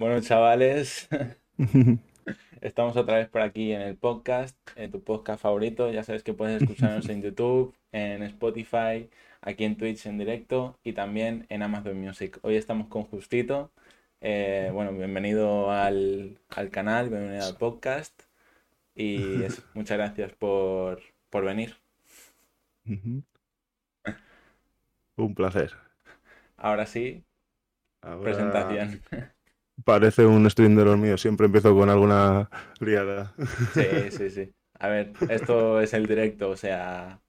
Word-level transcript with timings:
Bueno, 0.00 0.20
chavales, 0.22 1.08
estamos 2.62 2.96
otra 2.96 3.18
vez 3.18 3.28
por 3.28 3.42
aquí 3.42 3.72
en 3.72 3.82
el 3.82 3.98
podcast, 3.98 4.56
en 4.74 4.90
tu 4.90 5.04
podcast 5.04 5.42
favorito. 5.42 5.92
Ya 5.92 6.02
sabes 6.04 6.22
que 6.22 6.32
puedes 6.32 6.62
escucharnos 6.62 7.06
en 7.10 7.20
YouTube, 7.22 7.74
en 7.92 8.22
Spotify, 8.22 9.10
aquí 9.42 9.64
en 9.64 9.76
Twitch 9.76 10.06
en 10.06 10.16
directo 10.16 10.78
y 10.82 10.94
también 10.94 11.44
en 11.50 11.62
Amazon 11.62 12.00
Music. 12.00 12.38
Hoy 12.40 12.56
estamos 12.56 12.88
con 12.88 13.02
Justito. 13.02 13.72
Eh, 14.22 14.70
bueno, 14.72 14.94
bienvenido 14.94 15.70
al, 15.70 16.38
canal, 16.70 17.10
bienvenido 17.10 17.44
al 17.44 17.58
podcast 17.58 18.22
y 18.94 19.44
muchas 19.74 19.98
gracias 19.98 20.32
por, 20.32 21.02
por 21.28 21.44
venir. 21.44 21.76
Un 22.86 23.26
placer. 25.34 25.74
Ahora 26.56 26.86
sí, 26.86 27.22
presentación. 28.22 29.02
Parece 29.84 30.26
un 30.26 30.48
stream 30.50 30.76
de 30.76 30.84
los 30.84 30.98
míos, 30.98 31.20
siempre 31.20 31.46
empiezo 31.46 31.74
con 31.74 31.88
alguna 31.90 32.50
liada. 32.80 33.34
Sí, 33.68 34.10
sí, 34.10 34.30
sí. 34.30 34.54
A 34.78 34.88
ver, 34.88 35.12
esto 35.28 35.80
es 35.80 35.92
el 35.94 36.06
directo, 36.06 36.50
o 36.50 36.56
sea, 36.56 37.20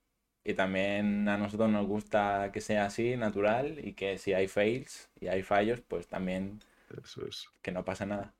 y 0.43 0.53
también 0.53 1.27
a 1.27 1.37
nosotros 1.37 1.69
nos 1.69 1.85
gusta 1.87 2.51
que 2.51 2.61
sea 2.61 2.85
así, 2.85 3.15
natural, 3.17 3.79
y 3.85 3.93
que 3.93 4.17
si 4.17 4.33
hay 4.33 4.47
fails 4.47 5.09
y 5.19 5.27
hay 5.27 5.43
fallos, 5.43 5.81
pues 5.81 6.07
también 6.07 6.59
Eso 7.03 7.25
es. 7.27 7.47
que 7.61 7.71
no 7.71 7.83
pasa 7.85 8.05
nada. 8.05 8.33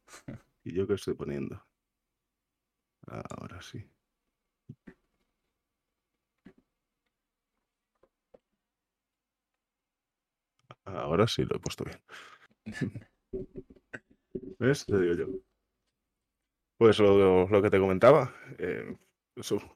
¿Y 0.63 0.73
yo 0.73 0.87
qué 0.87 0.93
estoy 0.95 1.13
poniendo? 1.13 1.63
Ahora 3.07 3.61
sí. 3.61 3.87
Ahora 10.85 11.27
sí 11.27 11.43
lo 11.43 11.55
he 11.55 11.59
puesto 11.59 11.83
bien. 11.83 11.99
¿Ves? 14.59 14.85
Te 14.85 14.99
digo 14.99 15.15
yo. 15.15 15.25
Pues 16.77 16.99
lo, 16.99 17.47
lo 17.47 17.61
que 17.61 17.69
te 17.69 17.79
comentaba. 17.79 18.33
Eh, 18.57 18.95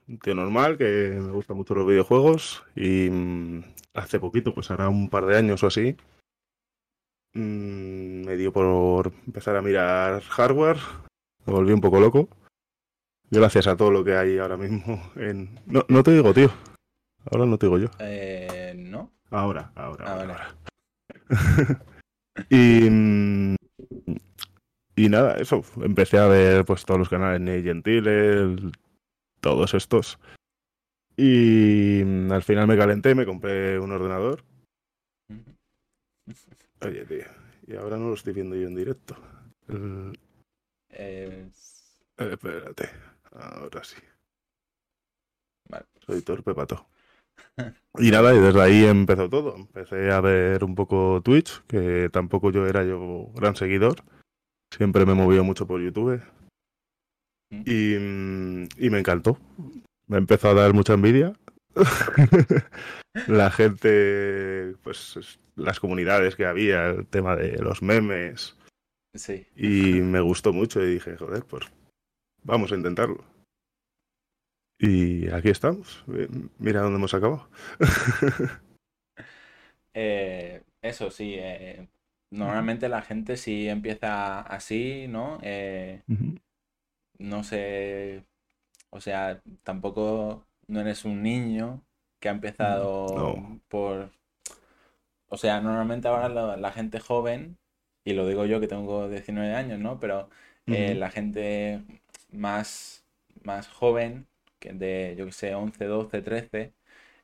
un 0.08 0.20
tío 0.20 0.36
normal 0.36 0.78
que 0.78 1.18
me 1.22 1.32
gusta 1.32 1.54
mucho 1.54 1.76
los 1.76 1.88
videojuegos 1.88 2.64
y 2.76 3.10
mm, 3.10 3.64
hace 3.94 4.20
poquito, 4.20 4.54
pues 4.54 4.70
hará 4.72 4.90
un 4.90 5.10
par 5.10 5.26
de 5.26 5.38
años 5.38 5.64
o 5.64 5.68
así, 5.68 5.96
mm, 7.34 8.26
me 8.26 8.36
dio 8.36 8.52
por 8.52 9.12
empezar 9.26 9.56
a 9.56 9.62
mirar 9.62 10.22
hardware, 10.22 10.78
me 11.46 11.54
volví 11.54 11.74
un 11.74 11.82
poco 11.82 12.00
loco. 12.00 12.30
Gracias 13.32 13.68
a 13.68 13.76
todo 13.76 13.92
lo 13.92 14.04
que 14.04 14.16
hay 14.16 14.38
ahora 14.38 14.56
mismo 14.56 15.02
en... 15.16 15.60
No, 15.66 15.84
no 15.90 16.04
te 16.04 16.12
digo, 16.12 16.34
tío. 16.34 16.52
Ahora 17.32 17.46
no 17.48 17.58
te 17.58 17.66
digo 17.66 17.80
yo. 17.80 17.88
Eh, 18.00 18.74
¿No? 18.78 19.12
Ahora, 19.32 19.72
ahora, 19.76 20.06
ahora. 20.06 20.22
ahora. 20.22 20.56
y, 22.50 22.88
mm, 22.90 23.56
y 24.96 25.10
nada, 25.10 25.36
eso. 25.36 25.64
Empecé 25.82 26.18
a 26.18 26.28
ver 26.28 26.66
pues 26.66 26.86
todos 26.86 27.00
los 27.00 27.10
canales 27.10 27.44
de 27.46 27.62
Gentile, 27.64 28.56
todos 29.42 29.74
estos. 29.74 30.20
Y 31.18 32.02
al 32.32 32.44
final 32.44 32.68
me 32.68 32.78
calenté, 32.78 33.16
me 33.16 33.26
compré 33.26 33.80
un 33.80 33.92
ordenador. 33.92 34.44
Oye, 36.82 37.06
tío. 37.06 37.26
Y 37.68 37.76
ahora 37.76 37.98
no 37.98 38.10
lo 38.10 38.14
estoy 38.14 38.34
viendo 38.34 38.56
yo 38.56 38.68
en 38.68 38.76
directo. 38.76 39.16
Eh, 40.90 41.50
espérate. 42.18 42.90
Ahora 43.32 43.84
sí. 43.84 43.98
Vale. 45.70 45.86
Soy 46.06 46.22
torpe 46.22 46.54
pato. 46.54 46.88
Y 47.98 48.12
nada, 48.12 48.36
y 48.36 48.40
desde 48.40 48.62
ahí 48.62 48.84
empezó 48.84 49.30
todo. 49.30 49.56
Empecé 49.56 50.12
a 50.12 50.20
ver 50.20 50.66
un 50.66 50.76
poco 50.76 51.22
Twitch, 51.24 51.64
que 51.66 52.10
tampoco 52.12 52.52
yo 52.52 52.68
era 52.68 52.84
yo 52.84 53.30
gran 53.34 53.56
seguidor. 53.56 54.04
Siempre 54.76 55.06
me 55.06 55.14
movió 55.14 55.44
mucho 55.44 55.66
por 55.66 55.82
YouTube. 55.82 56.22
Y, 57.50 57.96
y 57.96 58.90
me 58.90 59.00
encantó. 59.00 59.38
Me 60.08 60.18
empezó 60.18 60.50
a 60.50 60.54
dar 60.54 60.74
mucha 60.74 60.94
envidia. 60.94 61.34
la 63.28 63.52
gente, 63.52 64.76
pues 64.84 65.40
las 65.56 65.80
comunidades 65.80 66.36
que 66.36 66.46
había, 66.46 66.88
el 66.88 67.08
tema 67.08 67.36
de 67.36 67.58
los 67.62 67.82
memes. 67.82 68.58
Sí. 69.14 69.48
Y 69.56 70.02
me 70.02 70.20
gustó 70.20 70.52
mucho 70.52 70.82
y 70.82 70.96
dije, 70.96 71.16
joder, 71.16 71.46
pues 71.46 71.66
vamos 72.44 72.72
a 72.72 72.76
intentarlo. 72.76 73.24
Y 74.78 75.30
aquí 75.30 75.50
estamos. 75.50 76.04
Mira 76.60 76.82
dónde 76.82 76.98
hemos 76.98 77.14
acabado. 77.14 77.50
Eh, 79.98 80.62
eso 80.82 81.10
sí, 81.10 81.36
eh, 81.38 81.88
normalmente 82.32 82.90
la 82.90 83.02
gente 83.02 83.38
si 83.38 83.68
empieza 83.70 84.42
así, 84.42 85.08
¿no? 85.08 85.40
Eh, 85.42 86.02
no 87.18 87.44
sé, 87.44 88.24
o 88.90 89.02
sea, 89.02 89.42
tampoco 89.64 90.46
no 90.68 90.82
eres 90.82 91.06
un 91.06 91.24
niño 91.24 91.82
que 92.20 92.30
ha 92.30 92.32
empezado 92.32 93.60
por... 93.68 94.12
O 95.28 95.38
sea, 95.38 95.60
normalmente 95.62 96.08
ahora 96.08 96.30
la, 96.58 96.72
gente 96.72 97.00
joven, 97.00 97.58
y 98.04 98.14
lo 98.14 98.28
digo 98.28 98.46
yo 98.46 98.60
que 98.60 98.68
tengo 98.68 99.10
19 99.10 99.54
años, 99.54 99.80
¿no? 99.80 100.00
Pero 100.00 100.30
la 100.66 101.10
gente 101.10 101.84
más, 102.32 103.06
más 103.44 103.68
joven 103.68 104.28
de, 104.62 105.16
yo 105.18 105.26
que 105.26 105.32
sé, 105.32 105.56
11, 105.56 105.86
12, 105.86 106.22
13, 106.22 106.74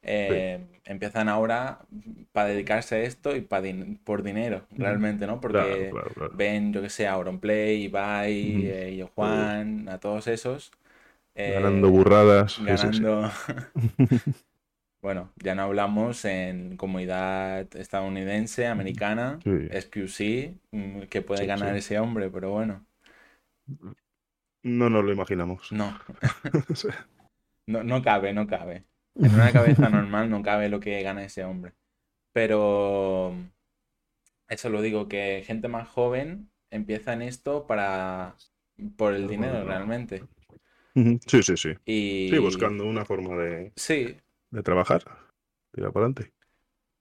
empiezan 0.04 1.30
ahora 1.30 1.80
para 2.32 2.50
dedicarse 2.50 2.96
a 2.96 3.00
esto 3.02 3.36
y 3.36 3.42
para 3.42 3.68
por 4.04 4.24
dinero, 4.24 4.66
realmente, 4.72 5.28
¿no? 5.28 5.40
Porque 5.40 5.92
ven, 6.34 6.74
yo 6.74 6.82
que 6.82 6.90
sé, 6.90 7.08
Auronplay, 7.08 7.84
Ibai, 7.84 8.66
eh, 8.66 9.08
Juan, 9.16 9.90
a 9.90 10.00
todos 10.00 10.28
esos. 10.28 10.72
ganando 11.36 11.88
eh, 11.88 11.92
burradas. 11.92 12.60
Ganando... 12.64 13.32
bueno, 15.02 15.32
ya 15.38 15.56
no 15.56 15.64
hablamos 15.64 16.26
en 16.26 16.78
comunidad 16.78 17.76
estadounidense, 17.76 18.68
americana, 18.68 19.40
SQC, 19.44 20.56
mm, 20.72 21.02
que 21.10 21.22
puede 21.22 21.46
ganar 21.46 21.76
ese 21.76 22.00
hombre, 22.00 22.30
pero 22.30 22.52
bueno. 22.52 22.86
No 24.64 24.90
nos 24.90 25.04
lo 25.04 25.12
imaginamos. 25.12 25.72
No. 25.72 25.98
No, 27.68 27.84
no 27.84 28.02
cabe, 28.02 28.34
no 28.34 28.48
cabe. 28.48 28.84
En 29.16 29.34
una 29.34 29.52
cabeza 29.54 29.90
normal 29.90 30.30
no 30.30 30.42
cabe 30.42 30.70
lo 30.70 30.80
que 30.80 31.02
gana 31.04 31.24
ese 31.24 31.44
hombre. 31.44 31.74
Pero 32.34 33.34
eso 34.48 34.70
lo 34.70 34.82
digo, 34.82 35.08
que 35.08 35.44
gente 35.46 35.68
más 35.68 35.88
joven 35.88 36.50
empieza 36.70 37.14
en 37.14 37.22
esto 37.22 37.68
para 37.68 38.36
por 38.98 39.14
el 39.14 39.28
dinero 39.28 39.64
realmente. 39.64 40.24
Sí, 40.94 41.44
sí, 41.44 41.56
sí. 41.56 41.70
Y... 41.86 42.30
Sí, 42.30 42.38
buscando 42.40 42.86
una 42.86 43.06
forma 43.06 43.36
de, 43.38 43.72
sí. 43.76 44.18
de 44.50 44.64
trabajar. 44.64 45.04
Tira 45.72 45.92
para 45.92 46.06
adelante. 46.08 46.34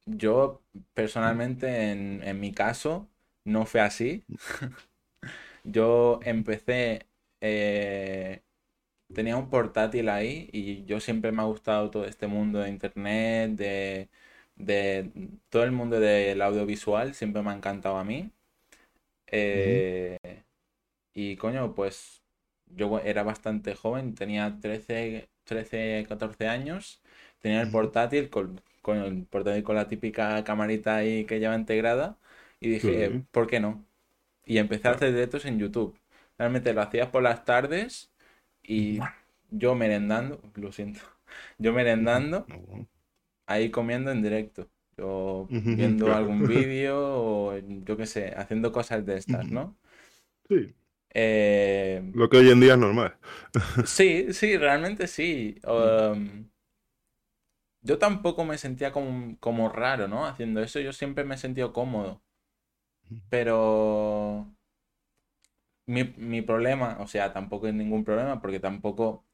Yo, 0.07 0.63
personalmente, 0.95 1.91
en, 1.91 2.23
en 2.23 2.41
mi 2.41 2.53
caso, 2.53 3.09
no 3.45 3.67
fue 3.67 3.81
así. 3.81 4.25
Yo 5.65 6.21
empecé 6.23 7.07
eh, 7.41 8.43
tenía 9.15 9.37
un 9.37 9.51
portátil 9.51 10.09
ahí 10.09 10.49
y 10.53 10.85
yo 10.85 11.01
siempre 11.01 11.33
me 11.33 11.43
ha 11.43 11.45
gustado 11.47 11.91
todo 11.91 12.05
este 12.07 12.27
mundo 12.27 12.61
de 12.61 12.69
internet, 12.71 13.53
de, 13.53 14.09
de 14.57 15.11
todo 15.51 15.65
el 15.65 15.73
mundo 15.73 16.01
del 16.01 16.43
audiovisual, 16.43 17.15
siempre 17.15 17.43
me 17.43 17.51
ha 17.51 17.55
encantado 17.57 17.97
a 17.99 18.05
mí. 18.05 18.31
Eh, 19.29 20.19
y 21.15 21.37
coño, 21.37 21.75
pues 21.75 22.23
yo 22.67 22.99
era 23.01 23.23
bastante 23.23 23.75
joven, 23.75 24.15
tenía 24.15 24.59
13, 24.61 25.29
13 25.45 26.07
14 26.09 26.49
años, 26.49 27.03
tenía 27.41 27.61
el 27.63 27.71
portátil 27.71 28.31
con, 28.31 28.61
con, 28.83 28.99
el 28.99 29.25
portátil 29.27 29.63
con 29.65 29.77
la 29.77 29.89
típica 29.89 30.43
camarita 30.45 30.97
ahí 30.97 31.25
que 31.27 31.41
lleva 31.41 31.57
integrada 31.57 32.19
y 32.61 32.71
dije, 32.71 33.23
¿por 33.33 33.47
qué 33.49 33.61
no? 33.61 33.85
Y 34.47 34.59
empecé 34.59 34.89
a 34.89 34.93
hacer 34.93 35.13
directos 35.13 35.45
en 35.47 35.59
YouTube. 35.59 35.99
Realmente 36.39 36.73
lo 36.75 36.83
hacía 36.83 37.11
por 37.13 37.23
las 37.23 37.45
tardes 37.45 38.10
y 38.71 39.01
yo 39.51 39.75
merendando, 39.75 40.41
lo 40.55 40.71
siento, 40.71 41.01
yo 41.59 41.73
merendando, 41.73 42.47
ahí 43.47 43.71
comiendo 43.71 44.13
en 44.13 44.23
directo. 44.23 44.71
Yo 44.97 45.49
viendo 45.51 46.13
algún 46.15 46.47
vídeo 46.47 46.97
o 46.99 47.59
yo 47.59 47.97
qué 47.97 48.07
sé, 48.07 48.33
haciendo 48.37 48.71
cosas 48.71 49.05
de 49.05 49.17
estas, 49.17 49.51
¿no? 49.51 49.77
Sí. 50.49 50.73
Eh, 51.13 52.13
lo 52.15 52.29
que 52.29 52.37
hoy 52.37 52.51
en 52.51 52.61
día 52.61 52.75
es 52.75 52.79
normal. 52.79 53.17
sí, 53.87 54.33
sí, 54.33 54.57
realmente 54.57 55.09
sí. 55.09 55.61
Um, 55.67 56.49
yo 57.83 57.99
tampoco 57.99 58.45
me 58.45 58.57
sentía 58.57 58.93
como, 58.93 59.37
como 59.41 59.69
raro, 59.69 60.07
¿no? 60.07 60.27
Haciendo 60.27 60.63
eso, 60.63 60.79
yo 60.79 60.93
siempre 60.93 61.25
me 61.25 61.35
he 61.35 61.39
sentido 61.39 61.73
cómodo. 61.73 62.23
Pero 63.29 64.47
mi, 65.91 66.43
problema, 66.43 66.99
o 67.01 67.07
sea, 67.07 67.33
tampoco 67.33 67.69
es 67.69 67.75
ningún 67.75 68.05
problema, 68.05 68.41
porque 68.41 68.61
tampoco, 68.61 69.25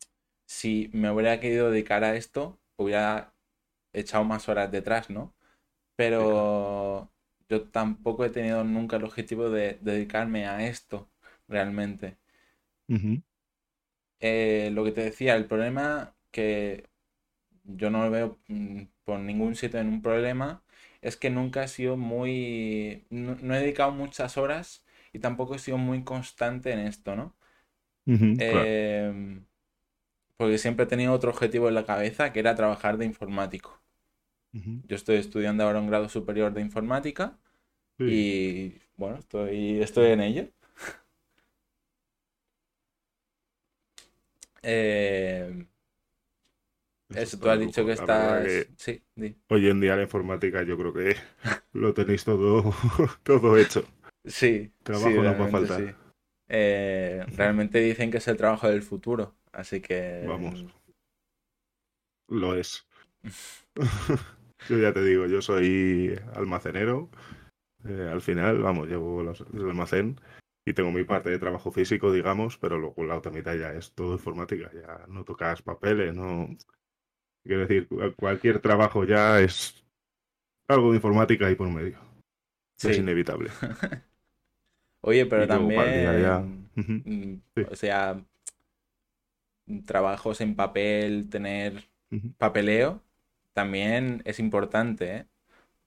si 0.47 0.91
me 0.93 1.11
hubiera 1.11 1.41
querido 1.41 1.70
dedicar 1.70 2.05
a 2.05 2.17
esto, 2.17 2.58
hubiera 2.76 3.35
echado 3.93 4.25
más 4.25 4.49
horas 4.49 4.70
detrás, 4.73 5.11
¿no? 5.11 5.35
Pero 5.97 7.11
yo 7.49 7.62
tampoco 7.70 8.25
he 8.25 8.31
tenido 8.31 8.64
nunca 8.64 8.97
el 8.97 9.05
objetivo 9.05 9.50
de 9.50 9.79
dedicarme 9.82 10.47
a 10.47 10.67
esto 10.67 11.11
realmente. 11.49 12.19
Eh, 14.20 14.70
lo 14.73 14.85
que 14.85 14.93
te 14.93 15.02
decía, 15.02 15.37
el 15.37 15.47
problema 15.47 16.14
que 16.31 16.88
yo 17.64 17.91
no 17.91 18.05
lo 18.05 18.11
veo 18.11 18.38
mm, 18.49 18.85
por 19.05 19.20
ningún 19.20 19.56
sitio 19.56 19.81
en 19.81 19.88
un 19.88 20.02
problema 20.02 20.62
es 21.02 21.17
que 21.17 21.31
nunca 21.31 21.64
he 21.64 21.69
sido 21.69 21.97
muy... 21.97 23.06
No, 23.11 23.55
he 23.55 23.61
dedicado 23.61 23.93
muchas 23.93 24.37
horas 24.38 24.85
y 25.17 25.21
tampoco 25.21 25.55
he 25.55 25.59
sido 25.59 25.79
muy 25.79 26.05
constante 26.05 26.73
en 26.73 26.81
esto, 26.81 27.17
¿no? 27.17 27.35
Em, 28.39 29.45
porque 30.37 30.59
siempre 30.59 30.85
he 30.85 30.89
tenido 30.89 31.13
otro 31.15 31.31
objetivo 31.31 31.69
en 31.69 31.75
la 31.77 31.87
cabeza 31.87 32.33
que 32.33 32.41
era 32.41 32.55
trabajar 32.57 32.99
de 32.99 33.07
informático. 33.07 33.83
Yo 34.89 34.97
estoy 34.97 35.17
estudiando 35.17 35.65
ahora 35.65 35.81
un 35.81 35.89
grado 35.89 36.09
superior 36.09 36.53
de 36.55 36.61
informática 36.63 37.39
y 38.05 38.75
bueno, 38.97 39.19
estoy, 39.19 39.83
estoy 39.83 40.13
en 40.13 40.21
ello. 40.23 40.49
Eh, 44.62 45.67
eso, 47.12 47.39
tú 47.39 47.49
has 47.49 47.59
dicho 47.61 47.85
que 47.85 47.93
estás... 47.93 48.69
sí, 48.77 49.03
Hoy 49.49 49.69
en 49.69 49.81
día 49.81 49.97
la 49.97 50.03
informática 50.03 50.62
yo 50.62 50.77
creo 50.77 50.93
que 50.93 51.17
lo 51.73 51.95
tenéis 51.95 52.25
todo, 52.25 52.75
todo 53.23 53.57
hecho. 53.57 53.85
Sí. 54.26 54.73
Trabajo 54.82 55.11
no 55.11 55.38
va 55.38 55.44
a 55.44 55.49
faltar. 55.49 55.96
Eh, 56.49 57.25
realmente 57.37 57.81
dicen 57.81 58.11
que 58.11 58.19
es 58.19 58.28
el 58.28 58.37
trabajo 58.37 58.69
del 58.69 58.82
futuro, 58.82 59.34
así 59.52 59.81
que... 59.81 60.25
Vamos. 60.26 60.64
Lo 62.28 62.55
es. 62.55 62.87
yo 64.69 64.78
ya 64.78 64.93
te 64.93 65.02
digo, 65.02 65.26
yo 65.26 65.43
soy 65.43 66.19
almacenero. 66.34 67.11
Eh, 67.84 68.08
al 68.11 68.20
final, 68.20 68.58
vamos, 68.58 68.88
llevo 68.88 69.20
el 69.20 69.61
almacén 69.61 70.20
y 70.67 70.73
tengo 70.73 70.90
mi 70.90 71.05
parte 71.05 71.31
de 71.31 71.38
trabajo 71.38 71.70
físico, 71.70 72.11
digamos, 72.11 72.58
pero 72.58 72.78
luego 72.78 73.05
la 73.05 73.17
otra 73.17 73.31
mitad 73.31 73.55
ya 73.55 73.73
es 73.73 73.93
todo 73.93 74.14
informática, 74.14 74.70
ya 74.73 75.06
no 75.08 75.25
tocas 75.25 75.62
papeles, 75.62 76.14
no... 76.14 76.49
Quiero 77.44 77.61
decir, 77.64 77.88
cualquier 78.17 78.58
trabajo 78.58 79.05
ya 79.05 79.40
es 79.40 79.84
algo 80.69 80.90
de 80.90 80.96
informática 80.96 81.46
ahí 81.46 81.55
por 81.55 81.70
medio. 81.70 82.00
Es 82.82 82.99
inevitable. 82.99 83.50
Oye, 85.01 85.27
pero 85.27 85.47
también, 85.47 86.69
o 87.71 87.77
sea, 87.77 88.21
trabajos 89.85 90.41
en 90.41 90.55
papel, 90.55 91.29
tener 91.29 91.85
papeleo, 92.39 93.03
también 93.53 94.23
es 94.25 94.39
importante, 94.39 95.17
¿eh? 95.17 95.27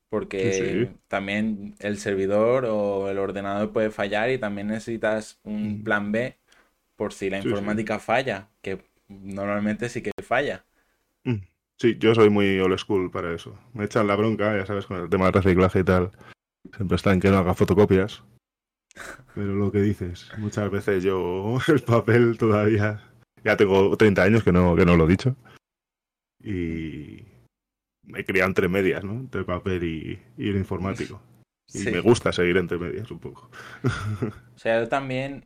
porque 0.10 0.90
también 1.08 1.76
el 1.80 1.98
servidor 1.98 2.66
o 2.66 3.10
el 3.10 3.20
ordenador 3.20 3.72
puede 3.72 3.92
fallar 3.92 4.32
y 4.32 4.38
también 4.38 4.68
necesitas 4.68 5.40
un 5.44 5.84
plan 5.84 6.12
B 6.12 6.38
por 6.96 7.14
si 7.14 7.30
la 7.30 7.38
informática 7.38 8.00
falla, 8.00 8.50
que 8.62 8.82
normalmente 9.08 9.88
sí 9.90 10.02
que 10.02 10.12
falla. 10.24 10.66
Sí, 11.78 11.96
yo 11.98 12.14
soy 12.14 12.30
muy 12.30 12.60
old 12.60 12.78
school 12.78 13.10
para 13.10 13.34
eso. 13.34 13.58
Me 13.74 13.86
echan 13.86 14.08
la 14.08 14.16
bronca, 14.16 14.58
ya 14.58 14.66
sabes, 14.66 14.86
con 14.86 14.98
el 14.98 15.10
tema 15.10 15.26
del 15.26 15.34
reciclaje 15.34 15.80
y 15.80 15.84
tal. 15.84 16.12
Siempre 16.76 16.96
está 16.98 17.14
en 17.14 17.22
que 17.22 17.30
no 17.30 17.38
haga 17.38 17.54
fotocopias. 17.54 18.22
Pero 19.36 19.56
lo 19.56 19.72
que 19.72 19.82
dices, 19.82 20.30
muchas 20.38 20.70
veces 20.72 21.04
yo 21.04 21.58
el 21.68 21.82
papel 21.82 22.38
todavía... 22.38 23.04
Ya 23.44 23.56
tengo 23.56 23.96
30 23.96 24.22
años 24.22 24.44
que 24.44 24.52
no, 24.52 24.76
que 24.76 24.86
no 24.86 24.98
lo 24.98 25.06
he 25.06 25.12
dicho. 25.12 25.36
Y, 26.44 27.24
me 28.10 28.22
he 28.22 28.26
criado 28.26 28.48
entre 28.48 28.68
medias, 28.68 29.04
¿no? 29.04 29.14
Entre 29.14 29.42
el 29.42 29.46
papel 29.46 29.84
y, 29.84 30.20
el 30.38 30.58
informático. 30.58 31.22
Y 31.72 31.84
me 31.84 32.00
gusta 32.00 32.32
seguir 32.32 32.58
entre 32.58 32.80
medias 32.80 33.12
un 33.12 33.20
poco. 33.20 33.52
o 34.56 34.58
sea, 34.58 34.82
yo 34.82 34.90
también. 34.90 35.46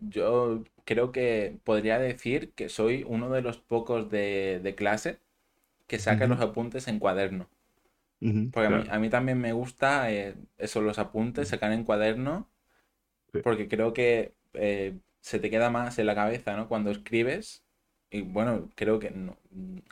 Yo 0.00 0.64
creo 0.86 1.12
que 1.12 1.58
podría 1.62 1.98
decir 1.98 2.52
que 2.54 2.70
soy 2.70 3.04
uno 3.06 3.28
de 3.28 3.42
los 3.42 3.58
pocos 3.58 4.10
de, 4.10 4.74
clase 4.78 5.18
que 5.86 5.98
saca 5.98 6.26
los 6.26 6.40
apuntes 6.40 6.88
en 6.88 7.00
cuaderno. 7.00 7.50
Porque 8.52 8.90
a, 8.90 8.98
mí, 8.98 9.10
también 9.10 9.40
me 9.40 9.52
gusta 9.52 10.10
eh, 10.12 10.34
eso, 10.56 10.80
los 10.80 10.98
apuntes, 10.98 11.48
sacar 11.48 11.72
en 11.72 11.84
cuaderno. 11.84 12.48
Porque 13.44 13.68
creo 13.68 13.92
que 13.92 14.32
eh, 14.54 14.96
se 15.20 15.38
te 15.38 15.50
queda 15.50 15.70
más 15.70 15.98
en 15.98 16.06
la 16.06 16.14
cabeza, 16.14 16.56
¿no? 16.56 16.68
Cuando 16.68 16.90
escribes. 16.90 17.62
Y 18.10 18.22
bueno, 18.22 18.70
creo 18.74 18.98
que 18.98 19.10
no, 19.10 19.36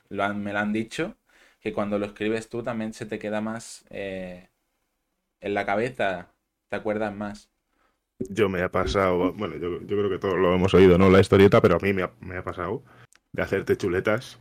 lo 0.08 0.34
me 0.34 0.52
lo 0.52 0.58
han 0.58 0.72
dicho 0.72 1.16
que 1.60 1.72
cuando 1.72 1.98
lo 1.98 2.06
escribes 2.06 2.48
tú 2.48 2.62
también 2.62 2.92
se 2.92 3.06
te 3.06 3.18
queda 3.18 3.40
más 3.40 3.84
eh, 3.90 4.48
en 5.40 5.54
la 5.54 5.66
cabeza, 5.66 6.28
te 6.68 6.76
acuerdas 6.76 7.14
más. 7.14 7.50
Yo 8.30 8.48
me 8.48 8.62
ha 8.62 8.70
pasado, 8.70 9.32
bueno, 9.32 9.56
yo, 9.56 9.84
creo 9.84 10.08
que 10.08 10.18
todos 10.18 10.38
lo 10.38 10.54
hemos 10.54 10.72
oído, 10.74 10.96
¿no? 10.96 11.10
La 11.10 11.20
historieta, 11.20 11.60
pero 11.60 11.76
a 11.76 11.78
mí 11.80 11.92
me 11.92 12.02
ha, 12.02 12.42
pasado 12.42 12.82
de 13.36 13.42
hacerte 13.42 13.76
chuletas 13.76 14.38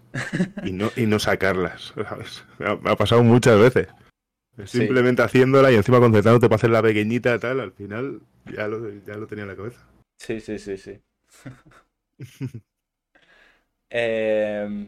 y 0.63 0.71
no, 0.71 0.89
y 0.95 1.05
no 1.05 1.19
sacarlas, 1.19 1.93
¿sabes? 2.07 2.45
Me 2.57 2.91
ha, 2.91 2.95
pasado 2.95 3.23
muchas 3.23 3.59
veces. 3.59 3.89
Simplemente 4.63 5.21
haciéndola 5.21 5.69
y 5.69 5.75
encima 5.75 5.99
concentrándote 5.99 6.47
para 6.47 6.55
hacer 6.55 6.69
la 6.69 6.81
pequeñita 6.81 7.37
tal, 7.37 7.59
al 7.59 7.73
final 7.73 8.21
ya 8.45 8.69
lo, 8.69 8.89
ya 9.05 9.15
lo 9.15 9.27
tenía 9.27 9.43
en 9.43 9.49
la 9.49 9.55
cabeza. 9.57 9.85
Sí, 10.17 10.39
sí, 10.39 10.57
sí, 10.57 10.77
sí. 10.77 11.01
eh, 13.89 14.87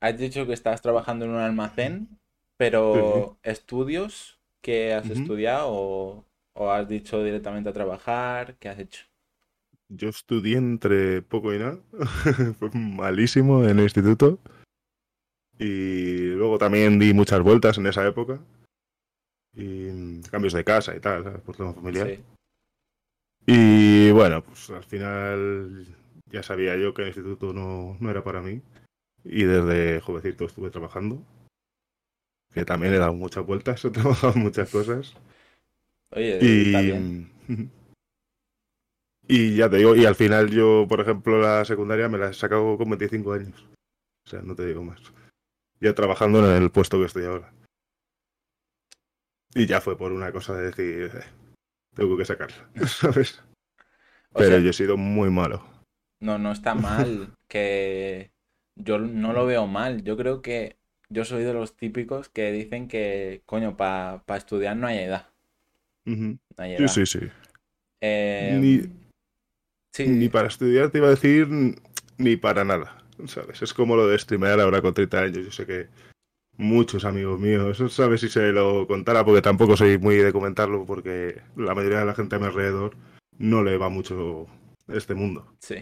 has 0.00 0.16
dicho 0.16 0.46
que 0.46 0.52
estás 0.52 0.80
trabajando 0.80 1.24
en 1.24 1.32
un 1.32 1.38
almacén, 1.38 2.20
pero 2.56 3.36
¿estudios 3.42 4.38
que 4.60 4.94
has 4.94 5.10
estudiado 5.10 6.24
o, 6.54 6.70
has 6.70 6.88
dicho 6.88 7.24
directamente 7.24 7.68
a 7.68 7.72
trabajar? 7.72 8.54
¿Qué 8.60 8.68
has 8.68 8.78
hecho? 8.78 9.06
Yo 9.94 10.08
estudié 10.08 10.56
entre 10.56 11.20
poco 11.20 11.52
y 11.52 11.58
nada. 11.58 11.78
Fue 12.58 12.70
malísimo 12.72 13.62
en 13.64 13.78
el 13.78 13.84
instituto. 13.84 14.38
Y 15.58 16.30
luego 16.30 16.56
también 16.58 16.98
di 16.98 17.12
muchas 17.12 17.40
vueltas 17.40 17.76
en 17.76 17.86
esa 17.86 18.06
época. 18.06 18.40
Y 19.54 20.22
cambios 20.30 20.54
de 20.54 20.64
casa 20.64 20.96
y 20.96 21.00
tal, 21.00 21.40
por 21.42 21.56
tema 21.56 21.74
familiar. 21.74 22.18
Y 23.46 24.10
bueno, 24.12 24.42
pues 24.42 24.70
al 24.70 24.84
final 24.84 25.84
ya 26.30 26.42
sabía 26.42 26.76
yo 26.76 26.94
que 26.94 27.02
el 27.02 27.08
instituto 27.08 27.52
no, 27.52 27.98
no 28.00 28.10
era 28.10 28.24
para 28.24 28.40
mí. 28.40 28.62
Y 29.24 29.44
desde 29.44 30.00
jovencito 30.00 30.46
estuve 30.46 30.70
trabajando. 30.70 31.22
Que 32.54 32.64
también 32.64 32.94
he 32.94 32.98
dado 32.98 33.12
muchas 33.12 33.44
vueltas, 33.44 33.84
he 33.84 33.90
trabajado 33.90 34.34
muchas 34.36 34.70
cosas. 34.70 35.14
Oye, 36.12 36.38
y... 36.40 37.68
Y 39.26 39.56
ya 39.56 39.70
te 39.70 39.76
digo, 39.76 39.94
y 39.94 40.04
al 40.04 40.14
final 40.14 40.50
yo, 40.50 40.86
por 40.88 41.00
ejemplo, 41.00 41.40
la 41.40 41.64
secundaria 41.64 42.08
me 42.08 42.18
la 42.18 42.30
he 42.30 42.34
sacado 42.34 42.76
con 42.76 42.90
25 42.90 43.32
años. 43.32 43.68
O 44.26 44.30
sea, 44.30 44.42
no 44.42 44.54
te 44.54 44.66
digo 44.66 44.82
más. 44.82 45.00
Ya 45.80 45.94
trabajando 45.94 46.38
en 46.54 46.62
el 46.62 46.70
puesto 46.70 46.98
que 46.98 47.06
estoy 47.06 47.24
ahora. 47.24 47.52
Y 49.54 49.66
ya 49.66 49.80
fue 49.80 49.96
por 49.96 50.12
una 50.12 50.32
cosa 50.32 50.54
de 50.54 50.70
decir, 50.70 51.10
eh, 51.14 51.24
tengo 51.94 52.16
que 52.16 52.24
sacarla, 52.24 52.68
¿sabes? 52.86 53.42
Pero 54.34 54.58
yo 54.58 54.70
he 54.70 54.72
sido 54.74 54.96
muy 54.96 55.30
malo. 55.30 55.62
No, 56.20 56.38
no 56.38 56.52
está 56.52 56.74
mal 56.74 57.34
que 57.48 58.30
yo 58.76 58.98
no 58.98 59.32
lo 59.32 59.44
veo 59.44 59.66
mal. 59.66 60.02
Yo 60.04 60.16
creo 60.16 60.40
que 60.40 60.76
yo 61.08 61.24
soy 61.24 61.44
de 61.44 61.52
los 61.52 61.76
típicos 61.76 62.28
que 62.28 62.50
dicen 62.52 62.88
que, 62.88 63.42
coño, 63.44 63.76
para 63.76 64.22
estudiar 64.36 64.76
no 64.76 64.86
hay 64.86 64.98
edad. 64.98 65.28
Sí, 66.06 66.88
sí, 66.88 67.06
sí. 67.06 67.20
Em, 68.00 68.60
ni, 68.60 68.82
para 70.30 70.48
estudiar 70.48 70.90
te 70.90 70.98
iba 70.98 71.08
a 71.08 71.10
decir 71.10 71.48
ni 72.18 72.36
para 72.36 72.64
nada. 72.64 72.98
¿Sabes? 73.26 73.62
Es 73.62 73.74
como 73.74 73.94
lo 73.94 74.08
de 74.08 74.18
streamear 74.18 74.60
ahora 74.60 74.82
con 74.82 74.94
30 74.94 75.18
años. 75.20 75.44
Yo 75.44 75.52
sé 75.52 75.66
que 75.66 75.88
muchos 76.56 77.04
amigos 77.04 77.40
míos, 77.40 77.76
eso 77.76 77.88
sabes 77.88 78.20
si 78.20 78.28
se 78.28 78.52
lo 78.52 78.86
contara, 78.86 79.24
porque 79.24 79.42
tampoco 79.42 79.76
soy 79.76 79.98
muy 79.98 80.16
de 80.16 80.32
comentarlo, 80.32 80.84
porque 80.84 81.42
la 81.56 81.74
mayoría 81.74 82.00
de 82.00 82.06
la 82.06 82.14
gente 82.14 82.36
a 82.36 82.38
mi 82.38 82.46
alrededor 82.46 82.96
no 83.38 83.62
le 83.62 83.76
va 83.76 83.88
mucho 83.88 84.46
este 84.88 85.14
mundo. 85.14 85.46
Sí. 85.60 85.76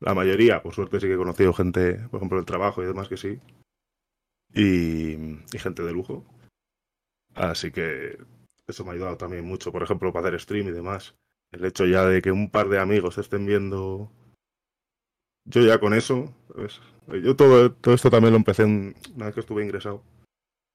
La 0.00 0.14
mayoría, 0.14 0.62
por 0.62 0.74
suerte, 0.74 1.00
sí 1.00 1.06
que 1.06 1.14
he 1.14 1.18
conocido 1.18 1.52
gente, 1.52 1.94
por 2.10 2.18
ejemplo, 2.18 2.38
el 2.38 2.46
trabajo 2.46 2.82
y 2.82 2.86
demás 2.86 3.08
que 3.08 3.16
sí. 3.16 3.38
Y, 4.54 5.16
gente 5.58 5.82
de 5.82 5.92
lujo. 5.92 6.24
Así 7.34 7.70
que 7.70 8.18
eso 8.66 8.84
me 8.84 8.90
ha 8.90 8.94
ayudado 8.94 9.16
también 9.16 9.44
mucho, 9.44 9.72
por 9.72 9.82
ejemplo, 9.82 10.12
para 10.12 10.28
hacer 10.28 10.40
stream 10.40 10.68
y 10.68 10.72
demás. 10.72 11.14
El 11.52 11.64
hecho 11.64 11.84
ya 11.86 12.04
de 12.04 12.22
que 12.22 12.32
un 12.32 12.50
par 12.50 12.68
de 12.68 12.78
amigos 12.78 13.18
estén 13.18 13.46
viendo. 13.46 14.10
Yo 15.44 15.62
ya 15.62 15.80
con 15.80 15.94
eso, 15.94 16.34
yo 17.22 17.34
todo, 17.34 17.72
todo 17.72 17.94
esto 17.94 18.10
también 18.10 18.32
lo 18.32 18.38
empecé 18.38 18.64
una 18.64 19.26
vez 19.26 19.34
que 19.34 19.40
estuve 19.40 19.64
ingresado. 19.64 20.02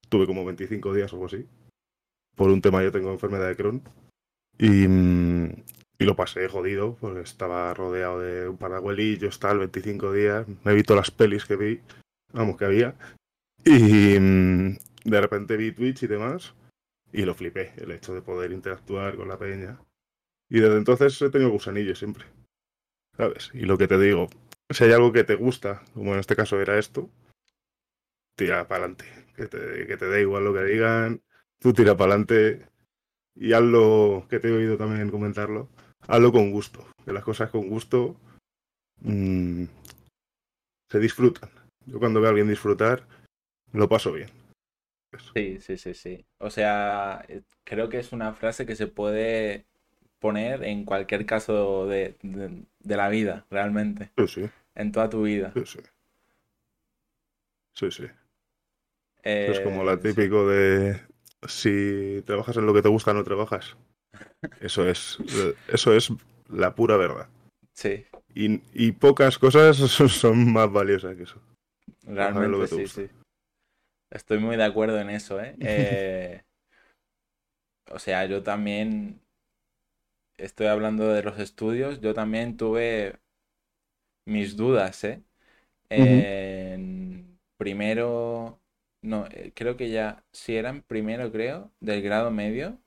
Tuve 0.09 0.25
como 0.25 0.45
25 0.45 0.93
días 0.93 1.13
o 1.13 1.15
algo 1.15 1.27
así. 1.27 1.47
Por 2.35 2.49
un 2.49 2.61
tema 2.61 2.83
yo 2.83 2.91
tengo 2.91 3.11
enfermedad 3.11 3.47
de 3.47 3.55
Crohn. 3.55 3.81
Y, 4.57 4.85
y 4.85 6.05
lo 6.05 6.15
pasé 6.15 6.47
jodido, 6.47 6.97
porque 6.99 7.21
estaba 7.21 7.73
rodeado 7.73 8.19
de 8.19 8.49
un 8.49 8.57
par 8.57 8.71
de 8.71 8.77
abuelillos, 8.77 9.39
tal, 9.39 9.59
25 9.59 10.11
días. 10.11 10.45
Me 10.63 10.71
he 10.71 10.75
visto 10.75 10.95
las 10.95 11.11
pelis 11.11 11.45
que 11.45 11.55
vi, 11.55 11.81
vamos, 12.33 12.57
que 12.57 12.65
había. 12.65 12.95
Y 13.63 14.19
mm, 14.19 14.77
de 15.05 15.21
repente 15.21 15.57
vi 15.57 15.71
Twitch 15.71 16.03
y 16.03 16.07
demás. 16.07 16.53
Y 17.13 17.23
lo 17.23 17.33
flipé, 17.33 17.73
el 17.77 17.91
hecho 17.91 18.13
de 18.13 18.21
poder 18.21 18.51
interactuar 18.51 19.15
con 19.15 19.29
la 19.29 19.37
peña. 19.37 19.79
Y 20.49 20.59
desde 20.59 20.77
entonces 20.77 21.21
he 21.21 21.29
tenido 21.29 21.51
gusanillo 21.51 21.95
siempre. 21.95 22.25
¿Sabes? 23.17 23.49
Y 23.53 23.61
lo 23.61 23.77
que 23.77 23.87
te 23.87 23.99
digo, 23.99 24.27
si 24.69 24.83
hay 24.83 24.91
algo 24.91 25.11
que 25.11 25.23
te 25.23 25.35
gusta, 25.35 25.83
como 25.93 26.13
en 26.13 26.19
este 26.19 26.35
caso 26.35 26.59
era 26.59 26.77
esto, 26.77 27.09
tira 28.35 28.67
para 28.67 28.85
adelante. 28.85 29.05
Que 29.35 29.47
te, 29.47 29.87
que 29.87 29.97
te 29.97 30.05
dé 30.05 30.21
igual 30.21 30.45
lo 30.45 30.53
que 30.53 30.63
digan, 30.63 31.21
tú 31.59 31.73
tira 31.73 31.95
para 31.97 32.11
adelante 32.11 32.67
y 33.35 33.53
hazlo, 33.53 34.25
que 34.29 34.39
te 34.39 34.47
he 34.47 34.51
oído 34.51 34.77
también 34.77 35.09
comentarlo, 35.09 35.69
hazlo 36.07 36.31
con 36.31 36.51
gusto. 36.51 36.85
Que 37.03 37.13
las 37.13 37.23
cosas 37.23 37.49
con 37.49 37.67
gusto 37.67 38.15
mmm, 39.01 39.65
se 40.89 40.99
disfrutan. 40.99 41.49
Yo 41.85 41.99
cuando 41.99 42.19
veo 42.19 42.27
a 42.27 42.31
alguien 42.31 42.47
disfrutar, 42.47 43.07
lo 43.73 43.89
paso 43.89 44.11
bien. 44.11 44.29
Sí, 45.33 45.59
sí, 45.61 45.77
sí, 45.77 45.93
sí. 45.93 46.25
O 46.39 46.49
sea, 46.49 47.23
eh, 47.27 47.41
creo 47.63 47.89
que 47.89 47.99
es 47.99 48.11
una 48.11 48.33
frase 48.33 48.65
que 48.65 48.75
se 48.75 48.87
puede 48.87 49.65
poner 50.19 50.63
en 50.63 50.85
cualquier 50.85 51.25
caso 51.25 51.85
de, 51.87 52.15
de, 52.21 52.63
de 52.79 52.97
la 52.97 53.09
vida, 53.09 53.45
realmente. 53.49 54.11
Sí, 54.17 54.27
sí. 54.27 54.49
En 54.75 54.91
toda 54.91 55.09
tu 55.09 55.23
vida. 55.23 55.51
Sí, 55.53 55.65
sí. 55.65 55.79
Sí, 57.73 57.91
sí. 57.91 58.05
Eh, 59.23 59.49
es 59.51 59.59
como 59.61 59.83
la 59.83 59.97
sí. 59.97 60.09
típico 60.09 60.47
de 60.47 60.99
si 61.47 62.21
trabajas 62.25 62.57
en 62.57 62.65
lo 62.65 62.73
que 62.73 62.81
te 62.81 62.89
gusta, 62.89 63.13
no 63.13 63.23
trabajas. 63.23 63.75
Eso 64.61 64.87
es, 64.87 65.17
eso 65.67 65.93
es 65.93 66.11
la 66.49 66.75
pura 66.75 66.97
verdad. 66.97 67.27
Sí, 67.73 68.05
Y, 68.33 68.61
y 68.73 68.91
pocas 68.93 69.37
cosas 69.37 69.77
son 69.77 70.53
más 70.53 70.71
valiosas 70.71 71.15
que 71.15 71.23
eso. 71.23 71.41
Lo 72.07 72.13
realmente 72.15 72.59
que 72.59 72.67
sí, 72.67 72.87
sí. 72.87 73.09
Estoy 74.11 74.39
muy 74.39 74.55
de 74.55 74.63
acuerdo 74.63 74.99
en 74.99 75.09
eso, 75.09 75.41
¿eh? 75.41 75.55
Eh, 75.61 76.41
o 77.91 77.99
sea, 77.99 78.25
yo 78.25 78.41
también 78.43 79.19
estoy 80.37 80.67
hablando 80.67 81.07
de 81.09 81.23
los 81.23 81.39
estudios, 81.39 82.01
yo 82.01 82.13
también 82.13 82.57
tuve 82.57 83.19
mis 84.25 84.55
dudas, 84.55 85.03
¿eh? 85.03 85.23
En 85.89 87.39
primero, 87.57 88.61
no, 89.01 89.27
eh, 89.31 89.53
creo 89.55 89.77
que 89.77 89.89
ya, 89.91 90.25
si 90.33 90.55
eran 90.57 90.83
primero, 90.83 91.31
creo, 91.31 91.71
del 91.79 92.01
grado 92.03 92.31
medio, 92.31 92.79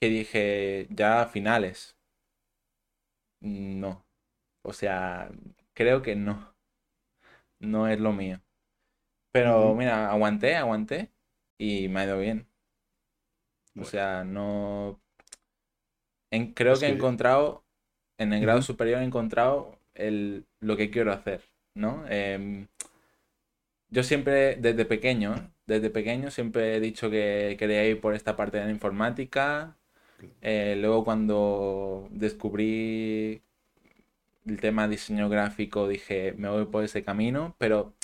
que 0.00 0.08
dije 0.08 0.86
ya 0.90 1.26
finales. 1.26 1.96
No, 3.40 4.06
o 4.62 4.72
sea, 4.72 5.30
creo 5.74 6.02
que 6.02 6.16
no, 6.16 6.56
no 7.60 7.88
es 7.88 8.00
lo 8.00 8.12
mío. 8.12 8.40
Pero 9.32 9.74
mira, 9.74 10.10
aguanté, 10.10 10.56
aguanté 10.56 11.12
y 11.58 11.88
me 11.88 12.00
ha 12.02 12.04
ido 12.06 12.18
bien. 12.20 12.48
O 13.78 13.84
sea, 13.84 14.24
no... 14.24 15.00
en- 16.30 16.52
creo 16.54 16.74
es 16.74 16.80
que 16.80 16.86
he 16.86 16.90
encontrado, 16.90 17.64
en 18.18 18.32
el 18.32 18.40
grado 18.42 18.62
superior 18.62 19.00
he 19.00 19.04
encontrado 19.04 19.78
el, 19.94 20.46
lo 20.60 20.76
que 20.76 20.90
quiero 20.90 21.12
hacer, 21.12 21.42
¿no? 21.74 22.04
Em, 22.08 22.66
yo 23.90 24.02
siempre, 24.02 24.56
desde 24.56 24.84
pequeño, 24.84 25.50
desde 25.66 25.90
pequeño 25.90 26.30
siempre 26.30 26.76
he 26.76 26.80
dicho 26.80 27.10
que 27.10 27.56
quería 27.58 27.86
ir 27.86 28.00
por 28.00 28.14
esta 28.14 28.36
parte 28.36 28.58
de 28.58 28.64
la 28.66 28.70
informática. 28.70 29.76
Eh, 30.42 30.76
luego 30.80 31.04
cuando 31.04 32.08
descubrí 32.12 33.42
el 34.46 34.60
tema 34.60 34.82
de 34.88 34.92
diseño 34.96 35.28
gráfico 35.28 35.86
dije, 35.88 36.32
me 36.36 36.48
voy 36.48 36.64
por 36.66 36.82
ese 36.84 37.04
camino, 37.04 37.54
pero 37.58 37.94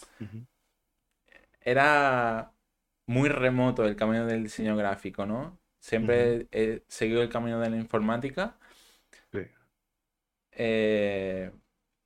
era 1.61 2.53
muy 3.07 3.29
remoto 3.29 3.85
el 3.87 3.97
camino 3.97 4.27
del 4.27 4.45
diseño 4.45 4.77
gráfico, 4.77 5.27
¿no? 5.27 5.59
Siempre 5.89 6.49
he 6.53 6.83
seguido 6.89 7.23
el 7.23 7.29
camino 7.31 7.61
de 7.61 7.71
la 7.71 7.77
informática, 7.77 8.59
sí, 9.33 9.41
eh, 10.53 11.53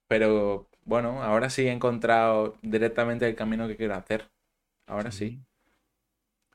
pero 0.08 0.70
bueno, 0.84 1.22
ahora 1.22 1.50
sí 1.50 1.66
he 1.68 1.72
encontrado 1.72 2.56
directamente 2.62 3.28
el 3.28 3.36
camino 3.36 3.68
que 3.68 3.76
quiero 3.76 3.94
hacer. 3.94 4.30
Ahora 4.86 5.12
sí. 5.12 5.40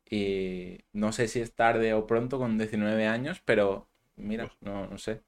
Y 0.10 0.80
no 0.94 1.12
sé 1.12 1.28
si 1.28 1.40
es 1.42 1.56
tarde 1.56 1.94
o 1.94 2.06
pronto 2.08 2.38
con 2.38 2.58
19 2.58 3.08
años, 3.08 3.42
pero 3.46 3.90
mira, 4.16 4.50
Pues 4.50 4.54
no, 4.62 4.88
no 4.88 4.98
sé. 4.98 5.24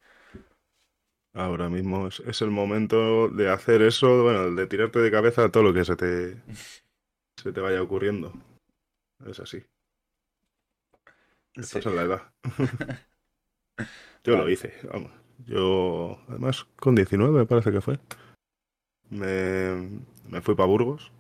ahora 1.34 1.70
mismo 1.70 2.08
es, 2.08 2.20
es 2.22 2.42
el 2.42 2.50
momento 2.52 3.30
de 3.30 3.50
hacer 3.52 3.82
eso, 3.82 4.24
bueno, 4.24 4.52
de 4.52 4.68
tirarte 4.68 5.00
de 5.00 5.12
cabeza 5.12 5.44
a 5.46 5.52
todo 5.52 5.64
lo 5.64 5.74
que 5.74 5.86
se 5.86 5.96
te, 5.96 6.42
se 7.38 7.54
te 7.54 7.62
vaya 7.62 7.82
ocurriendo. 7.82 8.34
Es 9.28 9.40
así. 9.42 9.64
Sí, 11.56 11.62
Estás 11.62 11.86
en 11.86 11.96
la 11.96 12.02
edad. 12.02 12.22
Yo 14.26 14.36
lo 14.36 14.50
hice, 14.50 14.74
vamos. 14.92 15.12
Yo, 15.46 16.20
además, 16.28 16.66
con 16.76 16.96
19 16.96 17.32
me 17.40 17.46
parece 17.46 17.72
que 17.72 17.82
fue. 17.82 18.00
Me, 19.10 20.02
me 20.28 20.42
fui 20.42 20.56
para 20.56 20.68
Burgos 20.68 21.12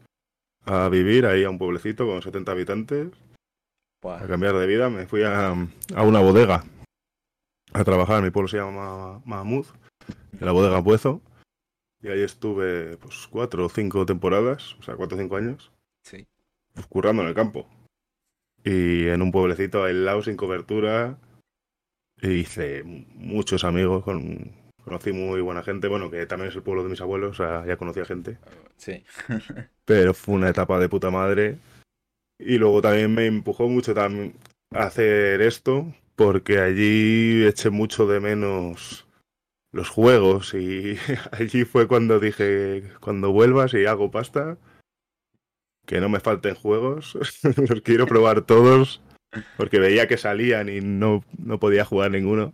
a 0.65 0.89
vivir 0.89 1.25
ahí 1.25 1.43
a 1.43 1.49
un 1.49 1.57
pueblecito 1.57 2.05
con 2.05 2.21
70 2.21 2.51
habitantes, 2.51 3.13
a 4.03 4.27
cambiar 4.27 4.55
de 4.55 4.67
vida. 4.67 4.89
Me 4.89 5.07
fui 5.07 5.23
a, 5.23 5.51
a 5.51 6.03
una 6.03 6.19
bodega 6.19 6.65
a 7.71 7.83
trabajar. 7.83 8.21
Mi 8.21 8.31
pueblo 8.31 8.49
se 8.49 8.57
llama 8.57 9.21
Mahmud, 9.25 9.65
en 10.33 10.45
la 10.45 10.51
bodega 10.51 10.83
Puezo. 10.83 11.21
Y 12.01 12.09
ahí 12.09 12.21
estuve 12.21 12.97
pues 12.97 13.27
cuatro 13.27 13.65
o 13.65 13.69
cinco 13.69 14.05
temporadas, 14.05 14.75
o 14.79 14.83
sea, 14.83 14.95
cuatro 14.95 15.17
o 15.17 15.19
cinco 15.19 15.37
años, 15.37 15.71
sí. 16.03 16.27
pues, 16.73 16.85
currando 16.87 17.23
en 17.23 17.29
el 17.29 17.33
campo. 17.33 17.67
Y 18.65 19.07
en 19.07 19.21
un 19.21 19.31
pueblecito 19.31 19.83
aislado, 19.83 20.23
sin 20.23 20.35
cobertura, 20.35 21.19
e 22.19 22.33
hice 22.33 22.83
muchos 22.83 23.63
amigos, 23.63 24.03
con, 24.03 24.51
conocí 24.83 25.11
muy 25.13 25.39
buena 25.41 25.61
gente, 25.61 25.87
bueno, 25.87 26.09
que 26.09 26.25
también 26.25 26.49
es 26.49 26.55
el 26.55 26.63
pueblo 26.63 26.83
de 26.83 26.89
mis 26.89 27.01
abuelos, 27.01 27.39
o 27.39 27.43
sea, 27.43 27.65
ya 27.65 27.77
conocía 27.77 28.05
gente. 28.05 28.39
Sí. 28.75 29.03
Pero 29.85 30.13
fue 30.15 30.35
una 30.35 30.49
etapa 30.49 30.79
de 30.79 30.89
puta 30.89 31.11
madre. 31.11 31.59
Y 32.39 32.57
luego 32.57 32.81
también 32.81 33.13
me 33.13 33.27
empujó 33.27 33.69
mucho 33.69 33.93
también 33.93 34.33
a 34.73 34.85
hacer 34.85 35.41
esto, 35.41 35.93
porque 36.15 36.59
allí 36.59 37.45
eché 37.45 37.69
mucho 37.69 38.07
de 38.07 38.19
menos 38.19 39.05
los 39.71 39.89
juegos 39.89 40.53
y 40.53 40.97
allí 41.31 41.65
fue 41.65 41.87
cuando 41.87 42.19
dije, 42.19 42.83
cuando 42.99 43.31
vuelvas 43.31 43.73
y 43.73 43.85
hago 43.85 44.09
pasta, 44.09 44.57
que 45.85 45.99
no 45.99 46.09
me 46.09 46.19
falten 46.19 46.55
juegos, 46.55 47.17
los 47.69 47.81
quiero 47.81 48.07
probar 48.07 48.41
todos, 48.41 49.01
porque 49.57 49.79
veía 49.79 50.07
que 50.07 50.17
salían 50.17 50.69
y 50.69 50.81
no, 50.81 51.23
no 51.37 51.59
podía 51.59 51.85
jugar 51.85 52.11
ninguno. 52.11 52.53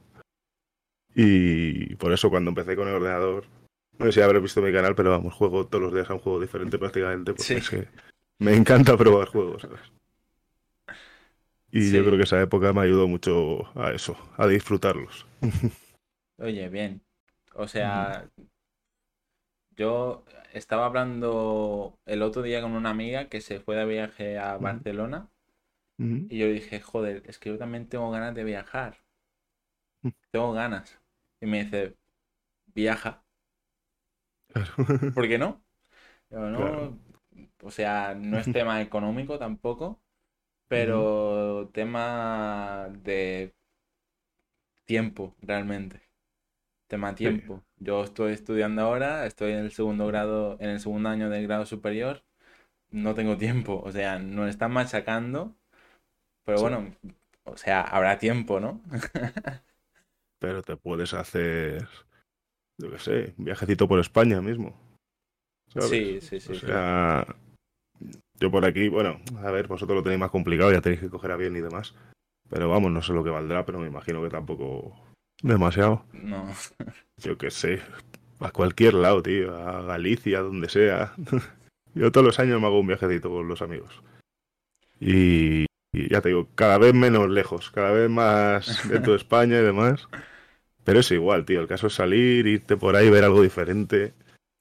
Y 1.14 1.96
por 1.96 2.14
eso 2.14 2.30
cuando 2.30 2.50
empecé 2.50 2.76
con 2.76 2.88
el 2.88 2.96
ordenador, 2.96 3.46
no 3.98 4.06
sé 4.06 4.12
si 4.14 4.22
habré 4.22 4.40
visto 4.40 4.62
mi 4.62 4.72
canal, 4.72 4.96
pero 4.96 5.12
vamos, 5.12 5.34
juego 5.34 5.68
todos 5.68 5.84
los 5.84 5.94
días 5.94 6.10
a 6.10 6.14
un 6.14 6.20
juego 6.20 6.40
diferente 6.40 6.78
prácticamente, 6.78 7.34
porque 7.34 7.44
Sí, 7.44 7.54
es 7.56 7.70
que 7.70 7.88
me 8.40 8.56
encanta 8.56 8.98
probar 8.98 9.28
juegos, 9.28 9.62
¿sabes? 9.62 9.80
Y 11.72 11.92
yo 11.92 12.04
creo 12.04 12.18
que 12.18 12.24
esa 12.24 12.42
época 12.42 12.74
me 12.74 12.82
ayudó 12.82 13.08
mucho 13.08 13.66
a 13.80 13.92
eso, 13.92 14.18
a 14.36 14.46
disfrutarlos. 14.48 15.26
Oye, 16.38 16.68
bien. 16.68 17.02
O 17.54 17.68
sea, 17.68 18.30
yo 19.76 20.24
estaba 20.54 20.86
hablando 20.86 22.00
el 22.06 22.22
otro 22.22 22.42
día 22.42 22.62
con 22.62 22.74
una 22.74 22.90
amiga 22.92 23.30
que 23.30 23.42
se 23.42 23.60
fue 23.60 23.76
de 23.76 23.86
viaje 23.86 24.38
a 24.40 24.58
Barcelona 24.58 25.30
y 26.30 26.40
yo 26.40 26.48
dije, 26.48 26.82
joder, 26.82 27.22
es 27.28 27.38
que 27.38 27.50
yo 27.50 27.60
también 27.60 27.88
tengo 27.88 28.10
ganas 28.10 28.34
de 28.34 28.44
viajar. 28.44 29.04
Tengo 30.32 30.52
ganas. 30.54 31.00
Y 31.40 31.46
me 31.46 31.64
dice, 31.64 31.96
viaja. 32.74 33.24
Claro, 34.48 34.74
¿Por 35.14 35.28
qué 35.28 35.38
no? 35.38 35.64
Yo, 36.30 36.40
claro. 36.56 36.92
no, 36.92 37.00
o 37.64 37.72
sea, 37.72 38.16
no 38.16 38.40
es 38.40 38.48
tema 38.52 38.82
económico 38.82 39.40
tampoco, 39.40 40.02
pero 40.68 41.70
tema 41.74 42.90
de 43.04 43.54
tiempo, 44.86 45.36
realmente. 45.42 46.02
Tema 46.92 47.12
Sí, 47.12 47.16
tiempo. 47.16 47.64
Yo 47.80 48.04
estoy 48.04 48.34
estudiando 48.34 48.82
ahora, 48.82 49.26
estoy 49.26 49.54
en 49.54 49.60
el 49.60 49.72
segundo 49.72 50.08
grado, 50.08 50.58
en 50.60 50.72
el 50.72 50.82
segundo 50.82 51.08
año 51.08 51.30
del 51.30 51.48
grado 51.48 51.66
superior, 51.66 52.22
no 52.92 53.16
tengo 53.16 53.38
tiempo, 53.38 53.82
o 53.82 53.94
sea, 53.94 54.20
nos 54.20 54.50
están 54.50 54.74
machacando, 54.74 55.56
pero 56.44 56.58
sí. 56.58 56.64
bueno, 56.64 56.94
o 57.46 57.56
sea, 57.56 57.80
habrá 57.80 58.20
tiempo, 58.20 58.60
¿no? 58.60 58.82
Pero 60.40 60.64
te 60.64 60.76
puedes 60.76 61.14
hacer, 61.14 61.88
yo 62.78 62.92
qué 62.92 63.00
sé, 63.00 63.34
un 63.38 63.46
viajecito 63.46 63.88
por 63.88 64.02
España 64.02 64.42
mismo, 64.42 64.76
¿sabes? 65.70 65.92
Sí, 65.92 66.20
sí, 66.20 66.42
O 66.42 66.54
sí, 66.54 66.60
sí. 66.60 66.68
sea, 66.68 67.26
yo 68.38 68.52
por 68.52 68.66
aquí, 68.66 68.90
bueno, 68.90 69.22
a 69.38 69.52
ver, 69.52 69.68
vosotros 69.68 69.96
lo 69.96 70.04
tenéis 70.04 70.20
más 70.20 70.32
complicado, 70.32 70.74
ya 70.74 70.82
tenéis 70.82 71.00
que 71.00 71.10
coger 71.10 71.32
avión 71.32 71.56
y 71.56 71.62
demás. 71.62 71.96
Pero 72.50 72.68
vamos, 72.68 72.92
no 72.92 73.02
sé 73.02 73.14
lo 73.14 73.24
que 73.24 73.30
valdrá, 73.30 73.66
pero 73.66 73.80
me 73.80 73.88
imagino 73.88 74.22
que 74.22 74.30
tampoco 74.30 75.11
demasiado. 75.42 76.06
No. 76.14 76.48
Yo 77.18 77.38
qué 77.38 77.52
sé, 77.52 77.82
a 78.40 78.52
cualquier 78.52 78.96
lado, 78.96 79.22
tío, 79.22 79.56
a 79.56 79.82
Galicia, 79.84 80.42
donde 80.42 80.70
sea. 80.70 81.14
Yo 81.94 82.12
todos 82.12 82.26
los 82.26 82.40
años 82.40 82.60
me 82.60 82.68
hago 82.68 82.80
un 82.80 82.88
viajecito 82.88 83.30
con 83.30 83.48
los 83.48 83.62
amigos. 83.62 84.02
Y 85.00 85.66
Y 85.94 86.10
ya 86.10 86.22
te 86.22 86.30
digo, 86.30 86.48
cada 86.56 86.78
vez 86.78 86.94
menos 86.94 87.30
lejos, 87.30 87.70
cada 87.72 87.92
vez 87.92 88.10
más 88.10 88.88
dentro 88.90 89.14
de 89.14 89.18
España 89.18 89.60
y 89.60 89.64
demás. 89.64 90.08
Pero 90.84 91.00
es 91.02 91.12
igual, 91.12 91.46
tío. 91.46 91.62
El 91.62 91.68
caso 91.68 91.88
es 91.88 91.94
salir, 91.94 92.48
irte 92.48 92.78
por 92.78 92.96
ahí, 92.96 93.10
ver 93.10 93.24
algo 93.24 93.42
diferente. 93.42 94.14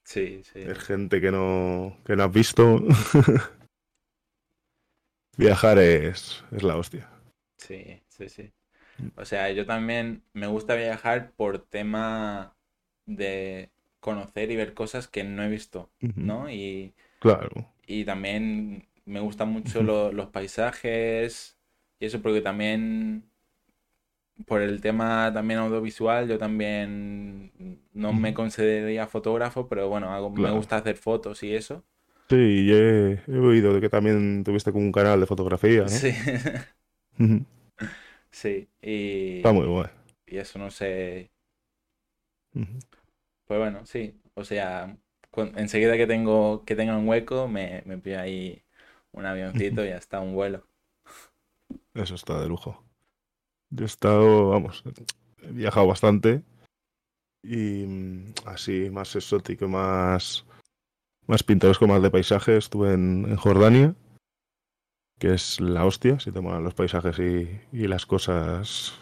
Sí, 0.04 0.42
sí. 0.44 0.64
Ver 0.64 0.78
gente 0.78 1.20
que 1.20 1.30
no, 1.30 1.96
que 2.04 2.16
no 2.16 2.24
has 2.24 2.32
visto. 2.32 2.82
Viajar 5.36 5.78
es, 5.78 6.44
es 6.50 6.62
la 6.62 6.76
hostia. 6.76 7.08
Sí, 7.56 8.02
sí, 8.08 8.28
sí. 8.28 8.50
O 9.16 9.24
sea, 9.24 9.50
yo 9.50 9.66
también 9.66 10.22
me 10.32 10.46
gusta 10.46 10.74
viajar 10.74 11.32
por 11.32 11.58
tema 11.58 12.54
de 13.06 13.70
conocer 14.00 14.50
y 14.50 14.56
ver 14.56 14.74
cosas 14.74 15.08
que 15.08 15.24
no 15.24 15.42
he 15.42 15.48
visto, 15.48 15.90
¿no? 16.16 16.50
Y, 16.50 16.94
claro. 17.20 17.50
Y 17.86 18.04
también 18.04 18.86
me 19.04 19.20
gustan 19.20 19.48
mucho 19.50 19.82
los 19.82 20.26
paisajes 20.28 21.56
y 21.98 22.06
eso 22.06 22.22
porque 22.22 22.40
también 22.40 23.24
por 24.46 24.62
el 24.62 24.80
tema 24.80 25.30
también 25.34 25.60
audiovisual 25.60 26.26
yo 26.28 26.38
también 26.38 27.52
no 27.92 28.12
me 28.12 28.32
consideraría 28.32 29.06
fotógrafo, 29.06 29.68
pero 29.68 29.88
bueno, 29.88 30.12
hago, 30.12 30.30
me 30.30 30.50
gusta 30.50 30.76
hacer 30.76 30.96
fotos 30.96 31.42
y 31.42 31.54
eso. 31.54 31.84
Sí, 32.30 32.70
he, 32.70 33.20
he, 33.26 33.38
oído 33.38 33.74
de 33.74 33.80
que 33.80 33.88
también 33.88 34.44
tuviste 34.44 34.70
como 34.72 34.84
un 34.84 34.92
canal 34.92 35.18
de 35.18 35.26
fotografía, 35.26 35.82
¿no? 35.82 35.88
Sí. 35.88 36.14
Sí, 38.30 38.68
y... 38.80 39.38
Está 39.38 39.52
muy 39.52 39.66
bueno. 39.66 39.90
Y 40.26 40.38
eso 40.38 40.58
no 40.58 40.70
sé... 40.70 41.30
Pues 42.52 43.58
bueno, 43.58 43.84
sí. 43.86 44.20
O 44.34 44.44
sea, 44.44 44.96
enseguida 45.56 45.96
que 45.96 46.06
tengo 46.06 46.64
que 46.64 46.76
tenga 46.76 46.96
un 46.96 47.08
hueco, 47.08 47.48
me, 47.48 47.82
me 47.86 47.98
pido 47.98 48.20
ahí 48.20 48.62
un 49.12 49.26
avioncito 49.26 49.84
y 49.84 49.90
hasta 49.90 50.20
un 50.20 50.34
vuelo. 50.34 50.66
Eso 51.94 52.14
está 52.14 52.40
de 52.40 52.48
lujo. 52.48 52.84
Yo 53.70 53.84
he 53.84 53.86
estado, 53.86 54.50
vamos, 54.50 54.82
he 55.42 55.52
viajado 55.52 55.86
bastante 55.86 56.42
y 57.42 57.84
mm, 57.86 58.34
así 58.46 58.90
más 58.90 59.14
exótico, 59.14 59.68
más 59.68 60.44
más 61.26 61.42
pintoresco, 61.44 61.86
más 61.86 62.02
de 62.02 62.10
paisaje. 62.10 62.56
Estuve 62.56 62.92
en, 62.92 63.36
Jordania, 63.36 63.94
que 65.20 65.34
es 65.34 65.60
la 65.60 65.84
hostia, 65.84 66.18
si 66.18 66.32
te 66.32 66.40
molan 66.40 66.64
los 66.64 66.74
paisajes 66.74 67.18
y, 67.18 67.60
y 67.72 67.86
las 67.86 68.06
cosas 68.06 68.98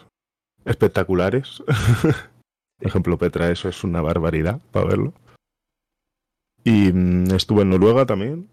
espectaculares. 0.65 1.63
Por 1.65 2.15
ejemplo, 2.87 3.17
Petra, 3.17 3.49
eso 3.49 3.69
es 3.69 3.83
una 3.83 4.01
barbaridad 4.01 4.59
para 4.71 4.85
verlo. 4.85 5.13
Y 6.63 6.91
mm, 6.91 7.31
estuve 7.33 7.61
en 7.61 7.69
Noruega 7.69 8.05
también. 8.05 8.49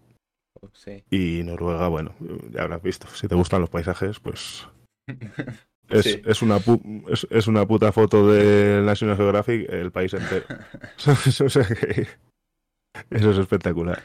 Sí. 0.73 1.03
Y 1.11 1.43
Noruega, 1.43 1.89
bueno, 1.89 2.15
ya 2.51 2.63
habrás 2.63 2.81
visto. 2.81 3.07
Si 3.07 3.27
te 3.27 3.35
gustan 3.35 3.61
los 3.61 3.69
paisajes, 3.69 4.19
pues. 4.19 4.67
Es, 5.89 6.05
es, 6.05 6.41
una 6.41 6.57
es, 7.07 7.25
es, 7.29 7.47
una 7.47 7.65
puta 7.65 7.93
foto 7.93 8.29
de 8.29 8.81
National 8.81 9.15
Geographic 9.15 9.69
el 9.69 9.89
país 9.89 10.13
entero. 10.13 10.43
o 11.45 11.49
sea 11.49 11.63
que 11.63 12.07
eso 13.09 13.31
es 13.31 13.37
espectacular. 13.37 14.03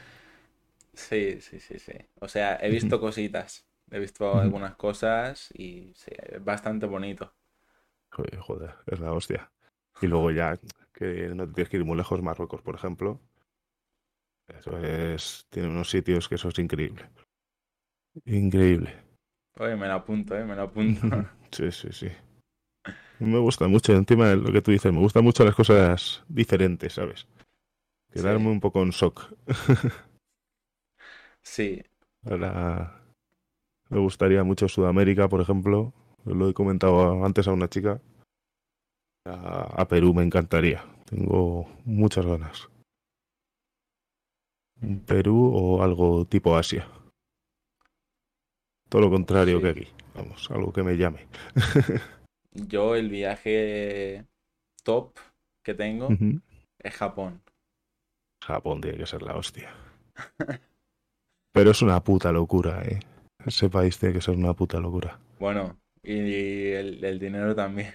Sí, 0.93 1.41
sí, 1.41 1.59
sí, 1.59 1.79
sí. 1.79 1.93
O 2.19 2.27
sea, 2.27 2.57
he 2.61 2.69
visto 2.69 2.99
cositas. 2.99 3.65
He 3.91 3.99
visto 3.99 4.39
algunas 4.39 4.75
cosas 4.75 5.49
y 5.53 5.93
sí, 5.95 6.11
es 6.17 6.43
bastante 6.43 6.85
bonito. 6.85 7.33
Joder, 8.09 8.75
es 8.87 8.99
la 8.99 9.11
hostia. 9.11 9.51
Y 10.01 10.07
luego 10.07 10.31
ya, 10.31 10.59
que 10.93 11.29
no 11.29 11.47
te 11.47 11.53
tienes 11.53 11.69
que 11.69 11.77
ir 11.77 11.85
muy 11.85 11.97
lejos, 11.97 12.21
Marruecos, 12.21 12.61
por 12.61 12.75
ejemplo. 12.75 13.19
Eso 14.47 14.77
es. 14.77 15.45
Tiene 15.49 15.69
unos 15.69 15.89
sitios 15.89 16.27
que 16.27 16.35
eso 16.35 16.49
es 16.49 16.59
increíble. 16.59 17.09
Increíble. 18.25 18.95
Oye, 19.59 19.75
me 19.75 19.87
lo 19.87 19.93
apunto, 19.93 20.35
eh, 20.35 20.43
me 20.43 20.55
lo 20.55 20.61
apunto. 20.63 21.07
sí, 21.51 21.71
sí, 21.71 21.89
sí. 21.91 22.07
Me 23.19 23.39
gusta 23.39 23.67
mucho, 23.67 23.93
encima 23.93 24.29
de 24.29 24.37
lo 24.37 24.51
que 24.51 24.61
tú 24.61 24.71
dices, 24.71 24.91
me 24.91 24.99
gustan 24.99 25.23
mucho 25.23 25.45
las 25.45 25.55
cosas 25.55 26.23
diferentes, 26.27 26.93
¿sabes? 26.93 27.27
Quedarme 28.11 28.49
un 28.49 28.59
poco 28.59 28.81
en 28.81 28.89
shock. 28.89 29.33
Sí. 31.43 31.83
Ahora, 32.25 33.03
me 33.89 33.99
gustaría 33.99 34.43
mucho 34.43 34.67
Sudamérica, 34.67 35.29
por 35.29 35.41
ejemplo. 35.41 35.93
Lo 36.25 36.49
he 36.49 36.53
comentado 36.53 37.25
antes 37.25 37.47
a 37.47 37.53
una 37.53 37.69
chica. 37.69 38.01
A, 39.25 39.87
Perú 39.87 40.13
me 40.13 40.23
encantaría. 40.23 40.83
Tengo 41.05 41.67
muchas 41.85 42.25
ganas. 42.25 42.69
Perú 45.05 45.51
o 45.53 45.83
algo 45.83 46.25
tipo 46.25 46.57
Asia. 46.57 46.87
Todo 48.89 49.03
lo 49.03 49.09
contrario 49.09 49.61
que 49.61 49.69
aquí. 49.69 49.87
Vamos, 50.15 50.49
algo 50.51 50.71
que 50.71 50.83
me 50.83 50.97
llame. 50.97 51.27
Yo 52.51 52.95
el 52.95 53.09
viaje 53.09 54.25
top 54.83 55.17
que 55.63 55.73
tengo 55.73 56.09
es 56.79 56.93
Japón. 56.93 57.41
Japón 58.43 58.81
tiene 58.81 58.97
que 58.97 59.05
ser 59.05 59.21
la 59.21 59.35
hostia. 59.35 59.73
Pero 61.53 61.69
es 61.71 61.81
una 61.83 62.03
puta 62.03 62.31
locura, 62.31 62.83
¿eh? 62.83 62.99
Ese 63.45 63.69
país 63.69 63.97
tiene 63.99 64.15
que 64.15 64.21
ser 64.21 64.35
una 64.35 64.53
puta 64.53 64.79
locura. 64.79 65.19
Bueno, 65.39 65.77
y 66.01 66.71
el, 66.71 67.19
dinero 67.19 67.55
también. 67.55 67.93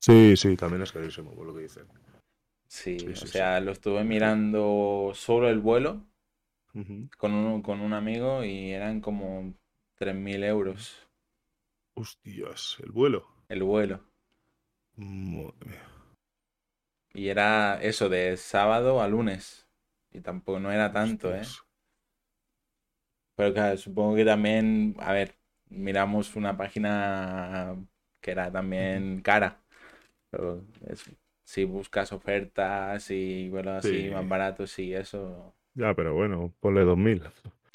Sí, 0.00 0.36
sí, 0.36 0.56
también 0.56 0.82
es 0.82 0.92
carísimo, 0.92 1.34
por 1.34 1.46
lo 1.46 1.54
que 1.54 1.62
dicen. 1.62 1.86
Sí, 2.66 2.96
o 3.10 3.16
sea, 3.26 3.60
lo 3.60 3.72
estuve 3.72 4.04
mirando 4.04 5.12
solo 5.14 5.48
el 5.50 5.58
vuelo 5.58 6.06
con, 7.18 7.32
un, 7.32 7.62
con 7.62 7.80
un 7.80 7.92
amigo 7.92 8.42
y 8.44 8.72
eran 8.72 9.00
como 9.00 9.54
3.000 9.98 10.44
euros. 10.44 11.08
Hostias, 11.94 12.78
¿el 12.82 12.92
vuelo? 12.92 13.26
El 13.48 13.64
vuelo. 13.64 14.00
Y 17.12 17.28
era 17.28 17.80
eso, 17.82 18.08
de 18.08 18.36
sábado 18.36 19.02
a 19.02 19.08
lunes. 19.08 19.66
Y 20.10 20.20
tampoco 20.20 20.60
no 20.60 20.72
era 20.72 20.92
tanto, 20.92 21.34
¿eh? 21.34 21.42
Pero 23.38 23.54
claro, 23.54 23.76
supongo 23.76 24.16
que 24.16 24.24
también, 24.24 24.96
a 24.98 25.12
ver, 25.12 25.36
miramos 25.70 26.34
una 26.34 26.56
página 26.56 27.76
que 28.20 28.32
era 28.32 28.50
también 28.50 29.20
cara. 29.20 29.62
Pero 30.28 30.64
si 31.44 31.62
buscas 31.62 32.12
ofertas 32.12 33.08
y 33.12 33.48
bueno, 33.48 33.70
así 33.70 34.10
más 34.12 34.28
baratos 34.28 34.76
y 34.80 34.92
eso. 34.92 35.54
Ya, 35.74 35.94
pero 35.94 36.14
bueno, 36.14 36.52
ponle 36.58 36.80
2000. 36.82 37.22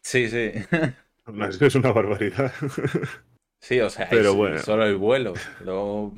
Sí, 0.01 0.27
sí. 0.27 0.51
Es 1.61 1.75
una 1.75 1.93
barbaridad. 1.93 2.51
Sí, 3.61 3.79
o 3.79 3.89
sea, 3.89 4.09
pero 4.09 4.35
bueno. 4.35 4.57
solo 4.59 4.85
el 4.85 4.97
vuelo. 4.97 5.33
Luego 5.63 6.13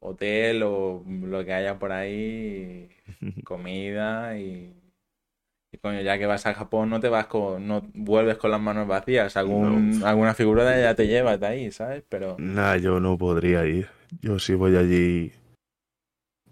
hotel 0.00 0.64
o 0.64 1.04
lo 1.06 1.44
que 1.44 1.52
haya 1.52 1.78
por 1.78 1.92
ahí, 1.92 2.88
comida 3.44 4.36
y 4.36 4.74
y 5.74 5.78
coño, 5.78 6.00
ya 6.02 6.18
que 6.18 6.26
vas 6.26 6.46
a 6.46 6.54
Japón 6.54 6.88
no 6.88 7.00
te 7.00 7.08
vas 7.08 7.26
con, 7.26 7.66
no 7.66 7.82
vuelves 7.94 8.38
con 8.38 8.52
las 8.52 8.60
manos 8.60 8.86
vacías, 8.86 9.36
algún, 9.36 10.04
alguna 10.04 10.32
figura 10.32 10.64
de 10.64 10.82
ya 10.82 10.94
te 10.94 11.08
llevas 11.08 11.40
de 11.40 11.46
ahí, 11.48 11.72
¿sabes? 11.72 12.04
Pero. 12.08 12.36
Nah, 12.38 12.76
yo 12.76 13.00
no 13.00 13.18
podría 13.18 13.66
ir. 13.66 13.88
Yo 14.20 14.38
sí 14.38 14.54
voy 14.54 14.76
allí. 14.76 15.32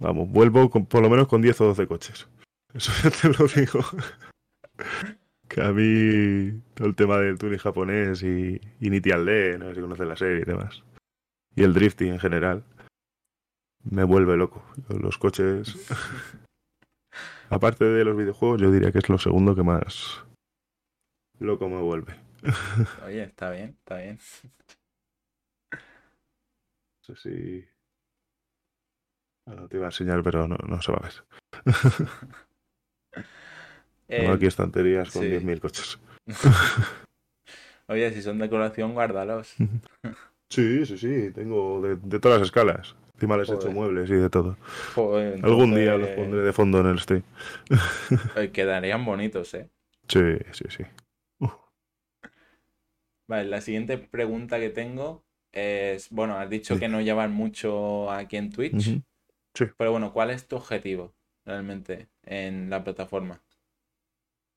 Vamos, 0.00 0.28
vuelvo 0.28 0.68
con, 0.70 0.87
por 0.87 1.02
lo 1.02 1.08
menos 1.08 1.28
con 1.28 1.40
10 1.40 1.61
o 1.61 1.64
12 1.66 1.87
coches. 1.87 2.28
Eso 2.74 2.90
ya 3.04 3.11
te 3.11 3.28
lo 3.28 3.46
digo. 3.46 3.80
que 5.48 5.62
a 5.62 5.70
mí 5.70 6.61
todo 6.74 6.88
el 6.88 6.96
tema 6.96 7.18
del 7.18 7.38
tuning 7.38 7.58
japonés 7.58 8.24
y, 8.24 8.61
y 8.80 8.90
Nitialde, 8.90 9.56
no 9.56 9.68
sé 9.68 9.76
si 9.76 9.80
conoces 9.82 10.08
la 10.08 10.16
serie 10.16 10.42
y 10.42 10.44
demás. 10.44 10.82
Y 11.54 11.62
el 11.62 11.74
drifting 11.74 12.14
en 12.14 12.18
general. 12.18 12.64
Me 13.85 14.02
vuelve 14.02 14.37
loco. 14.37 14.64
Los 14.88 15.16
coches. 15.16 15.76
Aparte 17.52 17.84
de 17.84 18.02
los 18.02 18.16
videojuegos, 18.16 18.62
yo 18.62 18.70
diría 18.70 18.90
que 18.92 18.98
es 18.98 19.08
lo 19.10 19.18
segundo 19.18 19.54
que 19.54 19.62
más 19.62 20.24
loco 21.38 21.68
me 21.68 21.82
vuelve. 21.82 22.14
Oye, 23.04 23.24
está 23.24 23.50
bien, 23.50 23.76
está 23.78 23.98
bien. 23.98 24.18
No 25.72 27.14
sé 27.14 27.16
si. 27.16 27.68
te 29.68 29.76
iba 29.76 29.84
a 29.84 29.88
enseñar, 29.88 30.22
pero 30.22 30.48
no, 30.48 30.56
no 30.66 30.80
se 30.80 30.92
va 30.92 30.98
a 30.98 31.02
ver. 31.02 31.12
Tengo 34.06 34.32
aquí 34.32 34.46
estanterías 34.46 35.10
con 35.10 35.22
10.000 35.24 35.60
coches. 35.60 35.98
Oye, 37.88 38.12
si 38.12 38.22
son 38.22 38.38
decoración, 38.38 38.94
guárdalos. 38.94 39.54
sí, 40.48 40.86
sí, 40.86 40.96
sí. 40.96 41.30
Tengo 41.32 41.82
de, 41.82 41.96
de 41.96 42.18
todas 42.18 42.38
las 42.38 42.46
escalas. 42.46 42.96
Encima 43.22 43.37
les 43.37 43.48
he 43.50 43.54
hecho 43.54 43.70
muebles 43.70 44.11
y 44.11 44.14
de 44.14 44.28
todo. 44.28 44.56
Algún 45.44 45.76
día 45.76 45.96
los 45.96 46.08
pondré 46.08 46.40
de 46.40 46.52
fondo 46.52 46.80
en 46.80 46.87
el 46.87 46.98
stream. 46.98 47.22
Quedarían 48.52 49.04
bonitos, 49.04 49.54
¿eh? 49.54 49.70
Sí, 50.08 50.38
sí, 50.50 50.64
sí. 50.68 50.82
Vale, 53.28 53.48
la 53.48 53.61
siguiente 53.61 53.98
pregunta 53.98 54.58
que 54.58 54.70
tengo 54.70 55.22
es, 55.52 56.11
bueno, 56.11 56.37
has 56.37 56.50
dicho 56.50 56.80
que 56.80 56.88
no 56.88 57.00
llevan 57.00 57.32
mucho 57.32 58.11
aquí 58.11 58.38
en 58.38 58.50
Twitch. 58.50 59.00
Sí. 59.54 59.66
Pero 59.78 59.92
bueno, 59.92 60.12
¿cuál 60.12 60.30
es 60.30 60.48
tu 60.48 60.56
objetivo 60.56 61.14
realmente 61.44 62.08
en 62.24 62.70
la 62.70 62.82
plataforma? 62.82 63.40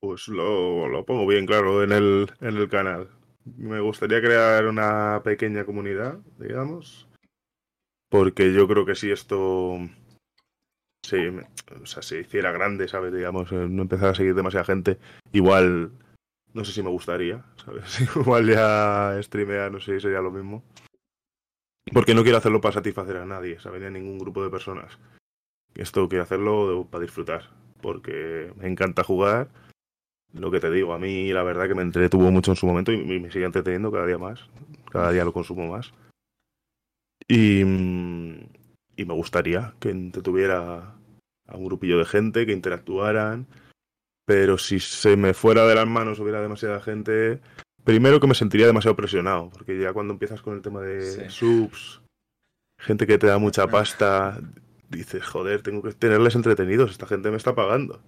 Pues 0.00 0.26
lo, 0.26 0.88
lo 0.88 1.06
pongo 1.06 1.24
bien 1.28 1.46
claro 1.46 1.84
en 1.84 1.92
el, 1.92 2.32
en 2.40 2.56
el 2.56 2.68
canal. 2.68 3.10
Me 3.44 3.78
gustaría 3.78 4.20
crear 4.20 4.66
una 4.66 5.20
pequeña 5.22 5.64
comunidad, 5.64 6.18
digamos. 6.36 7.06
Porque 8.16 8.50
yo 8.54 8.66
creo 8.66 8.86
que 8.86 8.94
si 8.94 9.10
esto 9.10 9.78
sí, 11.02 11.18
o 11.82 11.84
sea, 11.84 12.02
se 12.02 12.20
hiciera 12.20 12.50
grande, 12.50 12.88
¿sabes? 12.88 13.12
Digamos, 13.12 13.52
eh, 13.52 13.66
no 13.68 13.82
empezara 13.82 14.12
a 14.12 14.14
seguir 14.14 14.34
demasiada 14.34 14.64
gente, 14.64 14.98
igual 15.32 15.92
no 16.54 16.64
sé 16.64 16.72
si 16.72 16.82
me 16.82 16.88
gustaría, 16.88 17.44
¿sabes? 17.62 18.00
igual 18.16 18.46
ya 18.48 19.18
streamear, 19.22 19.70
no 19.70 19.80
sé 19.80 20.00
sería 20.00 20.22
lo 20.22 20.30
mismo. 20.30 20.64
Porque 21.92 22.14
no 22.14 22.22
quiero 22.22 22.38
hacerlo 22.38 22.62
para 22.62 22.72
satisfacer 22.72 23.18
a 23.18 23.26
nadie, 23.26 23.60
¿sabes? 23.60 23.82
Ni 23.82 23.86
a 23.86 23.90
ningún 23.90 24.18
grupo 24.18 24.42
de 24.42 24.48
personas. 24.48 24.98
Esto 25.74 26.08
quiero 26.08 26.24
hacerlo 26.24 26.88
para 26.90 27.02
disfrutar, 27.02 27.50
porque 27.82 28.50
me 28.56 28.66
encanta 28.66 29.04
jugar. 29.04 29.50
Lo 30.32 30.50
que 30.50 30.60
te 30.60 30.70
digo, 30.70 30.94
a 30.94 30.98
mí 30.98 31.34
la 31.34 31.42
verdad 31.42 31.68
que 31.68 31.74
me 31.74 31.82
entretuvo 31.82 32.30
mucho 32.30 32.52
en 32.52 32.56
su 32.56 32.66
momento 32.66 32.92
y 32.92 33.20
me 33.20 33.30
sigue 33.30 33.44
entreteniendo 33.44 33.92
cada 33.92 34.06
día 34.06 34.16
más. 34.16 34.48
Cada 34.90 35.12
día 35.12 35.26
lo 35.26 35.34
consumo 35.34 35.68
más. 35.68 35.92
Y, 37.28 37.60
y 37.60 39.04
me 39.04 39.14
gustaría 39.14 39.74
que 39.80 39.92
tuviera 40.22 40.96
a 41.46 41.56
un 41.56 41.64
grupillo 41.64 41.98
de 41.98 42.04
gente, 42.04 42.46
que 42.46 42.52
interactuaran. 42.52 43.46
Pero 44.24 44.58
si 44.58 44.80
se 44.80 45.16
me 45.16 45.34
fuera 45.34 45.66
de 45.66 45.74
las 45.76 45.86
manos 45.86 46.18
hubiera 46.18 46.40
demasiada 46.40 46.80
gente, 46.80 47.40
primero 47.84 48.18
que 48.18 48.26
me 48.26 48.34
sentiría 48.34 48.66
demasiado 48.66 48.96
presionado, 48.96 49.50
porque 49.50 49.78
ya 49.80 49.92
cuando 49.92 50.12
empiezas 50.12 50.42
con 50.42 50.54
el 50.54 50.62
tema 50.62 50.80
de 50.80 51.30
subs, 51.30 52.02
gente 52.80 53.06
que 53.06 53.18
te 53.18 53.28
da 53.28 53.38
mucha 53.38 53.68
pasta, 53.68 54.40
dices, 54.88 55.24
joder, 55.24 55.62
tengo 55.62 55.82
que 55.82 55.92
tenerles 55.92 56.34
entretenidos, 56.34 56.90
esta 56.90 57.06
gente 57.06 57.30
me 57.30 57.36
está 57.36 57.54
pagando. 57.54 58.02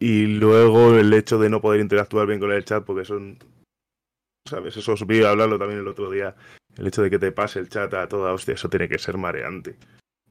Y 0.00 0.26
luego 0.26 0.96
el 0.96 1.12
hecho 1.12 1.38
de 1.38 1.50
no 1.50 1.60
poder 1.60 1.80
interactuar 1.80 2.26
bien 2.26 2.40
con 2.40 2.50
el 2.50 2.64
chat, 2.64 2.84
porque 2.84 3.04
son, 3.04 3.38
¿sabes? 4.48 4.76
Eso 4.76 4.94
os 4.94 5.06
vi 5.06 5.22
hablarlo 5.22 5.60
también 5.60 5.80
el 5.80 5.88
otro 5.88 6.10
día, 6.10 6.34
el 6.78 6.86
hecho 6.86 7.02
de 7.02 7.10
que 7.10 7.18
te 7.18 7.32
pase 7.32 7.58
el 7.58 7.68
chat 7.68 7.92
a 7.94 8.08
toda 8.08 8.32
hostia, 8.32 8.54
eso 8.54 8.70
tiene 8.70 8.88
que 8.88 8.98
ser 8.98 9.18
mareante. 9.18 9.76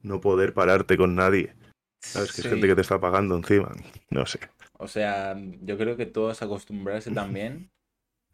No 0.02 0.20
poder 0.20 0.54
pararte 0.54 0.96
con 0.96 1.14
nadie. 1.14 1.54
Sabes 2.00 2.32
que 2.32 2.40
es 2.40 2.48
gente 2.48 2.66
que 2.66 2.74
te 2.74 2.80
está 2.80 2.98
pagando 2.98 3.36
encima. 3.36 3.70
No 4.10 4.24
sé. 4.24 4.40
O 4.74 4.88
sea, 4.88 5.36
yo 5.62 5.76
creo 5.76 5.96
que 5.96 6.06
todos 6.06 6.42
acostumbrarse 6.42 7.10
también. 7.10 7.70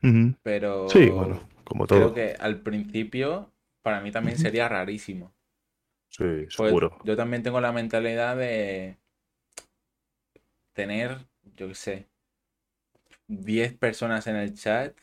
Pero. 0.42 0.88
Sí, 0.88 1.08
bueno, 1.08 1.40
como 1.64 1.86
todo. 1.86 1.98
Creo 1.98 2.14
que 2.14 2.36
al 2.38 2.60
principio, 2.60 3.50
para 3.82 4.00
mí 4.00 4.12
también 4.12 4.38
sería 4.38 4.68
rarísimo. 4.68 5.34
Sí, 6.08 6.46
seguro. 6.48 6.96
yo 7.02 7.16
también 7.16 7.42
tengo 7.42 7.60
la 7.60 7.72
mentalidad 7.72 8.36
de 8.36 8.98
tener, 10.72 11.26
yo 11.56 11.66
qué 11.66 11.74
sé, 11.74 12.08
10 13.26 13.74
personas 13.74 14.28
en 14.28 14.36
el 14.36 14.54
chat 14.54 14.96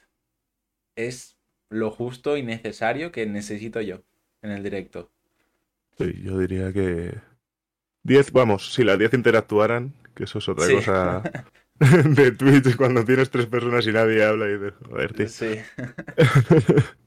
es 0.96 1.38
lo 1.72 1.90
justo 1.90 2.38
y 2.38 2.44
necesario 2.44 3.12
que 3.12 3.26
necesito 3.26 3.82
yo 3.82 4.04
en 4.44 4.52
el 4.52 4.62
directo. 4.62 5.10
Sí, 5.98 6.22
yo 6.22 6.38
diría 6.38 6.72
que 6.72 7.16
10, 8.04 8.32
vamos, 8.32 8.74
si 8.74 8.84
las 8.84 9.00
10 9.00 9.14
interactuaran, 9.16 9.94
que 10.14 10.26
eso 10.26 10.40
es 10.40 10.50
otra 10.50 10.68
cosa 10.70 11.24
de 11.80 12.32
Twitch 12.32 12.76
cuando 12.76 13.04
tienes 13.06 13.30
tres 13.30 13.48
personas 13.48 13.88
y 13.88 13.92
nadie 13.92 14.24
habla 14.24 14.48
y 14.48 14.54
dices, 14.54 14.74
joder, 14.88 15.14
tío. 15.14 15.28
Sí. 15.28 15.56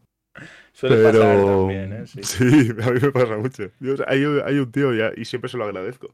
Suele 0.73 1.05
pasar 1.05 1.37
también, 1.37 1.93
¿eh? 1.93 2.05
Sí. 2.07 2.71
a 2.83 2.91
mí 2.91 3.01
me 3.01 3.13
pasa 3.13 3.37
mucho. 3.37 3.71
hay, 4.09 4.25
un 4.25 4.73
tío 4.73 4.93
ya, 4.93 5.13
y 5.17 5.25
siempre 5.25 5.49
se 5.49 5.57
lo 5.57 5.65
agradezco. 5.65 6.13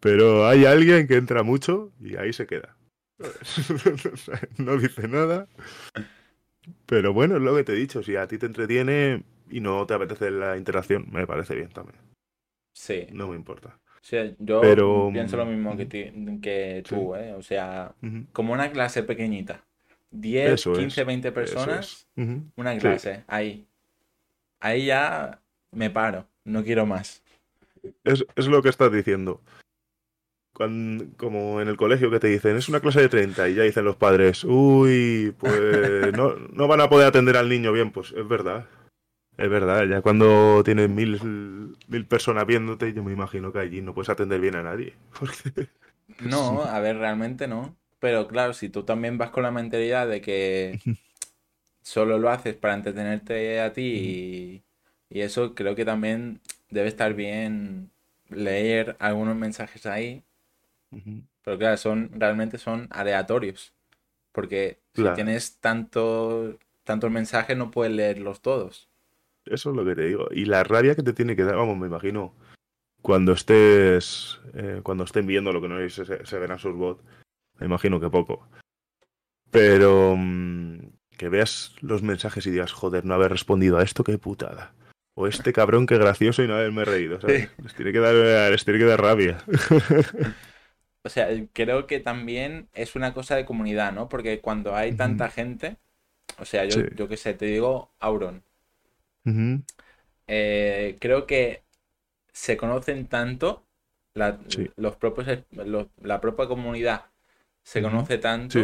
Pero 0.00 0.48
hay 0.48 0.64
alguien 0.64 1.06
que 1.06 1.16
entra 1.16 1.42
mucho 1.42 1.92
y 2.00 2.16
ahí 2.16 2.32
se 2.32 2.46
queda. 2.46 2.74
no 4.56 4.78
dice 4.78 5.06
nada. 5.08 5.46
Pero 6.86 7.12
bueno, 7.12 7.36
es 7.36 7.42
lo 7.42 7.56
que 7.56 7.64
te 7.64 7.72
he 7.72 7.76
dicho. 7.76 8.02
Si 8.02 8.16
a 8.16 8.26
ti 8.26 8.38
te 8.38 8.46
entretiene 8.46 9.22
y 9.50 9.60
no 9.60 9.86
te 9.86 9.94
apetece 9.94 10.30
la 10.30 10.56
interacción, 10.56 11.06
me 11.10 11.26
parece 11.26 11.54
bien 11.54 11.68
también. 11.68 11.98
Sí. 12.72 13.06
No 13.12 13.28
me 13.28 13.36
importa. 13.36 13.78
Sí, 14.00 14.16
yo 14.40 14.60
pienso 15.12 15.36
lo 15.36 15.46
mismo 15.46 15.76
que, 15.76 15.88
que 15.88 16.82
tú, 16.88 17.14
¿eh? 17.14 17.32
O 17.34 17.42
sea, 17.42 17.94
como 18.32 18.52
una 18.52 18.72
clase 18.72 19.04
pequeñita. 19.04 19.64
10, 20.10 20.64
15, 20.64 21.04
20 21.04 21.32
personas, 21.32 22.06
una 22.56 22.76
clase, 22.78 23.24
ahí. 23.28 23.66
Ahí 24.60 24.86
ya 24.86 25.40
me 25.70 25.88
paro, 25.88 26.26
no 26.44 26.62
quiero 26.62 26.84
más. 26.84 27.22
Es, 28.04 28.24
es 28.36 28.46
lo 28.46 28.62
que 28.62 28.68
estás 28.68 28.92
diciendo. 28.92 29.40
Cuando, 30.52 31.06
como 31.16 31.60
en 31.60 31.68
el 31.68 31.76
colegio 31.76 32.10
que 32.10 32.20
te 32.20 32.28
dicen, 32.28 32.56
es 32.56 32.68
una 32.68 32.80
clase 32.80 33.00
de 33.00 33.08
30 33.08 33.48
y 33.48 33.54
ya 33.54 33.62
dicen 33.62 33.84
los 33.84 33.96
padres, 33.96 34.44
uy, 34.44 35.34
pues 35.38 36.12
no, 36.14 36.34
no 36.34 36.68
van 36.68 36.80
a 36.80 36.88
poder 36.88 37.06
atender 37.06 37.36
al 37.36 37.48
niño 37.48 37.72
bien, 37.72 37.90
pues 37.90 38.12
es 38.16 38.28
verdad. 38.28 38.66
Es 39.38 39.48
verdad, 39.48 39.86
ya 39.86 40.02
cuando 40.02 40.62
tienes 40.62 40.90
mil, 40.90 41.74
mil 41.88 42.06
personas 42.06 42.46
viéndote, 42.46 42.92
yo 42.92 43.02
me 43.02 43.12
imagino 43.12 43.52
que 43.52 43.60
allí 43.60 43.80
no 43.80 43.94
puedes 43.94 44.10
atender 44.10 44.40
bien 44.40 44.56
a 44.56 44.62
nadie. 44.62 44.94
No, 46.20 46.62
a 46.62 46.78
ver, 46.80 46.98
realmente 46.98 47.48
no. 47.48 47.74
Pero 47.98 48.28
claro, 48.28 48.52
si 48.52 48.68
tú 48.68 48.82
también 48.84 49.18
vas 49.18 49.30
con 49.30 49.44
la 49.44 49.50
mentalidad 49.50 50.08
de 50.08 50.20
que 50.20 50.78
solo 51.82 52.18
lo 52.18 52.30
haces 52.30 52.54
para 52.54 52.74
entretenerte 52.74 53.60
a 53.60 53.72
ti 53.72 54.62
y, 55.08 55.20
eso, 55.20 55.54
creo 55.54 55.74
que 55.74 55.84
también 55.84 56.40
debe 56.70 56.88
estar 56.88 57.14
bien 57.14 57.90
leer 58.28 58.96
algunos 58.98 59.36
mensajes 59.36 59.86
ahí. 59.86 60.22
Pero 61.44 61.58
claro, 61.58 61.76
son 61.76 62.10
realmente 62.14 62.58
son 62.58 62.88
aleatorios. 62.90 63.74
Porque 64.32 64.80
si 64.94 65.04
tienes 65.14 65.58
tanto, 65.60 66.58
tantos 66.84 67.10
mensajes 67.10 67.56
no 67.56 67.70
puedes 67.70 67.94
leerlos 67.94 68.40
todos. 68.40 68.88
Eso 69.44 69.70
es 69.70 69.76
lo 69.76 69.84
que 69.84 69.94
te 69.94 70.06
digo. 70.06 70.28
Y 70.30 70.46
la 70.46 70.64
rabia 70.64 70.94
que 70.94 71.02
te 71.02 71.12
tiene 71.12 71.36
que 71.36 71.44
dar, 71.44 71.56
vamos, 71.56 71.76
me 71.76 71.86
imagino, 71.86 72.34
cuando 73.02 73.32
estés, 73.32 74.40
eh, 74.54 74.80
cuando 74.82 75.04
estén 75.04 75.26
viendo 75.26 75.52
lo 75.52 75.60
que 75.60 75.68
no 75.68 75.88
se, 75.90 76.24
se, 76.24 76.38
verán 76.38 76.58
sus 76.58 76.74
bots, 76.74 77.02
me 77.58 77.66
imagino 77.66 78.00
que 78.00 78.08
poco. 78.08 78.48
Pero 79.50 80.14
mm, 80.16 80.78
que 81.18 81.28
veas 81.28 81.74
los 81.80 82.02
mensajes 82.02 82.46
y 82.46 82.50
digas, 82.50 82.72
joder, 82.72 83.04
no 83.04 83.14
haber 83.14 83.32
respondido 83.32 83.78
a 83.78 83.82
esto, 83.82 84.04
qué 84.04 84.16
putada. 84.18 84.72
O 85.14 85.26
este 85.26 85.52
cabrón, 85.52 85.86
qué 85.86 85.98
gracioso 85.98 86.42
y 86.42 86.48
no 86.48 86.54
haberme 86.54 86.84
reído, 86.84 87.20
¿sabes? 87.20 87.50
Les 87.62 87.74
tiene 87.74 87.92
que 87.92 87.98
dar, 87.98 88.14
les 88.14 88.64
tiene 88.64 88.78
que 88.78 88.86
dar 88.86 89.02
rabia. 89.02 89.38
o 91.04 91.08
sea, 91.08 91.28
creo 91.52 91.86
que 91.86 92.00
también 92.00 92.68
es 92.74 92.94
una 92.94 93.12
cosa 93.12 93.36
de 93.36 93.44
comunidad, 93.44 93.92
¿no? 93.92 94.08
Porque 94.08 94.40
cuando 94.40 94.76
hay 94.76 94.92
tanta 94.92 95.30
gente, 95.30 95.76
o 96.38 96.44
sea, 96.44 96.64
yo, 96.64 96.86
yo 96.94 97.08
qué 97.08 97.16
sé, 97.16 97.34
te 97.34 97.46
digo 97.46 97.90
Auron. 97.98 98.42
Eh, 100.28 100.96
creo 101.00 101.26
que 101.26 101.62
se 102.32 102.56
conocen 102.56 103.06
tanto, 103.06 103.64
la, 104.14 104.38
los 104.76 104.96
propios, 104.96 105.26
la 106.00 106.20
propia 106.20 106.46
comunidad 106.46 107.06
se 107.62 107.80
conoce 107.80 108.18
tanto 108.18 108.58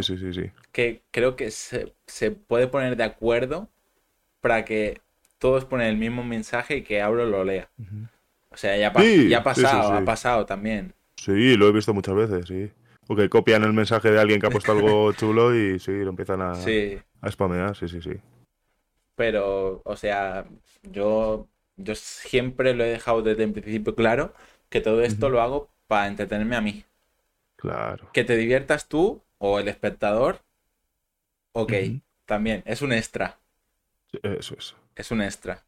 que 0.72 1.02
creo 1.10 1.36
que 1.36 1.50
se, 1.50 1.94
puede 2.30 2.66
poner 2.66 2.96
de 2.96 3.04
acuerdo 3.04 3.68
para 4.40 4.64
que 4.64 5.00
todos 5.38 5.64
ponen 5.64 5.88
el 5.88 5.96
mismo 5.96 6.24
mensaje 6.24 6.78
y 6.78 6.82
que 6.82 7.00
Auro 7.00 7.26
lo 7.26 7.44
lea. 7.44 7.68
O 8.50 8.56
sea, 8.56 8.76
ya, 8.76 8.88
ha 8.88 9.42
pasado, 9.42 9.92
ha 9.92 10.04
pasado 10.04 10.46
también. 10.46 10.94
Sí, 11.18 11.56
lo 11.56 11.68
he 11.68 11.72
visto 11.72 11.92
muchas 11.92 12.14
veces, 12.14 12.46
sí. 12.46 12.70
O 13.08 13.16
que 13.16 13.28
copian 13.28 13.64
el 13.64 13.72
mensaje 13.72 14.10
de 14.10 14.20
alguien 14.20 14.40
que 14.40 14.46
ha 14.46 14.50
puesto 14.50 14.72
algo 14.72 15.12
chulo 15.14 15.54
y 15.54 15.78
sí, 15.78 15.92
lo 15.92 16.10
empiezan 16.10 16.40
a, 16.42 16.52
a 16.52 17.30
spamear, 17.30 17.76
sí, 17.76 17.88
sí, 17.88 18.00
sí. 18.00 18.12
Pero, 19.16 19.82
o 19.84 19.96
sea, 19.96 20.46
yo, 20.84 21.48
yo 21.76 21.94
siempre 21.96 22.74
lo 22.74 22.84
he 22.84 22.88
dejado 22.88 23.22
desde 23.22 23.44
el 23.44 23.52
principio 23.52 23.94
claro 23.94 24.32
que 24.68 24.80
todo 24.80 25.02
esto 25.02 25.28
lo 25.28 25.40
hago 25.40 25.70
para 25.88 26.06
entretenerme 26.06 26.54
a 26.54 26.60
mí. 26.60 26.84
Claro. 27.56 28.10
Que 28.12 28.22
te 28.22 28.36
diviertas 28.36 28.88
tú 28.88 29.22
o 29.38 29.58
el 29.58 29.66
espectador, 29.66 30.40
ok, 31.52 31.72
también, 32.26 32.62
es 32.64 32.82
un 32.82 32.92
extra. 32.92 33.38
Eso 34.22 34.54
es. 34.56 34.76
Es 34.94 35.10
un 35.10 35.22
extra. 35.22 35.64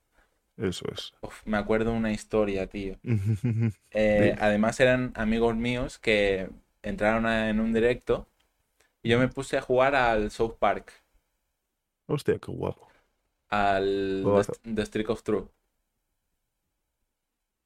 Eso 0.61 0.87
es. 0.93 1.15
me 1.45 1.57
acuerdo 1.57 1.93
una 1.93 2.13
historia, 2.13 2.67
tío. 2.67 2.97
Eh, 3.93 4.37
además 4.39 4.79
eran 4.79 5.13
amigos 5.17 5.57
míos 5.57 5.99
que 5.99 6.49
entraron 6.83 7.27
en 7.27 7.59
un 7.59 7.73
directo 7.73 8.29
y 9.03 9.09
yo 9.09 9.19
me 9.19 9.27
puse 9.27 9.57
a 9.57 9.63
jugar 9.63 9.97
al 9.97 10.31
South 10.31 10.55
Park. 10.61 10.93
Hostia, 12.07 12.39
qué 12.39 12.53
guapo 12.53 12.91
al 13.51 14.25
The, 14.63 14.87
Streak 14.87 15.11
of 15.11 15.23
True. 15.23 15.49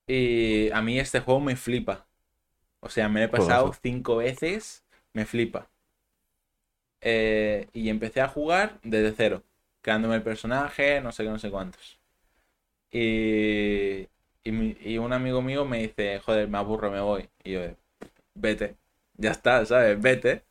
Y 0.06 0.70
a 0.70 0.82
mí 0.82 0.98
este 0.98 1.20
juego 1.20 1.40
me 1.40 1.56
flipa. 1.56 2.06
O 2.80 2.88
sea, 2.88 3.08
me 3.08 3.20
lo 3.20 3.26
he 3.26 3.28
pasado 3.28 3.72
cinco 3.80 4.16
veces, 4.16 4.84
me 5.12 5.24
flipa. 5.24 5.70
Eh, 7.00 7.68
y 7.72 7.88
empecé 7.90 8.20
a 8.20 8.28
jugar 8.28 8.78
desde 8.82 9.12
cero, 9.12 9.42
creándome 9.82 10.16
el 10.16 10.22
personaje, 10.22 11.00
no 11.00 11.12
sé 11.12 11.24
qué, 11.24 11.30
no 11.30 11.38
sé 11.38 11.50
cuántos. 11.50 11.98
Y, 12.94 14.06
y, 14.44 14.98
un 14.98 15.12
amigo 15.12 15.42
mío 15.42 15.64
me 15.64 15.82
dice, 15.82 16.20
joder, 16.20 16.46
me 16.48 16.58
aburro, 16.58 16.92
me 16.92 17.00
voy. 17.00 17.28
Y 17.42 17.52
yo, 17.52 17.60
vete, 18.34 18.76
ya 19.16 19.32
está, 19.32 19.66
¿sabes? 19.66 20.00
Vete. 20.00 20.44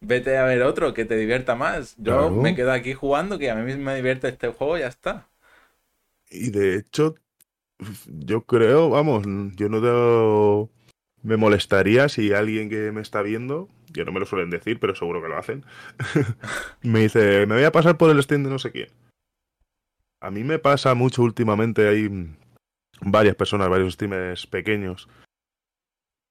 vete 0.00 0.38
a 0.38 0.44
ver 0.44 0.62
otro 0.62 0.94
que 0.94 1.04
te 1.04 1.16
divierta 1.16 1.56
más. 1.56 1.96
Yo 1.98 2.30
me 2.30 2.54
quedo 2.54 2.70
aquí 2.70 2.94
jugando, 2.94 3.36
que 3.36 3.50
a 3.50 3.56
mí 3.56 3.74
me 3.74 3.96
divierte 3.96 4.28
este 4.28 4.48
juego 4.48 4.78
ya 4.78 4.86
está. 4.86 5.28
Y 6.30 6.50
de 6.50 6.76
hecho, 6.76 7.16
yo 8.06 8.42
creo, 8.42 8.88
vamos, 8.88 9.24
yo 9.56 9.68
no. 9.68 10.70
Me 11.24 11.36
molestaría 11.36 12.08
si 12.08 12.32
alguien 12.32 12.68
que 12.68 12.92
me 12.92 13.00
está 13.00 13.22
viendo, 13.22 13.68
que 13.92 14.04
no 14.04 14.12
me 14.12 14.20
lo 14.20 14.26
suelen 14.26 14.50
decir, 14.50 14.78
pero 14.80 14.94
seguro 14.94 15.20
que 15.22 15.28
lo 15.28 15.38
hacen, 15.38 15.64
me 16.82 17.00
dice, 17.00 17.46
me 17.46 17.56
voy 17.56 17.64
a 17.64 17.72
pasar 17.72 17.96
por 17.96 18.10
el 18.10 18.18
stand 18.20 18.46
de 18.46 18.50
no 18.52 18.58
sé 18.58 18.70
quién. 18.70 18.88
A 20.22 20.30
mí 20.30 20.44
me 20.44 20.60
pasa 20.60 20.94
mucho 20.94 21.22
últimamente, 21.22 21.88
hay 21.88 22.08
varias 23.00 23.34
personas, 23.34 23.68
varios 23.68 23.94
streamers 23.94 24.46
pequeños, 24.46 25.08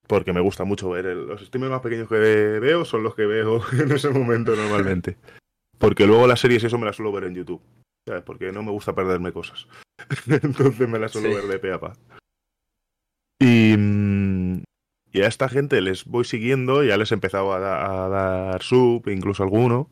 porque 0.08 0.32
me 0.34 0.40
gusta 0.40 0.64
mucho 0.64 0.90
ver 0.90 1.06
los 1.06 1.42
streamers 1.42 1.72
más 1.72 1.82
pequeños 1.82 2.08
que 2.08 2.16
veo 2.16 2.86
son 2.86 3.04
los 3.04 3.16
que 3.16 3.26
veo 3.26 3.62
en 3.74 3.92
ese 3.92 4.10
momento 4.10 4.56
normalmente. 4.56 5.18
Porque 5.78 6.06
luego 6.06 6.28
las 6.28 6.40
series 6.40 6.64
eso 6.64 6.78
me 6.78 6.86
las 6.86 6.96
suelo 6.96 7.12
ver 7.12 7.26
en 7.26 7.36
YouTube. 7.36 7.62
¿Sabes? 8.08 8.24
Porque 8.24 8.52
no 8.52 8.64
me 8.64 8.72
gusta 8.72 8.94
perderme 8.96 9.32
cosas. 9.32 9.68
Entonces 10.28 10.88
me 10.88 11.00
las 11.00 11.12
suelo 11.12 11.34
ver 11.34 11.46
de 11.46 11.60
pe 11.60 11.74
a 11.74 11.80
pa. 11.80 11.94
Y, 13.40 13.76
mm, 13.78 14.64
y, 15.12 15.22
a 15.22 15.28
esta 15.28 15.50
gente 15.50 15.82
les 15.82 16.06
voy 16.06 16.26
siguiendo, 16.26 16.84
ya 16.84 16.98
les 16.98 17.12
he 17.12 17.16
empezado 17.16 17.54
a, 17.54 17.60
dar 17.60 18.62
sub, 18.64 19.08
incluso 19.08 19.44
alguno. 19.44 19.90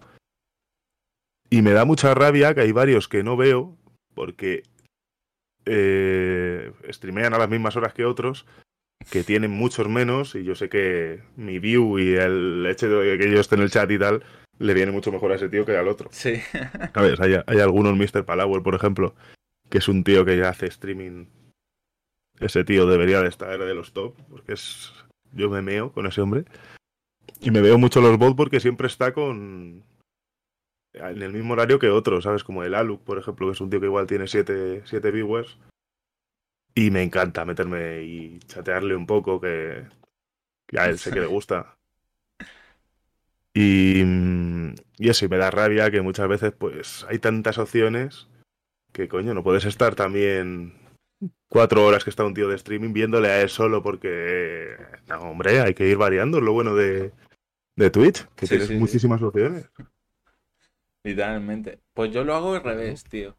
Y 1.50 1.62
me 1.62 1.72
da 1.72 1.86
mucha 1.86 2.14
rabia 2.14 2.54
que 2.54 2.62
hay 2.62 2.72
varios 2.72 3.08
que 3.08 3.24
no 3.24 3.36
veo, 3.36 3.79
porque 4.20 4.64
eh, 5.64 6.74
streamean 6.90 7.34
a 7.34 7.38
las 7.38 7.50
mismas 7.50 7.78
horas 7.78 7.94
que 7.94 8.04
otros, 8.04 8.46
que 9.10 9.24
tienen 9.24 9.50
muchos 9.50 9.88
menos, 9.88 10.36
y 10.36 10.44
yo 10.44 10.56
sé 10.56 10.68
que 10.68 11.22
mi 11.38 11.58
view 11.58 11.98
y 12.00 12.16
el 12.16 12.66
hecho 12.70 12.90
de 12.90 13.18
que 13.18 13.32
yo 13.32 13.40
esté 13.40 13.56
en 13.56 13.62
el 13.62 13.72
chat 13.72 13.90
y 13.90 13.98
tal, 13.98 14.22
le 14.58 14.74
viene 14.74 14.92
mucho 14.92 15.10
mejor 15.14 15.32
a 15.32 15.36
ese 15.36 15.48
tío 15.48 15.66
que 15.66 15.78
al 15.78 15.88
otro. 15.88 16.10
Sí. 16.12 16.34
a 16.94 17.02
ver, 17.02 17.22
hay, 17.22 17.38
hay 17.48 17.60
algunos, 17.62 17.96
Mr. 17.96 18.26
Palauer, 18.26 18.62
por 18.62 18.76
ejemplo, 18.76 19.16
que 19.70 19.78
es 19.78 19.88
un 19.88 20.04
tío 20.04 20.26
que 20.26 20.36
ya 20.36 20.50
hace 20.50 20.66
streaming. 20.66 21.28
Ese 22.42 22.66
tío 22.66 22.88
debería 22.88 23.22
de 23.22 23.30
estar 23.30 23.58
de 23.58 23.74
los 23.74 23.94
top, 23.94 24.18
porque 24.30 24.52
es. 24.52 24.92
Yo 25.32 25.50
me 25.50 25.62
meo 25.62 25.94
con 25.94 26.08
ese 26.08 26.20
hombre. 26.20 26.44
Y 27.40 27.52
me 27.52 27.62
veo 27.62 27.78
mucho 27.78 28.02
los 28.02 28.18
bots 28.18 28.36
porque 28.36 28.60
siempre 28.60 28.88
está 28.88 29.14
con. 29.14 29.86
En 30.94 31.22
el 31.22 31.34
mismo 31.34 31.54
horario 31.54 31.80
que 31.80 31.90
otros, 31.90 32.24
¿sabes? 32.24 32.44
Como 32.44 32.64
el 32.64 32.74
Aluk, 32.74 33.04
por 33.04 33.18
ejemplo, 33.18 33.48
que 33.48 33.54
es 33.54 33.62
un 33.62 33.70
tío 33.70 33.80
que 33.80 33.86
igual 33.86 34.08
tiene 34.08 34.28
7 34.28 34.84
siete, 34.86 35.12
viewers. 35.12 35.58
Y 36.74 36.92
me 36.92 37.04
encanta 37.04 37.46
meterme 37.46 38.04
y 38.04 38.40
chatearle 38.40 38.96
un 38.96 39.06
poco, 39.06 39.40
que, 39.40 39.86
que 40.68 40.80
a 40.80 40.88
él 40.88 40.98
sé 40.98 41.12
que 41.12 41.20
le 41.20 41.26
gusta. 41.26 41.78
Y, 43.54 44.04
y 44.98 45.10
eso, 45.10 45.26
y 45.26 45.28
me 45.28 45.38
da 45.38 45.52
rabia 45.52 45.92
que 45.92 46.02
muchas 46.02 46.28
veces 46.28 46.54
pues 46.58 47.06
hay 47.10 47.20
tantas 47.20 47.58
opciones 47.58 48.28
que 48.94 49.08
coño, 49.08 49.34
no 49.34 49.44
puedes 49.44 49.66
estar 49.66 49.96
también 49.96 50.74
cuatro 51.48 51.86
horas 51.86 52.04
que 52.04 52.10
está 52.10 52.24
un 52.24 52.34
tío 52.34 52.48
de 52.48 52.56
streaming 52.56 52.94
viéndole 52.94 53.30
a 53.30 53.42
él 53.42 53.50
solo 53.50 53.84
porque... 53.84 54.78
No, 55.08 55.20
hombre, 55.32 55.62
hay 55.62 55.74
que 55.74 55.88
ir 55.88 55.98
variando, 55.98 56.42
lo 56.42 56.54
bueno 56.54 56.76
de, 56.76 57.12
de 57.76 57.90
Twitch, 57.90 58.26
que 58.36 58.48
tienes 58.48 58.72
muchísimas 58.72 59.22
opciones. 59.22 59.70
Literalmente. 61.04 61.80
Pues 61.94 62.12
yo 62.12 62.24
lo 62.24 62.36
hago 62.36 62.56
al 62.56 62.64
revés, 62.64 63.04
tío. 63.04 63.36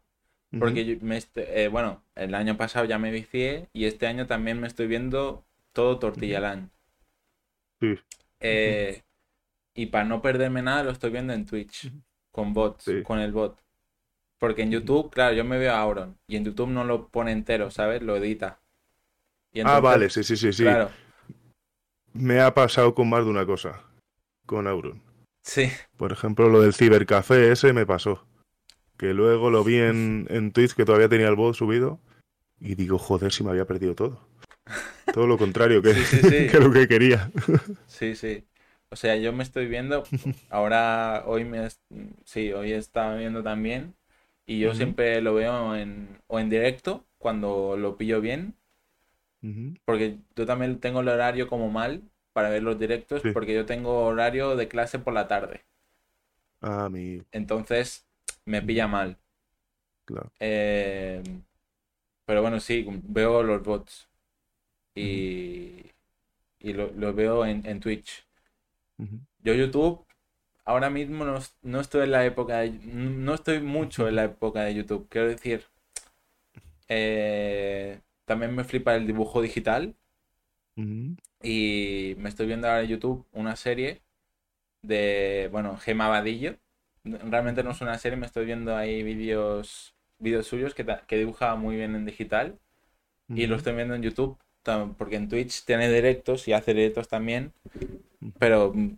Porque 0.59 0.99
me 1.01 1.19
eh, 1.35 1.69
bueno, 1.69 2.03
el 2.15 2.35
año 2.35 2.57
pasado 2.57 2.85
ya 2.85 2.99
me 2.99 3.09
vicié 3.09 3.69
y 3.71 3.85
este 3.85 4.07
año 4.07 4.27
también 4.27 4.59
me 4.59 4.67
estoy 4.67 4.87
viendo 4.87 5.45
todo 5.71 5.97
Tortillalán. 5.97 6.71
Sí. 7.79 7.95
Eh, 8.41 9.01
y 9.73 9.85
para 9.85 10.03
no 10.03 10.21
perderme 10.21 10.61
nada 10.61 10.83
lo 10.83 10.91
estoy 10.91 11.11
viendo 11.11 11.31
en 11.31 11.45
Twitch, 11.45 11.91
con 12.31 12.53
bots, 12.53 12.91
con 13.03 13.19
el 13.19 13.31
bot. 13.31 13.63
Porque 14.39 14.63
en 14.63 14.71
YouTube, 14.71 15.09
claro, 15.09 15.33
yo 15.35 15.45
me 15.45 15.57
veo 15.57 15.73
a 15.73 15.79
Auron 15.79 16.17
y 16.27 16.35
en 16.35 16.43
YouTube 16.43 16.69
no 16.69 16.83
lo 16.83 17.07
pone 17.07 17.31
entero, 17.31 17.71
¿sabes? 17.71 18.01
Lo 18.01 18.17
edita. 18.17 18.59
ah, 19.63 19.79
vale, 19.79 20.09
sí, 20.09 20.23
sí, 20.23 20.35
sí, 20.35 20.51
sí. 20.51 20.63
Claro. 20.63 20.89
Me 22.11 22.41
ha 22.41 22.53
pasado 22.53 22.93
con 22.93 23.07
más 23.07 23.23
de 23.23 23.31
una 23.31 23.45
cosa, 23.45 23.83
con 24.45 24.67
Auron. 24.67 25.10
Sí. 25.43 25.71
Por 25.97 26.11
ejemplo, 26.11 26.49
lo 26.49 26.61
del 26.61 26.73
cibercafé 26.73 27.51
ese 27.51 27.73
me 27.73 27.85
pasó. 27.85 28.25
Que 28.97 29.13
luego 29.13 29.49
lo 29.49 29.63
vi 29.63 29.77
en, 29.77 30.27
en 30.29 30.51
Twitch 30.51 30.75
que 30.75 30.85
todavía 30.85 31.09
tenía 31.09 31.27
el 31.27 31.35
bot 31.35 31.55
subido 31.55 31.99
y 32.59 32.75
digo, 32.75 32.99
joder, 32.99 33.31
si 33.31 33.43
me 33.43 33.49
había 33.49 33.65
perdido 33.65 33.95
todo. 33.95 34.27
Todo 35.13 35.27
lo 35.27 35.37
contrario 35.37 35.81
que, 35.81 35.93
que 36.51 36.59
lo 36.59 36.71
que 36.71 36.87
quería. 36.87 37.31
Sí, 37.87 38.15
sí. 38.15 38.45
O 38.89 38.95
sea, 38.95 39.15
yo 39.15 39.31
me 39.31 39.43
estoy 39.43 39.67
viendo, 39.67 40.03
ahora, 40.49 41.23
hoy 41.25 41.45
me, 41.45 41.65
sí, 42.25 42.51
hoy 42.51 42.73
estaba 42.73 43.15
viendo 43.15 43.41
también, 43.41 43.95
y 44.45 44.59
yo 44.59 44.75
siempre 44.75 45.21
lo 45.21 45.33
veo 45.33 45.77
en, 45.77 46.19
o 46.27 46.39
en 46.39 46.49
directo, 46.49 47.05
cuando 47.17 47.77
lo 47.77 47.95
pillo 47.95 48.19
bien, 48.19 48.53
porque 49.85 50.17
yo 50.35 50.45
también 50.45 50.77
tengo 50.81 50.99
el 50.99 51.07
horario 51.07 51.47
como 51.47 51.69
mal 51.69 52.03
para 52.33 52.49
ver 52.49 52.63
los 52.63 52.79
directos, 52.79 53.21
porque 53.33 53.53
yo 53.53 53.65
tengo 53.65 54.05
horario 54.05 54.55
de 54.55 54.67
clase 54.67 54.99
por 54.99 55.13
la 55.13 55.27
tarde. 55.27 55.63
Ah, 56.61 56.89
mi... 56.89 57.21
Entonces, 57.31 58.05
me 58.45 58.61
pilla 58.61 58.87
mal. 58.87 59.17
Claro. 60.05 60.31
Eh, 60.39 61.21
pero 62.25 62.41
bueno, 62.41 62.59
sí, 62.59 62.85
veo 63.03 63.43
los 63.43 63.63
bots. 63.63 64.07
Y, 64.95 65.91
y 66.59 66.73
lo, 66.73 67.13
veo 67.13 67.45
en, 67.45 67.65
en 67.65 67.79
Twitch. 67.79 68.25
Yo 69.43 69.53
YouTube, 69.53 70.05
ahora 70.63 70.89
mismo 70.89 71.25
no, 71.63 71.79
estoy 71.79 72.03
en 72.03 72.11
la 72.11 72.25
época 72.25 72.59
de, 72.59 72.69
no 72.69 73.33
estoy 73.33 73.59
mucho 73.59 74.07
en 74.07 74.15
la 74.15 74.25
época 74.25 74.61
de 74.61 74.75
YouTube. 74.75 75.07
Quiero 75.09 75.27
decir, 75.27 75.65
eh, 76.87 77.99
también 78.25 78.55
me 78.55 78.63
flipa 78.63 78.95
el 78.95 79.07
dibujo 79.07 79.41
digital. 79.41 79.95
Y 81.43 81.80
me 82.15 82.29
estoy 82.29 82.47
viendo 82.47 82.67
ahora 82.67 82.81
en 82.81 82.89
YouTube 82.89 83.25
una 83.31 83.55
serie 83.55 84.01
de, 84.81 85.49
bueno, 85.51 85.77
Gema 85.77 86.07
Vadillo. 86.07 86.55
Realmente 87.03 87.63
no 87.63 87.71
es 87.71 87.81
una 87.81 87.97
serie, 87.97 88.17
me 88.17 88.27
estoy 88.27 88.45
viendo 88.45 88.75
ahí 88.75 89.03
vídeos 89.03 89.95
vídeos 90.21 90.47
suyos 90.47 90.73
que, 90.73 90.85
que 91.07 91.17
dibuja 91.17 91.55
muy 91.55 91.75
bien 91.75 91.95
en 91.95 92.05
digital. 92.05 92.57
Y 93.33 93.47
lo 93.47 93.55
estoy 93.55 93.73
viendo 93.75 93.95
en 93.95 94.01
YouTube, 94.01 94.37
porque 94.97 95.15
en 95.15 95.29
Twitch 95.29 95.63
tiene 95.63 95.89
directos 95.89 96.49
y 96.49 96.53
hace 96.53 96.73
directos 96.73 97.07
también. 97.07 97.53
Pero 98.39 98.73
mm, 98.75 98.97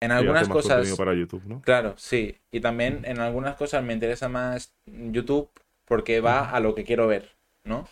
en 0.00 0.10
algunas 0.10 0.48
cosas. 0.48 0.90
Para 0.96 1.14
YouTube, 1.14 1.44
¿no? 1.44 1.60
Claro, 1.60 1.94
sí. 1.98 2.38
Y 2.50 2.60
también 2.60 3.02
en 3.04 3.20
algunas 3.20 3.56
cosas 3.56 3.84
me 3.84 3.92
interesa 3.92 4.28
más 4.28 4.72
YouTube 4.86 5.50
porque 5.84 6.20
va 6.20 6.50
a 6.50 6.60
lo 6.60 6.74
que 6.74 6.84
quiero 6.84 7.06
ver, 7.06 7.36
¿no? 7.64 7.86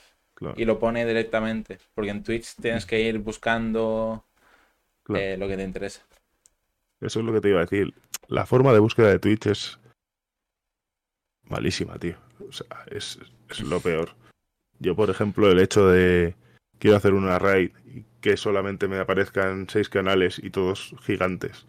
Y 0.57 0.65
lo 0.65 0.79
pone 0.79 1.07
directamente. 1.07 1.79
Porque 1.95 2.11
en 2.11 2.23
Twitch 2.23 2.57
tienes 2.61 2.87
que 2.87 3.01
ir 3.01 3.19
buscando 3.19 4.25
eh, 5.15 5.37
lo 5.39 5.49
que 5.49 5.57
te 5.57 5.63
interesa. 5.63 6.03
Eso 7.01 7.21
es 7.21 7.27
lo 7.27 7.33
que 7.33 7.41
te 7.41 7.49
iba 7.49 7.59
a 7.59 7.67
decir. 7.67 7.95
La 8.29 8.47
forma 8.47 8.73
de 8.73 8.79
búsqueda 8.79 9.09
de 9.09 9.19
Twitch 9.19 9.47
es 9.47 9.79
malísima, 11.49 11.99
tío. 11.99 12.17
O 12.49 12.53
sea, 12.53 12.85
es, 12.91 13.19
es 13.51 13.61
lo 13.61 13.81
peor. 13.81 14.15
Yo, 14.79 14.97
por 14.97 15.11
ejemplo, 15.11 15.51
el 15.51 15.59
hecho 15.59 15.89
de 15.89 16.35
quiero 16.79 16.97
hacer 16.97 17.15
una 17.15 17.39
raid 17.39 17.71
y 17.87 18.05
que 18.21 18.37
solamente 18.37 18.89
me 18.89 18.99
aparezcan 18.99 19.69
seis 19.69 19.89
canales 19.89 20.41
y 20.43 20.51
todos 20.51 20.95
gigantes. 21.03 21.67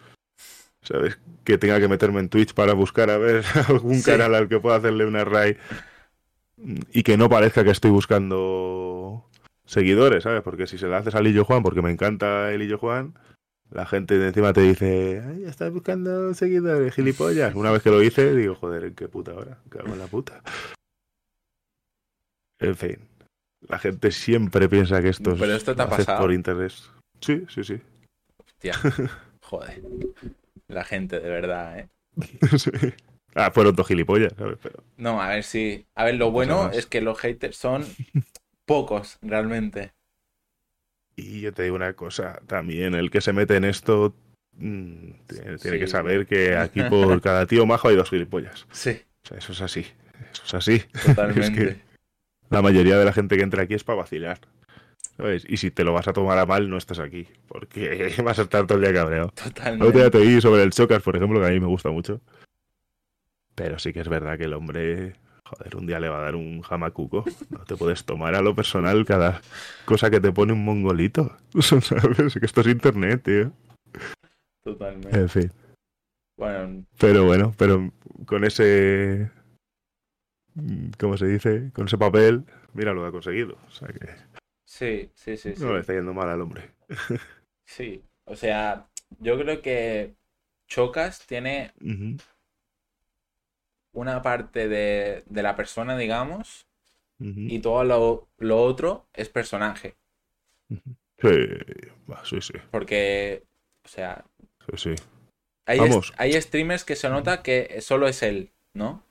¿Sabes? 0.81 1.19
Que 1.43 1.57
tenga 1.57 1.79
que 1.79 1.87
meterme 1.87 2.19
en 2.19 2.29
Twitch 2.29 2.53
para 2.53 2.73
buscar 2.73 3.09
a 3.09 3.17
ver 3.17 3.45
algún 3.67 4.01
canal 4.01 4.35
al 4.35 4.49
que 4.49 4.59
pueda 4.59 4.77
hacerle 4.77 5.05
una 5.05 5.23
raid 5.23 5.55
y 6.91 7.03
que 7.03 7.17
no 7.17 7.29
parezca 7.29 7.63
que 7.63 7.71
estoy 7.71 7.91
buscando 7.91 9.29
seguidores, 9.65 10.23
¿sabes? 10.23 10.41
Porque 10.41 10.67
si 10.67 10.77
se 10.77 10.87
la 10.87 10.97
haces 10.97 11.15
a 11.15 11.21
Lillo 11.21 11.45
Juan, 11.45 11.63
porque 11.63 11.81
me 11.81 11.91
encanta 11.91 12.51
el 12.51 12.59
Lillo 12.59 12.77
Juan, 12.77 13.13
la 13.71 13.85
gente 13.85 14.17
de 14.17 14.27
encima 14.27 14.53
te 14.53 14.61
dice, 14.61 15.23
ay, 15.25 15.45
estás 15.45 15.71
buscando 15.71 16.33
seguidores, 16.33 16.93
gilipollas. 16.93 17.55
Una 17.55 17.71
vez 17.71 17.81
que 17.81 17.89
lo 17.89 18.03
hice, 18.03 18.35
digo, 18.35 18.55
joder, 18.55 18.85
¿en 18.85 18.95
qué 18.95 19.07
puta 19.07 19.33
hora? 19.33 19.59
Cago 19.69 19.93
en 19.93 19.99
la 19.99 20.07
puta. 20.07 20.41
En 22.59 22.75
fin. 22.75 22.97
La 23.67 23.79
gente 23.79 24.11
siempre 24.11 24.69
piensa 24.69 25.01
que 25.01 25.09
esto 25.09 25.35
Pero 25.39 25.53
esto 25.53 25.75
te 25.75 25.81
ha 25.81 25.89
pasado. 25.89 26.21
por 26.21 26.33
interés. 26.33 26.91
Sí, 27.21 27.45
sí, 27.49 27.63
sí. 27.63 27.81
Hostia. 28.37 28.73
Joder. 29.41 29.81
La 30.67 30.83
gente, 30.83 31.19
de 31.19 31.29
verdad, 31.29 31.79
¿eh? 31.79 31.89
sí. 32.57 32.71
Ah, 33.35 33.51
fueron 33.51 33.75
dos 33.75 33.87
gilipollas, 33.87 34.33
¿sabes? 34.37 34.57
Pero... 34.61 34.83
No, 34.97 35.21
a 35.21 35.29
ver 35.29 35.43
si. 35.43 35.85
A 35.95 36.05
ver, 36.05 36.15
lo 36.15 36.31
bueno 36.31 36.69
es 36.71 36.85
que 36.85 37.01
los 37.01 37.19
haters 37.19 37.57
son 37.57 37.85
pocos, 38.65 39.17
realmente. 39.21 39.93
Y 41.15 41.41
yo 41.41 41.53
te 41.53 41.63
digo 41.63 41.75
una 41.75 41.93
cosa, 41.93 42.41
también 42.47 42.95
el 42.95 43.11
que 43.11 43.21
se 43.21 43.33
mete 43.33 43.55
en 43.55 43.65
esto 43.65 44.15
mm, 44.53 45.11
tiene, 45.27 45.79
que 45.79 45.87
saber 45.87 46.25
que 46.25 46.55
aquí 46.55 46.81
por 46.89 47.21
cada 47.21 47.45
tío 47.45 47.65
majo 47.65 47.89
hay 47.89 47.95
dos 47.95 48.09
gilipollas. 48.09 48.65
Sí. 48.71 49.01
O 49.23 49.27
sea, 49.27 49.37
eso 49.37 49.51
es 49.51 49.61
así. 49.61 49.85
Eso 50.31 50.43
es 50.45 50.53
así. 50.53 50.79
Totalmente. 51.05 51.81
La 52.49 52.61
mayoría 52.61 52.97
de 52.97 53.05
la 53.05 53.13
gente 53.13 53.37
que 53.37 53.43
entra 53.43 53.63
aquí 53.63 53.73
es 53.73 53.83
para 53.83 53.99
vacilar. 53.99 54.39
¿Sabes? 55.17 55.45
Y 55.47 55.57
si 55.57 55.69
te 55.69 55.83
lo 55.83 55.93
vas 55.93 56.07
a 56.07 56.13
tomar 56.13 56.39
a 56.39 56.45
mal, 56.45 56.69
no 56.69 56.77
estás 56.77 56.99
aquí. 56.99 57.27
Porque 57.47 58.15
vas 58.23 58.39
a 58.39 58.43
estar 58.43 58.65
todo 58.65 58.79
el 58.79 58.83
día 58.83 58.93
cabreado. 58.93 59.29
Totalmente. 59.29 59.97
Día 59.97 60.09
te 60.09 60.41
sobre 60.41 60.63
el 60.63 60.71
Chocas, 60.71 61.03
por 61.03 61.15
ejemplo, 61.15 61.39
que 61.39 61.47
a 61.47 61.51
mí 61.51 61.59
me 61.59 61.67
gusta 61.67 61.89
mucho. 61.89 62.19
Pero 63.55 63.79
sí 63.79 63.93
que 63.93 63.99
es 64.01 64.09
verdad 64.09 64.37
que 64.37 64.45
el 64.45 64.53
hombre, 64.53 65.15
joder, 65.45 65.75
un 65.75 65.85
día 65.85 65.99
le 65.99 66.09
va 66.09 66.19
a 66.19 66.23
dar 66.23 66.35
un 66.35 66.61
jamacuco. 66.61 67.23
No 67.49 67.59
te 67.65 67.75
puedes 67.75 68.03
tomar 68.05 68.35
a 68.35 68.41
lo 68.41 68.55
personal 68.55 69.05
cada 69.05 69.41
cosa 69.85 70.09
que 70.09 70.19
te 70.19 70.31
pone 70.31 70.53
un 70.53 70.65
mongolito. 70.65 71.37
¿Sabes? 71.61 72.33
Que 72.33 72.45
esto 72.45 72.61
es 72.61 72.67
internet, 72.67 73.23
tío. 73.23 73.51
Totalmente. 74.63 75.19
En 75.19 75.29
fin. 75.29 75.51
Bueno, 76.37 76.85
Pero 76.97 77.25
bueno, 77.25 77.53
pero 77.57 77.91
con 78.25 78.43
ese. 78.43 79.29
¿Cómo 80.99 81.17
se 81.17 81.27
dice? 81.27 81.71
Con 81.73 81.85
ese 81.87 81.97
papel, 81.97 82.43
mira 82.73 82.93
lo 82.93 83.01
que 83.01 83.07
ha 83.07 83.11
conseguido. 83.11 83.57
O 83.67 83.71
sea 83.71 83.87
que 83.87 84.07
sí, 84.65 85.11
sí, 85.13 85.37
sí, 85.37 85.55
sí. 85.55 85.63
no 85.63 85.73
le 85.73 85.81
está 85.81 85.93
yendo 85.93 86.13
mal 86.13 86.29
al 86.29 86.41
hombre. 86.41 86.71
Sí. 87.65 88.03
O 88.25 88.35
sea, 88.35 88.87
yo 89.19 89.37
creo 89.37 89.61
que 89.61 90.15
Chocas 90.67 91.25
tiene 91.27 91.71
Ujú, 91.81 92.17
una 93.93 94.21
parte 94.21 94.67
de, 94.67 95.23
de 95.27 95.43
la 95.43 95.55
persona, 95.55 95.97
digamos, 95.97 96.67
y 97.19 97.59
todo 97.59 97.85
lo, 97.85 98.27
lo 98.37 98.61
otro 98.61 99.07
es 99.13 99.29
personaje. 99.29 99.95
Sí, 101.21 101.29
sí, 102.25 102.41
sí, 102.41 102.53
Porque, 102.69 103.43
o 103.85 103.87
sea, 103.87 104.25
sí, 104.75 104.95
sí. 104.95 105.03
hay, 105.65 105.79
Vamos. 105.79 106.13
hay 106.17 106.33
streamers 106.41 106.83
que 106.83 106.97
se 106.97 107.09
nota 107.09 107.41
que 107.41 107.79
solo 107.81 108.07
es 108.07 108.23
él, 108.23 108.51
¿no? 108.73 109.03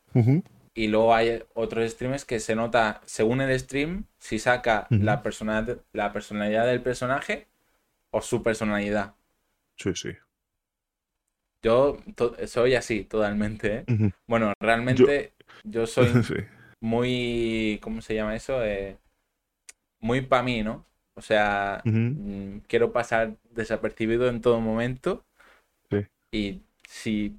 Y 0.75 0.89
luego 0.89 1.15
hay 1.15 1.43
otros 1.55 1.91
streamers 1.91 2.25
que 2.27 2.41
se 2.41 2.55
nota, 2.55 3.01
según 3.07 3.41
el 3.41 3.59
stream, 3.59 4.05
si 4.19 4.39
saca 4.39 4.87
la, 4.91 5.23
personalidad, 5.23 5.79
la 5.93 6.13
personalidad 6.13 6.67
del 6.67 6.83
personaje 6.83 7.47
o 8.11 8.21
su 8.21 8.43
personalidad. 8.43 9.15
Sí, 9.77 9.95
sí. 9.95 10.11
Yo 11.63 11.99
to- 12.17 12.37
soy 12.47 12.75
así, 12.75 13.05
totalmente, 13.05 13.75
¿eh? 13.77 14.11
Bueno, 14.27 14.53
realmente 14.61 15.33
yo, 15.65 15.87
soy 15.87 16.09
Sí. 16.23 16.35
muy, 16.81 17.79
¿cómo 17.83 18.01
se 18.03 18.15
llama 18.15 18.35
eso? 18.37 18.65
Eh, 18.65 18.99
muy 20.01 20.21
para 20.23 20.43
mí, 20.43 20.63
¿no? 20.63 20.85
O 21.15 21.21
sea, 21.21 21.83
mm, 21.85 22.59
quiero 22.67 22.93
pasar 22.93 23.37
desapercibido 23.51 24.29
en 24.29 24.41
todo 24.41 24.61
momento. 24.61 25.25
Sí. 25.91 26.07
Y 26.33 26.63
si 26.89 27.37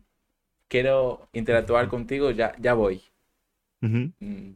quiero 0.69 1.27
interactuar 1.33 1.87
contigo, 1.89 2.31
ya, 2.31 2.55
ya 2.59 2.73
voy. 2.73 3.03
Mm, 3.81 4.51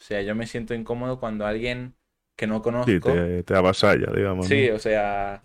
O 0.00 0.04
sea, 0.04 0.22
yo 0.22 0.34
me 0.34 0.46
siento 0.46 0.74
incómodo 0.74 1.18
cuando 1.20 1.46
alguien 1.46 1.94
que 2.36 2.46
no 2.46 2.56
Sí, 2.56 2.62
conozco. 2.62 3.10
te, 3.12 3.42
te 3.44 3.54
avasalla, 3.56 4.12
digamos. 4.14 4.46
Sí, 4.48 4.68
¿no? 4.68 4.76
o 4.76 4.78
sea, 4.78 5.42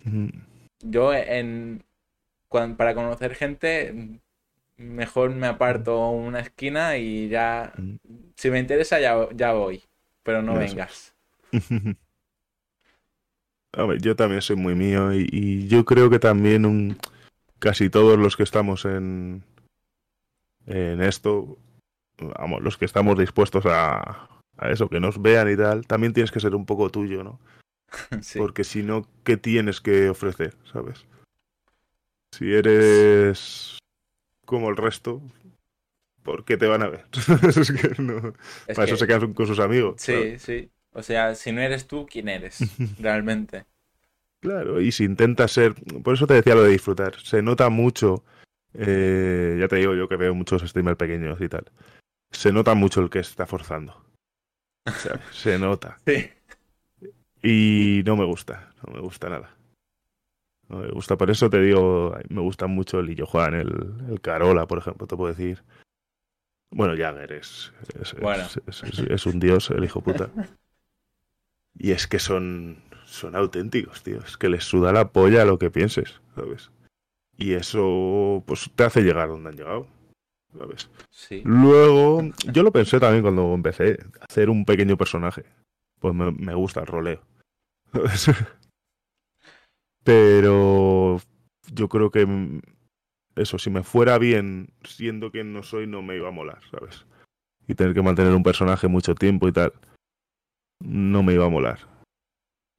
yo 0.82 1.14
en 1.14 1.84
para 2.76 2.94
conocer 2.94 3.34
gente, 3.34 4.20
mejor 4.76 5.30
me 5.30 5.46
aparto 5.46 6.10
una 6.10 6.40
esquina 6.40 6.96
y 6.96 7.28
ya, 7.28 7.72
si 8.36 8.50
me 8.50 8.58
interesa, 8.58 9.00
ya, 9.00 9.28
ya 9.34 9.52
voy. 9.52 9.82
Pero 10.22 10.42
no 10.42 10.60
Eso. 10.60 10.76
vengas. 10.76 11.14
A 13.74 13.84
ver, 13.84 14.02
yo 14.02 14.14
también 14.14 14.42
soy 14.42 14.56
muy 14.56 14.74
mío 14.74 15.14
y, 15.14 15.26
y 15.32 15.66
yo 15.66 15.86
creo 15.86 16.10
que 16.10 16.18
también 16.18 16.66
un, 16.66 16.98
casi 17.58 17.88
todos 17.88 18.18
los 18.18 18.36
que 18.36 18.42
estamos 18.42 18.84
en, 18.84 19.42
en 20.66 21.00
esto, 21.00 21.56
vamos, 22.38 22.60
los 22.60 22.76
que 22.76 22.84
estamos 22.84 23.18
dispuestos 23.18 23.64
a, 23.66 24.28
a 24.58 24.70
eso, 24.70 24.88
que 24.88 25.00
nos 25.00 25.22
vean 25.22 25.50
y 25.50 25.56
tal, 25.56 25.86
también 25.86 26.12
tienes 26.12 26.30
que 26.30 26.40
ser 26.40 26.54
un 26.54 26.66
poco 26.66 26.90
tuyo, 26.90 27.24
¿no? 27.24 27.40
Sí. 28.20 28.38
Porque 28.38 28.64
si 28.64 28.82
no, 28.82 29.06
¿qué 29.24 29.36
tienes 29.36 29.80
que 29.80 30.10
ofrecer, 30.10 30.54
sabes? 30.70 31.06
Si 32.32 32.52
eres 32.52 33.78
como 34.46 34.70
el 34.70 34.76
resto, 34.76 35.22
¿por 36.22 36.44
qué 36.44 36.56
te 36.56 36.66
van 36.66 36.82
a 36.82 36.88
ver? 36.88 37.04
es 37.56 37.72
que 37.72 38.02
no. 38.02 38.32
Es 38.66 38.76
Para 38.76 38.86
eso 38.86 38.96
se 38.96 39.06
quedan 39.06 39.34
con 39.34 39.46
sus 39.46 39.60
amigos. 39.60 40.00
Sí, 40.00 40.38
sí. 40.38 40.70
O 40.92 41.02
sea, 41.02 41.34
si 41.34 41.52
no 41.52 41.60
eres 41.60 41.86
tú, 41.86 42.06
¿quién 42.06 42.28
eres? 42.28 42.58
Realmente. 42.98 43.64
Claro, 44.40 44.80
y 44.80 44.90
si 44.90 45.04
intentas 45.04 45.52
ser, 45.52 45.74
por 46.02 46.14
eso 46.14 46.26
te 46.26 46.34
decía 46.34 46.54
lo 46.56 46.64
de 46.64 46.70
disfrutar, 46.72 47.14
se 47.20 47.42
nota 47.42 47.68
mucho, 47.68 48.24
eh, 48.74 49.56
ya 49.60 49.68
te 49.68 49.76
digo 49.76 49.94
yo 49.94 50.08
que 50.08 50.16
veo 50.16 50.34
muchos 50.34 50.62
streamers 50.68 50.96
pequeños 50.96 51.40
y 51.40 51.48
tal, 51.48 51.70
se 52.32 52.50
nota 52.52 52.74
mucho 52.74 53.00
el 53.00 53.08
que 53.08 53.20
está 53.20 53.46
forzando, 53.46 54.04
¿sabes? 54.84 55.20
se 55.30 55.60
nota, 55.60 55.96
Sí. 56.04 56.28
y 57.40 58.02
no 58.04 58.16
me 58.16 58.24
gusta, 58.24 58.72
no 58.84 58.92
me 58.94 59.00
gusta 59.00 59.28
nada. 59.28 59.56
Me 60.72 60.88
gusta, 60.90 61.16
por 61.16 61.30
eso 61.30 61.50
te 61.50 61.60
digo, 61.60 62.16
me 62.28 62.40
gusta 62.40 62.66
mucho 62.66 63.00
el 63.00 63.10
Illo 63.10 63.26
Juan, 63.26 63.54
el, 63.54 63.94
el 64.10 64.20
Carola, 64.20 64.66
por 64.66 64.78
ejemplo, 64.78 65.06
te 65.06 65.16
puedo 65.16 65.32
decir. 65.34 65.62
Bueno, 66.70 66.94
Jagger 66.96 67.32
es, 67.32 67.72
es, 68.00 68.14
es- 68.14 68.20
Bueno. 68.20 68.44
es- 68.66 68.82
es- 68.82 68.98
es 69.00 69.26
un 69.26 69.38
dios, 69.38 69.70
el 69.70 69.84
hijo 69.84 70.00
puta. 70.00 70.30
Y 71.74 71.90
es 71.92 72.06
que 72.06 72.18
son, 72.18 72.78
son 73.04 73.34
auténticos, 73.36 74.02
tío. 74.02 74.18
Es 74.20 74.36
que 74.36 74.48
les 74.48 74.64
suda 74.64 74.92
la 74.92 75.08
polla 75.12 75.44
lo 75.44 75.58
que 75.58 75.70
pienses, 75.70 76.20
¿sabes? 76.34 76.70
Y 77.36 77.52
eso, 77.54 78.42
pues, 78.46 78.70
te 78.74 78.84
hace 78.84 79.02
llegar 79.02 79.28
donde 79.28 79.50
han 79.50 79.56
llegado, 79.56 79.86
¿sabes? 80.56 80.88
Sí. 81.10 81.42
Luego, 81.44 82.22
yo 82.52 82.62
lo 82.62 82.72
pensé 82.72 83.00
también 83.00 83.22
cuando 83.22 83.52
empecé 83.54 83.98
a 84.20 84.24
hacer 84.26 84.48
un 84.50 84.64
pequeño 84.64 84.96
personaje. 84.96 85.44
Pues 85.98 86.14
me, 86.14 86.30
me 86.32 86.54
gusta 86.54 86.80
el 86.80 86.86
roleo. 86.86 87.20
Pero 90.04 91.20
yo 91.72 91.88
creo 91.88 92.10
que 92.10 92.26
mm, 92.26 92.60
eso, 93.36 93.58
si 93.58 93.70
me 93.70 93.82
fuera 93.82 94.18
bien 94.18 94.68
siendo 94.84 95.30
quien 95.30 95.52
no 95.52 95.62
soy, 95.62 95.86
no 95.86 96.02
me 96.02 96.16
iba 96.16 96.28
a 96.28 96.32
molar, 96.32 96.60
¿sabes? 96.70 97.06
Y 97.66 97.74
tener 97.74 97.94
que 97.94 98.02
mantener 98.02 98.34
un 98.34 98.42
personaje 98.42 98.88
mucho 98.88 99.14
tiempo 99.14 99.48
y 99.48 99.52
tal, 99.52 99.72
no 100.80 101.22
me 101.22 101.34
iba 101.34 101.46
a 101.46 101.50
molar. 101.50 101.78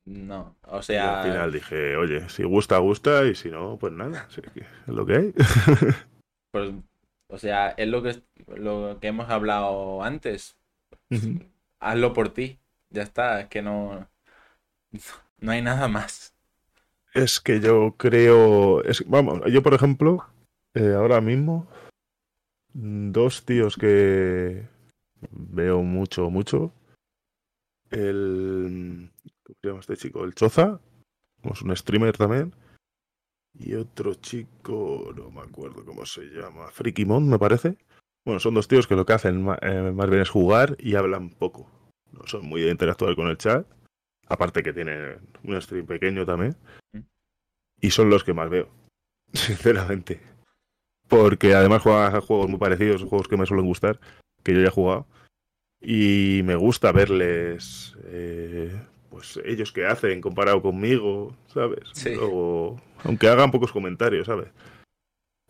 No. 0.05 0.57
O 0.63 0.75
Y 0.75 0.77
al 0.77 0.83
sea, 0.83 1.23
final 1.23 1.51
dije, 1.51 1.95
oye, 1.95 2.27
si 2.29 2.43
gusta, 2.43 2.77
gusta, 2.77 3.25
y 3.25 3.35
si 3.35 3.49
no, 3.49 3.77
pues 3.77 3.93
nada, 3.93 4.27
sí, 4.29 4.41
es 4.55 4.87
lo 4.87 5.05
que 5.05 5.15
hay. 5.15 5.33
pues, 6.51 6.73
o 7.29 7.37
sea, 7.37 7.69
es 7.69 7.87
lo 7.87 8.03
que, 8.03 8.21
lo 8.47 8.99
que 8.99 9.07
hemos 9.07 9.29
hablado 9.29 10.03
antes. 10.03 10.57
Hazlo 11.79 12.13
por 12.13 12.29
ti. 12.29 12.59
Ya 12.89 13.03
está. 13.03 13.41
Es 13.41 13.47
que 13.47 13.61
no, 13.61 14.07
no 15.39 15.51
hay 15.51 15.61
nada 15.61 15.87
más. 15.87 16.32
Es 17.13 17.39
que 17.39 17.59
yo 17.59 17.95
creo. 17.97 18.81
Vamos, 19.07 19.41
yo 19.51 19.61
por 19.61 19.73
ejemplo, 19.73 20.25
eh, 20.73 20.93
ahora 20.93 21.21
mismo, 21.21 21.67
mm, 22.73 23.11
dos 23.11 23.45
tíos 23.45 23.77
que 23.77 24.67
veo 25.31 25.83
mucho, 25.83 26.29
mucho. 26.29 26.73
El. 27.91 29.11
¿Cómo 29.43 29.57
se 29.61 29.67
llama 29.67 29.79
este 29.81 29.97
chico? 29.97 30.23
El 30.23 30.33
Choza. 30.33 30.79
Es 31.43 31.61
un 31.61 31.75
streamer 31.75 32.17
también. 32.17 32.55
Y 33.53 33.75
otro 33.75 34.15
chico, 34.15 35.13
no 35.15 35.29
me 35.29 35.41
acuerdo 35.41 35.85
cómo 35.85 36.05
se 36.05 36.23
llama. 36.23 36.71
Frikimon, 36.71 37.29
me 37.29 37.37
parece. 37.37 37.77
Bueno, 38.25 38.39
son 38.39 38.55
dos 38.55 38.67
tíos 38.67 38.87
que 38.87 38.95
lo 38.95 39.05
que 39.05 39.13
hacen 39.13 39.45
eh, 39.61 39.91
más 39.93 40.09
bien 40.09 40.21
es 40.21 40.29
jugar 40.29 40.75
y 40.79 40.95
hablan 40.95 41.29
poco. 41.29 41.69
No 42.11 42.25
son 42.25 42.47
muy 42.47 42.61
de 42.61 42.71
interactuar 42.71 43.15
con 43.15 43.27
el 43.27 43.37
chat. 43.37 43.67
Aparte 44.27 44.63
que 44.63 44.73
tienen 44.73 45.17
un 45.43 45.61
stream 45.61 45.85
pequeño 45.85 46.25
también. 46.25 46.55
Y 47.81 47.91
son 47.91 48.09
los 48.09 48.23
que 48.23 48.33
más 48.33 48.49
veo, 48.49 48.69
sinceramente. 49.33 50.21
Porque 51.07 51.53
además 51.53 51.81
juegan 51.81 52.15
a 52.15 52.21
juegos 52.21 52.49
muy 52.49 52.59
parecidos, 52.59 53.03
juegos 53.03 53.27
que 53.27 53.37
me 53.37 53.45
suelen 53.45 53.65
gustar, 53.65 53.99
que 54.41 54.53
yo 54.53 54.61
ya 54.61 54.67
he 54.67 54.71
jugado. 54.71 55.05
Y 55.81 56.41
me 56.45 56.55
gusta 56.55 56.93
verles, 56.93 57.95
eh, 58.05 58.73
pues 59.09 59.39
ellos 59.43 59.73
que 59.73 59.85
hacen 59.85 60.21
comparado 60.21 60.61
conmigo, 60.61 61.35
¿sabes? 61.47 61.83
Sí. 61.91 62.15
Luego, 62.15 62.81
aunque 63.03 63.27
hagan 63.27 63.51
pocos 63.51 63.73
comentarios, 63.73 64.27
¿sabes? 64.27 64.47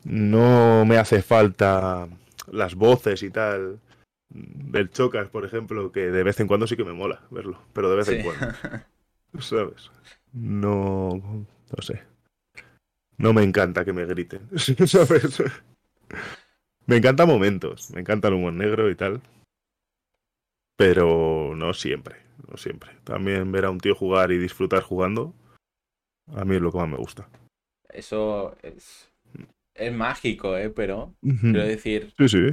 No 0.04 0.86
me 0.86 0.98
hace 0.98 1.22
falta 1.22 2.08
las 2.52 2.76
voces 2.76 3.22
y 3.24 3.30
tal 3.30 3.80
del 4.30 4.90
Chocas, 4.90 5.30
por 5.30 5.46
ejemplo, 5.46 5.92
que 5.92 6.12
de 6.12 6.24
vez 6.24 6.40
en 6.40 6.48
cuando 6.48 6.68
sí 6.68 6.76
que 6.76 6.84
me 6.84 6.94
mola 6.94 7.22
verlo, 7.32 7.60
pero 7.74 7.90
de 7.90 7.96
vez 7.98 8.08
Sí. 8.08 8.16
en 8.16 8.24
cuando. 8.24 8.46
¿Sabes? 9.40 9.92
No, 10.32 11.10
no 11.16 11.82
sé. 11.82 12.04
No 13.18 13.34
me 13.34 13.44
encanta 13.44 13.86
que 13.86 13.94
me 13.94 14.06
griten, 14.06 14.42
¿sabes? 14.88 15.42
Me 16.86 16.98
encantan 16.98 17.28
momentos, 17.28 17.92
me 17.92 18.02
encanta 18.02 18.28
el 18.28 18.34
humor 18.36 18.54
negro 18.54 18.90
y 18.90 18.96
tal. 18.96 19.22
Pero 20.76 21.54
no 21.56 21.74
siempre, 21.74 22.16
no 22.50 22.58
siempre. 22.58 22.92
También 23.04 23.52
ver 23.52 23.66
a 23.66 23.70
un 23.70 23.80
tío 23.80 23.96
jugar 23.96 24.32
y 24.32 24.38
disfrutar 24.38 24.82
jugando, 24.82 25.34
a 26.36 26.44
mí 26.46 26.56
es 26.56 26.62
lo 26.62 26.72
que 26.72 26.80
más 26.80 26.90
me 26.90 26.98
gusta. 26.98 27.30
Eso 27.90 28.58
es, 28.64 29.08
es 29.76 29.94
mágico, 29.94 30.58
¿eh? 30.58 30.72
Pero, 30.72 31.14
quiero 31.22 31.64
decir, 31.64 32.12
Sí, 32.18 32.28
sí. 32.28 32.48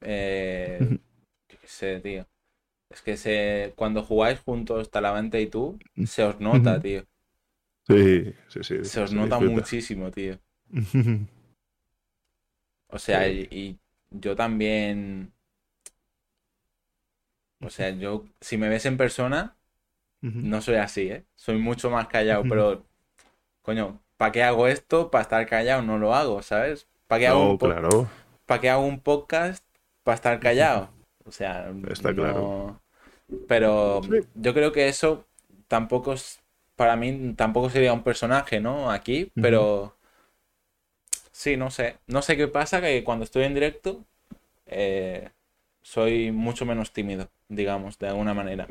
Eh, 0.00 0.94
qué 1.48 1.58
sé, 1.66 2.00
tío. 2.00 2.28
Es 2.90 3.02
que 3.02 3.16
se, 3.18 3.74
cuando 3.76 4.04
jugáis 4.04 4.40
juntos 4.40 4.90
Talavante 4.90 5.40
y 5.42 5.48
tú, 5.48 5.82
se 6.02 6.24
os 6.24 6.40
nota, 6.40 6.80
tío. 6.80 7.06
Sí, 7.86 8.34
sí, 8.48 8.62
sí. 8.64 8.76
Se 8.88 9.00
os 9.00 9.10
se 9.10 9.18
nota 9.18 9.38
disfruta. 9.38 9.50
muchísimo, 9.50 10.10
tío. 10.10 10.38
O 12.88 12.98
sea, 12.98 13.26
y, 13.28 13.48
y 13.50 13.80
yo 14.10 14.36
también. 14.36 15.32
O 17.62 17.70
sea, 17.70 17.90
yo, 17.90 18.24
si 18.40 18.56
me 18.58 18.68
ves 18.68 18.86
en 18.86 18.96
persona, 18.96 19.56
no 20.40 20.62
soy 20.62 20.76
así, 20.76 21.10
¿eh? 21.10 21.26
Soy 21.36 21.58
mucho 21.58 21.90
más 21.90 22.08
callado, 22.08 22.46
pero, 22.48 22.86
coño, 23.62 24.02
¿para 24.16 24.32
qué 24.32 24.42
hago 24.44 24.68
esto? 24.68 25.10
Para 25.10 25.22
estar 25.22 25.46
callado 25.48 25.82
no 25.82 25.98
lo 25.98 26.14
hago, 26.14 26.42
¿sabes? 26.42 26.88
¿Para 27.08 27.20
qué 27.20 27.28
hago 27.28 27.42
No, 27.42 27.46
un 27.46 27.58
po- 27.58 27.80
claro. 27.80 28.08
¿Para 28.46 28.60
qué 28.62 28.70
hago 28.70 28.86
un 28.86 29.00
podcast? 29.02 29.64
Para 30.02 30.14
estar 30.14 30.40
callado. 30.40 30.90
O 31.24 31.32
sea, 31.32 31.72
Está 31.90 32.10
no- 32.12 32.16
claro. 32.22 32.80
Pero 33.46 34.00
Sí. 34.02 34.20
yo 34.34 34.54
creo 34.54 34.72
que 34.72 34.88
eso 34.88 35.26
tampoco 35.68 36.14
es, 36.14 36.40
para 36.76 36.96
mí 36.96 37.34
tampoco 37.36 37.70
sería 37.70 37.92
un 37.92 38.02
personaje, 38.02 38.60
¿no? 38.60 38.90
Aquí, 38.90 39.30
pero 39.40 39.96
sí, 41.32 41.56
no 41.56 41.70
sé. 41.70 41.98
No 42.06 42.22
sé 42.22 42.36
qué 42.36 42.48
pasa, 42.48 42.80
que 42.80 43.04
cuando 43.04 43.24
estoy 43.24 43.44
en 43.44 43.54
directo 43.54 44.04
eh, 44.66 45.30
soy 45.82 46.32
mucho 46.32 46.64
menos 46.66 46.92
tímido, 46.92 47.28
digamos, 47.48 47.98
de 47.98 48.08
alguna 48.08 48.34
manera. 48.34 48.66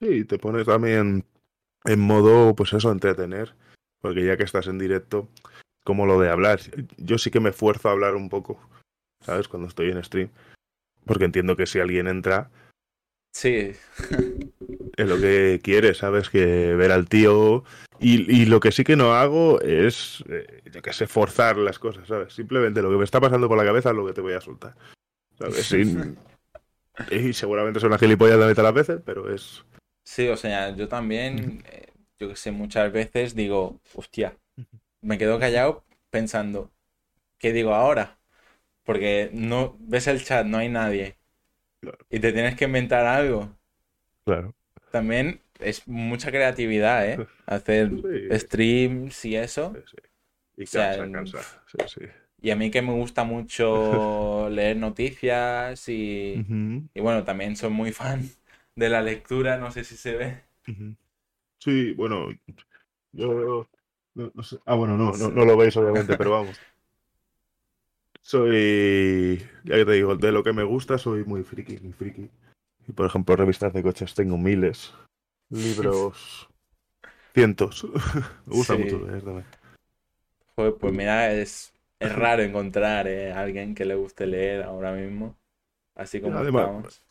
Sí, 0.00 0.24
te 0.24 0.38
pones 0.38 0.66
también 0.66 1.24
en 1.84 2.00
modo, 2.00 2.54
pues 2.54 2.72
eso, 2.72 2.90
entretener. 2.92 3.54
Porque 4.00 4.24
ya 4.24 4.36
que 4.36 4.44
estás 4.44 4.68
en 4.68 4.78
directo, 4.78 5.28
como 5.84 6.06
lo 6.06 6.20
de 6.20 6.30
hablar. 6.30 6.60
Yo 6.98 7.18
sí 7.18 7.30
que 7.32 7.40
me 7.40 7.50
esfuerzo 7.50 7.88
a 7.88 7.92
hablar 7.92 8.14
un 8.14 8.28
poco, 8.28 8.60
¿sabes? 9.20 9.48
Cuando 9.48 9.68
estoy 9.68 9.90
en 9.90 10.02
stream. 10.02 10.30
Porque 11.04 11.24
entiendo 11.24 11.56
que 11.56 11.66
si 11.66 11.78
alguien 11.80 12.06
entra, 12.06 12.50
Sí, 13.32 13.72
es 14.96 15.06
lo 15.08 15.20
que 15.20 15.60
quiere, 15.62 15.94
¿sabes? 15.94 16.28
Que 16.30 16.74
ver 16.74 16.90
al 16.92 17.08
tío. 17.08 17.64
Y, 18.00 18.30
y 18.42 18.46
lo 18.46 18.60
que 18.60 18.72
sí 18.72 18.84
que 18.84 18.96
no 18.96 19.14
hago 19.14 19.60
es, 19.60 20.22
eh, 20.28 20.62
yo 20.72 20.82
que 20.82 20.92
sé, 20.92 21.06
forzar 21.06 21.56
las 21.56 21.78
cosas, 21.78 22.06
¿sabes? 22.08 22.32
Simplemente 22.32 22.82
lo 22.82 22.90
que 22.90 22.96
me 22.96 23.04
está 23.04 23.20
pasando 23.20 23.48
por 23.48 23.58
la 23.58 23.64
cabeza 23.64 23.90
es 23.90 23.96
lo 23.96 24.06
que 24.06 24.12
te 24.12 24.20
voy 24.20 24.34
a 24.34 24.40
soltar. 24.40 24.74
¿Sabes? 25.38 25.66
Sin- 25.66 26.18
Y 27.10 27.32
seguramente 27.32 27.78
soy 27.80 27.88
una 27.88 27.98
gilipollas 27.98 28.38
la 28.38 28.46
mitad 28.48 28.62
de 28.62 28.68
las 28.68 28.74
veces, 28.74 29.00
pero 29.04 29.32
es. 29.32 29.64
sí, 30.04 30.28
o 30.28 30.36
sea, 30.36 30.74
yo 30.74 30.88
también, 30.88 31.62
eh, 31.66 31.92
yo 32.18 32.28
que 32.28 32.36
sé, 32.36 32.50
muchas 32.50 32.92
veces 32.92 33.34
digo, 33.34 33.80
hostia, 33.94 34.36
me 35.00 35.16
quedo 35.18 35.38
callado 35.38 35.84
pensando, 36.10 36.70
¿qué 37.38 37.52
digo 37.52 37.74
ahora? 37.74 38.17
Porque 38.88 39.30
no 39.34 39.76
ves 39.80 40.06
el 40.08 40.24
chat, 40.24 40.46
no 40.46 40.58
hay 40.58 40.68
nadie. 40.68 41.16
Claro. 41.80 41.98
Y 42.10 42.20
te 42.20 42.32
tienes 42.32 42.56
que 42.56 42.64
inventar 42.66 43.06
algo. 43.06 43.54
Claro. 44.24 44.54
También 44.90 45.40
es 45.60 45.86
mucha 45.86 46.30
creatividad, 46.30 47.06
¿eh? 47.06 47.26
Hacer 47.46 47.90
Sí. 47.90 48.38
streams 48.38 49.24
y 49.24 49.36
eso. 49.36 49.72
Sí, 49.74 49.80
sí. 49.90 49.96
Y 50.56 50.64
O 50.64 50.66
sea, 50.66 50.94
cansa, 50.94 51.04
el- 51.04 51.12
cansa. 51.12 51.38
Sí, 51.66 51.78
sí. 51.86 52.06
Y 52.40 52.50
a 52.50 52.56
mí 52.56 52.70
que 52.70 52.82
me 52.82 52.92
gusta 52.92 53.24
mucho 53.24 54.48
leer 54.50 54.76
noticias 54.76 55.88
y, 55.88 56.44
y 56.94 57.00
bueno, 57.00 57.24
también 57.24 57.56
soy 57.56 57.70
muy 57.70 57.92
fan 57.92 58.30
de 58.76 58.88
la 58.88 59.02
lectura, 59.02 59.58
no 59.58 59.70
sé 59.72 59.84
si 59.84 59.96
se 59.96 60.14
ve. 60.16 60.42
Sí, 61.58 61.92
bueno, 61.94 62.28
yo 63.12 63.68
no, 64.14 64.32
no 64.34 64.42
sé. 64.42 64.58
Ah, 64.66 64.74
bueno, 64.76 64.96
no, 64.96 65.12
no, 65.12 65.30
no 65.30 65.44
lo 65.44 65.56
veis 65.56 65.76
obviamente, 65.76 66.16
pero 66.16 66.32
vamos. 66.32 66.60
Soy, 68.28 69.38
ya 69.64 69.76
que 69.76 69.86
te 69.86 69.92
digo, 69.92 70.14
de 70.14 70.32
lo 70.32 70.42
que 70.42 70.52
me 70.52 70.62
gusta 70.62 70.98
soy 70.98 71.24
muy 71.24 71.44
friki, 71.44 71.78
muy 71.78 71.94
friki. 71.94 72.28
Y 72.86 72.92
por 72.92 73.06
ejemplo, 73.06 73.34
revistas 73.36 73.72
de 73.72 73.82
coches 73.82 74.12
tengo 74.12 74.36
miles, 74.36 74.92
libros 75.48 76.46
cientos. 77.34 77.84
Me 78.46 78.54
gusta 78.54 78.74
Sí. 78.74 78.82
mucho 78.82 79.06
leer 79.06 79.22
también. 79.22 79.46
Joder, 80.56 80.74
pues 80.78 80.92
mira, 80.92 81.32
es, 81.32 81.72
es 82.00 82.14
raro 82.14 82.42
encontrar 82.42 83.08
¿eh? 83.08 83.32
a 83.32 83.40
alguien 83.40 83.74
que 83.74 83.86
le 83.86 83.94
guste 83.94 84.26
leer 84.26 84.62
ahora 84.64 84.92
mismo, 84.92 85.34
así 85.94 86.20
como 86.20 86.36
Además, 86.36 86.64
estamos. 86.64 87.02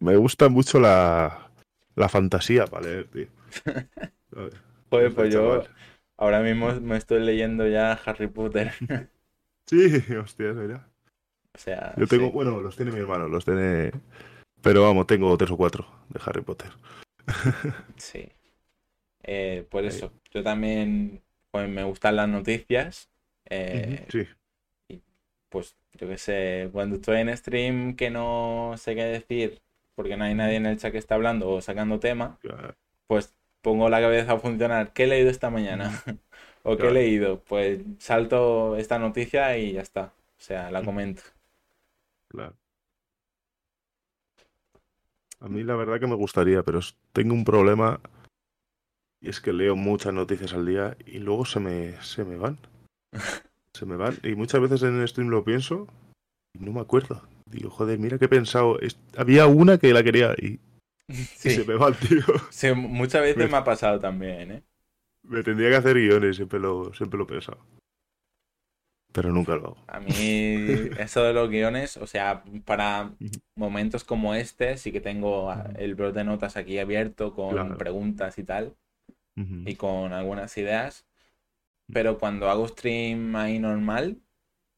Me 0.00 0.16
gusta 0.16 0.48
mucho 0.48 0.80
la, 0.80 1.48
la 1.94 2.08
fantasía 2.08 2.66
para 2.66 2.86
leer, 2.86 3.06
tío. 3.06 3.26
Joder, 4.90 5.14
pues 5.14 5.32
yo 5.32 5.42
chaval. 5.62 5.68
ahora 6.16 6.40
mismo 6.40 6.72
me 6.80 6.96
estoy 6.96 7.20
leyendo 7.20 7.68
ya 7.68 7.92
Harry 7.92 8.26
Potter. 8.26 8.72
Sí, 9.66 9.76
hostia, 10.22 10.52
mira. 10.52 10.88
O 11.54 11.58
sea, 11.58 11.94
Yo 11.96 12.06
tengo, 12.06 12.30
sí. 12.30 12.32
bueno, 12.32 12.60
los 12.60 12.76
tiene 12.76 12.92
mi 12.92 12.98
hermano, 13.00 13.28
los 13.28 13.44
tiene. 13.44 13.90
Pero 14.62 14.82
vamos, 14.84 15.06
tengo 15.06 15.36
tres 15.38 15.50
o 15.52 15.56
cuatro 15.58 15.86
de 16.10 16.20
Harry 16.24 16.42
Potter. 16.42 16.72
Sí. 17.96 18.28
Eh, 19.22 19.66
por 19.70 19.84
Ahí. 19.84 19.88
eso, 19.88 20.12
yo 20.32 20.42
también 20.42 21.22
pues, 21.50 21.68
me 21.68 21.84
gustan 21.84 22.16
las 22.16 22.28
noticias. 22.28 23.10
eh, 23.46 24.06
Sí, 24.08 24.26
pues 25.48 25.76
yo 25.94 26.08
qué 26.08 26.18
sé, 26.18 26.68
cuando 26.72 26.96
estoy 26.96 27.18
en 27.20 27.36
stream 27.36 27.96
que 27.96 28.10
no 28.10 28.74
sé 28.76 28.94
qué 28.94 29.04
decir 29.04 29.62
porque 29.94 30.16
no 30.16 30.24
hay 30.24 30.34
nadie 30.34 30.56
en 30.56 30.66
el 30.66 30.76
chat 30.78 30.92
que 30.92 30.98
está 30.98 31.14
hablando 31.14 31.48
o 31.50 31.60
sacando 31.62 31.98
tema, 32.00 32.38
claro. 32.40 32.74
pues 33.08 33.34
pongo 33.62 33.88
la 33.90 34.00
cabeza 34.00 34.34
a 34.34 34.40
funcionar. 34.40 34.92
¿Qué 34.94 35.04
he 35.04 35.06
leído 35.08 35.30
esta 35.30 35.50
mañana? 35.50 36.02
¿O 36.68 36.70
qué 36.76 36.82
he 36.82 36.90
Claro. 36.90 36.94
leído? 36.94 37.40
Pues 37.40 37.80
salto 37.98 38.76
esta 38.76 38.98
noticia 38.98 39.56
y 39.56 39.72
ya 39.74 39.82
está. 39.82 40.12
O 40.38 40.40
sea, 40.40 40.70
la 40.70 40.82
comento. 40.84 41.22
claro. 42.28 42.54
A 45.40 45.48
mí 45.48 45.62
la 45.62 45.76
verdad 45.76 46.00
que 46.00 46.06
me 46.06 46.14
gustaría, 46.16 46.62
pero 46.62 46.80
tengo 47.12 47.34
un 47.34 47.44
problema 47.44 48.00
y 49.20 49.28
es 49.28 49.40
que 49.40 49.52
leo 49.52 49.76
muchas 49.76 50.12
noticias 50.12 50.54
al 50.54 50.66
día 50.66 50.96
y 51.06 51.18
luego 51.18 51.44
se 51.44 51.60
me, 51.60 52.00
se 52.02 52.24
me 52.24 52.36
van. 52.36 52.58
Se 53.74 53.84
me 53.86 53.96
van. 53.96 54.16
Y 54.22 54.34
muchas 54.34 54.60
veces 54.60 54.82
en 54.82 55.00
el 55.00 55.06
stream 55.06 55.28
lo 55.28 55.44
pienso 55.44 55.86
y 56.54 56.64
no 56.64 56.72
me 56.72 56.80
acuerdo. 56.80 57.22
Digo, 57.48 57.70
joder, 57.70 57.98
mira 57.98 58.18
que 58.18 58.24
he 58.24 58.28
pensado. 58.28 58.80
es- 58.80 58.98
Había 59.16 59.46
una 59.46 59.78
que 59.78 59.92
la 59.92 60.02
quería 60.02 60.34
y, 60.38 60.58
y 61.08 61.14
Sí, 61.14 61.50
se 61.50 61.64
me 61.64 61.74
va 61.74 61.88
el 61.88 61.96
tío. 61.96 62.24
sí, 62.50 62.72
muchas 62.72 63.20
veces 63.22 63.36
Me- 63.36 63.48
me 63.48 63.56
ha 63.58 63.64
pasado 63.64 64.00
también, 64.00 64.50
¿eh? 64.50 64.62
Me 65.28 65.42
tendría 65.42 65.70
que 65.70 65.76
hacer 65.76 65.96
guiones, 65.96 66.36
siempre 66.36 66.58
lo, 66.58 66.92
siempre 66.94 67.18
lo 67.18 67.24
he 67.24 67.28
pensado. 67.28 67.58
Pero 69.12 69.32
nunca 69.32 69.56
lo 69.56 69.68
hago. 69.68 69.76
A 69.88 70.00
mí 70.00 70.90
eso 70.98 71.22
de 71.22 71.32
los 71.32 71.48
guiones, 71.48 71.96
o 71.96 72.06
sea, 72.06 72.42
para 72.64 73.12
momentos 73.56 74.04
como 74.04 74.34
este, 74.34 74.76
sí 74.76 74.92
que 74.92 75.00
tengo 75.00 75.52
el 75.78 75.94
blog 75.94 76.12
de 76.12 76.24
notas 76.24 76.56
aquí 76.56 76.78
abierto 76.78 77.34
con 77.34 77.54
Claro. 77.54 77.76
preguntas 77.78 78.38
y 78.38 78.44
tal. 78.44 78.74
Y 79.64 79.74
con 79.76 80.12
algunas 80.12 80.56
ideas, 80.56 81.06
pero 81.92 82.18
cuando 82.18 82.48
hago 82.50 82.66
stream 82.68 83.36
ahí 83.36 83.58
normal, 83.58 84.18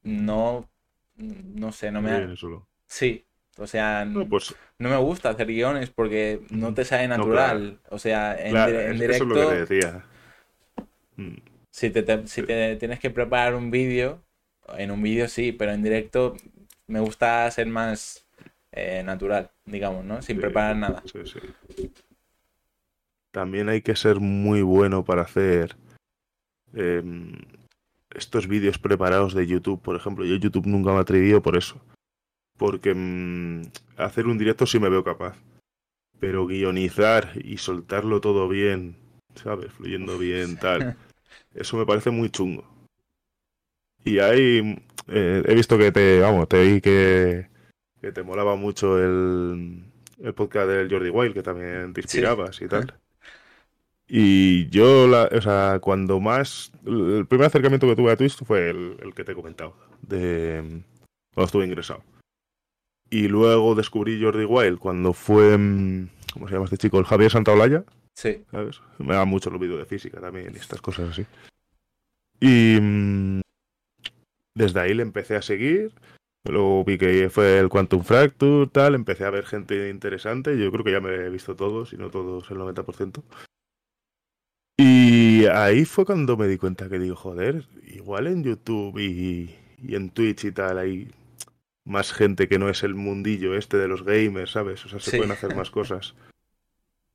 no, 0.03 0.69
no 1.15 1.71
sé, 1.71 1.91
no 1.91 2.01
me... 2.01 2.17
Bien, 2.17 2.31
eso 2.31 2.49
lo- 2.49 2.67
Sí, 2.87 3.25
o 3.57 3.67
sea, 3.67 4.03
No, 4.05 4.27
pues 4.27 4.53
no 4.79 4.89
me 4.89 4.97
gusta 4.97 5.29
hacer 5.29 5.47
guiones 5.47 5.89
porque 5.91 6.41
no 6.49 6.73
te 6.73 6.83
sale 6.85 7.07
natural. 7.07 7.79
O 7.89 7.99
sea, 7.99 8.35
en, 8.37 8.51
claro, 8.51 8.79
en 8.79 8.95
es- 8.95 9.01
eso 9.01 9.11
es 9.13 9.19
lo 9.21 9.35
que 9.35 9.41
directo, 9.41 9.67
te 9.67 9.75
decía. 9.75 10.05
Mm, 11.19 11.35
si 11.71 11.89
te, 11.89 12.01
te- 12.03 12.27
si 12.27 12.43
te 12.43 12.75
tienes 12.77 12.99
que 12.99 13.09
preparar 13.09 13.55
un 13.55 13.71
vídeo, 13.71 14.21
en 14.77 14.91
un 14.91 15.01
vídeo 15.01 15.27
sí, 15.27 15.51
pero 15.51 15.71
en 15.73 15.83
directo 15.83 16.35
me 16.87 16.99
gusta 16.99 17.49
ser 17.51 17.67
más 17.67 18.25
eh, 18.71 19.03
natural, 19.03 19.51
digamos, 19.65 20.05
¿no? 20.05 20.21
Sin 20.21 20.37
sí, 20.37 20.41
preparar 20.41 20.75
nada. 20.75 21.03
sí, 21.05 21.19
sí. 21.25 21.39
También 23.31 23.69
hay 23.69 23.81
que 23.81 23.95
ser 23.95 24.19
muy 24.19 24.61
bueno 24.61 25.03
para 25.03 25.21
hacer 25.23 25.75
em, 26.73 27.33
estos 28.15 28.47
vídeos 28.47 28.79
preparados 28.79 29.33
de 29.33 29.45
YouTube, 29.45 29.81
por 29.81 29.95
ejemplo. 29.95 30.25
Yo 30.25 30.35
YouTube 30.35 30.65
nunca 30.65 30.91
me 30.91 30.97
he 30.97 31.01
atrevido 31.01 31.41
por 31.41 31.55
eso. 31.57 31.79
Porque 32.57 32.93
mm, 32.95 33.61
hacer 33.97 34.25
un 34.27 34.37
directo 34.37 34.65
sí 34.65 34.79
me 34.79 34.89
veo 34.89 35.03
capaz. 35.03 35.37
Pero 36.19 36.47
guionizar 36.47 37.31
y 37.35 37.57
soltarlo 37.57 38.19
todo 38.19 38.47
bien, 38.49 38.97
¿sabes? 39.35 39.71
Fluyendo 39.71 40.17
bien, 40.17 40.57
tal. 40.59 40.97
Eso 41.53 41.77
me 41.77 41.85
parece 41.85 42.09
muy 42.11 42.29
chungo. 42.29 42.63
Y 44.03 44.19
ahí 44.19 44.77
eh, 45.07 45.43
he 45.45 45.55
visto 45.55 45.77
que 45.77 45.91
te, 45.91 46.19
vamos, 46.21 46.47
te 46.47 46.63
vi 46.63 46.81
que, 46.81 47.47
que 48.01 48.11
te 48.11 48.23
molaba 48.23 48.55
mucho 48.55 48.97
el, 48.97 49.83
el 50.19 50.33
podcast 50.33 50.69
del 50.69 50.89
Jordi 50.89 51.09
Wild, 51.09 51.33
que 51.33 51.43
también 51.43 51.93
te 51.93 52.01
Sí. 52.01 52.05
inspirabas 52.17 52.61
y 52.61 52.67
tal. 52.67 52.93
Y 54.07 54.69
yo, 54.69 55.07
la, 55.07 55.25
o 55.31 55.41
sea, 55.41 55.79
cuando 55.81 56.19
más, 56.19 56.71
el 56.85 57.27
primer 57.27 57.47
acercamiento 57.47 57.87
que 57.87 57.95
tuve 57.95 58.11
a 58.11 58.15
Twitch 58.17 58.43
fue 58.43 58.69
el, 58.71 58.97
el 59.01 59.13
que 59.13 59.23
te 59.23 59.33
he 59.33 59.35
comentado, 59.35 59.75
de 60.01 60.81
cuando 61.33 61.45
estuve 61.45 61.65
ingresado. 61.65 62.03
Y 63.11 63.27
luego 63.27 63.75
descubrí 63.75 64.21
Jordi 64.21 64.45
Wild 64.45 64.79
cuando 64.79 65.13
fue, 65.13 65.57
mm, 65.57 66.09
¿cómo 66.33 66.47
se 66.47 66.53
llama 66.53 66.65
este 66.65 66.77
chico? 66.77 66.97
El 66.99 67.05
Javier 67.05 67.31
Santaolalla. 67.31 67.83
Sí, 68.21 68.43
¿sabes? 68.51 68.81
Me 68.97 69.13
da 69.13 69.23
mucho 69.23 69.49
los 69.49 69.61
vídeos 69.61 69.79
de 69.79 69.85
física 69.85 70.19
también 70.19 70.51
y 70.53 70.57
estas 70.57 70.81
cosas 70.81 71.11
así. 71.11 71.25
Y 72.41 72.77
mm, 72.81 73.39
desde 74.55 74.79
ahí 74.81 74.93
le 74.93 75.03
empecé 75.03 75.37
a 75.37 75.41
seguir 75.41 75.93
Luego 76.45 76.83
vi 76.83 76.97
que 76.97 77.29
fue 77.29 77.59
el 77.59 77.69
Quantum 77.69 78.01
Fracture, 78.03 78.67
tal, 78.67 78.95
empecé 78.95 79.25
a 79.25 79.29
ver 79.29 79.45
gente 79.45 79.89
interesante, 79.89 80.57
yo 80.57 80.71
creo 80.71 80.83
que 80.85 80.91
ya 80.93 81.01
me 81.01 81.13
he 81.13 81.29
visto 81.29 81.55
todos, 81.55 81.89
si 81.89 81.97
no 81.97 82.09
todos 82.09 82.49
el 82.49 82.57
90%. 82.57 83.21
Y 84.77 85.45
ahí 85.47 85.83
fue 85.85 86.05
cuando 86.05 86.37
me 86.37 86.47
di 86.47 86.57
cuenta 86.57 86.89
que 86.89 86.97
digo, 86.97 87.15
joder, 87.15 87.65
igual 87.87 88.27
en 88.27 88.43
YouTube 88.43 88.97
y, 88.99 89.53
y 89.81 89.95
en 89.95 90.09
Twitch 90.09 90.45
y 90.45 90.51
tal 90.53 90.77
hay 90.77 91.11
más 91.85 92.13
gente 92.13 92.47
que 92.47 92.57
no 92.57 92.69
es 92.69 92.83
el 92.83 92.95
mundillo 92.95 93.53
este 93.55 93.77
de 93.77 93.89
los 93.89 94.03
gamers, 94.03 94.51
¿sabes? 94.51 94.85
O 94.85 94.89
sea, 94.89 94.99
se 94.99 95.11
Sí. 95.11 95.17
pueden 95.17 95.31
hacer 95.33 95.53
más 95.55 95.69
cosas. 95.69 96.15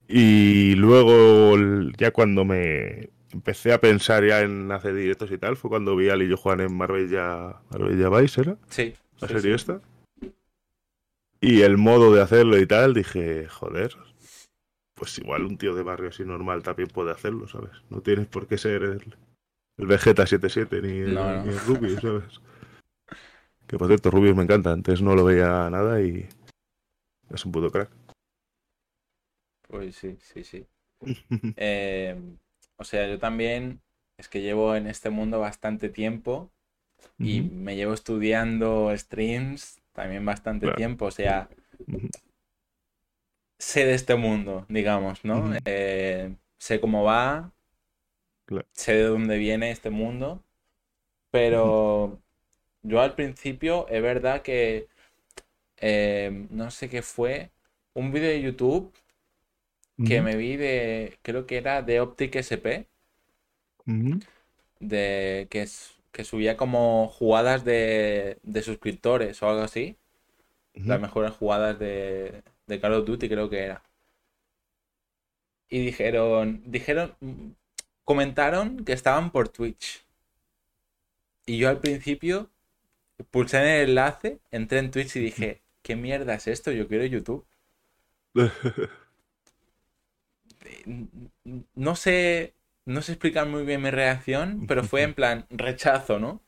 Y 0.08 0.74
luego, 0.74 1.56
ya 1.96 2.10
cuando 2.10 2.44
me 2.44 3.10
empecé 3.32 3.72
a 3.72 3.80
pensar 3.80 4.24
ya 4.24 4.40
en 4.42 4.70
hacer 4.70 4.94
directos 4.94 5.30
y 5.32 5.38
tal, 5.38 5.56
fue 5.56 5.70
cuando 5.70 5.96
vi 5.96 6.08
a 6.10 6.16
Lillo 6.16 6.36
Juan 6.36 6.60
en 6.60 6.76
Marbella, 6.76 7.60
Marbella 7.70 8.08
Vice, 8.10 8.40
¿era? 8.42 8.56
Sí. 8.68 8.94
¿La 9.20 9.28
sí, 9.28 9.34
serie 9.34 9.50
sí. 9.50 9.54
esta? 9.56 9.80
Y 11.40 11.62
el 11.62 11.76
modo 11.76 12.14
de 12.14 12.22
hacerlo 12.22 12.58
y 12.58 12.66
tal, 12.66 12.94
dije, 12.94 13.48
joder, 13.48 13.96
pues 14.94 15.18
igual 15.18 15.44
un 15.44 15.58
tío 15.58 15.74
de 15.74 15.82
barrio 15.82 16.08
así 16.10 16.24
normal 16.24 16.62
también 16.62 16.88
puede 16.88 17.10
hacerlo, 17.10 17.48
¿sabes? 17.48 17.72
No 17.90 18.00
tienes 18.00 18.26
por 18.26 18.46
qué 18.46 18.56
ser 18.56 18.82
el, 18.82 19.16
el 19.78 19.86
Vegeta 19.86 20.26
77 20.26 20.80
ni 20.82 20.98
el, 21.00 21.14
No, 21.14 21.34
no. 21.36 21.44
ni 21.44 21.50
el 21.50 21.60
Rubius, 21.60 22.00
¿sabes? 22.00 22.40
Que 23.66 23.78
por 23.78 23.88
cierto, 23.88 24.10
Rubius 24.10 24.36
me 24.36 24.44
encanta, 24.44 24.72
antes 24.72 25.02
no 25.02 25.14
lo 25.14 25.24
veía 25.24 25.68
nada 25.70 26.00
y 26.00 26.26
es 27.30 27.44
un 27.44 27.52
puto 27.52 27.70
crack. 27.70 27.90
Pues 29.74 29.96
sí, 29.96 30.16
sí, 30.20 30.44
sí. 30.44 30.66
Eh, 31.56 32.16
o 32.76 32.84
sea, 32.84 33.08
yo 33.08 33.18
también 33.18 33.80
es 34.16 34.28
que 34.28 34.40
llevo 34.40 34.76
en 34.76 34.86
este 34.86 35.10
mundo 35.10 35.40
bastante 35.40 35.88
tiempo 35.88 36.52
y 37.18 37.42
me 37.42 37.74
llevo 37.74 37.92
estudiando 37.92 38.92
streams 38.96 39.80
también 39.92 40.24
bastante 40.24 40.66
Claro. 40.66 40.76
tiempo. 40.76 41.06
O 41.06 41.10
sea, 41.10 41.48
sé 43.58 43.84
de 43.84 43.94
este 43.94 44.14
mundo, 44.14 44.64
digamos, 44.68 45.24
¿no? 45.24 45.52
Eh, 45.64 46.36
sé 46.56 46.80
cómo 46.80 47.02
va, 47.02 47.52
Claro. 48.46 48.66
sé 48.74 48.92
de 48.94 49.04
dónde 49.04 49.38
viene 49.38 49.72
este 49.72 49.90
mundo, 49.90 50.44
pero 51.32 52.20
yo 52.82 53.00
al 53.00 53.16
principio 53.16 53.88
es 53.88 54.02
verdad 54.02 54.42
que 54.42 54.86
eh, 55.78 56.46
no 56.50 56.70
sé 56.70 56.88
qué 56.88 57.02
fue, 57.02 57.50
un 57.92 58.12
vídeo 58.12 58.28
de 58.28 58.40
YouTube 58.40 58.94
que 60.02 60.22
me 60.22 60.36
vi 60.36 60.56
de, 60.56 61.18
creo 61.22 61.46
que 61.46 61.58
era 61.58 61.82
de 61.82 62.00
Optic 62.00 62.36
SP, 62.36 62.88
de 64.80 65.48
que, 65.50 65.62
es- 65.62 65.94
que 66.12 66.24
subía 66.24 66.56
como 66.56 67.08
jugadas 67.08 67.64
de, 67.64 68.38
de 68.42 68.62
suscriptores 68.62 69.42
o 69.42 69.48
algo 69.50 69.62
así, 69.62 69.98
las 70.86 71.00
mejores 71.00 71.32
jugadas 71.34 71.78
de, 71.78 72.44
de 72.66 72.80
Call 72.80 72.94
of 72.94 73.06
Duty 73.06 73.28
creo 73.28 73.50
que 73.50 73.60
era. 73.64 73.84
Y 75.68 75.84
dijeron, 75.84 76.62
dijeron, 76.64 77.16
mm, 77.20 77.50
comentaron 78.04 78.82
que 78.84 78.94
estaban 78.94 79.30
por 79.30 79.50
Twitch. 79.50 80.02
Y 81.46 81.56
yo 81.56 81.70
al 81.70 81.80
principio 81.80 82.50
pulsé 83.30 83.58
en 83.58 83.64
el 83.68 83.88
enlace, 83.90 84.40
entré 84.50 84.80
en 84.80 84.90
Twitch 84.90 85.16
y 85.16 85.20
dije, 85.20 85.62
¿qué 85.82 85.96
mierda 85.96 86.34
es 86.34 86.48
esto? 86.48 86.72
Yo 86.72 86.88
quiero 86.88 87.06
YouTube. 87.06 87.46
No 91.74 91.96
sé, 91.96 92.54
no 92.86 93.02
sé 93.02 93.12
explicar 93.12 93.46
muy 93.46 93.64
bien 93.64 93.82
mi 93.82 93.90
reacción, 93.90 94.64
pero 94.66 94.84
fue 94.84 95.02
en 95.02 95.14
plan 95.14 95.46
rechazo, 95.50 96.18
¿no? 96.18 96.40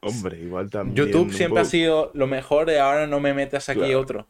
Hombre, 0.00 0.38
igual 0.40 0.70
también. 0.70 0.96
YouTube 0.96 1.32
siempre 1.32 1.60
ha 1.60 1.64
sido 1.64 2.10
lo 2.14 2.26
mejor 2.26 2.70
y 2.70 2.76
ahora 2.76 3.06
no 3.06 3.20
me 3.20 3.34
metas 3.34 3.68
aquí 3.68 3.80
Claro. 3.80 4.00
otro. 4.00 4.26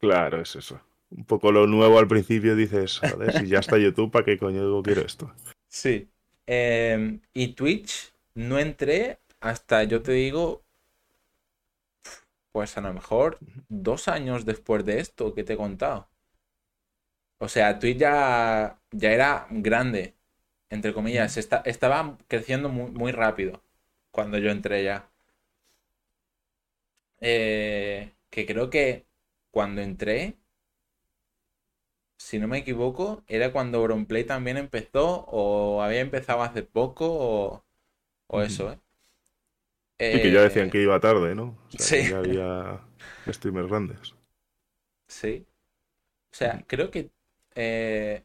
Claro, 0.00 0.40
es 0.40 0.56
eso. 0.56 0.80
Un 1.10 1.24
poco 1.24 1.52
lo 1.52 1.66
nuevo 1.66 1.98
al 1.98 2.08
principio 2.08 2.56
dices, 2.56 2.98
joder, 2.98 3.32
si 3.32 3.46
ya 3.46 3.60
está 3.60 3.78
YouTube, 3.78 4.10
¿para 4.10 4.24
qué 4.24 4.38
coño 4.38 4.82
quiero 4.82 5.02
esto? 5.02 5.32
Sí. 5.68 6.08
Em, 6.46 7.20
y 7.32 7.48
Twitch 7.48 8.12
no 8.34 8.58
entré 8.58 9.18
hasta, 9.40 9.84
yo 9.84 10.02
te 10.02 10.12
digo, 10.12 10.62
pues 12.52 12.76
a 12.76 12.80
lo 12.80 12.92
mejor 12.92 13.38
dos 13.68 14.08
años 14.08 14.44
después 14.44 14.84
de 14.84 15.00
esto 15.00 15.34
que 15.34 15.44
te 15.44 15.52
he 15.54 15.56
contado. 15.56 16.08
O 17.38 17.48
sea, 17.48 17.78
Twitch 17.78 17.98
ya, 17.98 18.78
ya 18.92 19.10
era 19.12 19.46
grande, 19.50 20.16
entre 20.70 20.92
comillas. 20.94 21.36
Esta- 21.36 21.62
estaba 21.66 22.18
creciendo 22.28 22.68
muy, 22.70 22.90
muy 22.92 23.12
rápido 23.12 23.62
cuando 24.10 24.38
yo 24.38 24.50
entré 24.50 24.84
ya. 24.84 25.10
Eh, 27.20 28.14
que 28.30 28.46
creo 28.46 28.70
que 28.70 29.06
cuando 29.50 29.80
entré, 29.82 30.38
si 32.18 32.38
no 32.38 32.46
me 32.48 32.58
equivoco, 32.58 33.24
era 33.26 33.52
cuando 33.52 33.78
Auronplay 33.78 34.24
también 34.24 34.56
empezó 34.58 35.24
o 35.28 35.82
había 35.82 36.00
empezado 36.00 36.42
hace 36.42 36.62
poco 36.62 37.06
o, 37.08 37.64
o 38.28 38.42
eso, 38.42 38.72
¿eh? 38.72 38.80
Y 40.10 40.20
que 40.20 40.30
ya 40.32 40.40
decían 40.42 40.68
Eh, 40.68 40.70
que 40.70 40.82
iba 40.82 40.98
tarde, 41.00 41.34
¿no? 41.36 41.44
O 41.44 41.70
sea, 41.70 41.92
que 41.92 42.04
sí. 42.04 42.06
ya 42.06 42.18
había 42.18 42.80
streamers 43.28 43.68
grandes. 43.68 44.14
Sí. 45.08 45.46
O 46.32 46.36
sea, 46.36 46.64
creo 46.68 46.90
que 46.92 47.12
eh, 47.56 48.24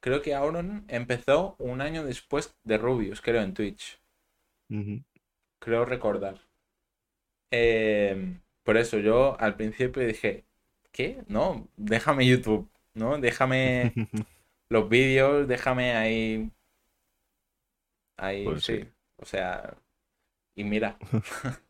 creo 0.00 0.22
que 0.22 0.34
Auron 0.34 0.84
empezó 0.88 1.56
un 1.58 1.80
año 1.82 2.04
después 2.04 2.56
de 2.64 2.78
Rubius, 2.78 3.20
creo, 3.22 3.42
en 3.42 3.54
Twitch. 3.54 4.00
Creo 5.60 5.84
recordar. 5.84 6.40
Eh, 7.50 8.38
por 8.62 8.76
eso 8.76 8.98
yo 8.98 9.38
al 9.40 9.56
principio 9.56 10.06
dije, 10.06 10.44
¿qué? 10.92 11.22
No, 11.28 11.68
déjame 11.76 12.26
YouTube, 12.26 12.68
¿no? 12.94 13.18
Déjame 13.18 13.96
los 14.70 14.88
vídeos, 14.88 15.48
déjame 15.48 15.94
ahí. 15.96 16.50
Ahí, 18.16 18.52
Pues 18.52 18.64
sí. 18.64 18.80
sí. 18.80 18.88
O 19.16 19.24
sea, 19.24 19.76
y 20.56 20.64
mira, 20.64 20.98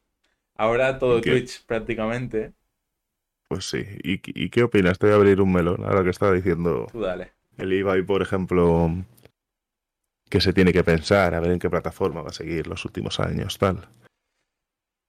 ahora 0.57 0.99
todo. 0.99 1.21
Twitch 1.25 1.65
prácticamente. 1.67 2.53
Pues 3.49 3.69
sí. 3.69 3.85
¿Y, 4.03 4.21
y 4.45 4.51
qué 4.51 4.63
opinas? 4.63 4.99
Te 4.99 5.07
voy 5.07 5.15
a 5.15 5.17
abrir 5.17 5.41
un 5.41 5.53
melón. 5.53 5.85
Ahora 5.85 6.05
que 6.05 6.11
estaba 6.11 6.33
diciendo 6.33 6.87
Tú 6.93 7.01
dale. 7.01 7.33
el 7.57 7.73
Ibai, 7.73 8.03
por 8.03 8.21
ejemplo, 8.23 8.91
que 10.29 10.41
se 10.41 10.53
tiene 10.53 10.73
que 10.73 10.85
pensar 10.85 11.35
a 11.35 11.41
ver 11.41 11.53
en 11.53 11.59
qué 11.59 11.71
plataforma 11.71 12.23
va 12.23 12.29
a 12.29 12.35
seguir 12.35 12.67
los 12.67 12.85
últimos 12.85 13.21
años, 13.21 13.59
tal. 13.59 13.89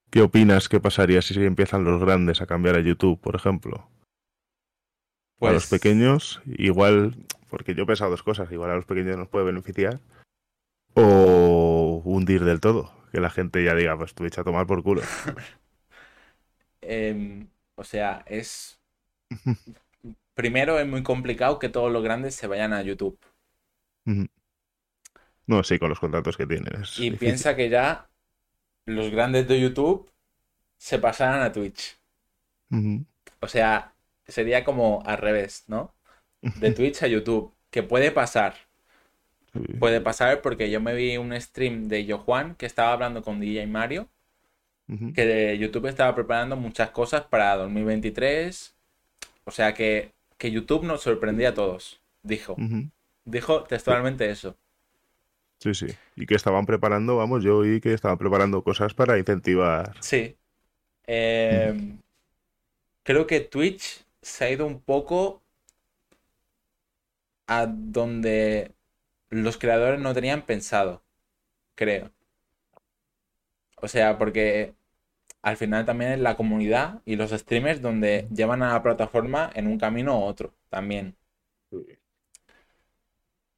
¿Qué 0.09 0.21
opinas 0.21 0.69
que 0.69 0.79
pasaría 0.79 1.21
si 1.21 1.33
empiezan 1.43 1.83
los 1.83 2.01
grandes 2.01 2.41
a 2.41 2.47
cambiar 2.47 2.75
a 2.75 2.79
YouTube, 2.81 3.19
por 3.19 3.35
ejemplo? 3.35 3.89
a 5.41 5.51
los 5.53 5.67
Pues 5.67 5.81
pequeños, 5.81 6.41
igual, 6.45 7.15
porque 7.49 7.73
yo 7.73 7.83
he 7.83 7.85
pensado 7.85 8.11
dos 8.11 8.23
cosas, 8.23 8.51
igual 8.51 8.71
a 8.71 8.75
los 8.75 8.85
pequeños 8.85 9.15
nos 9.17 9.29
puede 9.29 9.45
beneficiar, 9.45 9.99
o 10.95 12.01
hundir 12.03 12.43
del 12.43 12.59
todo, 12.59 12.91
que 13.13 13.21
la 13.21 13.29
gente 13.29 13.63
ya 13.63 13.73
diga, 13.75 13.97
pues 13.97 14.13
Twitch 14.13 14.37
a 14.39 14.43
tomar 14.43 14.65
por 14.67 14.83
culo. 14.83 15.01
em, 16.81 17.47
o 17.79 17.83
sea, 17.85 18.23
es. 18.27 18.79
Primero 20.33 20.79
es 20.79 20.87
muy 20.87 21.03
complicado 21.03 21.59
que 21.59 21.69
todos 21.69 21.91
los 21.91 22.01
grandes 22.03 22.33
se 22.33 22.47
vayan 22.47 22.73
a 22.73 22.81
YouTube. 22.81 23.19
No, 25.47 25.63
sí, 25.63 25.77
con 25.79 25.89
los 25.89 25.99
contratos 25.99 26.37
que 26.37 26.45
tienen. 26.47 26.81
Es 26.81 26.97
Y 26.97 27.09
difícil. 27.09 27.17
piensa 27.17 27.55
que 27.55 27.69
ya 27.69 28.09
los 28.85 29.11
grandes 29.11 29.47
de 29.47 29.61
YouTube 29.61 30.11
se 30.77 30.99
pasarán 30.99 31.41
a 31.43 31.51
Twitch. 31.51 31.99
O 33.41 33.47
sea, 33.49 33.95
sería 34.27 34.63
como 34.63 35.01
al 35.05 35.17
revés, 35.17 35.65
¿no? 35.67 35.93
De 36.55 36.71
Twitch 36.73 37.03
a 37.03 37.07
YouTube. 37.07 37.53
Que 37.71 37.83
puede 37.83 38.11
pasar. 38.11 38.55
Sí. 39.53 39.59
Puede 39.79 39.99
pasar 40.01 40.41
porque 40.41 40.69
yo 40.69 40.79
me 40.81 40.93
vi 40.93 41.17
un 41.17 41.39
stream 41.39 41.87
de 41.87 42.05
Yo 42.05 42.17
Juan 42.19 42.55
que 42.55 42.65
estaba 42.65 42.93
hablando 42.93 43.21
con 43.23 43.39
DJ 43.39 43.65
Mario. 43.67 44.09
Que 45.13 45.25
de 45.25 45.57
YouTube 45.59 45.85
estaba 45.85 46.15
preparando 46.15 46.55
muchas 46.55 46.89
cosas 46.89 47.21
para 47.21 47.55
2023. 47.57 48.75
O 49.45 49.51
sea 49.51 49.73
que, 49.73 50.11
que 50.37 50.49
YouTube 50.49 50.83
nos 50.83 51.01
sorprendía 51.01 51.49
a 51.49 51.53
todos. 51.53 52.01
Dijo. 52.23 52.55
Dijo 53.25 53.63
textualmente 53.63 54.29
eso. 54.29 54.55
Sí, 55.59 55.73
sí. 55.73 55.87
Y 56.15 56.25
que 56.25 56.35
estaban 56.35 56.65
preparando, 56.65 57.17
vamos, 57.17 57.43
yo 57.43 57.57
oí 57.57 57.81
que 57.81 57.93
estaban 57.93 58.17
preparando 58.17 58.63
cosas 58.63 58.93
para 58.93 59.17
incentivar. 59.19 59.95
Sí. 59.99 60.35
Eh, 61.05 61.97
creo 63.03 63.27
que 63.27 63.41
Twitch 63.41 64.05
se 64.21 64.45
ha 64.45 64.51
ido 64.51 64.65
un 64.65 64.79
poco 64.79 65.41
a 67.47 67.65
donde 67.67 68.71
los 69.29 69.57
creadores 69.57 69.99
no 69.99 70.13
tenían 70.13 70.43
pensado, 70.43 71.03
creo. 71.75 72.11
O 73.75 73.87
sea, 73.87 74.17
porque 74.17 74.73
al 75.41 75.57
final 75.57 75.85
también 75.85 76.11
es 76.13 76.19
la 76.19 76.35
comunidad 76.35 77.01
y 77.05 77.15
los 77.15 77.31
streamers 77.31 77.81
donde 77.81 78.27
llevan 78.33 78.63
a 78.63 78.73
la 78.73 78.83
plataforma 78.83 79.49
en 79.55 79.67
un 79.67 79.77
camino 79.79 80.19
u 80.19 80.23
otro 80.23 80.53
también. 80.69 81.15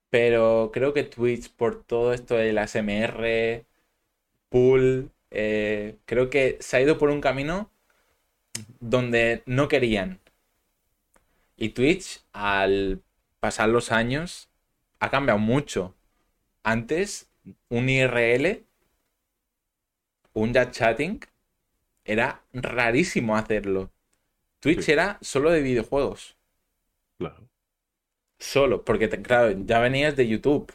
Pero 0.09 0.71
creo 0.73 0.93
que 0.93 1.03
Twitch, 1.03 1.49
por 1.51 1.83
todo 1.83 2.13
esto 2.13 2.35
del 2.35 2.57
ASMR, 2.57 3.65
pool, 4.49 5.11
eh, 5.31 5.97
creo 6.05 6.29
que 6.29 6.57
se 6.59 6.77
ha 6.77 6.81
ido 6.81 6.97
por 6.97 7.09
un 7.09 7.21
camino 7.21 7.71
donde 8.79 9.43
no 9.45 9.67
querían. 9.67 10.19
Y 11.55 11.69
Twitch, 11.69 12.23
al 12.33 13.01
pasar 13.39 13.69
los 13.69 13.91
años, 13.91 14.49
ha 14.99 15.09
cambiado 15.09 15.39
mucho. 15.39 15.95
Antes, 16.63 17.29
un 17.69 17.89
IRL, 17.89 18.65
un 20.33 20.53
chat 20.53 20.71
chatting, 20.71 21.19
era 22.11 22.41
rarísimo 22.53 23.35
hacerlo. 23.37 23.89
Twitch 24.59 24.81
Sí. 24.81 24.91
era 24.91 25.17
solo 25.21 25.51
de 25.51 25.61
videojuegos. 25.61 26.35
Claro. 27.17 27.47
Solo, 28.39 28.83
porque 28.83 29.07
te- 29.07 29.21
claro, 29.21 29.51
ya 29.65 29.79
venías 29.79 30.15
de 30.15 30.27
YouTube. 30.27 30.73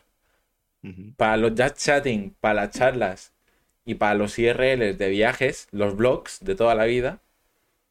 Para 1.16 1.36
los 1.36 1.54
chat 1.56 1.76
chatting, 1.76 2.36
para 2.40 2.54
las 2.54 2.70
charlas 2.70 3.32
y 3.84 3.96
para 3.96 4.14
los 4.14 4.38
IRLs 4.38 4.96
de 4.96 5.08
viajes, 5.08 5.66
los 5.72 5.96
blogs 5.96 6.38
de 6.44 6.54
toda 6.54 6.76
la 6.76 6.84
vida, 6.84 7.20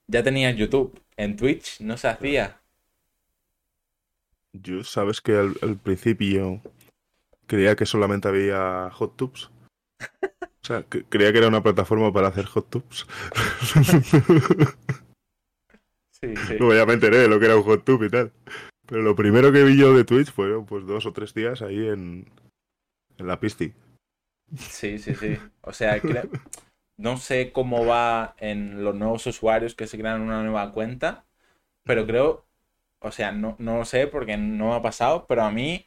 ya 0.07 0.23
tenías 0.23 0.55
YouTube. 0.55 0.97
En 1.17 1.35
Twitch 1.35 1.81
no 1.81 1.97
se 1.97 2.07
hacía. 2.07 2.61
Yo, 4.53 4.83
sabes 4.85 5.19
que 5.19 5.33
al, 5.33 5.55
al 5.61 5.75
principio 5.77 6.61
creía 7.47 7.75
que 7.75 7.85
solamente 7.85 8.29
había 8.29 8.89
hot 8.91 9.17
tubs. 9.17 9.49
O 10.65 10.67
sea, 10.67 10.81
que- 10.81 11.03
creía 11.03 11.31
que 11.31 11.37
era 11.37 11.47
una 11.47 11.61
plataforma 11.61 12.11
para 12.11 12.29
hacer 12.29 12.45
hot 12.45 12.67
tubs. 12.71 13.05
Sí, 16.09 16.33
sí. 16.35 16.55
Luego 16.57 16.73
ya 16.73 16.87
me 16.87 16.93
enteré 16.93 17.17
de 17.19 17.27
lo 17.27 17.39
que 17.39 17.45
era 17.45 17.55
un 17.55 17.61
hot 17.61 17.83
tub 17.85 18.01
y 18.03 18.09
tal. 18.09 18.31
Pero 18.87 19.03
lo 19.03 19.15
primero 19.15 19.51
que 19.51 19.63
vi 19.63 19.77
yo 19.77 19.95
de 19.95 20.05
Twitch 20.05 20.31
fueron 20.31 20.65
pues 20.65 20.87
dos 20.87 21.05
o 21.05 21.13
tres 21.13 21.35
días 21.35 21.61
ahí 21.61 21.87
en, 21.87 22.25
en 23.19 23.27
la 23.27 23.39
pisti. 23.39 23.73
Sí, 24.57 24.97
sí, 24.97 25.13
sí. 25.13 25.37
O 25.61 25.71
sea, 25.71 26.01
cre- 26.01 26.29
no 26.97 27.17
sé 27.17 27.51
cómo 27.51 27.85
va 27.85 28.35
en 28.39 28.83
los 28.83 28.95
nuevos 28.95 29.27
usuarios 29.27 29.75
que 29.75 29.85
se 29.85 29.99
crean 29.99 30.21
una 30.21 30.41
nueva 30.41 30.71
cuenta, 30.71 31.25
pero 31.83 32.07
creo, 32.07 32.47
o 33.01 33.11
sea, 33.11 33.31
no, 33.31 33.55
no 33.59 33.77
lo 33.79 33.85
sé 33.85 34.07
porque 34.07 34.35
no 34.37 34.69
me 34.69 34.75
ha 34.75 34.81
pasado, 34.81 35.27
pero 35.27 35.43
a 35.43 35.51
mí 35.51 35.85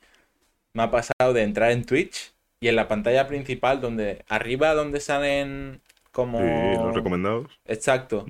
me 0.72 0.85
ha 0.85 0.91
pasado 0.93 1.33
de 1.33 1.43
entrar 1.43 1.72
en 1.72 1.85
Twitch 1.85 2.33
y 2.61 2.69
en 2.69 2.77
la 2.77 2.89
pantalla 2.89 3.27
principal, 3.29 3.81
donde 3.81 4.25
arriba 4.29 4.75
donde 4.75 5.01
salen 5.01 5.81
como... 6.13 6.39
Sí, 6.39 6.83
los 6.83 6.95
recomendados. 6.95 7.47
Exacto. 7.65 8.27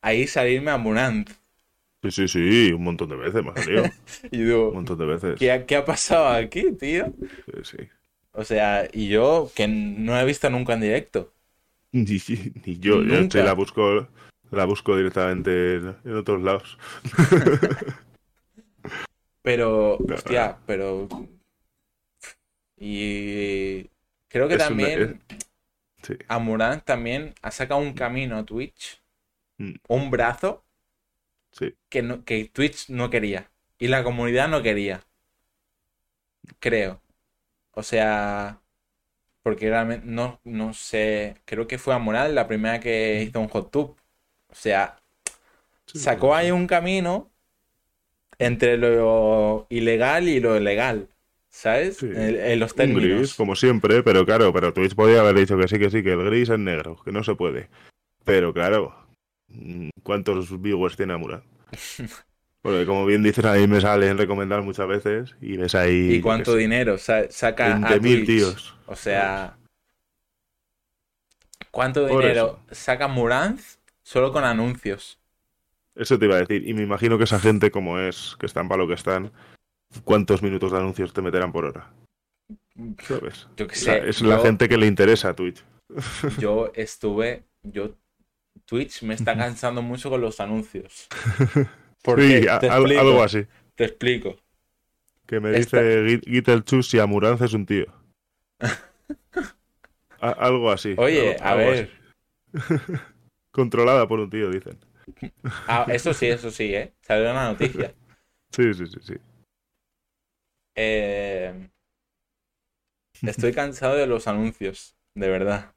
Ahí 0.00 0.26
salirme 0.26 0.70
a. 0.70 1.24
Sí, 2.02 2.10
sí, 2.10 2.28
sí, 2.28 2.72
un 2.72 2.84
montón 2.84 3.08
de 3.08 3.16
veces 3.16 3.42
me 3.42 3.50
ha 3.50 3.56
salido. 3.56 3.84
Y 4.30 4.38
Un 4.40 4.44
digo, 4.46 4.72
montón 4.72 4.98
de 4.98 5.06
veces. 5.06 5.38
¿qué, 5.38 5.50
ha- 5.50 5.64
qué 5.66 5.76
ha 5.76 5.84
pasado 5.84 6.28
aquí, 6.28 6.72
tío? 6.72 7.12
Sí, 7.46 7.52
sí. 7.76 7.88
O 8.32 8.44
sea, 8.44 8.88
y 8.92 9.08
yo 9.08 9.50
que 9.54 9.66
no 9.68 10.18
he 10.18 10.24
visto 10.24 10.50
nunca 10.50 10.74
en 10.74 10.80
directo. 10.80 11.32
Ni, 11.92 12.04
ni 12.66 12.78
yo, 12.78 13.02
yo 13.02 13.14
Nunca. 13.20 13.38
sí 13.38 13.44
la 13.44 13.54
busco, 13.54 14.08
la 14.50 14.64
busco 14.66 14.96
directamente 14.96 15.76
en, 15.76 15.96
en 16.04 16.16
otros 16.16 16.42
lados. 16.42 16.76
Pero, 19.42 19.96
hostia, 19.98 20.56
pero... 20.66 21.08
Y 22.86 23.88
creo 24.28 24.46
que 24.46 24.56
Es 24.56 24.60
una- 24.60 24.68
también 24.68 25.22
Sí. 26.02 26.18
También 26.84 27.34
ha 27.40 27.50
sacado 27.50 27.80
un 27.80 27.94
camino 27.94 28.36
a 28.36 28.44
Twitch, 28.44 29.00
Mm. 29.56 29.76
un 29.88 30.10
brazo 30.10 30.62
Sí. 31.52 31.74
que, 31.88 32.02
no, 32.02 32.24
que 32.26 32.44
Twitch 32.52 32.90
no 32.90 33.08
quería. 33.08 33.50
Y 33.78 33.88
la 33.88 34.04
comunidad 34.04 34.48
no 34.48 34.62
quería. 34.62 35.02
Creo. 36.60 37.00
O 37.72 37.82
sea, 37.82 38.60
porque 39.42 39.70
realmente 39.70 40.06
no, 40.06 40.40
no 40.44 40.74
sé, 40.74 41.36
creo 41.46 41.66
que 41.66 41.78
fue 41.78 41.94
Amoral 41.94 42.34
la 42.34 42.46
primera 42.48 42.80
que 42.80 43.22
hizo 43.22 43.40
un 43.40 43.48
hot 43.48 43.70
tub. 43.70 43.96
O 44.48 44.54
sea, 44.54 44.98
Sí, 45.86 45.98
sacó 45.98 46.34
ahí 46.34 46.50
un 46.50 46.66
camino 46.66 47.30
entre 48.38 48.76
lo 48.76 49.66
ilegal 49.70 50.28
y 50.28 50.40
lo 50.40 50.58
legal, 50.60 51.08
¿sabes? 51.54 51.98
Sí. 51.98 52.06
En, 52.06 52.36
en 52.36 52.58
los 52.60 52.72
Un 52.72 52.76
términos. 52.76 53.02
gris, 53.18 53.34
como 53.34 53.54
siempre, 53.54 54.02
pero 54.02 54.26
claro, 54.26 54.52
pero 54.52 54.72
Twitch 54.72 54.94
podía 54.94 55.20
haber 55.20 55.36
dicho 55.36 55.56
que 55.56 55.68
sí, 55.68 55.78
que 55.78 55.90
sí, 55.90 56.02
que 56.02 56.12
el 56.12 56.24
gris 56.24 56.48
es 56.50 56.58
negro, 56.58 56.96
que 57.04 57.12
no 57.12 57.22
se 57.22 57.34
puede. 57.36 57.68
Pero 58.24 58.52
claro, 58.52 58.94
¿cuántos 60.02 60.60
viewers 60.60 60.96
tiene 60.96 61.12
Amura? 61.14 61.42
Porque 62.62 62.86
como 62.86 63.04
bien 63.04 63.22
dices, 63.22 63.44
ahí 63.44 63.68
me 63.68 63.80
salen 63.80 64.16
recomendar 64.16 64.62
muchas 64.62 64.88
veces 64.88 65.36
y 65.40 65.58
ves 65.58 65.74
ahí... 65.74 66.14
¿Y 66.14 66.20
cuánto 66.22 66.52
sé, 66.52 66.58
dinero 66.58 66.96
sa- 66.96 67.30
saca 67.30 67.76
a 67.76 67.78
20.000 67.78 68.00
Twitch? 68.00 68.26
tíos. 68.26 68.74
O 68.86 68.96
sea, 68.96 69.56
¿cuánto 71.70 72.08
Por 72.08 72.22
dinero 72.22 72.60
saca 72.70 73.06
Muranz 73.06 73.78
solo 74.02 74.32
con 74.32 74.44
anuncios? 74.44 75.18
Eso 75.94 76.18
te 76.18 76.24
iba 76.24 76.36
a 76.36 76.40
decir. 76.40 76.66
Y 76.66 76.72
me 76.74 76.82
imagino 76.82 77.18
que 77.18 77.24
esa 77.24 77.38
gente, 77.38 77.70
como 77.70 77.98
es, 77.98 78.34
que 78.40 78.46
están 78.46 78.66
para 78.68 78.82
lo 78.82 78.88
que 78.88 78.94
están, 78.94 79.30
¿cuántos 80.02 80.42
minutos 80.42 80.72
de 80.72 80.78
anuncios 80.78 81.12
te 81.12 81.22
meterán 81.22 81.52
por 81.52 81.64
hora? 81.66 81.90
¿Sabes? 83.06 83.46
Yo 83.56 83.66
O 83.66 83.68
sea, 83.70 84.02
sé, 84.02 84.08
es 84.08 84.20
la 84.22 84.38
gente 84.40 84.68
que 84.68 84.76
le 84.76 84.86
interesa 84.86 85.28
a 85.30 85.34
Twitch. 85.36 85.62
Yo 86.38 86.72
estuve, 86.74 87.44
yo 87.62 87.94
Twitch 88.64 89.02
me 89.02 89.14
está 89.14 89.36
cansando 89.36 89.82
mucho 89.82 90.10
con 90.10 90.20
los 90.20 90.40
anuncios. 90.40 91.06
¿Por 92.02 92.20
Sí, 92.20 92.46
a- 92.48 92.56
explico, 92.56 93.00
algo 93.00 93.22
así. 93.22 93.46
Te 93.74 93.84
explico. 93.84 94.36
Que 95.26 95.40
me 95.40 95.56
Esta- 95.56 95.80
dice 95.80 96.04
Git- 96.04 96.24
Gitel 96.30 96.64
Chus 96.64 96.92
y 96.94 96.98
Amuranz 96.98 97.40
es 97.42 97.52
un 97.54 97.64
tío. 97.66 97.86
A- 100.20 100.30
algo 100.30 100.70
así. 100.70 100.94
Oye, 100.96 101.36
algo- 101.36 101.44
a 101.44 101.50
algo 101.50 101.70
ver, 101.70 101.90
así. 102.54 102.92
Controlada 103.50 104.08
por 104.08 104.20
un 104.20 104.30
tío, 104.30 104.50
dicen. 104.50 104.78
ah, 105.68 105.86
eso 105.88 106.12
sí, 106.14 106.26
eso 106.26 106.50
sí, 106.50 106.74
¿eh? 106.74 106.92
Salió 107.02 107.30
una 107.30 107.50
noticia. 107.50 107.94
Sí, 108.50 108.72
sí, 108.74 108.86
sí, 108.86 108.98
sí. 109.02 109.14
Eh, 110.74 111.70
estoy 113.24 113.52
cansado 113.52 113.96
de 113.96 114.06
los 114.06 114.26
anuncios, 114.28 114.96
de 115.14 115.28
verdad. 115.28 115.74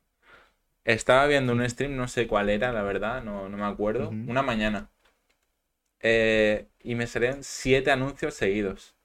Estaba 0.85 1.27
viendo 1.27 1.53
un 1.53 1.69
stream, 1.69 1.95
no 1.97 2.07
sé 2.09 2.27
cuál 2.27 2.49
era, 2.49 2.73
la 2.73 2.83
verdad, 2.83 3.23
no, 3.23 3.49
no 3.49 3.57
me 3.57 3.65
acuerdo. 3.65 4.09
Una 4.25 4.43
mañana. 4.43 4.91
Eh, 5.99 6.69
y 6.79 6.95
me 6.95 7.05
salían 7.07 7.43
siete 7.43 7.91
anuncios 7.91 8.33
seguidos. 8.33 8.95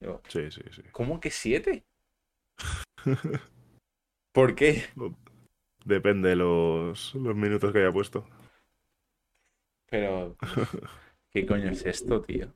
Digo, 0.00 0.22
Sí, 0.28 0.50
sí, 0.50 0.62
sí. 0.72 0.82
¿cómo 0.92 1.20
que 1.20 1.30
siete? 1.30 1.86
¿Por 4.32 4.54
qué? 4.54 4.84
Depende 5.86 6.28
de 6.30 6.36
los, 6.36 7.14
los 7.14 7.34
minutos 7.34 7.72
que 7.72 7.78
haya 7.78 7.92
puesto. 7.92 8.26
Pero, 9.90 10.36
¿qué 11.32 11.46
coño 11.46 11.70
es 11.70 11.86
esto, 11.86 12.22
tío? 12.22 12.54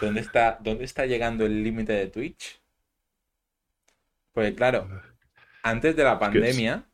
¿Dónde 0.00 0.20
está, 0.20 0.58
dónde 0.60 0.84
está 0.84 1.06
llegando 1.06 1.44
el 1.44 1.62
límite 1.62 1.92
de 1.92 2.06
Twitch? 2.06 2.60
Porque 4.32 4.54
claro, 4.54 4.88
antes 5.62 5.96
de 5.96 6.04
la 6.04 6.18
pandemia, 6.18 6.86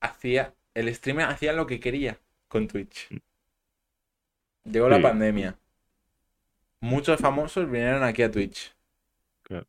hacía, 0.00 0.54
el 0.74 0.94
streamer 0.94 1.26
hacía 1.26 1.52
lo 1.52 1.66
que 1.66 1.80
quería 1.80 2.18
con 2.48 2.68
Twitch. 2.68 3.08
Llegó 4.64 4.88
la 4.88 5.00
pandemia. 5.00 5.58
Muchos 6.80 7.20
famosos 7.20 7.70
vinieron 7.70 8.02
aquí 8.02 8.22
a 8.22 8.30
Twitch. 8.30 8.74
Claro. 9.42 9.66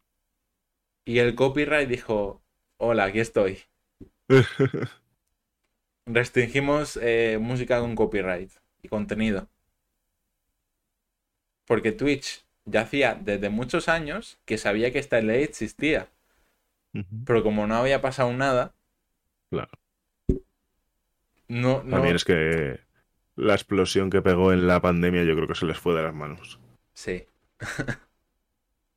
Y 1.05 1.19
el 1.19 1.35
copyright 1.35 1.87
dijo, 1.87 2.41
hola, 2.77 3.05
aquí 3.05 3.19
estoy. 3.19 3.59
Restringimos 6.05 6.97
eh, 7.01 7.37
música 7.39 7.79
con 7.79 7.95
copyright 7.95 8.51
y 8.81 8.89
contenido. 8.89 9.47
Porque 11.65 11.91
Twitch 11.91 12.43
ya 12.65 12.81
hacía 12.81 13.15
desde 13.15 13.49
muchos 13.49 13.87
años 13.89 14.37
que 14.45 14.57
sabía 14.57 14.91
que 14.91 14.99
esta 14.99 15.21
ley 15.21 15.43
existía. 15.43 16.07
Pero 17.25 17.41
como 17.43 17.65
no 17.65 17.75
había 17.75 18.01
pasado 18.01 18.31
nada, 18.33 18.73
Claro. 19.49 19.71
no, 21.47 21.83
no, 21.83 21.89
También 21.89 22.15
es 22.15 22.23
que 22.25 22.79
la 23.35 23.53
explosión 23.53 24.09
que 24.09 24.21
pegó 24.21 24.53
en 24.53 24.67
la 24.67 24.81
pandemia 24.81 25.23
yo 25.23 25.35
creo 25.35 25.47
que 25.47 25.55
se 25.55 25.65
les 25.65 25.77
fue 25.77 25.95
de 25.95 26.03
las 26.03 26.13
manos. 26.13 26.59
Sí. 26.93 27.25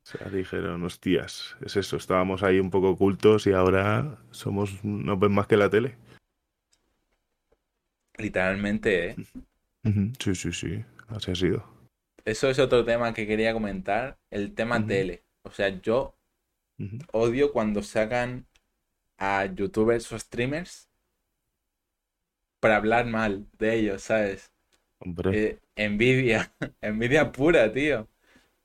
O 0.07 0.09
sea, 0.09 0.29
dijeron, 0.29 0.81
hostias, 0.83 1.57
es 1.59 1.75
eso, 1.75 1.97
estábamos 1.97 2.41
ahí 2.41 2.61
un 2.61 2.69
poco 2.71 2.91
ocultos 2.91 3.45
y 3.45 3.51
ahora 3.51 4.17
somos, 4.31 4.81
nos 4.85 5.19
ven 5.19 5.33
más 5.33 5.47
que 5.47 5.57
la 5.57 5.69
tele. 5.69 5.97
Literalmente, 8.17 9.09
¿eh? 9.09 9.15
Sí, 10.17 10.33
sí, 10.33 10.53
sí, 10.53 10.85
así 11.09 11.31
ha 11.31 11.35
sido. 11.35 11.76
Eso 12.27 12.49
es 12.51 12.59
otro 12.59 12.85
tema 12.85 13.13
que 13.15 13.25
quería 13.25 13.53
comentar, 13.53 14.19
el 14.29 14.53
tema 14.53 14.85
tele. 14.85 15.23
O 15.43 15.51
sea, 15.51 15.69
yo 15.81 16.15
odio 17.13 17.53
cuando 17.53 17.83
sacan 17.83 18.47
a 19.17 19.45
youtubers 19.47 20.11
o 20.13 20.19
streamers 20.19 20.89
para 22.59 22.77
hablar 22.77 23.05
mal 23.05 23.47
de 23.57 23.75
ellos, 23.75 24.03
¿sabes? 24.03 24.51
Hombre, 24.99 25.31
Eh, 25.31 25.59
envidia, 25.75 26.53
envidia 26.81 27.31
pura, 27.31 27.71
tío. 27.73 28.01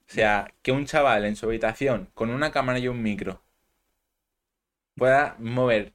O 0.08 0.12
sea, 0.12 0.54
que 0.62 0.72
un 0.72 0.86
chaval 0.86 1.26
en 1.26 1.36
su 1.36 1.46
habitación 1.46 2.10
con 2.14 2.30
una 2.30 2.52
cámara 2.52 2.78
y 2.80 2.88
un 2.88 3.02
micro 3.02 3.42
pueda 4.96 5.36
mover 5.38 5.92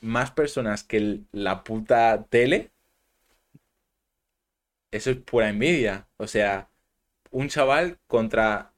más 0.00 0.30
personas 0.32 0.84
que 0.84 1.22
la 1.32 1.64
puta 1.64 2.26
tele, 2.30 2.72
eso 4.90 5.10
es 5.10 5.16
pura 5.18 5.48
envidia. 5.48 6.08
O 6.16 6.26
sea, 6.26 6.70
un 7.30 7.48
chaval 7.48 7.98
contra... 8.06 8.72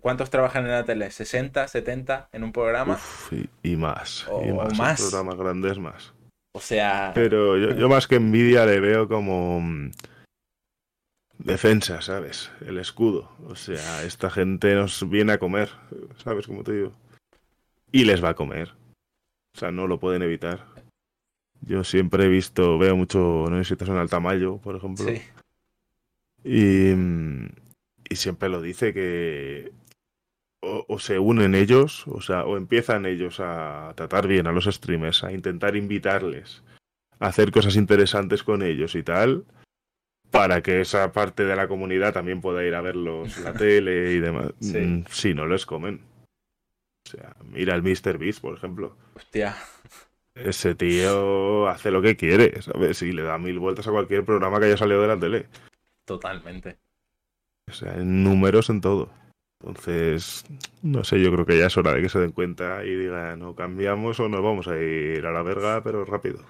¿Cuántos 0.00 0.30
trabajan 0.30 0.64
en 0.66 0.70
la 0.70 0.84
tele? 0.84 1.08
¿60, 1.08 1.66
70 1.66 2.28
en 2.32 2.44
un 2.44 2.52
programa? 2.52 2.98
y, 3.62 3.76
más. 3.76 4.26
y 4.44 4.52
más. 4.52 4.78
más. 4.78 5.00
programas 5.00 5.36
grandes 5.36 5.78
más. 5.78 6.14
O 6.52 6.60
sea... 6.60 7.10
Pero 7.14 7.58
yo, 7.58 7.88
más 7.88 8.06
que 8.06 8.14
envidia 8.14 8.64
le 8.66 8.78
veo 8.78 9.08
como 9.08 9.60
mm, 9.60 9.90
defensa, 11.38 12.00
¿sabes? 12.02 12.52
El 12.64 12.78
escudo. 12.78 13.32
O 13.48 13.56
sea, 13.56 14.04
esta 14.04 14.30
gente 14.30 14.74
nos 14.76 15.08
viene 15.08 15.32
a 15.32 15.38
comer, 15.38 15.70
¿sabes 16.22 16.46
cómo 16.46 16.62
te 16.62 16.72
digo? 16.72 16.92
Y 17.90 18.04
les 18.04 18.22
va 18.22 18.30
a 18.30 18.34
comer. 18.34 18.72
O 19.54 19.58
sea, 19.58 19.72
no 19.72 19.88
lo 19.88 19.98
pueden 19.98 20.22
evitar. 20.22 20.64
Yo 21.60 21.82
siempre 21.82 22.24
he 22.24 22.28
visto, 22.28 22.78
veo 22.78 22.96
mucho, 22.96 23.46
no 23.48 23.56
sé 23.58 23.64
si 23.64 23.76
te 23.76 23.86
suena 23.86 24.02
el 24.02 24.10
Tamayo, 24.10 24.58
por 24.58 24.76
ejemplo. 24.76 25.06
Sí. 25.06 25.22
Y, 26.44 26.94
mm, 26.94 27.48
y 28.08 28.16
siempre 28.16 28.48
lo 28.48 28.60
dice 28.60 28.92
que 28.92 29.72
o, 30.64 30.98
se 30.98 31.18
unen 31.18 31.54
ellos, 31.54 32.06
o 32.08 32.20
sea, 32.20 32.44
o 32.44 32.56
empiezan 32.56 33.06
ellos 33.06 33.40
a 33.40 33.92
tratar 33.96 34.26
bien 34.26 34.46
a 34.46 34.52
los 34.52 34.64
streamers, 34.64 35.24
a 35.24 35.32
intentar 35.32 35.76
invitarles, 35.76 36.62
a 37.18 37.26
hacer 37.26 37.50
cosas 37.50 37.76
interesantes 37.76 38.42
con 38.42 38.62
ellos 38.62 38.94
y 38.94 39.02
tal, 39.02 39.44
para 40.30 40.62
que 40.62 40.80
esa 40.80 41.12
parte 41.12 41.44
de 41.44 41.56
la 41.56 41.68
comunidad 41.68 42.12
también 42.12 42.40
pueda 42.40 42.64
ir 42.64 42.74
a 42.74 42.80
verlos 42.80 43.38
la 43.38 43.52
tele 43.52 44.12
y 44.12 44.20
demás. 44.20 44.52
Mm, 44.60 45.02
si 45.10 45.34
no 45.34 45.46
les 45.46 45.66
comen. 45.66 46.00
O 47.06 47.10
sea, 47.10 47.36
mira 47.44 47.74
el 47.74 47.82
Mr. 47.82 48.18
Beast, 48.18 48.40
por 48.40 48.56
ejemplo. 48.56 48.96
Hostia. 49.14 49.56
Ese 50.34 50.74
tío 50.74 51.68
hace 51.68 51.90
lo 51.90 52.02
que 52.02 52.16
quiere, 52.16 52.60
¿sabes? 52.62 53.02
Y 53.02 53.12
le 53.12 53.22
da 53.22 53.38
mil 53.38 53.58
vueltas 53.60 53.86
a 53.86 53.92
cualquier 53.92 54.24
programa 54.24 54.58
que 54.58 54.66
haya 54.66 54.76
salido 54.76 55.02
de 55.02 55.08
la 55.08 55.18
tele. 55.18 55.46
Totalmente. 56.04 56.78
O 57.68 57.72
sea, 57.72 57.94
en 57.94 58.22
números 58.22 58.70
en 58.70 58.80
todo. 58.80 59.10
Entonces, 59.60 60.44
no 60.82 61.04
sé, 61.04 61.22
yo 61.22 61.32
creo 61.32 61.46
que 61.46 61.58
ya 61.58 61.66
es 61.66 61.76
hora 61.76 61.94
de 61.94 62.02
que 62.02 62.08
se 62.10 62.18
den 62.18 62.32
cuenta 62.32 62.84
y 62.84 62.94
digan, 62.94 63.40
o 63.42 63.54
cambiamos 63.54 64.20
o 64.20 64.28
nos 64.28 64.42
vamos 64.42 64.68
a 64.68 64.76
ir 64.78 65.24
a 65.24 65.32
la 65.32 65.42
verga, 65.42 65.82
pero 65.82 66.04
rápido. 66.04 66.44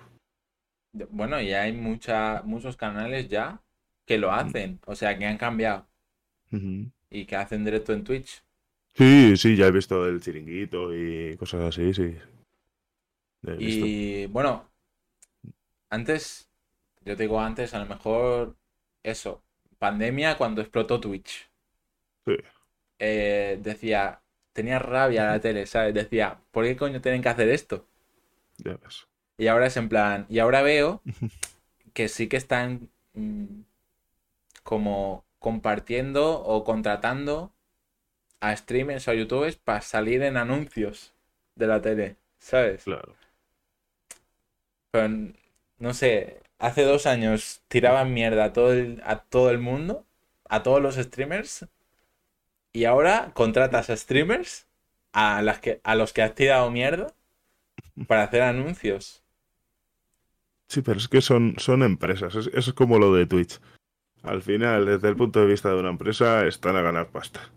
Bueno, 1.10 1.40
y 1.40 1.52
hay 1.52 1.72
mucha, 1.72 2.42
muchos 2.44 2.76
canales 2.76 3.28
ya 3.28 3.60
que 4.04 4.18
lo 4.18 4.32
hacen, 4.32 4.80
o 4.86 4.94
sea, 4.96 5.16
que 5.16 5.26
han 5.26 5.38
cambiado. 5.38 5.86
Y 7.10 7.24
que 7.26 7.36
hacen 7.36 7.64
directo 7.64 7.92
en 7.92 8.04
Twitch. 8.04 8.42
Sí, 8.94 9.36
sí, 9.36 9.56
ya 9.56 9.66
he 9.66 9.72
visto 9.72 10.06
el 10.06 10.20
chiringuito 10.20 10.94
y 10.94 11.36
cosas 11.36 11.62
así, 11.62 11.94
sí. 11.94 12.16
Y 13.58 14.26
bueno, 14.26 14.68
antes, 15.90 16.48
yo 17.04 17.16
te 17.16 17.24
digo 17.24 17.40
antes, 17.40 17.74
a 17.74 17.78
lo 17.78 17.86
mejor 17.86 18.56
eso, 19.02 19.43
pandemia 19.84 20.38
cuando 20.38 20.62
explotó 20.62 20.98
Twitch. 20.98 21.46
Sí. 22.24 22.36
Eh, 22.98 23.58
decía, 23.60 24.22
tenía 24.54 24.78
rabia 24.78 25.26
la 25.26 25.40
tele, 25.40 25.66
¿sabes? 25.66 25.92
Decía, 25.92 26.38
¿por 26.52 26.64
qué 26.64 26.74
coño 26.74 27.02
tienen 27.02 27.20
que 27.20 27.28
hacer 27.28 27.50
esto? 27.50 27.86
Ya 28.56 28.78
ves. 28.82 29.06
Y 29.36 29.48
ahora 29.48 29.66
es 29.66 29.76
en 29.76 29.90
plan, 29.90 30.24
y 30.30 30.38
ahora 30.38 30.62
veo 30.62 31.02
que 31.92 32.08
sí 32.08 32.28
que 32.28 32.38
están 32.38 32.88
mm, 33.12 33.60
como 34.62 35.26
compartiendo 35.38 36.40
o 36.40 36.64
contratando 36.64 37.52
a 38.40 38.56
streamers 38.56 39.06
o 39.06 39.10
a 39.10 39.14
youtubers 39.14 39.56
para 39.56 39.82
salir 39.82 40.22
en 40.22 40.38
anuncios 40.38 41.12
de 41.56 41.66
la 41.66 41.82
tele, 41.82 42.16
¿sabes? 42.38 42.84
Claro. 42.84 43.14
Pero, 44.92 45.08
no 45.78 45.92
sé, 45.92 46.40
hace 46.58 46.82
dos 46.82 47.06
años 47.06 47.62
tiraban 47.68 48.14
mierda 48.14 48.44
a 48.44 48.52
todo 48.52 48.72
a 49.04 49.18
todo 49.18 49.50
el 49.50 49.58
mundo, 49.58 50.04
a 50.48 50.62
todos 50.62 50.80
los 50.80 50.96
streamers, 50.96 51.66
y 52.72 52.84
ahora 52.84 53.30
contratas 53.34 53.88
a 53.88 53.96
streamers 53.96 54.66
a, 55.12 55.42
las 55.42 55.60
que, 55.60 55.80
a 55.84 55.94
los 55.94 56.12
que 56.12 56.22
has 56.22 56.34
tirado 56.34 56.70
mierda 56.70 57.14
para 58.06 58.24
hacer 58.24 58.42
anuncios. 58.42 59.22
Sí, 60.68 60.82
pero 60.82 60.98
es 60.98 61.08
que 61.08 61.20
son, 61.20 61.54
son 61.58 61.82
empresas. 61.82 62.34
Eso 62.34 62.50
es 62.52 62.72
como 62.72 62.98
lo 62.98 63.14
de 63.14 63.26
Twitch. 63.26 63.60
Al 64.22 64.42
final, 64.42 64.86
desde 64.86 65.08
el 65.08 65.16
punto 65.16 65.40
de 65.40 65.46
vista 65.46 65.68
de 65.68 65.78
una 65.78 65.90
empresa, 65.90 66.46
están 66.46 66.76
a 66.76 66.82
ganar 66.82 67.08
pasta. 67.08 67.50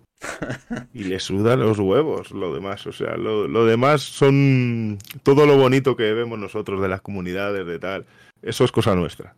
y 0.93 1.06
le 1.06 1.20
sudan 1.20 1.60
los 1.60 1.80
huevos 1.80 2.32
lo 2.32 2.54
demás. 2.54 2.86
O 2.86 2.91
sea, 2.91 3.18
lo, 3.18 3.48
lo, 3.48 3.66
demás 3.66 4.02
son 4.02 5.00
todo 5.24 5.45
lo 5.45 5.58
bonito 5.58 5.95
que 5.95 6.14
vemos 6.14 6.38
nosotros 6.38 6.82
de 6.82 6.89
las 6.89 7.02
comunidades, 7.02 7.66
de 7.66 7.80
tal. 7.80 8.06
Eso 8.41 8.63
es 8.63 8.71
cosa 8.71 8.95
nuestra. 8.95 9.35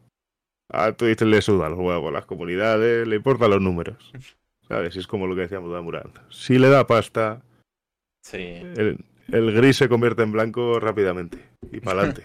A 0.71 0.91
Twitch 0.93 1.21
le 1.21 1.41
sudan 1.41 1.71
los 1.71 1.79
huevos 1.79 2.13
las 2.13 2.25
comunidades, 2.25 3.07
le 3.07 3.15
importan 3.15 3.49
los 3.49 3.61
números. 3.61 4.11
¿Sabes? 4.67 4.95
Es 4.95 5.07
como 5.07 5.25
lo 5.25 5.35
que 5.35 5.41
decíamos 5.41 5.73
de 5.73 5.81
Murant. 5.81 6.15
Si 6.29 6.59
le 6.59 6.69
da 6.69 6.85
pasta, 6.85 7.41
sí. 8.21 8.37
el, 8.37 8.97
gris 9.27 9.77
se 9.77 9.89
convierte 9.89 10.21
en 10.21 10.31
blanco 10.31 10.79
rápidamente 10.79 11.43
y 11.71 11.79
para 11.81 12.01
adelante. 12.01 12.23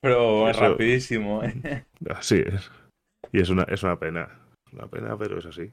pero 0.00 0.48
es 0.48 0.56
rapidísimo, 0.56 1.42
¿eh? 1.42 1.84
Así 2.10 2.44
es. 2.46 2.70
Y 3.32 3.40
es 3.40 3.48
una, 3.48 3.64
es 3.64 3.82
una 3.82 3.98
pena. 3.98 4.38
Una 4.72 4.86
pena, 4.86 5.18
pero 5.18 5.38
es 5.38 5.46
así. 5.46 5.72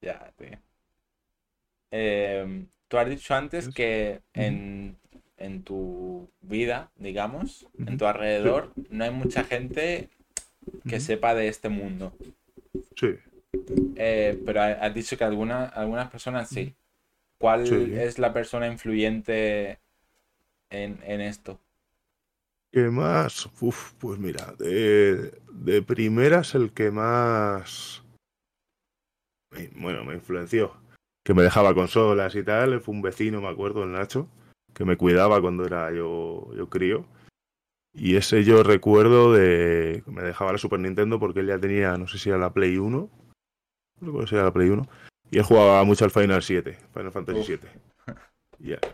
Ya, 0.00 0.32
tío. 0.36 0.58
Eh, 1.90 2.66
tú 2.88 2.98
has 2.98 3.08
dicho 3.08 3.34
antes 3.34 3.68
que 3.68 4.20
en, 4.34 4.96
en 5.38 5.62
tu 5.62 6.28
vida, 6.40 6.90
digamos, 6.96 7.66
en 7.78 7.96
tu 7.96 8.06
alrededor, 8.06 8.72
no 8.90 9.04
hay 9.04 9.10
mucha 9.10 9.44
gente 9.44 10.10
que 10.88 11.00
sepa 11.00 11.34
de 11.34 11.48
este 11.48 11.68
mundo. 11.68 12.12
Sí. 12.96 13.16
Eh, 13.96 14.40
pero 14.44 14.62
has 14.62 14.94
dicho 14.94 15.16
que 15.16 15.24
algunas 15.24 16.10
personas 16.10 16.48
sí. 16.48 16.74
¿Cuál 17.40 17.66
es 17.92 18.18
la 18.18 18.32
persona 18.32 18.66
influyente 18.66 19.78
en, 20.70 21.20
esto? 21.20 21.60
¿Qué 22.72 22.90
más? 22.90 23.48
Uf, 23.60 23.92
pues 23.94 24.18
mira, 24.18 24.54
de, 24.58 25.32
de 25.52 25.82
primeras 25.82 26.54
el 26.56 26.72
que 26.72 26.90
más... 26.90 28.02
Bueno, 29.76 30.04
me 30.04 30.14
influenció. 30.14 30.74
Que 31.24 31.32
me 31.32 31.42
dejaba 31.42 31.74
consolas 31.74 32.34
y 32.34 32.42
tal. 32.42 32.80
Fue 32.80 32.94
un 32.94 33.02
vecino, 33.02 33.40
me 33.40 33.48
acuerdo, 33.48 33.84
el 33.84 33.92
Nacho, 33.92 34.28
que 34.78 34.84
me 34.84 34.96
cuidaba 34.96 35.40
cuando 35.40 35.66
era 35.66 35.92
yo, 35.92 36.48
yo 36.56 36.68
crío. 36.70 37.04
Y 37.92 38.14
ese 38.14 38.44
yo 38.44 38.62
recuerdo 38.62 39.32
de. 39.32 40.04
Me 40.06 40.22
dejaba 40.22 40.52
la 40.52 40.58
Super 40.58 40.78
Nintendo 40.78 41.18
porque 41.18 41.40
él 41.40 41.48
ya 41.48 41.58
tenía, 41.58 41.96
no 41.96 42.06
sé 42.06 42.16
si 42.18 42.28
era 42.28 42.38
la 42.38 42.52
Play 42.52 42.78
1. 42.78 43.10
No 44.00 44.20
sé 44.20 44.26
si 44.28 44.34
era 44.36 44.44
la 44.44 44.52
Play 44.52 44.68
1. 44.68 44.88
Y 45.32 45.38
él 45.38 45.42
jugaba 45.42 45.82
mucho 45.82 46.04
al 46.04 46.12
Final 46.12 46.44
7, 46.44 46.78
Final 46.94 47.10
Fantasy 47.10 47.42
7. 47.44 47.68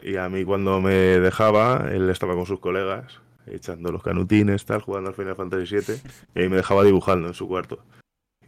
Y 0.03 0.17
a, 0.17 0.29
mí 0.29 0.45
cuando 0.45 0.81
me 0.81 0.95
dejaba, 0.95 1.89
él 1.93 2.09
estaba 2.09 2.35
con 2.35 2.47
sus 2.47 2.61
colegas, 2.61 3.21
echando 3.47 3.93
los 3.93 4.03
canutines, 4.03 4.65
tal, 4.65 4.81
jugando 4.81 5.11
al 5.11 5.17
Final 5.17 5.37
Fantasy 5.37 5.67
7. 5.67 6.01
Y 6.35 6.41
ahí 6.41 6.49
me 6.49 6.57
dejaba 6.57 6.83
dibujando 6.83 7.29
en 7.29 7.35
su 7.35 7.47
cuarto. 7.47 7.85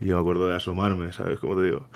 Y 0.01 0.07
yo 0.07 0.14
me 0.14 0.20
acuerdo 0.20 0.49
de 0.49 0.57
asomarme, 0.57 1.12
¿sabes 1.12 1.39
cómo 1.39 1.55
te 1.57 1.64
digo? 1.64 1.87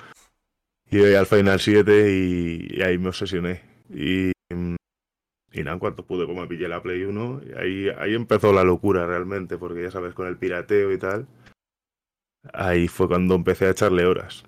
Y 0.91 0.99
yo 0.99 1.19
al 1.19 1.27
Final 1.27 1.61
7 1.61 2.13
y, 2.13 2.79
y 2.79 2.83
ahí 2.83 2.99
me 2.99 3.09
obsesioné. 3.09 3.63
Y 3.89 4.33
mm, 4.55 4.77
y 5.53 5.61
nada, 5.61 5.73
en 5.73 5.79
cuanto 5.81 6.05
pude, 6.05 6.27
como 6.27 6.43
me 6.43 6.47
pillé 6.47 6.69
la 6.69 6.83
Play 6.83 7.03
1, 7.03 7.41
y 7.45 7.53
ahí, 7.59 7.89
ahí 7.99 8.15
empezó 8.15 8.53
la 8.53 8.65
locura 8.65 9.07
realmente, 9.07 9.59
porque 9.59 9.83
ya 9.83 9.91
sabes, 9.91 10.15
con 10.15 10.29
el 10.29 10.37
pirateo 10.37 10.93
y 10.93 10.99
tal, 10.99 11.27
ahí 12.53 12.89
fue 12.89 13.09
cuando 13.09 13.35
empecé 13.35 13.67
a 13.67 13.71
echarle 13.71 14.07
horas. 14.07 14.45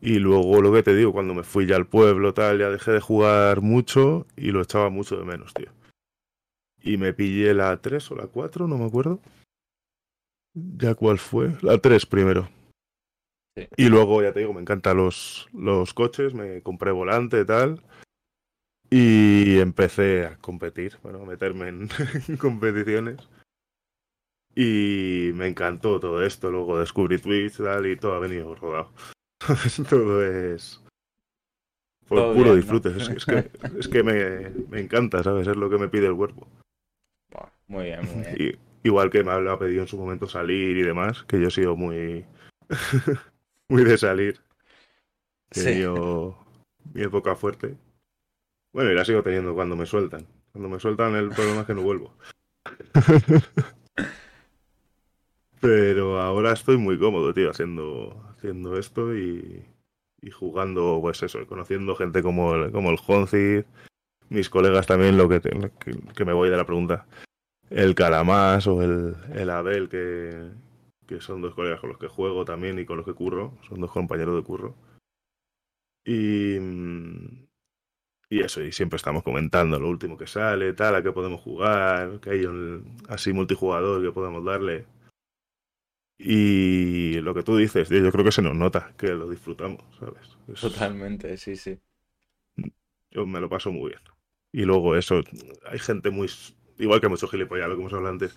Y 0.00 0.18
luego 0.18 0.60
lo 0.60 0.72
que 0.72 0.82
te 0.82 0.94
digo, 0.94 1.12
cuando 1.12 1.34
me 1.34 1.42
fui 1.42 1.66
ya 1.66 1.76
al 1.76 1.86
pueblo, 1.86 2.34
tal, 2.34 2.58
ya 2.58 2.70
dejé 2.70 2.92
de 2.92 3.00
jugar 3.00 3.62
mucho 3.62 4.26
y 4.36 4.50
lo 4.50 4.60
echaba 4.60 4.90
mucho 4.90 5.16
de 5.16 5.24
menos, 5.24 5.54
tío. 5.54 5.70
Y 6.82 6.98
me 6.98 7.12
pillé 7.12 7.54
la 7.54 7.76
3 7.78 8.10
o 8.10 8.14
la 8.14 8.26
4, 8.26 8.68
no 8.68 8.78
me 8.78 8.84
acuerdo. 8.84 9.20
¿Ya 10.54 10.94
cuál 10.94 11.18
fue? 11.18 11.56
La 11.62 11.78
3 11.78 12.06
primero. 12.06 12.48
Y 13.76 13.88
luego, 13.88 14.22
ya 14.22 14.32
te 14.32 14.40
digo, 14.40 14.52
me 14.52 14.60
encantan 14.60 14.98
los, 14.98 15.48
los 15.54 15.94
coches, 15.94 16.34
me 16.34 16.60
compré 16.62 16.92
volante 16.92 17.40
y 17.40 17.44
tal. 17.46 17.82
Y 18.90 19.58
empecé 19.58 20.26
a 20.26 20.36
competir, 20.36 20.98
bueno, 21.02 21.22
a 21.22 21.26
meterme 21.26 21.68
en, 22.28 22.36
competiciones. 22.36 23.28
Y 24.54 25.32
me 25.34 25.48
encantó 25.48 26.00
todo 26.00 26.24
esto. 26.24 26.50
Luego 26.50 26.78
descubrí 26.78 27.18
Twitch 27.18 27.58
tal, 27.58 27.86
y 27.86 27.96
todo 27.96 28.14
ha 28.14 28.20
venido 28.20 28.54
rodado. 28.54 28.92
todo 29.90 30.24
es. 30.24 30.82
Por 32.08 32.34
puro 32.34 32.54
disfrute. 32.54 32.90
Es, 32.96 33.26
que, 33.26 33.50
es 33.78 33.88
que 33.88 34.02
me, 34.02 34.50
me, 34.70 34.80
encanta, 34.80 35.22
¿sabes? 35.22 35.48
Es 35.48 35.56
lo 35.56 35.68
que 35.68 35.78
me 35.78 35.88
pide 35.88 36.06
el 36.06 36.14
cuerpo. 36.14 36.46
Muy 37.66 37.86
bien, 37.86 38.00
muy 38.04 38.24
bien. 38.36 38.58
igual 38.84 39.10
que 39.10 39.24
me 39.24 39.32
ha 39.32 39.58
pedido 39.58 39.82
en 39.82 39.88
su 39.88 39.98
momento 39.98 40.28
salir 40.28 40.76
y 40.76 40.82
demás, 40.82 41.24
que 41.24 41.40
yo 41.40 41.48
he 41.48 41.50
sido 41.50 41.74
muy. 41.74 42.24
muy 43.68 43.84
de 43.84 43.98
salir. 43.98 44.40
He 45.50 45.60
sí. 45.60 45.84
mi 46.94 47.02
época 47.02 47.34
fuerte. 47.34 47.76
Bueno, 48.76 48.92
y 48.92 48.94
la 48.94 49.06
sigo 49.06 49.22
teniendo 49.22 49.54
cuando 49.54 49.74
me 49.74 49.86
sueltan. 49.86 50.26
Cuando 50.52 50.68
me 50.68 50.78
sueltan 50.78 51.14
el 51.14 51.30
problema 51.30 51.62
es 51.62 51.66
que 51.66 51.72
no 51.72 51.80
vuelvo. 51.80 52.12
Pero 55.62 56.20
ahora 56.20 56.52
estoy 56.52 56.76
muy 56.76 56.98
cómodo, 56.98 57.32
tío, 57.32 57.50
haciendo, 57.50 58.22
haciendo 58.36 58.76
esto 58.76 59.16
y, 59.16 59.64
y 60.20 60.30
jugando, 60.30 60.98
pues 61.00 61.22
eso, 61.22 61.46
conociendo 61.46 61.96
gente 61.96 62.22
como 62.22 62.54
el, 62.54 62.70
como 62.70 62.90
el 62.90 62.98
Honcid, 63.06 63.64
mis 64.28 64.50
colegas 64.50 64.86
también, 64.86 65.16
lo 65.16 65.26
que, 65.26 65.40
que, 65.40 66.24
me 66.26 66.34
voy 66.34 66.50
de 66.50 66.58
la 66.58 66.66
pregunta, 66.66 67.06
el 67.70 67.94
Calamás 67.94 68.66
o 68.66 68.82
el, 68.82 69.16
el 69.32 69.48
Abel, 69.48 69.88
que, 69.88 70.50
que 71.06 71.22
son 71.22 71.40
dos 71.40 71.54
colegas 71.54 71.80
con 71.80 71.88
los 71.88 71.98
que 71.98 72.08
juego 72.08 72.44
también 72.44 72.78
y 72.78 72.84
con 72.84 72.98
los 72.98 73.06
que 73.06 73.14
curro, 73.14 73.54
son 73.70 73.80
dos 73.80 73.90
compañeros 73.90 74.36
de 74.36 74.42
curro. 74.42 74.74
Y, 76.04 76.58
y 78.28 78.40
eso, 78.40 78.60
y 78.62 78.72
siempre 78.72 78.96
estamos 78.96 79.22
comentando 79.22 79.78
lo 79.78 79.88
último 79.88 80.16
que 80.16 80.26
sale, 80.26 80.72
tal, 80.72 80.96
a 80.96 81.02
qué 81.02 81.12
podemos 81.12 81.40
jugar, 81.40 82.18
que 82.20 82.30
hay 82.30 82.44
un, 82.44 82.96
así 83.08 83.32
multijugador 83.32 84.02
que 84.02 84.12
podemos 84.12 84.44
darle. 84.44 84.86
Y 86.18 87.20
lo 87.20 87.34
que 87.34 87.42
tú 87.42 87.56
dices, 87.56 87.88
yo 87.88 88.10
creo 88.10 88.24
que 88.24 88.32
se 88.32 88.42
nos 88.42 88.56
nota 88.56 88.92
que 88.96 89.08
lo 89.08 89.28
disfrutamos, 89.28 89.82
¿sabes? 89.98 90.60
Totalmente, 90.60 91.36
sí, 91.36 91.56
sí. 91.56 91.78
Yo 93.10 93.26
me 93.26 93.40
lo 93.40 93.48
paso 93.48 93.70
muy 93.70 93.90
bien. 93.90 94.02
Y 94.52 94.64
luego 94.64 94.96
eso, 94.96 95.22
hay 95.66 95.78
gente 95.78 96.10
muy... 96.10 96.28
Igual 96.78 97.00
que 97.00 97.08
mucho 97.08 97.28
gilipollas, 97.28 97.68
lo 97.68 97.74
que 97.74 97.80
hemos 97.80 97.92
hablado 97.92 98.12
antes, 98.12 98.36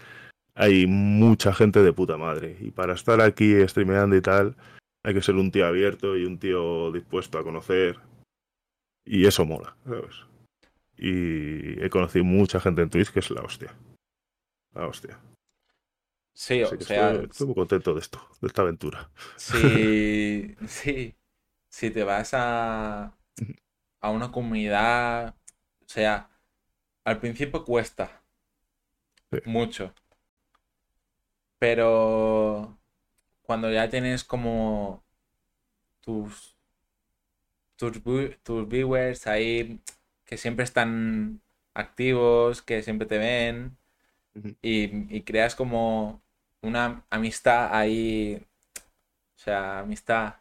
hay 0.56 0.86
mucha 0.88 1.54
gente 1.54 1.82
de 1.82 1.94
puta 1.94 2.18
madre. 2.18 2.58
Y 2.60 2.72
para 2.72 2.94
estar 2.94 3.22
aquí 3.22 3.56
streameando 3.68 4.16
y 4.16 4.22
tal, 4.22 4.56
hay 5.04 5.14
que 5.14 5.22
ser 5.22 5.36
un 5.36 5.52
tío 5.52 5.66
abierto 5.66 6.18
y 6.18 6.26
un 6.26 6.38
tío 6.38 6.92
dispuesto 6.92 7.40
a 7.40 7.44
conocer. 7.44 7.98
Y 9.06 9.26
eso 9.26 9.45
mola, 9.45 9.76
¿sabes? 9.86 10.16
Y 10.97 11.82
he 11.84 11.89
conocido 11.89 12.26
mucha 12.26 12.60
gente 12.60 12.82
en 12.82 12.89
Twitch 12.89 13.12
que 13.12 13.20
es 13.20 13.32
la 13.32 13.41
hostia. 13.41 13.74
La 14.74 14.88
hostia. 14.88 15.20
Sí, 16.34 16.64
o 16.64 16.80
sea. 16.80 17.12
Estoy, 17.14 17.47
muy 17.47 17.56
contento 17.56 17.93
de 17.93 18.00
esto, 18.00 18.26
de 18.41 18.47
esta 18.47 18.62
aventura. 18.62 19.10
Sí, 19.36 20.56
sí. 20.68 21.16
Si 21.70 21.91
te 21.91 22.04
vas 22.04 22.34
a, 22.34 23.18
a 24.00 24.10
una 24.10 24.32
comunidad. 24.32 25.36
O 25.82 25.88
sea, 25.88 26.30
al 27.04 27.20
principio 27.20 27.66
cuesta. 27.66 28.24
Mucho. 29.45 29.93
Pero 31.60 32.80
cuando 33.41 33.72
ya 33.72 33.89
tienes 33.89 34.24
como 34.24 35.04
tus, 36.02 36.56
tus, 37.80 38.02
tus 38.44 38.68
viewers 38.70 39.28
ahí 39.28 39.82
que 40.26 40.38
siempre 40.38 40.66
están 40.66 41.42
activos, 41.74 42.62
que 42.62 42.84
siempre 42.84 43.08
te 43.08 43.18
ven 43.18 43.78
y, 44.62 45.16
y 45.16 45.22
creas 45.24 45.56
como 45.56 46.22
una 46.62 47.06
amistad 47.10 47.74
ahí, 47.74 48.42
o 49.36 49.40
sea, 49.40 49.80
amistad, 49.80 50.36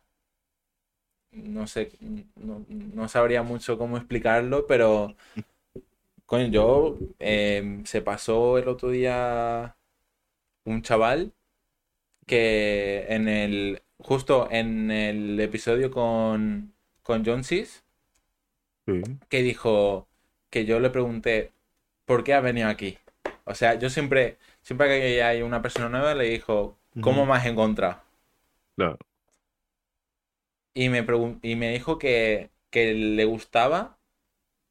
no 1.32 1.66
sé, 1.66 1.92
no, 2.36 3.08
sabría 3.08 3.42
mucho 3.42 3.78
cómo 3.78 3.96
explicarlo, 3.96 4.66
pero 4.66 5.14
coño, 6.26 6.48
yo 6.48 6.98
em, 7.18 7.84
se 7.84 8.02
pasó 8.02 8.58
el 8.58 8.68
otro 8.68 8.90
día 8.90 9.76
un 10.64 10.82
chaval 10.82 11.32
que 12.26 13.06
en 13.08 13.28
el, 13.28 13.82
justo 13.98 14.48
en 14.50 14.90
el 14.90 15.40
episodio 15.40 15.90
con, 15.90 16.74
con 17.08 17.24
John 17.24 17.42
Cis, 17.42 17.82
que 19.30 19.42
dijo 19.42 20.06
que 20.50 20.66
yo 20.66 20.78
le 20.78 20.90
pregunté, 20.90 21.52
¿por 22.04 22.22
qué 22.22 22.34
ha 22.34 22.40
venido 22.42 22.68
aquí? 22.68 22.98
O 23.44 23.54
sea, 23.54 23.76
yo 23.76 23.88
siempre, 23.88 24.36
siempre 24.60 24.88
que 24.88 25.22
hay 25.22 25.40
una 25.40 25.62
persona 25.62 25.88
nueva, 25.88 26.14
le 26.14 26.24
dijo, 26.24 26.76
¿cómo 27.00 27.24
me 27.24 27.32
has 27.32 27.46
encontrado? 27.46 28.02
Claro. 28.76 28.98
Y 30.74 30.90
me, 30.90 31.06
y 31.40 31.56
me 31.56 31.72
dijo 31.72 31.98
que, 31.98 32.50
le 32.72 33.24
gustaba 33.24 33.96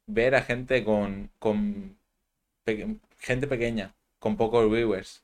ver 0.06 0.36
a 0.36 0.44
gente 0.44 0.84
con, 0.84 1.32
con 1.40 1.98
gente 3.18 3.48
pequeña, 3.48 3.96
con 4.20 4.38
pocos 4.38 4.72
viewers. 4.72 5.24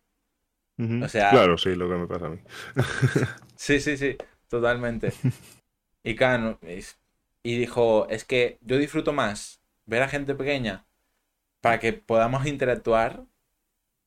O 0.79 1.07
sea, 1.07 1.29
claro, 1.29 1.59
sí, 1.59 1.75
lo 1.75 1.87
que 1.87 1.95
me 1.95 2.07
pasa 2.07 2.25
a 2.25 2.29
mí. 2.29 2.39
sí, 3.55 3.79
sí, 3.79 3.97
sí, 3.97 4.17
totalmente. 4.47 5.13
Y 6.03 6.15
claro, 6.15 6.59
y 7.43 7.57
dijo, 7.57 8.07
es 8.09 8.23
que 8.23 8.57
yo 8.61 8.77
disfruto 8.77 9.13
más 9.13 9.61
ver 9.85 10.01
a 10.01 10.07
gente 10.07 10.33
pequeña 10.33 10.85
para 11.61 11.79
que 11.79 11.93
podamos 11.93 12.45
interactuar 12.45 13.25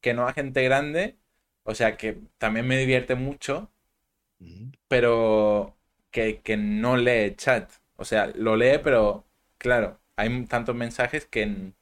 que 0.00 0.14
no 0.14 0.26
a 0.26 0.32
gente 0.32 0.62
grande, 0.62 1.16
o 1.62 1.74
sea 1.74 1.96
que 1.96 2.18
también 2.38 2.66
me 2.66 2.78
divierte 2.78 3.14
mucho, 3.14 3.70
pero 4.88 5.76
que, 6.10 6.56
no 6.56 6.96
lee 6.96 7.34
chat. 7.36 7.70
O 7.96 8.04
sea, 8.04 8.28
lo 8.34 8.56
lee, 8.56 8.78
pero 8.82 9.24
claro, 9.58 9.98
hay 10.16 10.44
tantos 10.46 10.74
mensajes 10.74 11.26
que 11.26 11.72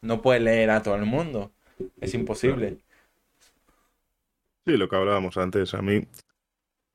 no 0.00 0.22
puede 0.22 0.40
leer 0.40 0.70
a 0.70 0.82
todo 0.82 0.96
el 0.96 1.04
mundo. 1.04 1.52
Es 2.00 2.14
imposible. 2.14 2.78
Sí, 4.66 4.76
lo 4.76 4.88
que 4.88 4.96
hablábamos 4.96 5.36
antes. 5.36 5.74
A 5.74 5.82
mí 5.82 6.06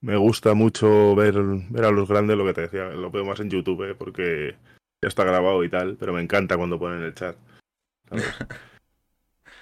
me 0.06 0.18
gusta 0.18 0.54
mucho 0.54 1.16
ver, 1.16 1.34
ver 1.34 1.86
a 1.86 1.90
los 1.90 2.08
grandes, 2.08 2.38
lo 2.38 2.46
que 2.46 2.54
te 2.54 2.62
decía. 2.62 2.90
Lo 2.90 3.10
veo 3.10 3.26
más 3.26 3.40
en 3.40 3.50
YouTube, 3.50 3.90
¿eh? 3.90 3.96
porque 3.96 4.56
ya 5.02 5.08
está 5.08 5.24
grabado 5.24 5.64
y 5.64 5.70
tal, 5.70 5.98
pero 6.00 6.14
me 6.14 6.22
encanta 6.22 6.58
cuando 6.58 6.78
ponen 6.78 7.02
el 7.02 7.16
chat. 7.16 7.36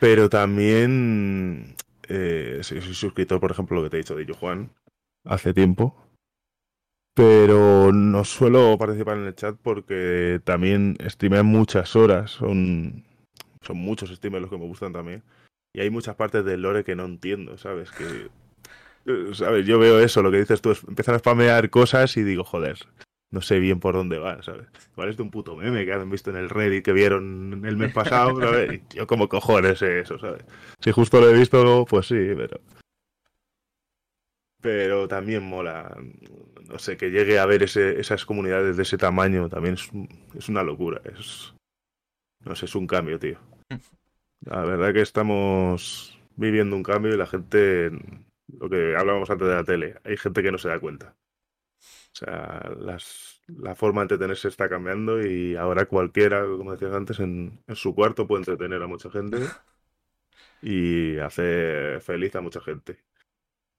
Pero 0.02 0.28
también 0.28 1.76
eh, 2.10 2.60
soy, 2.62 2.82
suscriptor, 2.82 3.40
por 3.40 3.52
ejemplo, 3.52 3.78
lo 3.78 3.84
que 3.84 3.90
te 3.90 3.96
he 3.96 4.00
dicho 4.00 4.16
de 4.16 4.26
Juan, 4.34 4.70
hace 5.24 5.54
tiempo. 5.54 5.96
Pero 7.14 7.94
no 7.94 8.26
suelo 8.26 8.78
participar 8.78 9.18
en 9.18 9.28
el 9.28 9.36
chat 9.36 9.56
porque 9.62 10.42
también 10.44 10.98
streamean 11.08 11.46
muchas 11.46 11.96
horas. 11.96 12.32
Son, 12.32 13.06
son 13.62 13.78
muchos 13.78 14.10
streamers 14.10 14.42
los 14.42 14.52
que 14.52 14.58
me 14.58 14.68
gustan 14.68 14.92
también. 14.92 15.24
Y 15.74 15.80
hay 15.80 15.90
muchas 15.90 16.18
partes 16.18 16.44
del 16.44 16.64
lore 16.64 16.84
que 16.84 16.98
no 16.98 17.06
entiendo, 17.06 17.58
¿sabes? 17.58 17.90
Que, 17.92 18.28
¿sabes? 19.34 19.66
Yo 19.66 19.80
veo 19.80 20.00
eso, 20.00 20.22
lo 20.22 20.32
que 20.32 20.40
dices 20.40 20.62
tú, 20.62 20.76
empiezan 20.88 21.16
a 21.16 21.20
spamear 21.20 21.70
cosas 21.70 22.16
y 22.18 22.24
digo, 22.24 22.44
joder, 22.44 22.78
no 23.32 23.42
sé 23.42 23.60
bien 23.60 23.80
por 23.80 23.96
dónde 23.96 24.20
va, 24.20 24.42
¿sabes? 24.44 24.68
Igual 24.92 25.10
es 25.10 25.18
de 25.18 25.24
un 25.24 25.32
puto 25.32 25.56
meme 25.56 25.86
que 25.86 25.94
han 25.94 26.10
visto 26.10 26.30
en 26.30 26.38
el 26.38 26.50
Reddit 26.50 26.86
que 26.86 26.94
vieron 26.94 27.64
el 27.66 27.78
mes 27.78 27.92
pasado, 27.92 28.40
¿sabes? 28.40 28.82
Y 28.94 28.98
yo 28.98 29.08
como 29.08 29.28
cojones 29.28 29.82
eso, 29.82 30.20
¿sabes? 30.20 30.46
Si 30.80 30.92
justo 30.92 31.20
lo 31.20 31.30
he 31.30 31.34
visto, 31.34 31.86
pues 31.86 32.08
sí, 32.08 32.34
pero... 32.36 32.60
Pero 34.62 35.08
también 35.10 35.44
mola, 35.44 35.94
no 36.70 36.80
sé, 36.80 36.96
que 36.96 37.10
llegue 37.10 37.38
a 37.38 37.46
ver 37.46 37.64
ese, 37.64 38.00
esas 38.00 38.24
comunidades 38.24 38.78
de 38.78 38.84
ese 38.84 38.98
tamaño, 38.98 39.50
también 39.50 39.74
es, 39.74 39.90
es 40.38 40.48
una 40.48 40.64
locura, 40.64 41.02
es... 41.18 41.54
No 42.46 42.56
sé, 42.56 42.66
es 42.66 42.76
un 42.76 42.88
cambio, 42.88 43.20
tío. 43.20 43.40
La 44.46 44.64
verdad 44.64 44.94
que 44.94 45.02
estamos 45.02 46.20
viviendo 46.36 46.76
un 46.76 46.84
cambio 46.84 47.14
y 47.14 47.18
la 47.18 47.26
gente, 47.26 47.92
lo 48.48 48.70
que 48.70 48.96
hablábamos 48.96 49.30
antes 49.30 49.48
de 49.48 49.56
la 49.56 49.64
tele, 49.64 49.96
hay 50.04 50.18
gente 50.18 50.44
que 50.44 50.52
no 50.52 50.58
se 50.58 50.70
da 50.70 50.80
cuenta. 50.80 51.16
O 52.14 52.16
sea, 52.16 52.72
las, 52.80 53.42
la 53.48 53.76
forma 53.76 54.02
de 54.02 54.06
entretenerse 54.06 54.48
está 54.48 54.70
cambiando 54.70 55.26
y 55.26 55.56
ahora 55.56 55.86
cualquiera, 55.86 56.46
como 56.46 56.72
decías 56.72 56.94
antes, 56.94 57.20
en, 57.20 57.60
su 57.74 57.96
cuarto 57.96 58.28
puede 58.28 58.42
entretener 58.42 58.82
a 58.84 58.88
mucha 58.88 59.10
gente 59.10 59.38
y 60.62 61.18
hacer 61.18 62.02
feliz 62.02 62.36
a 62.36 62.42
mucha 62.42 62.62
gente. 62.62 63.00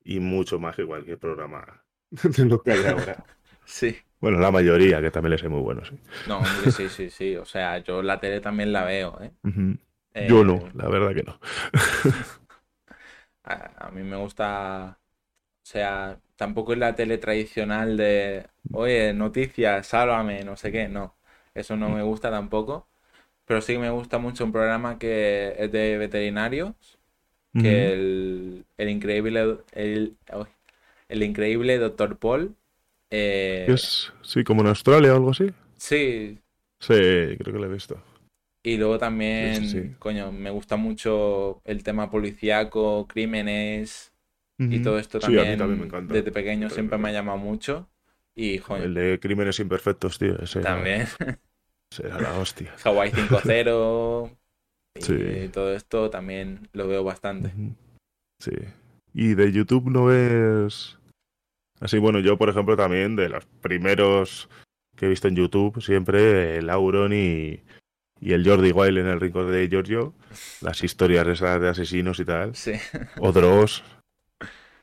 Y 0.06 0.20
mucho 0.20 0.58
más 0.58 0.76
que 0.76 0.84
cualquier 0.84 1.18
programa 1.18 1.82
de 2.10 2.44
lo 2.44 2.62
que 2.62 2.72
hay 2.72 2.84
ahora. 2.86 3.24
Sí. 3.66 3.96
Bueno, 4.20 4.40
la 4.40 4.50
mayoría, 4.50 5.00
que 5.00 5.10
también 5.10 5.30
les 5.30 5.42
es 5.42 5.48
muy 5.48 5.62
bueno, 5.62 5.82
sí. 5.86 5.98
No, 6.28 6.44
sí, 6.70 6.90
sí, 6.90 7.08
sí. 7.08 7.34
O 7.36 7.46
sea, 7.46 7.78
yo 7.78 8.02
la 8.02 8.20
tele 8.20 8.42
también 8.42 8.74
la 8.74 8.84
veo, 8.84 9.18
¿eh? 9.22 9.32
yo 10.28 10.44
no, 10.44 10.56
eh, 10.56 10.70
la 10.74 10.88
verdad 10.90 11.14
que 11.14 11.22
no. 11.22 11.40
A, 13.44 13.90
mí 13.92 14.02
me 14.02 14.16
gusta. 14.16 14.98
O 15.62 15.66
sea, 15.66 16.20
tampoco 16.36 16.72
es 16.72 16.78
la 16.78 16.94
tele 16.94 17.18
tradicional 17.18 17.96
de, 17.96 18.46
oye, 18.72 19.14
noticias, 19.14 19.86
sálvame, 19.86 20.44
no 20.44 20.56
sé 20.56 20.72
qué, 20.72 20.88
no. 20.88 21.16
Eso 21.54 21.76
no 21.76 21.88
me 21.90 22.02
gusta 22.02 22.30
tampoco. 22.30 22.88
Pero 23.46 23.60
sí 23.60 23.78
me 23.78 23.90
gusta 23.90 24.18
mucho 24.18 24.44
un 24.44 24.52
programa 24.52 24.98
que 24.98 25.54
es 25.58 25.70
de 25.72 25.98
veterinarios, 25.98 26.74
que 27.52 27.92
el, 27.92 28.64
el, 28.76 28.88
increíble, 28.88 29.58
el, 29.72 30.16
el 31.08 31.22
increíble 31.22 31.78
Doctor 31.78 32.18
Paul. 32.18 32.56
Eh, 33.10 33.66
es, 33.68 34.12
sí, 34.22 34.42
como 34.44 34.62
en 34.62 34.68
Australia 34.68 35.12
o 35.12 35.16
algo 35.16 35.30
así. 35.30 35.52
Sí. 35.76 36.38
Sí, 36.80 36.94
creo 36.94 37.52
que 37.52 37.52
lo 37.52 37.66
he 37.66 37.72
visto. 37.72 38.02
Y 38.66 38.78
luego 38.78 38.98
también, 38.98 39.94
coño, 39.98 40.32
me 40.32 40.48
gusta 40.48 40.76
mucho 40.76 41.60
el 41.64 41.82
tema 41.82 42.10
policíaco, 42.10 43.06
crímenes, 43.06 44.10
y 44.58 44.80
todo 44.80 44.98
esto 44.98 45.18
también, 45.18 45.58
desde 46.08 46.32
pequeño 46.32 46.70
siempre 46.70 46.96
me 46.96 47.10
ha 47.10 47.12
llamado 47.12 47.36
mucho. 47.36 47.88
Y, 48.34 48.60
El 48.70 48.94
de 48.94 49.20
Crímenes 49.20 49.60
Imperfectos, 49.60 50.18
tío. 50.18 50.38
Ese 50.40 50.60
también. 50.60 51.06
Será 51.90 52.18
la 52.20 52.38
hostia. 52.38 52.74
Hawaii 52.84 53.12
5-0. 53.12 54.30
y 54.96 55.02
Sí. 55.02 55.50
todo 55.52 55.74
esto 55.74 56.08
también 56.08 56.68
lo 56.72 56.88
veo 56.88 57.04
bastante. 57.04 57.52
Sí. 58.40 58.52
Y 59.12 59.34
de 59.34 59.52
YouTube 59.52 59.90
no 59.90 60.06
ves. 60.06 60.98
Así, 61.80 61.98
bueno, 61.98 62.20
yo, 62.20 62.38
por 62.38 62.48
ejemplo, 62.48 62.76
también 62.76 63.14
de 63.14 63.28
los 63.28 63.44
primeros 63.60 64.48
que 64.96 65.06
he 65.06 65.08
visto 65.08 65.28
en 65.28 65.36
YouTube, 65.36 65.82
siempre 65.82 66.56
el 66.56 66.70
Auron 66.70 67.12
y, 67.12 67.60
y 68.24 68.32
el 68.32 68.46
Jordi 68.48 68.72
Wild 68.72 68.98
en 68.98 69.06
el 69.06 69.20
rincón 69.20 69.52
de 69.52 69.68
Giorgio, 69.68 70.14
las 70.62 70.82
historias 70.82 71.26
esas 71.28 71.60
de 71.60 71.68
asesinos 71.68 72.18
y 72.20 72.24
tal, 72.24 72.54
Sí, 72.56 72.72
o 73.18 73.32
Dross, 73.32 73.84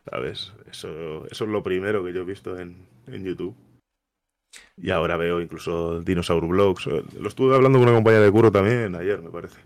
¿sabes? 0.10 0.54
Eso, 0.70 1.26
eso 1.30 1.44
es 1.46 1.50
lo 1.50 1.64
primero 1.64 2.04
que 2.04 2.14
yo 2.14 2.22
he 2.22 2.26
visto 2.26 2.58
en, 2.60 2.86
en 3.08 3.26
YouTube. 3.26 3.56
Y 4.78 4.90
ahora 4.92 5.16
veo 5.18 5.42
incluso 5.42 6.02
Dinosaur 6.02 6.46
Blogs. 6.48 6.86
Lo 6.86 7.28
estuve 7.28 7.56
hablando 7.56 7.80
con 7.80 7.88
una 7.88 7.98
compañía 7.98 8.20
de 8.20 8.32
curro 8.32 8.52
también 8.52 8.96
ayer, 8.96 9.22
me 9.22 9.30
parece. 9.30 9.60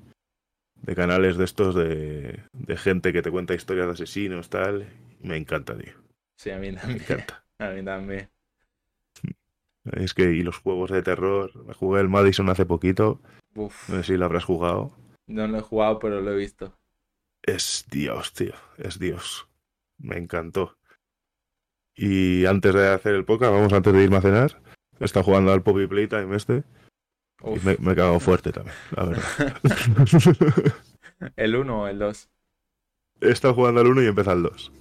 De 0.76 0.94
canales 0.96 1.38
de 1.38 1.46
estos 1.46 1.74
de, 1.74 2.44
de 2.54 2.78
gente 2.78 3.12
que 3.12 3.22
te 3.24 3.32
cuenta 3.32 3.56
historias 3.56 3.88
de 3.88 3.94
asesinos, 3.94 4.50
tal. 4.50 4.88
Me 5.22 5.38
encanta, 5.38 5.76
tío. 5.78 5.94
sí, 6.38 6.52
a 6.52 6.58
mí 6.60 6.72
Me 6.72 6.78
también. 6.78 7.02
encanta. 7.02 7.42
A 7.60 7.70
mí 7.70 7.84
también. 7.84 8.30
Es 9.94 10.14
que, 10.14 10.32
y 10.32 10.42
los 10.44 10.58
juegos 10.58 10.92
de 10.92 11.02
terror. 11.02 11.52
Me 11.66 11.74
jugué 11.74 12.02
el 12.02 12.10
Madison 12.10 12.50
hace 12.50 12.66
poquito. 12.66 13.22
Uf, 13.56 13.90
No 13.90 13.98
sé 13.98 14.04
si 14.04 14.18
lo 14.18 14.26
habrás 14.26 14.44
jugado. 14.46 14.92
no 15.28 15.48
lo 15.48 15.58
he 15.58 15.62
jugado, 15.62 16.00
pero 16.00 16.22
lo 16.22 16.32
he 16.32 16.36
visto. 16.36 16.78
Es 17.44 17.86
Dios, 17.90 18.34
tío. 18.34 18.54
Es 18.78 19.00
Dios. 19.00 19.48
Me 19.98 20.18
encantó. 20.18 20.78
Y 21.96 22.46
antes 22.46 22.74
de 22.74 22.90
hacer 22.90 23.16
el 23.16 23.24
podcast, 23.26 23.54
vamos 23.54 23.72
antes 23.74 23.94
de 23.94 24.04
irme 24.04 24.18
a 24.18 24.22
cenar. 24.22 24.62
Está 25.00 25.24
jugando 25.24 25.52
al 25.54 25.62
Poppy 25.64 25.88
Playtime 25.88 26.36
este. 26.36 26.64
Y 27.44 27.60
me, 27.66 27.78
me 27.80 27.92
he 27.94 27.96
cagado 27.96 28.20
fuerte 28.20 28.52
también, 28.52 28.76
la 28.96 29.06
verdad. 29.06 29.24
¿El 31.36 31.56
1 31.56 31.82
o 31.84 31.88
el 31.88 32.00
2? 32.00 32.30
He 33.22 33.30
estado 33.30 33.54
jugando 33.54 33.82
al 33.82 33.88
1 33.88 34.04
y 34.04 34.08
empieza 34.08 34.32
al 34.32 34.44
2. 34.44 34.72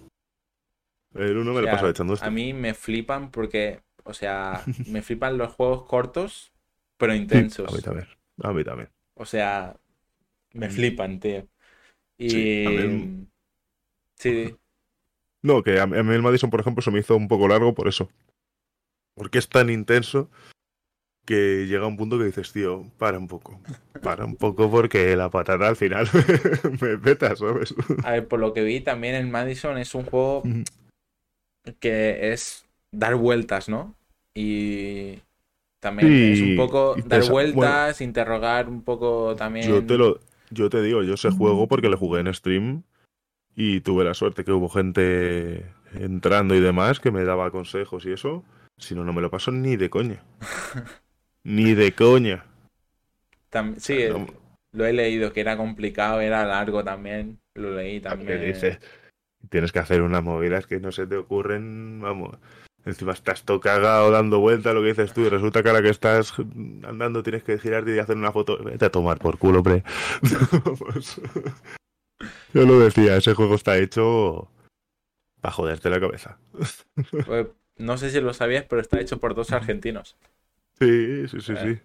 El 1.14 1.37
1 1.37 1.53
me 1.53 1.59
O 1.59 1.61
lo 1.61 1.61
he 1.61 1.62
sea, 1.64 1.72
pasado 1.72 1.91
echando 1.91 2.14
esto. 2.14 2.27
A 2.27 2.31
mí 2.31 2.53
me 2.53 2.75
flipan 2.75 3.31
porque, 3.31 3.83
o 4.05 4.14
sea, 4.14 4.62
me 4.89 5.03
flipan 5.03 5.39
los 5.39 5.53
juegos 5.53 5.85
cortos, 5.87 6.53
pero 6.97 7.14
intensos. 7.14 7.72
a 7.72 7.77
mí 7.77 7.83
también. 7.83 8.09
A 8.43 8.53
mí 8.53 8.64
también. 8.64 8.91
O 9.14 9.24
sea, 9.24 9.76
me 10.53 10.68
flipan, 10.68 11.20
tío. 11.20 11.47
Y... 12.18 12.28
Sí, 12.28 12.66
mí- 12.89 13.26
Sí, 14.16 14.55
No, 15.43 15.62
que 15.62 15.78
a 15.80 15.87
mí 15.87 15.99
a 15.99 16.03
mí 16.03 16.14
el 16.14 16.22
Madison, 16.22 16.51
por 16.51 16.61
ejemplo, 16.61 16.82
se 16.82 16.91
me 16.91 17.01
hizo 17.01 17.16
un 17.16 17.28
poco 17.28 17.49
largo 17.49 17.74
por 17.74 17.89
eso. 17.89 18.09
Porque 19.14 19.39
es 19.39 19.49
tan 19.49 19.70
intenso 19.70 20.30
que 21.26 21.66
llega 21.66 21.87
un 21.87 21.97
punto 21.97 22.18
que 22.18 22.24
dices, 22.24 22.53
tío, 22.53 22.85
para 22.99 23.18
un 23.18 23.28
poco. 23.28 23.61
Para 24.03 24.24
un 24.24 24.37
poco 24.37 24.70
porque 24.70 25.16
la 25.16 25.30
patata 25.30 25.68
al 25.68 25.76
final 25.76 26.07
me 26.80 26.99
peta, 26.99 27.35
¿sabes? 27.37 27.74
a 28.05 28.12
ver, 28.12 28.28
por 28.28 28.41
lo 28.41 28.53
que 28.53 28.62
vi 28.62 28.80
también 28.80 29.14
el 29.14 29.26
Madison 29.28 29.78
es 29.78 29.95
un 29.95 30.05
juego 30.05 30.43
que 31.80 32.32
es 32.32 32.66
dar 32.91 33.14
vueltas, 33.16 33.68
¿no? 33.68 33.95
Y 34.35 35.20
también 35.85 36.09
Sí, 36.09 36.32
es 36.32 36.41
un 36.41 36.57
poco 36.57 36.97
dar 37.05 37.22
vueltas, 37.28 38.01
interrogar 38.01 38.70
un 38.70 38.82
poco 38.82 39.37
también. 39.37 39.68
Yo 39.68 39.85
te 39.85 39.99
lo, 39.99 40.18
yo 40.51 40.70
te 40.70 40.80
digo, 40.80 41.03
yo 41.03 41.14
ese 41.14 41.30
juego 41.30 41.68
porque 41.68 41.91
le 41.91 41.97
jugué 41.97 42.20
en 42.20 42.32
stream 42.32 42.85
y 43.55 43.80
tuve 43.80 44.03
la 44.03 44.14
suerte 44.14 44.45
que 44.45 44.53
hubo 44.53 44.70
gente 44.70 45.66
entrando 45.93 46.55
y 46.55 46.61
demás 46.61 47.01
que 47.01 47.11
me 47.11 47.24
daba 47.24 47.51
consejos 47.51 48.07
y 48.07 48.12
eso. 48.12 48.45
Si 48.78 48.95
no, 48.95 49.05
no 49.05 49.12
me 49.12 49.20
lo 49.20 49.30
paso 49.30 49.53
ni 49.53 49.76
de 49.76 49.91
coña. 49.91 50.24
ni 51.45 51.74
de 51.74 51.93
coña. 51.93 52.47
Tam- 53.53 53.76
sí, 53.76 53.99
No, 54.09 54.26
lo 54.72 54.87
he 54.87 54.95
leído, 54.95 55.35
que 55.35 55.43
era 55.43 55.59
complicado, 55.59 56.22
era 56.22 56.47
largo 56.47 56.82
también. 56.82 57.39
Lo 57.55 57.74
leí 57.74 58.01
¿qué 58.01 58.09
también. 58.09 58.78
Tienes 59.51 59.70
que 59.70 59.80
hacer 59.80 60.01
unas 60.01 60.24
movidas 60.24 60.66
que 60.66 60.80
no 60.80 60.91
se 60.93 61.07
te 61.07 61.16
ocurren, 61.16 62.01
vamos. 62.01 62.39
Encima 62.87 63.12
estás 63.12 63.43
todo 63.45 63.61
cagado 63.61 64.11
dando 64.11 64.41
vueltas, 64.41 64.74
lo 64.74 64.82
que 64.82 64.89
dices 64.89 65.12
tú, 65.14 65.22
y 65.22 65.28
resulta 65.30 65.62
que 65.62 65.68
ahora 65.70 65.82
que 65.82 65.89
estás 65.89 66.35
andando 66.87 67.22
tienes 67.22 67.43
que 67.43 67.59
girarte 67.59 67.95
y 67.95 67.99
hacer 67.99 68.16
una 68.16 68.30
foto. 68.32 68.62
Vete 68.62 68.85
a 68.85 68.91
tomar 68.91 69.18
por 69.18 69.39
culo, 69.39 69.59
hombre. 69.61 69.82
Vamos. 70.64 71.20
Yo 72.55 72.62
lo 72.66 72.78
decía, 72.78 73.16
ese 73.16 73.35
juego 73.35 73.55
está 73.55 73.78
hecho 73.78 74.49
para 75.41 75.53
joderte 75.53 75.89
la 75.91 76.01
cabeza. 76.01 76.39
Pues, 77.26 77.47
no 77.76 77.97
sé 77.99 78.11
si 78.11 78.20
lo 78.20 78.32
sabías, 78.35 78.64
pero 78.68 78.80
está 78.80 79.01
hecho 79.01 79.18
por 79.18 79.35
dos 79.35 79.51
argentinos. 79.53 80.16
Sí, 80.78 81.26
sí, 81.28 81.41
sí, 81.41 81.53
Eh, 81.57 81.80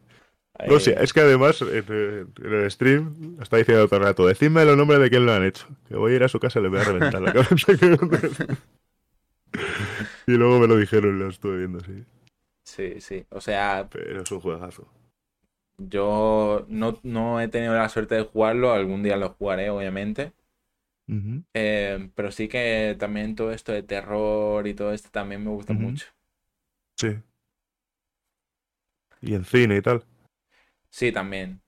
sí. 0.60 0.66
No, 0.68 0.80
sí, 0.80 0.94
es 0.96 1.14
que 1.14 1.22
además 1.22 1.62
en, 1.62 1.70
el- 1.70 2.28
en 2.44 2.54
el 2.54 2.70
stream 2.70 3.38
está 3.42 3.58
diciendo 3.58 3.88
todo 3.88 4.00
el 4.02 4.06
rato, 4.06 4.28
decidme 4.28 4.66
los 4.66 4.76
nombres 4.78 5.00
de 5.00 5.10
quién 5.10 5.26
lo 5.26 5.34
han 5.34 5.46
hecho. 5.46 5.66
Que 5.88 5.96
voy 5.96 6.12
a 6.14 6.16
ir 6.18 6.24
a 6.24 6.28
su 6.28 6.40
casa 6.40 6.60
y 6.60 6.64
le 6.64 6.70
voy 6.70 6.80
a 6.80 6.84
reventar 6.84 7.22
la 7.22 7.32
cabeza. 7.34 7.72
y 10.34 10.38
luego 10.38 10.60
me 10.60 10.68
lo 10.68 10.78
dijeron 10.78 11.16
y 11.16 11.20
lo 11.20 11.30
estuve 11.30 11.58
viendo, 11.58 11.80
sí. 11.82 12.06
Sí, 12.64 13.02
sí. 13.02 13.26
O 13.32 13.42
sea, 13.42 13.90
Pero 13.92 14.22
es 14.24 14.32
un 14.32 14.40
juegazo. 14.40 14.88
yo 15.78 16.66
no, 16.68 17.00
no 17.04 17.40
he 17.42 17.48
tenido 17.48 17.74
la 17.74 17.90
suerte 17.90 18.16
de 18.16 18.24
jugarlo. 18.24 18.72
Algún 18.74 19.04
día 19.04 19.18
lo 19.18 19.30
jugaré, 19.30 19.70
obviamente. 19.70 20.34
Eh, 21.54 22.12
pero 22.16 22.32
sí 22.32 22.48
que 22.48 22.96
también 23.00 23.36
todo 23.36 23.52
esto 23.52 23.72
de 23.72 23.84
terror 23.84 24.68
y 24.68 24.74
todo 24.74 24.94
esto 24.94 25.10
también 25.12 25.44
me 25.44 25.50
gusta 25.52 25.74
mucho. 25.74 26.06
Sí. 26.98 27.24
Y 29.22 29.34
en 29.36 29.46
cine 29.46 29.78
y 29.78 29.82
tal. 29.82 30.04
Sí, 30.90 31.12
también. 31.12 31.62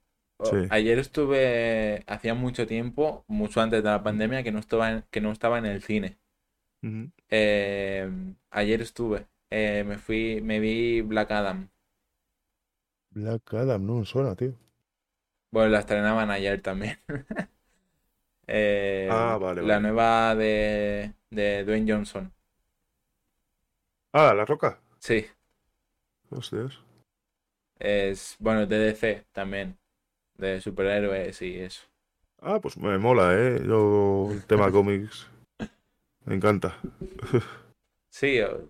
Sí. 0.43 0.57
Ayer 0.69 0.99
estuve, 0.99 2.03
hacía 2.07 2.33
mucho 2.35 2.67
tiempo, 2.67 3.25
mucho 3.27 3.61
antes 3.61 3.83
de 3.83 3.89
la 3.89 4.03
pandemia, 4.03 4.43
que 4.43 4.51
no 4.51 4.59
estaba 4.59 4.91
en, 4.91 5.05
que 5.11 5.21
no 5.21 5.31
estaba 5.31 5.59
en 5.59 5.65
el 5.67 5.83
cine. 5.83 6.19
Eh, 7.29 8.09
ayer 8.51 8.81
estuve, 8.81 9.27
eh, 9.49 9.83
me 9.85 9.97
fui, 9.97 10.41
me 10.41 10.59
vi 10.59 11.01
Black 11.01 11.31
Adam. 11.31 11.69
Black 13.13 13.53
Adam, 13.53 13.85
no 13.85 13.99
me 13.99 14.05
suena, 14.05 14.35
tío. 14.35 14.53
Bueno, 15.51 15.69
la 15.69 15.79
estrenaban 15.79 16.29
ayer 16.31 16.61
también. 16.61 16.97
Eh, 18.47 19.35
Ah, 19.35 19.37
vale, 19.39 19.61
la 19.61 19.79
vale. 19.79 19.79
nueva 19.79 20.35
de, 20.35 21.13
de 21.29 21.63
Dwayne 21.65 21.91
Johnson. 21.91 22.33
Ah, 24.13 24.33
La 24.33 24.45
Roca. 24.45 24.79
Sí, 24.99 25.25
Hostias. 26.31 26.79
es, 27.79 28.35
bueno, 28.39 28.65
de 28.65 28.77
DC 28.77 29.25
también, 29.33 29.77
de 30.35 30.61
superhéroes 30.61 31.41
y 31.41 31.59
eso. 31.59 31.83
Ah, 32.41 32.59
pues 32.61 32.77
me 32.77 32.97
mola, 32.97 33.33
¿eh? 33.37 33.61
Yo, 33.65 34.31
el 34.33 34.43
tema 34.45 34.69
cómics. 34.71 35.27
Me 36.25 36.35
encanta. 36.35 36.77
Sí, 38.11 38.39
o- 38.41 38.69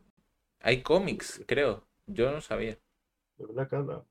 hay 0.62 0.82
cómics, 0.82 1.41
creo. 1.47 1.88
Yo 2.08 2.32
no 2.32 2.41
sabía. 2.41 2.78
Black 3.38 3.74
Adam. 3.74 4.04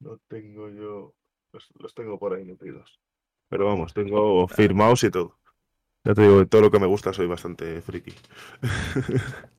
No 0.00 0.18
tengo 0.28 0.68
yo. 0.70 1.14
Los, 1.52 1.68
los 1.78 1.94
tengo 1.94 2.18
por 2.18 2.34
ahí 2.34 2.44
metidos. 2.44 3.00
Pero 3.48 3.66
vamos, 3.66 3.94
tengo 3.94 4.46
firmados 4.48 5.02
y 5.04 5.10
todo. 5.10 5.38
Ya 6.04 6.14
te 6.14 6.22
digo, 6.22 6.38
de 6.38 6.46
todo 6.46 6.62
lo 6.62 6.70
que 6.70 6.78
me 6.78 6.86
gusta 6.86 7.12
soy 7.12 7.26
bastante 7.26 7.80
friki. 7.82 8.14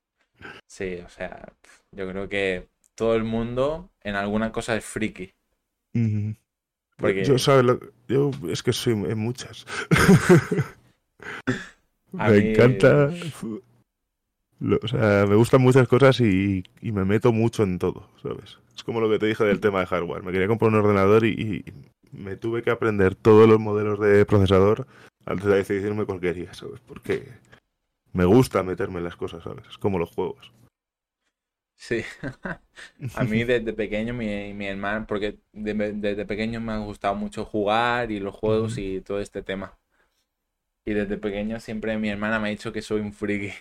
Sí, 0.72 0.96
o 1.04 1.10
sea, 1.10 1.52
yo 1.92 2.08
creo 2.08 2.30
que 2.30 2.70
todo 2.96 3.16
el 3.16 3.24
mundo 3.24 3.90
en 4.02 4.16
alguna 4.16 4.52
cosa 4.52 4.76
es 4.78 4.86
friki. 4.86 5.34
Porque 6.96 7.26
Yo, 7.26 7.38
¿sabes? 7.40 7.66
lo- 7.66 7.80
yo 8.08 8.32
es 8.50 8.62
que 8.64 8.72
soy 8.72 8.94
en 8.94 9.18
muchas. 9.18 9.66
A 12.18 12.30
me 12.30 12.40
mí- 12.42 12.50
encanta. 12.52 13.10
lo- 14.60 14.80
o 14.84 14.88
sea, 14.88 15.26
me 15.28 15.36
gustan 15.36 15.62
muchas 15.62 15.88
cosas 15.88 16.20
y, 16.22 16.64
y 16.82 16.92
me 16.92 17.06
meto 17.06 17.32
mucho 17.32 17.64
en 17.64 17.80
todo, 17.80 18.10
¿sabes? 18.22 18.58
Es 18.76 18.84
como 18.84 19.00
lo 19.00 19.10
que 19.10 19.20
te 19.20 19.26
dije 19.28 19.44
del 19.44 19.60
tema 19.60 19.80
de 19.80 19.86
hardware. 19.88 20.24
Me 20.24 20.32
quería 20.32 20.48
comprar 20.48 20.70
un 20.72 20.80
ordenador 20.80 21.26
y, 21.26 21.32
y 21.32 21.66
me 22.12 22.36
tuve 22.36 22.62
que 22.62 22.72
aprender 22.72 23.16
todos 23.16 23.48
los 23.48 23.60
modelos 23.60 24.00
de 24.00 24.26
procesador 24.26 24.88
antes 25.26 25.46
de 25.46 25.56
decidirme 25.56 26.06
cuál 26.06 26.20
quería, 26.20 26.54
¿sabes? 26.54 26.80
Porque 26.82 27.28
me 28.14 28.26
gusta 28.26 28.64
meterme 28.64 28.98
en 28.98 29.04
las 29.06 29.16
cosas, 29.16 29.44
¿sabes? 29.44 29.66
Es 29.70 29.78
como 29.78 30.00
los 30.00 30.10
juegos. 30.10 30.52
sí. 31.76 32.02
A 33.16 33.24
mí 33.24 33.44
desde 33.46 33.74
pequeño 33.74 34.14
mi, 34.14 34.54
mi 34.54 34.66
hermano, 34.68 35.06
porque 35.08 35.38
de- 35.54 35.94
desde 35.94 36.26
pequeño 36.26 36.60
me 36.60 36.74
ha 36.74 36.78
gustado 36.80 37.16
mucho 37.16 37.46
jugar 37.46 38.12
y 38.12 38.20
los 38.20 38.36
juegos 38.36 38.78
y 38.78 39.02
todo 39.02 39.20
este 39.20 39.42
tema. 39.44 39.78
Y 40.86 40.94
desde 40.94 41.18
pequeño 41.18 41.60
siempre 41.60 41.98
mi 41.98 42.10
hermana 42.10 42.40
me 42.40 42.48
ha 42.50 42.52
dicho 42.52 42.72
que 42.74 42.82
soy 42.82 43.02
un 43.02 43.14
friki, 43.14 43.54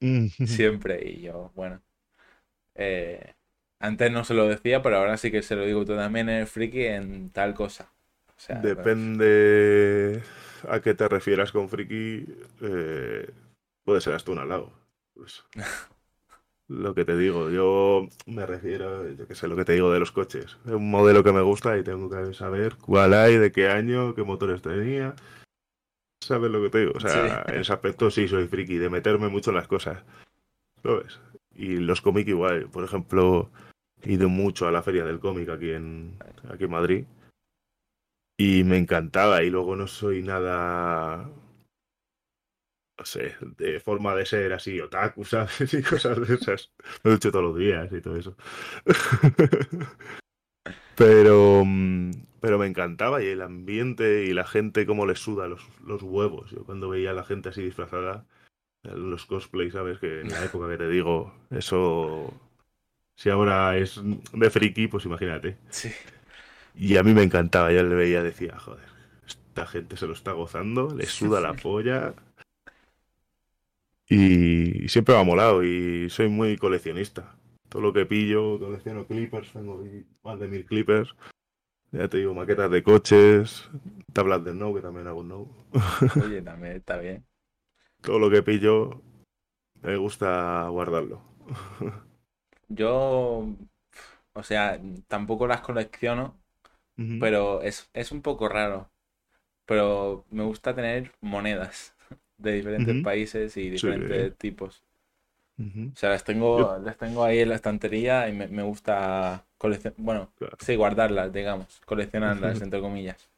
siempre. 0.44 1.00
Y 1.08 1.22
yo, 1.22 1.52
bueno, 1.54 1.82
eh, 2.74 3.34
antes 3.80 4.12
no 4.12 4.24
se 4.24 4.34
lo 4.34 4.48
decía, 4.48 4.82
pero 4.82 4.98
ahora 4.98 5.16
sí 5.16 5.30
que 5.30 5.42
se 5.42 5.56
lo 5.56 5.64
digo, 5.64 5.84
tú 5.84 5.96
también 5.96 6.28
eres 6.28 6.50
friki 6.50 6.84
en 6.84 7.30
tal 7.30 7.54
cosa. 7.54 7.92
O 8.28 8.40
sea, 8.40 8.70
pues, 8.74 8.76
Depende 8.76 10.22
a 10.68 10.80
qué 10.80 10.94
te 10.94 11.08
refieras 11.08 11.52
con 11.52 11.68
friki, 11.68 12.26
eh, 12.62 13.30
puede 13.84 14.00
ser 14.00 14.14
hasta 14.14 14.32
un 14.32 14.38
halago. 14.38 14.72
Pues, 15.14 15.44
Lo 16.68 16.94
que 16.94 17.04
te 17.04 17.16
digo, 17.16 17.50
yo 17.50 18.08
me 18.26 18.46
refiero, 18.46 19.08
yo 19.10 19.26
que 19.26 19.34
sé, 19.34 19.48
lo 19.48 19.56
que 19.56 19.64
te 19.64 19.72
digo 19.72 19.92
de 19.92 19.98
los 19.98 20.12
coches. 20.12 20.56
Es 20.64 20.72
un 20.72 20.88
modelo 20.88 21.24
que 21.24 21.32
me 21.32 21.40
gusta 21.42 21.76
y 21.76 21.82
tengo 21.82 22.08
que 22.08 22.32
saber 22.32 22.76
cuál 22.76 23.12
hay, 23.12 23.38
de 23.38 23.50
qué 23.50 23.68
año, 23.68 24.14
qué 24.14 24.22
motores 24.22 24.62
tenía. 24.62 25.14
¿Sabes 26.22 26.50
lo 26.50 26.62
que 26.62 26.70
te 26.70 26.78
digo? 26.80 26.92
O 26.94 27.00
sea, 27.00 27.44
en 27.48 27.60
ese 27.60 27.72
aspecto 27.72 28.10
sí 28.10 28.28
soy 28.28 28.46
friki, 28.46 28.76
de 28.78 28.90
meterme 28.90 29.28
mucho 29.28 29.50
en 29.50 29.56
las 29.56 29.68
cosas. 29.68 30.02
¿Sabes? 30.82 31.20
Y 31.54 31.76
los 31.76 32.00
cómics 32.00 32.28
igual. 32.28 32.68
Por 32.70 32.84
ejemplo, 32.84 33.50
he 34.02 34.12
ido 34.12 34.28
mucho 34.28 34.68
a 34.68 34.72
la 34.72 34.82
feria 34.82 35.04
del 35.04 35.18
cómic 35.18 35.48
aquí 35.48 35.70
en, 35.70 36.18
aquí 36.50 36.64
en 36.64 36.70
Madrid. 36.70 37.04
Y 38.36 38.64
me 38.64 38.76
encantaba. 38.76 39.42
Y 39.42 39.50
luego 39.50 39.76
no 39.76 39.86
soy 39.86 40.22
nada 40.22 41.28
no 43.00 43.06
sé, 43.06 43.34
de 43.56 43.80
forma 43.80 44.14
de 44.14 44.26
ser 44.26 44.52
así, 44.52 44.78
otaku, 44.78 45.24
¿sabes? 45.24 45.50
Y 45.72 45.82
cosas 45.82 46.20
de 46.20 46.34
esas. 46.34 46.70
Me 47.02 47.12
ducho 47.12 47.32
todos 47.32 47.46
los 47.46 47.58
días 47.58 47.90
y 47.90 48.00
todo 48.02 48.16
eso. 48.16 48.36
Pero, 50.96 51.62
mm, 51.64 52.10
pero 52.40 52.58
me 52.58 52.66
encantaba 52.66 53.22
y 53.22 53.26
el 53.26 53.42
ambiente 53.42 54.24
y 54.24 54.32
la 54.32 54.46
gente 54.46 54.86
cómo 54.86 55.06
les 55.06 55.18
suda 55.18 55.48
los, 55.48 55.62
los 55.84 56.02
huevos. 56.02 56.50
Yo 56.50 56.64
cuando 56.64 56.88
veía 56.88 57.10
a 57.10 57.14
la 57.14 57.24
gente 57.24 57.50
así 57.50 57.62
disfrazada, 57.62 58.26
los 58.82 59.26
cosplays, 59.26 59.74
¿sabes? 59.74 59.98
Que 59.98 60.22
en 60.22 60.30
la 60.30 60.44
época 60.44 60.68
que 60.68 60.78
te 60.78 60.88
digo, 60.88 61.34
eso... 61.50 62.32
Si 63.14 63.28
ahora 63.28 63.76
es 63.76 64.00
de 64.32 64.50
friki, 64.50 64.88
pues 64.88 65.04
imagínate. 65.04 65.58
Sí. 65.68 65.90
Y 66.74 66.96
a 66.96 67.02
mí 67.02 67.12
me 67.12 67.22
encantaba, 67.22 67.70
yo 67.70 67.82
le 67.82 67.94
veía, 67.94 68.22
decía, 68.22 68.58
joder, 68.58 68.86
esta 69.26 69.66
gente 69.66 69.98
se 69.98 70.06
lo 70.06 70.14
está 70.14 70.32
gozando, 70.32 70.94
le 70.94 71.04
suda 71.04 71.38
la 71.40 71.52
polla. 71.52 72.14
Y 74.08 74.88
siempre 74.88 75.14
me 75.14 75.20
ha 75.20 75.24
molado 75.24 75.62
y 75.62 76.08
soy 76.08 76.28
muy 76.28 76.56
coleccionista. 76.56 77.36
Todo 77.68 77.82
lo 77.82 77.92
que 77.92 78.06
pillo, 78.06 78.58
colecciono 78.58 79.06
clippers, 79.06 79.52
tengo 79.52 79.84
más 80.24 80.40
de 80.40 80.48
mil 80.48 80.64
clippers. 80.64 81.14
Ya 81.92 82.08
te 82.08 82.18
digo, 82.18 82.34
maquetas 82.34 82.70
de 82.70 82.82
coches, 82.82 83.68
tablas 84.12 84.44
de 84.44 84.54
no, 84.54 84.72
que 84.74 84.80
también 84.80 85.06
hago 85.08 85.22
no. 85.24 85.48
Oye, 86.14 86.40
también 86.42 86.76
está 86.76 86.98
bien. 86.98 87.26
Todo 88.02 88.18
lo 88.18 88.30
que 88.30 88.42
pillo 88.42 89.00
me 89.82 89.96
gusta 89.96 90.68
guardarlo. 90.70 91.22
Yo, 92.68 93.46
o 94.34 94.42
sea, 94.42 94.80
tampoco 95.08 95.46
las 95.46 95.60
colecciono, 95.62 96.40
pero 97.18 97.62
es, 97.62 97.90
es 97.94 98.12
un 98.12 98.22
poco 98.22 98.48
raro. 98.48 98.92
Pero 99.66 100.26
me 100.30 100.44
gusta 100.44 100.74
tener 100.74 101.14
monedas 101.20 101.96
de 102.38 102.52
diferentes 102.54 102.96
países 102.98 103.56
y 103.58 103.70
diferentes 103.70 104.36
tipos. 104.38 104.84
O 105.94 105.98
sea, 106.00 106.10
las 106.10 106.24
tengo, 106.24 106.56
Yo- 106.56 106.70
las 106.78 106.96
tengo 106.96 107.24
ahí 107.24 107.40
en 107.40 107.48
la 107.50 107.54
estantería 107.56 108.28
y 108.28 108.32
me, 108.32 108.48
me 108.48 108.62
gusta 108.62 109.46
bueno, 109.98 110.30
Claro. 110.38 110.56
sí, 110.60 110.76
guardarlas, 110.76 111.32
digamos, 111.32 111.80
coleccionarlas, 111.84 112.60
entre 112.62 112.80
comillas. 112.80 113.28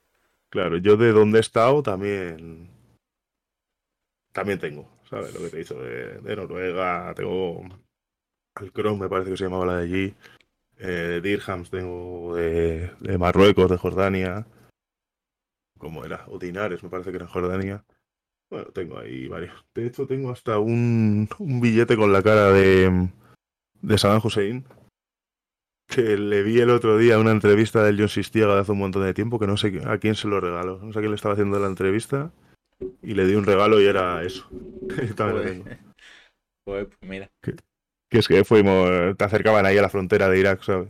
Claro, 0.51 0.77
yo 0.77 0.97
de 0.97 1.13
donde 1.13 1.39
he 1.39 1.41
estado 1.41 1.83
también 1.83 2.69
también 4.33 4.59
tengo, 4.59 4.89
¿sabes? 5.09 5.35
Lo 5.35 5.41
que 5.41 5.49
te 5.49 5.57
he 5.57 5.59
dicho 5.61 5.75
de, 5.81 6.19
de 6.21 6.37
Noruega, 6.37 7.13
tengo 7.15 7.63
el 8.61 8.73
Chrome, 8.73 9.01
me 9.03 9.09
parece 9.09 9.31
que 9.31 9.37
se 9.37 9.45
llamaba 9.45 9.67
la 9.67 9.77
de 9.79 9.83
allí, 9.85 10.15
eh, 10.79 10.87
de 10.87 11.21
Dirhams 11.21 11.71
tengo 11.71 12.35
de, 12.35 12.91
de 13.01 13.19
Marruecos, 13.19 13.71
de 13.71 13.77
Jordania, 13.77 14.47
¿cómo 15.79 16.05
era? 16.05 16.25
O 16.29 16.39
Dinares, 16.39 16.83
me 16.83 16.89
parece 16.89 17.11
que 17.11 17.17
era 17.17 17.27
en 17.27 17.31
Jordania. 17.33 17.85
Bueno, 18.51 18.67
tengo 18.73 18.99
ahí 18.99 19.29
varios. 19.29 19.65
De 19.75 19.87
hecho, 19.87 20.07
tengo 20.07 20.31
hasta 20.31 20.59
un, 20.59 21.29
un 21.39 21.61
billete 21.61 21.97
con 21.97 22.13
la 22.13 22.23
cara 22.23 22.51
de, 22.51 23.09
de 23.81 23.99
Saddam 23.99 24.21
Hussein, 24.23 24.65
que 25.95 26.17
le 26.17 26.43
vi 26.43 26.59
el 26.61 26.71
otro 26.71 26.97
día 26.97 27.19
una 27.19 27.33
entrevista 27.33 27.83
del 27.83 27.99
John 27.99 28.09
Sistiega 28.09 28.55
de 28.55 28.61
hace 28.61 28.73
un 28.73 28.79
montón 28.79 29.05
de 29.05 29.15
tiempo, 29.15 29.39
que 29.39 29.47
no 29.47 29.57
sé 29.57 29.81
a 29.87 29.99
quién 29.99 30.15
se 30.15 30.29
lo 30.29 30.41
regaló. 30.41 30.79
No 30.83 30.93
sé 30.93 30.99
a 30.99 31.03
quién 31.03 31.11
le 31.11 31.17
estaba 31.17 31.35
haciendo 31.35 31.59
la 31.59 31.67
entrevista, 31.67 32.33
y 33.03 33.15
le 33.15 33.27
di 33.27 33.35
un 33.35 33.45
regalo 33.45 33.81
y 33.81 33.87
era 33.87 34.23
eso. 34.23 34.49
Joder. 35.19 35.79
Joder, 36.67 36.89
pues 36.89 37.11
mira. 37.11 37.31
Que 37.41 38.19
es 38.19 38.29
que 38.29 38.45
fuimos, 38.45 39.17
te 39.17 39.25
acercaban 39.25 39.67
ahí 39.67 39.79
a 39.79 39.83
la 39.83 39.89
frontera 39.89 40.29
de 40.29 40.39
Irak, 40.39 40.63
¿sabes? 40.63 40.89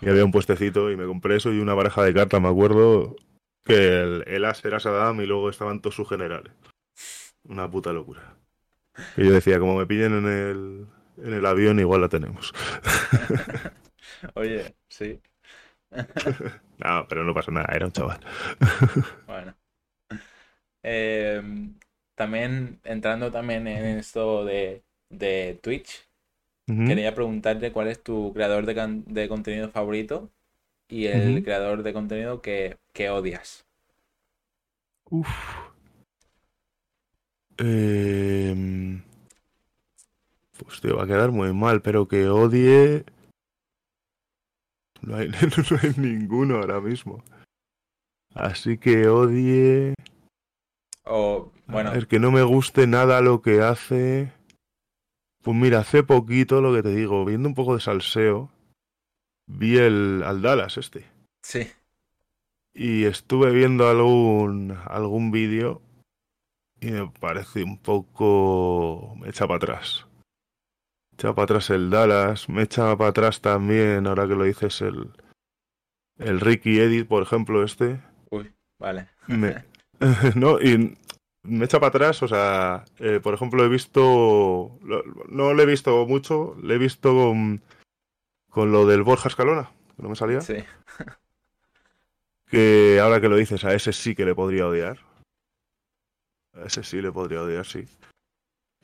Y 0.00 0.08
había 0.08 0.24
un 0.24 0.32
puestecito 0.32 0.90
y 0.90 0.96
me 0.96 1.06
compré 1.06 1.36
eso 1.36 1.52
y 1.52 1.58
una 1.58 1.74
baraja 1.74 2.02
de 2.02 2.14
cartas, 2.14 2.40
me 2.40 2.48
acuerdo, 2.48 3.16
que 3.64 4.00
el, 4.00 4.24
el 4.26 4.44
as 4.44 4.64
era 4.64 4.78
Saddam 4.78 5.20
y 5.20 5.26
luego 5.26 5.50
estaban 5.50 5.80
todos 5.80 5.96
sus 5.96 6.08
generales. 6.08 6.52
Una 7.48 7.70
puta 7.70 7.92
locura. 7.92 8.36
Y 9.16 9.24
yo 9.24 9.32
decía, 9.32 9.58
como 9.58 9.76
me 9.76 9.86
pillen 9.86 10.12
en 10.12 10.26
el, 10.26 10.86
en 11.24 11.32
el 11.32 11.46
avión, 11.46 11.80
igual 11.80 12.00
la 12.00 12.08
tenemos. 12.08 12.52
Oye, 14.34 14.76
sí, 14.88 15.20
No, 16.78 17.06
pero 17.08 17.24
no 17.24 17.34
pasa 17.34 17.50
nada, 17.50 17.68
era 17.74 17.86
un 17.86 17.92
chaval. 17.92 18.20
bueno. 19.26 19.56
Em, 20.82 21.78
también, 22.14 22.80
entrando 22.84 23.30
también 23.32 23.66
en 23.66 23.98
esto 23.98 24.44
de, 24.44 24.84
de 25.10 25.58
Twitch, 25.62 26.08
quería 26.84 27.14
preguntarte 27.14 27.72
cuál 27.72 27.88
es 27.88 28.02
tu 28.04 28.32
creador 28.34 28.66
de, 28.66 28.74
de 29.06 29.28
contenido 29.28 29.70
favorito 29.70 30.32
y 30.88 31.06
el 31.08 31.42
creador 31.44 31.82
de 31.84 31.94
contenido 31.94 32.42
que, 32.42 32.78
que 32.94 33.10
odias. 33.10 33.66
Uf. 35.10 35.34
Em, 37.58 39.02
Pues 40.58 40.80
te 40.80 40.92
va 40.92 41.04
a 41.04 41.06
quedar 41.06 41.32
muy 41.32 41.52
mal, 41.52 41.82
pero 41.82 42.08
que 42.08 42.28
odie. 42.28 43.04
No 45.06 45.16
hay, 45.16 45.28
no 45.70 45.78
hay 45.82 45.92
ninguno 45.96 46.56
ahora 46.56 46.80
mismo. 46.80 47.24
Así 48.34 48.76
que 48.76 49.08
odie. 49.08 49.94
O, 51.04 51.52
bueno, 51.66 51.92
Es 51.92 52.06
que 52.06 52.18
no 52.18 52.30
me 52.30 52.42
guste 52.42 52.86
nada 52.86 53.20
lo 53.20 53.40
que 53.40 53.62
hace. 53.62 54.32
Pues 55.42 55.56
mira, 55.56 55.78
hace 55.78 56.02
poquito 56.02 56.60
lo 56.60 56.74
que 56.74 56.82
te 56.82 56.94
digo, 56.94 57.24
viendo 57.24 57.48
un 57.48 57.54
poco 57.54 57.74
de 57.74 57.80
salseo, 57.80 58.50
vi 59.46 59.78
el 59.78 60.24
al 60.24 60.42
Dallas 60.42 60.76
este. 60.76 61.06
sí, 61.42 61.70
Y 62.74 63.04
estuve 63.04 63.52
viendo 63.52 63.88
algún, 63.88 64.76
algún 64.86 65.30
vídeo 65.30 65.80
y 66.80 66.90
me 66.90 67.08
parece 67.08 67.62
un 67.62 67.78
poco... 67.78 69.14
me 69.20 69.28
echa 69.28 69.46
para 69.46 69.56
atrás. 69.58 70.06
Echa 71.16 71.34
para 71.34 71.44
atrás 71.44 71.70
el 71.70 71.88
Dallas, 71.88 72.46
me 72.50 72.64
echa 72.64 72.94
para 72.94 73.08
atrás 73.08 73.40
también, 73.40 74.06
ahora 74.06 74.28
que 74.28 74.34
lo 74.34 74.44
dices, 74.44 74.82
el, 74.82 75.08
el 76.18 76.40
Ricky 76.40 76.78
Edit, 76.78 77.08
por 77.08 77.22
ejemplo, 77.22 77.64
este. 77.64 78.02
uy, 78.30 78.52
vale. 78.78 79.08
Me- 79.26 79.64
no, 80.34 80.60
y 80.60 80.94
me 81.42 81.64
echa 81.64 81.80
para 81.80 81.88
atrás, 81.88 82.22
o 82.22 82.28
sea, 82.28 82.84
eh, 82.98 83.18
por 83.22 83.32
ejemplo, 83.32 83.64
he 83.64 83.68
visto, 83.70 84.78
no 85.30 85.54
le 85.54 85.62
he 85.62 85.66
visto 85.66 86.04
mucho, 86.06 86.54
le 86.62 86.74
he 86.74 86.78
visto 86.78 87.14
con, 87.14 87.62
con 88.50 88.70
lo 88.70 88.84
del 88.84 89.02
Borja 89.02 89.30
Escalona, 89.30 89.70
que 89.96 90.02
no 90.02 90.10
me 90.10 90.16
salía 90.16 90.42
Sí, 90.42 90.56
que 92.50 93.00
ahora 93.02 93.22
que 93.22 93.30
lo 93.30 93.36
dices, 93.36 93.64
a 93.64 93.72
ese 93.72 93.94
sí 93.94 94.14
que 94.14 94.26
le 94.26 94.34
podría 94.34 94.66
odiar. 94.66 94.98
A 96.52 96.66
ese 96.66 96.82
sí 96.82 97.00
le 97.00 97.10
podría 97.10 97.40
odiar, 97.40 97.64
sí. 97.64 97.86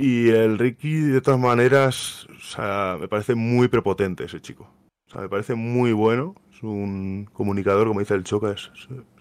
Y 0.03 0.31
el 0.31 0.59
Ricky, 0.59 0.95
de 1.01 1.21
todas 1.21 1.39
maneras, 1.39 2.27
o 2.29 2.41
sea, 2.41 2.97
me 3.01 3.07
parece 3.07 3.37
muy 3.37 3.69
prepotente 3.69 4.25
ese 4.25 4.41
chico. 4.41 4.69
O 5.07 5.11
sea, 5.13 5.21
me 5.21 5.29
parece 5.29 5.55
muy 5.55 5.93
bueno. 5.93 6.35
Es 6.53 6.61
un 6.65 7.29
comunicador, 7.33 7.87
como 7.87 8.01
dice 8.01 8.15
el 8.15 8.25
Choca, 8.25 8.51
es, 8.51 8.69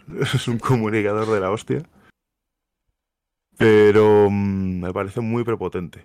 es- 0.34 0.48
un 0.48 0.58
comunicador 0.58 1.30
de 1.30 1.40
la 1.40 1.52
hostia. 1.52 1.84
Pero 3.60 4.28
mm, 4.32 4.82
me 4.82 4.92
parece 4.92 5.22
muy 5.22 5.44
prepotente. 5.44 6.04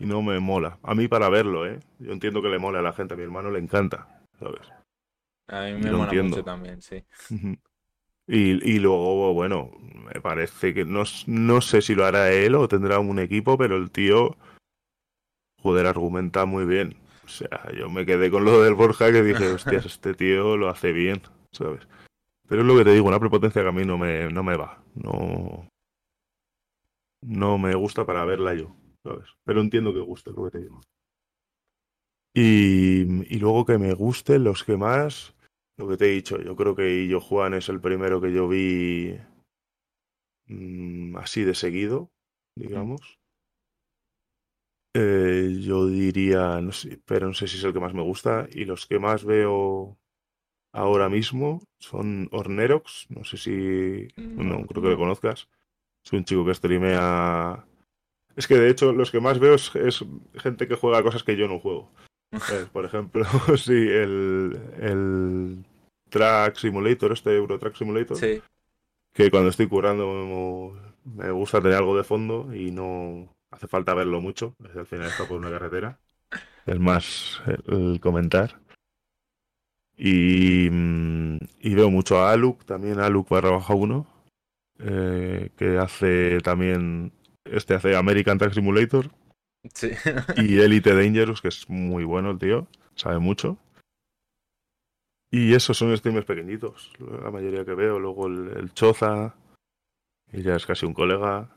Y 0.00 0.06
no 0.06 0.20
me 0.20 0.40
mola. 0.40 0.78
A 0.82 0.96
mí 0.96 1.06
para 1.06 1.28
verlo, 1.28 1.64
¿eh? 1.64 1.78
Yo 2.00 2.10
entiendo 2.12 2.42
que 2.42 2.48
le 2.48 2.58
mola 2.58 2.80
a 2.80 2.82
la 2.82 2.92
gente. 2.92 3.14
A 3.14 3.16
mi 3.16 3.22
hermano 3.22 3.52
le 3.52 3.60
encanta, 3.60 4.20
¿sabes? 4.40 4.66
a 5.46 5.62
mí 5.62 5.74
me 5.74 5.92
mola 5.92 6.04
entiendo. 6.04 6.30
mucho 6.36 6.44
también, 6.44 6.82
sí. 6.82 7.04
Y, 8.28 8.62
y 8.70 8.78
luego, 8.78 9.32
bueno, 9.32 9.70
me 10.14 10.20
parece 10.20 10.74
que 10.74 10.84
no, 10.84 11.04
no 11.26 11.60
sé 11.62 11.80
si 11.80 11.94
lo 11.94 12.04
hará 12.04 12.30
él 12.30 12.54
o 12.54 12.68
tendrá 12.68 12.98
un 12.98 13.18
equipo, 13.18 13.56
pero 13.56 13.76
el 13.76 13.90
tío, 13.90 14.36
joder, 15.62 15.86
argumenta 15.86 16.44
muy 16.44 16.66
bien. 16.66 16.96
O 17.24 17.28
sea, 17.28 17.70
yo 17.76 17.88
me 17.88 18.06
quedé 18.06 18.30
con 18.30 18.44
lo 18.44 18.62
del 18.62 18.74
Borja 18.74 19.10
que 19.12 19.22
dije, 19.22 19.48
hostias, 19.52 19.86
este 19.86 20.14
tío 20.14 20.56
lo 20.56 20.68
hace 20.68 20.92
bien, 20.92 21.22
¿sabes? 21.52 21.88
Pero 22.48 22.62
es 22.62 22.66
lo 22.66 22.76
que 22.76 22.84
te 22.84 22.92
digo, 22.92 23.08
una 23.08 23.20
prepotencia 23.20 23.62
que 23.62 23.68
a 23.68 23.72
mí 23.72 23.84
no 23.84 23.98
me, 23.98 24.30
no 24.30 24.42
me 24.42 24.56
va. 24.56 24.82
No, 24.94 25.68
no 27.22 27.58
me 27.58 27.74
gusta 27.74 28.04
para 28.06 28.24
verla 28.24 28.54
yo, 28.54 28.74
¿sabes? 29.02 29.28
Pero 29.44 29.60
entiendo 29.60 29.92
que 29.92 30.00
guste, 30.00 30.32
lo 30.32 30.44
que 30.44 30.50
te 30.50 30.58
digo. 30.60 30.80
Y, 32.34 33.34
y 33.34 33.38
luego 33.38 33.64
que 33.64 33.78
me 33.78 33.92
gusten 33.94 34.44
los 34.44 34.64
que 34.64 34.76
más, 34.76 35.34
lo 35.78 35.88
que 35.88 35.96
te 35.96 36.06
he 36.06 36.14
dicho, 36.14 36.38
yo 36.42 36.56
creo 36.56 36.74
que 36.74 37.04
Illo 37.04 37.20
Juan 37.20 37.54
es 37.54 37.68
el 37.68 37.80
primero 37.80 38.20
que 38.20 38.32
yo 38.32 38.48
vi 38.48 39.16
mm, 40.46 41.16
así 41.16 41.44
de 41.44 41.54
seguido, 41.54 42.10
digamos. 42.56 43.18
Eh, 44.94 45.58
yo 45.60 45.86
diría, 45.86 46.60
no 46.60 46.72
sé, 46.72 47.00
pero 47.04 47.28
no 47.28 47.34
sé 47.34 47.46
si 47.46 47.58
es 47.58 47.64
el 47.64 47.72
que 47.72 47.80
más 47.80 47.94
me 47.94 48.02
gusta. 48.02 48.48
Y 48.50 48.64
los 48.64 48.86
que 48.86 48.98
más 48.98 49.24
veo 49.24 49.96
ahora 50.72 51.08
mismo 51.08 51.62
son 51.78 52.28
Ornerox. 52.32 53.06
No 53.10 53.22
sé 53.22 53.36
si. 53.36 54.08
No, 54.16 54.66
creo 54.66 54.82
que 54.82 54.90
lo 54.90 54.98
conozcas. 54.98 55.48
Es 56.04 56.12
un 56.12 56.24
chico 56.24 56.44
que 56.44 56.54
streamea. 56.54 57.64
Es 58.34 58.48
que 58.48 58.56
de 58.56 58.70
hecho, 58.70 58.92
los 58.92 59.12
que 59.12 59.20
más 59.20 59.38
veo 59.38 59.54
es, 59.54 59.74
es 59.76 60.04
gente 60.34 60.66
que 60.66 60.74
juega 60.76 61.02
cosas 61.04 61.22
que 61.22 61.36
yo 61.36 61.46
no 61.46 61.60
juego. 61.60 61.92
¿Sabes? 62.32 62.68
Por 62.68 62.84
ejemplo, 62.84 63.24
sí, 63.56 63.72
el, 63.72 64.58
el 64.80 65.64
Track 66.08 66.56
Simulator, 66.56 67.12
este 67.12 67.34
Euro 67.36 67.58
Track 67.58 67.76
Simulator. 67.76 68.16
Sí. 68.16 68.42
Que 69.12 69.30
cuando 69.30 69.50
estoy 69.50 69.66
currando 69.66 70.74
me, 71.04 71.30
gusta 71.30 71.60
tener 71.60 71.78
algo 71.78 71.96
de 71.96 72.04
fondo 72.04 72.54
y 72.54 72.70
no 72.70 73.34
hace 73.50 73.66
falta 73.66 73.94
verlo 73.94 74.20
mucho. 74.20 74.54
Al 74.76 74.86
final 74.86 75.06
está 75.06 75.26
por 75.26 75.38
una 75.38 75.50
carretera. 75.50 75.98
Es 76.66 76.78
más 76.78 77.42
el, 77.66 77.98
comentar. 78.00 78.60
Y, 79.96 80.68
mm, 80.70 81.38
y 81.60 81.74
veo 81.74 81.90
mucho 81.90 82.18
a 82.18 82.32
Aluk, 82.32 82.64
también 82.64 83.00
Aluk 83.00 83.28
barra 83.28 83.50
baja 83.50 83.74
1, 83.74 84.06
eh, 84.80 85.50
que 85.56 85.78
hace 85.78 86.40
también, 86.40 87.12
este 87.44 87.74
hace 87.74 87.96
American 87.96 88.38
Truck 88.38 88.52
Simulator 88.52 89.10
Y 90.36 90.58
Elite 90.58 90.94
Dangerous, 90.94 91.40
que 91.40 91.48
es 91.48 91.68
muy 91.68 92.04
bueno 92.04 92.30
el 92.30 92.38
tío, 92.38 92.66
sabe 92.94 93.18
mucho. 93.18 93.58
Y 95.30 95.54
esos 95.54 95.76
son 95.76 95.96
streamers 95.96 96.26
pequeñitos, 96.26 96.92
la 96.98 97.30
mayoría 97.30 97.64
que 97.64 97.74
veo. 97.74 97.98
Luego 97.98 98.26
el, 98.28 98.72
Choza, 98.72 99.34
que 100.30 100.42
ya 100.42 100.56
es 100.56 100.66
casi 100.66 100.86
un 100.86 100.94
colega. 100.94 101.50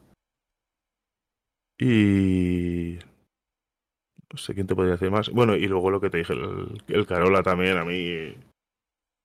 Y... 1.80 3.00
No 4.32 4.38
sé 4.38 4.54
quién 4.54 4.68
te 4.68 4.76
podría 4.76 4.94
decir 4.94 5.12
más. 5.12 5.30
Bueno, 5.30 5.56
y 5.56 5.68
luego 5.68 5.90
lo 5.90 6.00
que 6.00 6.10
te 6.10 6.20
dije, 6.20 6.34
el, 6.34 6.82
el 6.88 7.06
Carola 7.06 7.44
también, 7.44 7.78
a 7.78 7.84
mí 7.84 8.34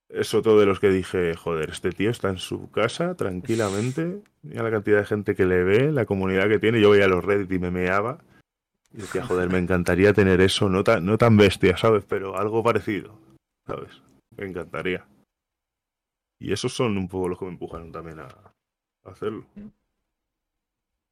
es 0.08 0.34
otro 0.34 0.58
de 0.58 0.66
los 0.66 0.78
que 0.80 0.90
dije, 0.90 1.34
joder, 1.34 1.70
este 1.70 1.90
tío 1.90 2.10
está 2.10 2.28
en 2.28 2.38
su 2.38 2.70
casa 2.70 3.14
tranquilamente. 3.16 4.22
Mira 4.42 4.62
la 4.62 4.70
cantidad 4.70 4.98
de 4.98 5.04
gente 5.04 5.34
que 5.34 5.46
le 5.46 5.64
ve, 5.64 5.92
la 5.92 6.06
comunidad 6.06 6.48
que 6.48 6.58
tiene. 6.58 6.80
Yo 6.80 6.90
veía 6.90 7.08
los 7.08 7.24
Reddit 7.24 7.52
y 7.52 7.58
me 7.58 7.70
meaba. 7.70 8.18
Y 8.92 8.98
decía, 8.98 9.24
joder, 9.24 9.50
me 9.50 9.58
encantaría 9.58 10.12
tener 10.12 10.40
eso, 10.40 10.68
no 10.68 10.82
tan, 10.82 11.04
no 11.04 11.18
tan 11.18 11.36
bestia, 11.36 11.76
¿sabes? 11.76 12.04
Pero 12.08 12.36
algo 12.38 12.62
parecido, 12.62 13.18
¿sabes? 13.66 14.02
Me 14.36 14.46
encantaría. 14.46 15.06
Y 16.40 16.52
esos 16.52 16.72
son 16.72 16.96
un 16.96 17.08
poco 17.08 17.28
los 17.28 17.38
que 17.38 17.44
me 17.44 17.50
empujaron 17.52 17.92
también 17.92 18.20
a, 18.20 18.28
a 18.28 19.10
hacerlo. 19.10 19.46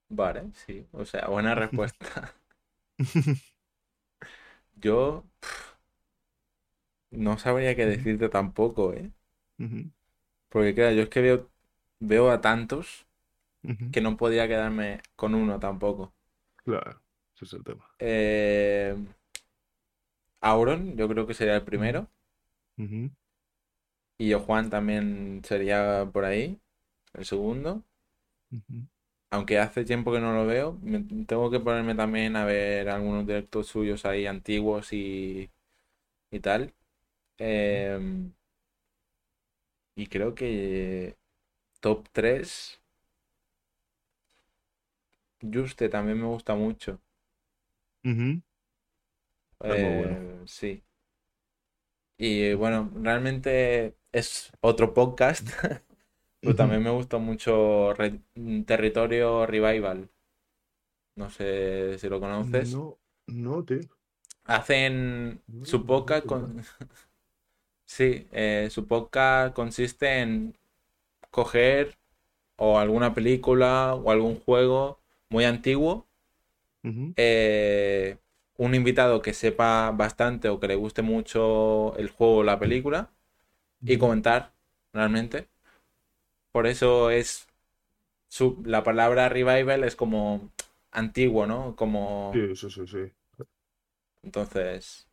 Vale, 0.08 0.50
sí. 0.54 0.86
O 0.92 1.04
sea, 1.04 1.26
buena 1.28 1.54
respuesta. 1.54 2.34
Yo 4.80 5.24
no 7.12 7.38
sabría 7.38 7.74
qué 7.74 7.86
decirte 7.86 8.28
tampoco, 8.28 8.92
¿eh? 8.92 9.10
Porque 10.48 10.74
claro, 10.74 10.94
yo 10.96 11.02
es 11.02 11.08
que 11.10 11.20
veo, 11.20 11.50
veo 12.00 12.30
a 12.30 12.40
tantos 12.40 13.06
que 13.92 14.00
no 14.00 14.16
podía 14.16 14.48
quedarme 14.48 15.02
con 15.16 15.34
uno 15.34 15.60
tampoco. 15.60 16.14
Claro, 16.64 17.00
ese 17.34 17.44
es 17.44 17.52
el 17.54 17.64
tema. 17.64 17.84
Eh, 17.98 18.96
Auron, 20.42 20.96
yo 20.96 21.08
creo 21.08 21.26
que 21.26 21.34
sería 21.34 21.56
el 21.56 21.64
primero. 21.64 22.08
Y 24.18 24.28
yo 24.30 24.40
Juan 24.40 24.70
también 24.70 25.42
sería 25.44 26.08
por 26.12 26.24
ahí, 26.24 26.60
el 27.14 27.24
segundo. 27.26 27.84
Aunque 29.30 29.58
hace 29.58 29.84
tiempo 29.84 30.12
que 30.12 30.20
no 30.20 30.32
lo 30.34 30.46
veo, 30.46 30.78
me- 30.82 31.00
tengo 31.26 31.50
que 31.50 31.60
ponerme 31.60 31.94
también 31.94 32.36
a 32.36 32.44
ver 32.44 32.88
algunos 32.88 33.26
directos 33.26 33.66
suyos 33.68 34.04
ahí 34.04 34.26
antiguos 34.26 34.92
y, 34.92 35.50
y 36.32 36.40
tal. 36.40 36.74
Em, 37.38 38.32
y 39.96 40.06
creo 40.06 40.34
que 40.34 41.16
top 41.80 42.08
3, 42.12 42.80
Juste 45.42 45.88
también 45.88 46.18
me 46.20 46.26
gusta 46.26 46.56
mucho. 46.56 47.00
Bueno. 48.04 48.42
Eh, 49.74 50.42
sí. 50.46 50.82
Y 52.18 52.54
bueno, 52.54 52.90
realmente 52.94 53.96
es 54.12 54.52
otro 54.60 54.94
podcast, 54.94 55.48
pero 56.40 56.54
también 56.54 56.82
me 56.82 56.90
gusta 56.90 57.18
mucho 57.18 57.92
Re- 57.94 58.20
Territorio 58.66 59.46
Revival. 59.46 60.08
No 61.16 61.30
sé 61.30 61.98
si 61.98 62.08
lo 62.08 62.20
conoces. 62.20 62.74
No, 62.74 62.98
no, 63.26 63.64
tío. 63.64 63.80
Hacen 64.44 65.42
No, 65.46 65.64
su 65.64 65.86
podcast 65.86 66.26
con... 66.26 66.62
Sí, 67.86 68.26
eh, 68.32 68.68
su 68.70 68.86
podcast 68.88 69.54
consiste 69.54 70.20
en 70.20 70.56
coger 71.30 71.98
o 72.56 72.78
alguna 72.78 73.14
película 73.14 73.94
o 73.94 74.10
algún 74.10 74.40
juego 74.40 75.00
muy 75.28 75.44
antiguo, 75.44 76.06
Eh, 77.16 78.18
un 78.56 78.74
invitado 78.74 79.22
que 79.22 79.32
sepa 79.34 79.90
bastante 79.92 80.48
o 80.48 80.60
que 80.60 80.68
le 80.68 80.74
guste 80.74 81.02
mucho 81.02 81.96
el 81.96 82.08
juego 82.10 82.38
o 82.38 82.42
la 82.44 82.58
película 82.58 83.10
y 83.82 83.98
comentar 83.98 84.52
realmente. 84.92 85.48
Por 86.52 86.66
eso 86.66 87.10
es 87.10 87.46
su, 88.28 88.62
la 88.64 88.82
palabra 88.82 89.28
revival 89.28 89.84
es 89.84 89.96
como 89.96 90.50
antiguo, 90.92 91.46
¿no? 91.46 91.76
Como 91.76 92.32
Sí, 92.34 92.56
sí, 92.56 92.70
sí, 92.70 92.86
sí. 92.86 93.12
entonces, 94.22 95.06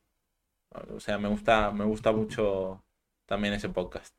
o 0.94 1.00
sea, 1.00 1.18
me 1.18 1.28
gusta, 1.30 1.72
me 1.72 1.86
gusta 1.86 2.12
mucho 2.12 2.84
también 3.26 3.54
ese 3.54 3.70
podcast. 3.70 4.16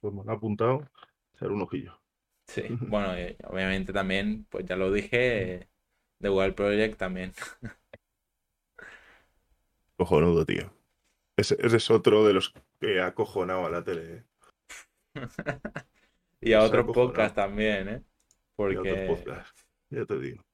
Pues 0.00 0.14
me 0.14 0.24
lo 0.24 0.32
he 0.32 0.34
apuntado. 0.34 0.82
Hacer 1.34 1.50
un 1.50 1.62
ojillo. 1.62 1.98
Sí, 2.48 2.76
bueno, 2.86 3.18
y 3.18 3.36
obviamente 3.44 3.92
también, 3.92 4.46
pues 4.50 4.64
ya 4.66 4.76
lo 4.76 4.90
dije, 4.92 5.54
eh, 5.56 5.68
The 6.20 6.30
Wild 6.30 6.54
Project 6.54 6.98
también. 6.98 7.32
Cojonudo, 9.98 10.46
tío. 10.46 10.72
Ese, 11.36 11.56
ese 11.60 11.78
es 11.78 11.90
otro 11.90 12.26
de 12.26 12.34
los 12.34 12.54
que 12.80 13.00
ha 13.00 13.08
acojonado 13.08 13.66
a 13.66 13.70
la 13.70 13.84
tele. 13.84 14.16
¿eh? 14.18 14.24
Y 16.40 16.52
a 16.54 16.62
otros 16.64 16.90
podcasts 16.90 17.36
también, 17.36 17.88
¿eh? 17.88 18.02
Y 18.68 18.76
a 18.76 18.82
otros 18.82 19.00
Porque 19.00 19.02
podcasts, 19.02 19.66
ya 19.90 20.06
te 20.06 20.18
digo. 20.18 20.44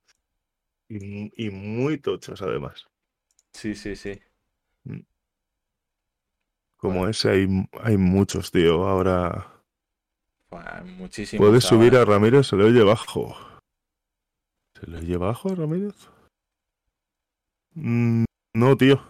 Y, 0.89 1.31
y 1.47 1.51
muy 1.51 1.99
tochos, 1.99 2.41
además. 2.41 2.87
sí, 3.53 3.75
sí, 3.75 3.97
sí. 3.97 4.21
Como 6.77 7.07
Bueno, 7.07 7.09
ese 7.09 7.31
hay, 7.31 7.49
hay 7.83 7.97
muchos, 7.97 8.51
tío. 8.53 8.87
Ahora 8.87 9.54
muchísimos 10.99 11.47
puedes 11.47 11.65
subir 11.65 11.97
a. 11.97 12.05
Ramírez, 12.05 12.47
se 12.47 12.57
le 12.57 12.65
oye 12.65 12.83
bajo. 12.83 13.37
¿Se 14.79 14.91
le 14.91 14.99
oye 14.99 15.17
bajo 15.17 15.51
a 15.51 15.55
Ramírez? 15.55 15.95
Mm, 17.75 18.25
no, 18.55 18.77
tío. 18.77 19.01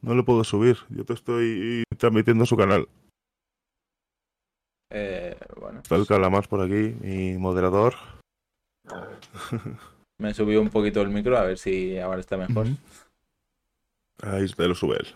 No 0.00 0.14
le 0.14 0.22
puedo 0.22 0.44
subir. 0.44 0.78
Yo 0.90 1.04
te 1.04 1.14
estoy 1.14 1.82
transmitiendo 1.96 2.46
su 2.46 2.56
canal. 2.56 2.88
Eh, 4.90 5.36
bueno, 5.60 5.80
Está 5.80 5.96
el 5.96 6.06
Calamar 6.06 6.48
por 6.48 6.60
aquí, 6.60 6.94
mi 7.00 7.36
moderador. 7.36 7.94
me 10.18 10.32
subió 10.34 10.62
un 10.62 10.70
poquito 10.70 11.02
el 11.02 11.10
micro 11.10 11.36
a 11.36 11.42
ver 11.42 11.58
si 11.58 11.98
ahora 11.98 12.20
está 12.20 12.36
mejor. 12.36 12.66
Ahí 14.22 14.46
te 14.48 14.68
lo 14.68 14.74
sube 14.74 14.96
él. 14.96 15.06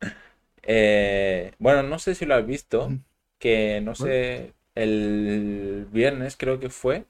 Eh, 0.72 1.52
bueno, 1.58 1.82
no 1.82 1.98
sé 1.98 2.14
si 2.14 2.26
lo 2.26 2.34
has 2.34 2.46
visto. 2.46 2.90
Que 3.40 3.80
no 3.82 3.96
sé, 3.96 4.54
el 4.76 5.88
viernes 5.90 6.36
creo 6.36 6.60
que 6.60 6.70
fue, 6.70 7.06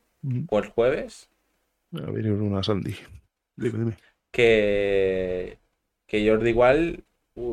o 0.49 0.59
el 0.59 0.69
jueves, 0.71 1.29
A 1.93 2.11
ver, 2.11 2.31
una 2.33 2.63
Sandy. 2.63 2.97
Dime, 3.57 3.79
dime. 3.79 3.97
que, 4.33 5.59
que 6.07 6.29
Jordi 6.29 6.51
igual 6.51 7.05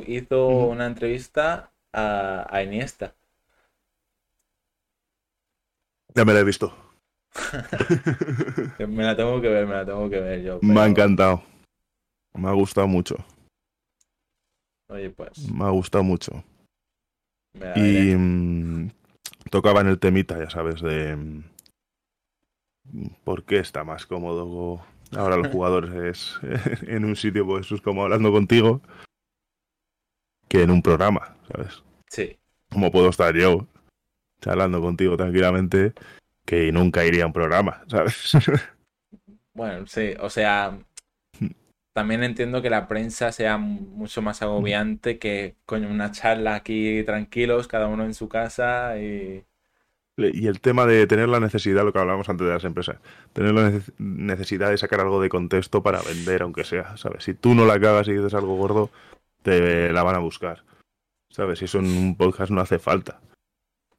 hizo 0.08 0.48
una 0.48 0.86
entrevista 0.88 1.72
a, 1.91 2.48
a 2.49 2.64
Iniesta. 2.64 3.16
Ya 6.16 6.26
me 6.26 6.34
la 6.34 6.40
he 6.40 6.44
visto. 6.44 6.74
Me 8.88 9.04
la 9.04 9.16
tengo 9.16 9.41
que 9.41 9.49
ver, 9.49 9.68
me 9.68 9.74
la 9.76 9.86
tengo 9.86 10.10
que 10.10 10.20
ver 10.20 10.41
yo, 10.44 10.60
Me 10.62 10.80
ha 10.82 10.86
encantado. 10.88 11.44
Me 12.34 12.48
ha 12.49 12.54
gustado 12.54 12.88
mucho. 12.88 13.16
oye, 14.90 15.10
pues 15.10 15.52
Me 15.52 15.66
ha 15.66 15.70
gustado 15.70 16.04
mucho. 16.04 16.44
Y 17.76 18.16
mm, 18.16 18.92
tocaban 19.50 19.88
el 19.88 20.00
temita, 20.00 20.38
ya 20.38 20.50
sabes, 20.50 20.82
de 20.82 21.16
mm, 21.16 21.44
por 23.24 23.44
qué 23.44 23.60
está 23.60 23.84
más 23.84 24.06
cómodo 24.06 24.84
ahora 25.16 25.38
los 25.38 25.48
jugadores 25.52 26.40
en 26.88 27.06
un 27.06 27.16
sitio, 27.16 27.46
pues 27.46 27.72
es 27.72 27.82
como 27.82 28.04
hablando 28.04 28.32
contigo, 28.32 28.82
que 30.48 30.64
en 30.64 30.72
un 30.72 30.82
programa, 30.82 31.36
¿sabes? 31.52 31.84
Sí, 32.10 32.38
Como 32.72 32.92
puedo 32.92 33.10
estar 33.10 33.36
yo 33.36 33.68
charlando 34.42 34.82
contigo 34.82 35.18
tranquilamente, 35.18 35.94
que 36.46 36.72
nunca 36.72 37.06
iría 37.06 37.24
a 37.24 37.28
un 37.28 37.34
programa, 37.34 37.84
¿sabes? 37.88 38.32
Bueno, 39.54 39.88
sí, 39.88 40.14
o 40.20 40.30
sea, 40.30 40.78
también 41.98 42.24
entiendo 42.24 42.61
que 42.61 42.69
la 42.69 42.88
prensa 42.88 43.32
sea 43.32 43.57
mucho 43.57 44.22
más 44.22 44.44
agobiante 44.44 45.18
que 45.18 45.56
con 45.65 45.84
una 45.84 46.11
charla 46.11 46.53
aquí 46.53 47.02
tranquilos, 47.03 47.68
cada 47.68 47.88
uno 47.88 48.06
en 48.06 48.14
su 48.14 48.30
casa 48.30 48.99
y... 48.99 49.44
Y 50.15 50.45
el 50.45 50.61
tema 50.61 50.86
de 50.86 51.07
tener 51.07 51.28
la 51.28 51.40
necesidad, 51.40 51.84
lo 51.84 51.91
que 51.91 51.98
hablábamos 51.98 52.30
antes 52.30 52.45
de 52.45 52.53
las 52.53 52.64
empresas, 52.65 52.98
tener 53.34 53.56
la 53.56 53.82
necesidad 53.98 54.69
de 54.69 54.78
sacar 54.78 54.99
algo 54.99 55.19
de 55.19 55.30
contexto 55.30 55.82
para 55.82 56.03
vender, 56.03 56.44
aunque 56.44 56.65
sea, 56.65 56.95
¿sabes? 56.98 57.24
Si 57.24 57.34
tú 57.34 57.56
no 57.56 57.65
la 57.65 57.80
cagas 57.80 58.07
y 58.07 58.14
dices 58.14 58.36
algo 58.36 58.56
gordo, 58.57 58.91
te 59.41 59.91
la 59.91 60.03
van 60.03 60.18
a 60.18 60.19
buscar. 60.19 60.65
¿Sabes? 61.32 61.57
Si 61.57 61.65
eso 61.65 61.80
en 61.80 61.86
un 61.86 62.15
podcast 62.15 62.52
no 62.52 62.61
hace 62.61 62.78
falta. 62.78 63.22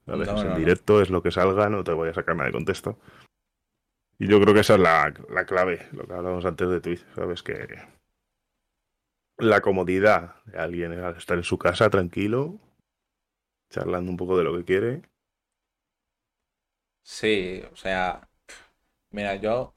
¿Sabes? 0.07 0.29
en 0.29 0.57
directo 0.57 1.03
es 1.03 1.11
lo 1.11 1.21
que 1.21 1.33
salga, 1.33 1.69
no 1.69 1.83
te 1.83 1.93
voy 1.93 2.11
a 2.11 2.15
sacar 2.15 2.37
nada 2.37 2.47
de 2.47 2.53
contexto. 2.53 2.97
Y 4.19 4.27
yo 4.27 4.41
creo 4.41 4.53
que 4.53 4.61
esa 4.61 4.75
es 4.75 4.81
la, 4.81 5.13
clave, 5.47 5.87
lo 5.93 6.05
que 6.05 6.13
hablábamos 6.13 6.45
antes 6.45 6.69
de 6.69 6.81
Twitch, 6.81 7.07
¿sabes? 7.15 7.43
Que 7.43 7.79
la 9.39 9.61
comodidad 9.61 10.43
de 10.47 10.59
alguien 10.59 10.93
al 10.93 11.17
estar 11.17 11.37
en 11.39 11.45
su 11.45 11.57
casa 11.57 11.89
tranquilo, 11.89 12.59
charlando 13.71 14.11
un 14.11 14.17
poco 14.17 14.37
de 14.37 14.43
lo 14.43 14.57
que 14.57 14.65
quiere. 14.65 15.03
Sí, 17.03 17.63
o 17.73 17.77
sea, 17.77 18.29
mira, 19.11 19.37
yo... 19.37 19.75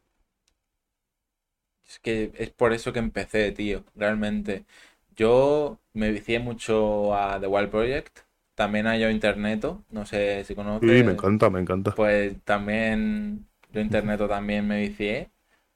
Es 1.85 1.99
que 1.99 2.31
es 2.35 2.49
por 2.49 2.73
eso 2.73 2.93
que 2.93 2.99
empecé, 2.99 3.51
tío, 3.51 3.83
realmente. 3.95 4.65
Yo 5.13 5.79
me 5.93 6.09
vicié 6.09 6.39
mucho 6.39 7.13
a 7.13 7.39
The 7.39 7.47
Wild 7.47 7.69
Project. 7.69 8.19
También 8.55 8.87
a 8.87 8.97
Yo 8.97 9.09
Interneto. 9.09 9.83
No 9.89 10.05
sé 10.05 10.45
si 10.45 10.55
conoces. 10.55 10.89
Sí, 10.89 11.03
me 11.03 11.11
encanta, 11.11 11.49
me 11.49 11.59
encanta. 11.59 11.93
Pues 11.93 12.41
también 12.43 13.50
Yo 13.73 13.81
Interneto 13.81 14.27
también 14.27 14.67
me 14.67 14.79
vicié. 14.81 15.29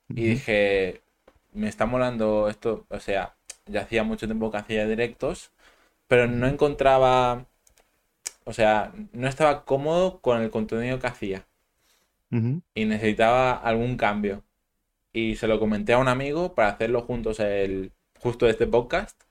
Y 0.10 0.26
dije, 0.26 1.02
me 1.54 1.68
está 1.68 1.86
molando 1.86 2.50
esto. 2.50 2.86
O 2.90 3.00
sea, 3.00 3.36
ya 3.66 3.82
hacía 3.82 4.04
mucho 4.04 4.28
tiempo 4.28 4.52
que 4.52 4.58
hacía 4.58 4.88
directos. 4.88 5.52
Pero 6.08 6.28
no 6.28 6.48
encontraba. 6.48 7.46
O 8.46 8.54
sea, 8.54 8.94
no 9.14 9.28
estaba 9.28 9.66
cómodo 9.66 10.20
con 10.22 10.42
el 10.42 10.52
contenido 10.52 11.00
que 11.00 11.08
hacía. 11.08 11.46
Y 12.74 12.86
necesitaba 12.86 13.54
algún 13.54 13.98
cambio. 13.98 14.44
Y 15.14 15.38
se 15.38 15.48
lo 15.48 15.60
comenté 15.60 15.94
a 15.94 15.98
un 16.00 16.10
amigo 16.10 16.54
para 16.54 16.70
hacerlo 16.70 17.02
juntos 17.02 17.40
el, 17.40 17.94
justo 18.20 18.48
este 18.48 18.68
podcast. 18.68 19.22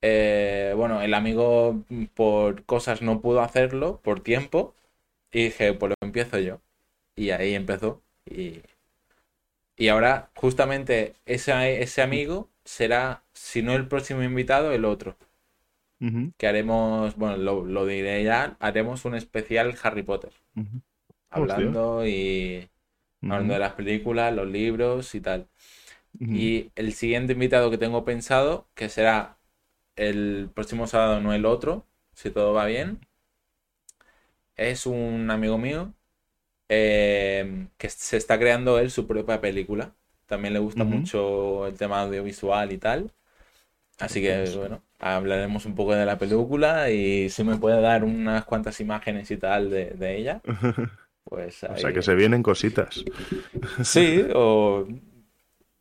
Eh, 0.00 0.72
bueno, 0.76 1.02
el 1.02 1.14
amigo 1.14 1.84
por 2.14 2.64
cosas 2.64 3.02
no 3.02 3.20
pudo 3.20 3.40
hacerlo, 3.42 4.00
por 4.02 4.20
tiempo, 4.20 4.74
y 5.32 5.44
dije, 5.44 5.74
pues 5.74 5.90
lo 5.90 5.96
empiezo 6.00 6.38
yo. 6.38 6.60
Y 7.16 7.30
ahí 7.30 7.54
empezó. 7.54 8.02
Y, 8.26 8.62
y 9.76 9.88
ahora, 9.88 10.30
justamente, 10.34 11.14
ese, 11.26 11.82
ese 11.82 12.02
amigo 12.02 12.50
será, 12.64 13.24
si 13.32 13.62
no 13.62 13.74
el 13.74 13.88
próximo 13.88 14.22
invitado, 14.22 14.72
el 14.72 14.84
otro. 14.84 15.16
Que 16.36 16.48
haremos, 16.48 17.16
bueno, 17.16 17.36
lo, 17.36 17.86
diré 17.86 18.24
ya, 18.24 18.56
haremos 18.58 19.04
un 19.04 19.14
especial 19.14 19.76
Harry 19.82 20.02
Potter. 20.02 20.32
Hablando 21.30 22.06
y 22.06 22.68
hablando 23.28 23.54
de 23.54 23.60
las 23.60 23.74
películas, 23.74 24.34
los 24.34 24.48
libros 24.48 25.14
y 25.14 25.20
tal. 25.20 25.48
Y 26.32 26.70
el 26.76 26.92
siguiente 26.94 27.34
invitado 27.34 27.70
que 27.70 27.78
tengo 27.78 28.04
pensado, 28.04 28.68
que 28.74 28.88
será 28.88 29.38
el 29.96 30.50
próximo 30.54 30.86
sábado, 30.86 31.20
no 31.20 31.34
el 31.34 31.46
otro, 31.46 31.86
si 32.14 32.30
todo 32.30 32.52
va 32.54 32.66
bien, 32.66 33.00
es 34.56 34.86
un 34.86 35.30
amigo 35.30 35.58
mío 35.58 35.94
eh, 36.74 37.66
que 37.76 37.90
se 37.90 38.16
está 38.16 38.38
creando 38.38 38.78
él 38.78 38.90
su 38.90 39.06
propia 39.06 39.40
película. 39.42 39.92
También 40.26 40.54
le 40.54 40.60
gusta 40.60 40.84
mucho 40.84 41.66
el 41.66 41.74
tema 41.74 42.00
audiovisual 42.00 42.72
y 42.72 42.78
tal. 42.78 43.10
Así 43.98 44.22
que, 44.22 44.50
bueno, 44.56 44.82
hablaremos 44.98 45.66
un 45.66 45.74
poco 45.74 45.94
de 45.94 46.06
la 46.06 46.16
película 46.16 46.90
y 46.90 47.28
si 47.28 47.44
me 47.44 47.56
puede 47.56 47.82
dar 47.82 48.04
unas 48.04 48.46
cuantas 48.46 48.80
imágenes 48.80 49.30
y 49.30 49.36
tal 49.36 49.70
de, 49.70 49.90
de 49.90 50.16
ella. 50.16 50.40
Pues 51.24 51.62
O 51.62 51.76
sea 51.76 51.92
que 51.92 52.02
se 52.02 52.14
vienen 52.16 52.42
cositas. 52.42 53.04
Sí, 53.82 54.26
o 54.34 54.86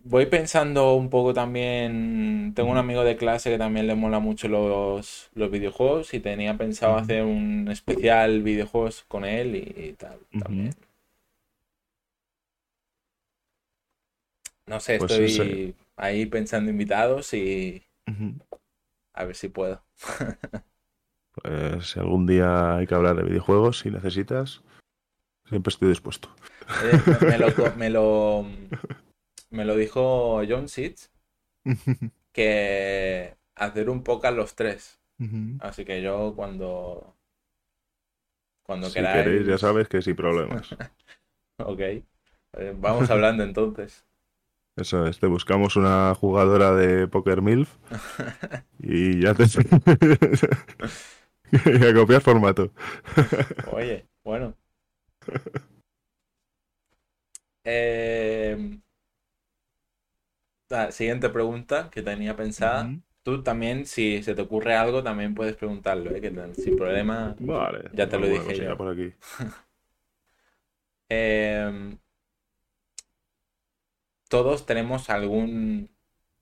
voy 0.03 0.25
pensando 0.25 0.93
un 0.93 1.09
poco 1.09 1.33
también. 1.33 2.53
Tengo 2.55 2.71
un 2.71 2.77
amigo 2.77 3.03
de 3.03 3.17
clase 3.17 3.49
que 3.49 3.57
también 3.57 3.87
le 3.87 3.95
mola 3.95 4.19
mucho 4.19 4.47
los, 4.47 5.29
videojuegos 5.33 6.13
y 6.13 6.19
tenía 6.19 6.57
pensado 6.57 6.95
hacer 6.95 7.23
un 7.23 7.67
especial 7.69 8.41
videojuegos 8.41 9.03
con 9.07 9.25
él 9.25 9.55
y, 9.55 9.93
tal 9.93 10.19
también. 10.39 10.75
No 14.65 14.79
sé, 14.79 14.99
pues 14.99 15.11
estoy 15.11 15.75
ahí 15.97 16.25
pensando 16.25 16.71
invitados 16.71 17.33
y 17.33 17.83
a 19.13 19.25
ver 19.25 19.35
si 19.35 19.49
puedo. 19.49 19.83
pues 21.33 21.89
si 21.89 21.99
algún 21.99 22.25
día 22.25 22.77
hay 22.77 22.87
que 22.87 22.95
hablar 22.95 23.15
de 23.15 23.23
videojuegos, 23.23 23.79
si 23.79 23.91
necesitas, 23.91 24.61
siempre 25.47 25.71
estoy 25.71 25.89
dispuesto. 25.89 26.29
me 27.21 27.37
lo 27.37 27.75
me 27.75 27.89
lo 27.89 28.45
dijo 29.75 30.41
John 30.47 30.67
Seeds, 30.67 31.11
que 32.31 33.35
hacer 33.55 33.89
un 33.89 34.03
poco 34.03 34.27
a 34.27 34.31
los 34.31 34.55
tres. 34.55 34.99
Así 35.59 35.85
que 35.85 36.01
yo 36.01 36.33
cuando... 36.35 37.15
Cuando 38.63 38.89
si 38.89 38.99
queréis, 38.99 39.45
ya 39.45 39.59
sabes 39.59 39.87
que 39.87 40.01
sin 40.01 40.15
problemas. 40.15 40.75
ok. 41.59 41.79
Eh, 41.79 42.05
vamos 42.75 43.09
hablando 43.11 43.43
entonces. 43.43 44.05
Eso 44.77 45.05
es, 45.05 45.19
te 45.19 45.27
buscamos 45.27 45.75
una 45.75 46.15
jugadora 46.15 46.73
de 46.73 47.07
Poker 47.07 47.41
MILF 47.41 47.75
y 48.79 49.21
ya 49.21 49.35
te... 49.35 49.43
y 51.51 51.85
a 51.85 51.93
copiar 51.93 52.21
formato. 52.21 52.71
Oye, 53.71 54.07
bueno. 54.23 54.55
Eh, 57.63 58.80
siguiente 60.91 61.29
pregunta 61.29 61.89
que 61.91 62.01
tenía 62.01 62.35
pensada. 62.35 62.89
Tú 63.23 63.43
también, 63.43 63.85
si 63.85 64.23
se 64.23 64.33
te 64.33 64.41
ocurre 64.41 64.75
algo, 64.75 65.03
también 65.03 65.35
puedes 65.35 65.55
preguntarlo, 65.55 66.15
¿eh? 66.15 66.21
que 66.21 66.33
sin 66.55 66.75
problema. 66.75 67.35
Vale. 67.39 67.89
Ya 67.93 68.09
te 68.09 68.17
lo 68.17 68.27
dije 68.27 68.55
yo. 68.55 68.77
por 68.77 68.89
aquí. 68.89 69.13
Em, 71.13 71.97
todos 74.29 74.65
tenemos 74.65 75.09
algún 75.09 75.89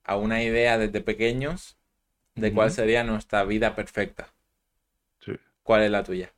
alguna 0.03 0.43
idea 0.43 0.77
desde 0.77 1.01
pequeños 1.01 1.75
de 2.35 2.53
cuál 2.53 2.69
sería 2.69 3.03
nuestra 3.03 3.43
vida 3.45 3.75
perfecta. 3.75 4.31
Sí. 5.19 5.33
¿Cuál 5.63 5.81
es 5.83 5.91
la 5.91 6.03
tuya? 6.03 6.31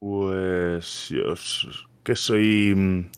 Pues 0.00 1.08
yo 1.10 1.34
que 2.02 2.16
soy 2.16 2.74
mm, 2.74 3.10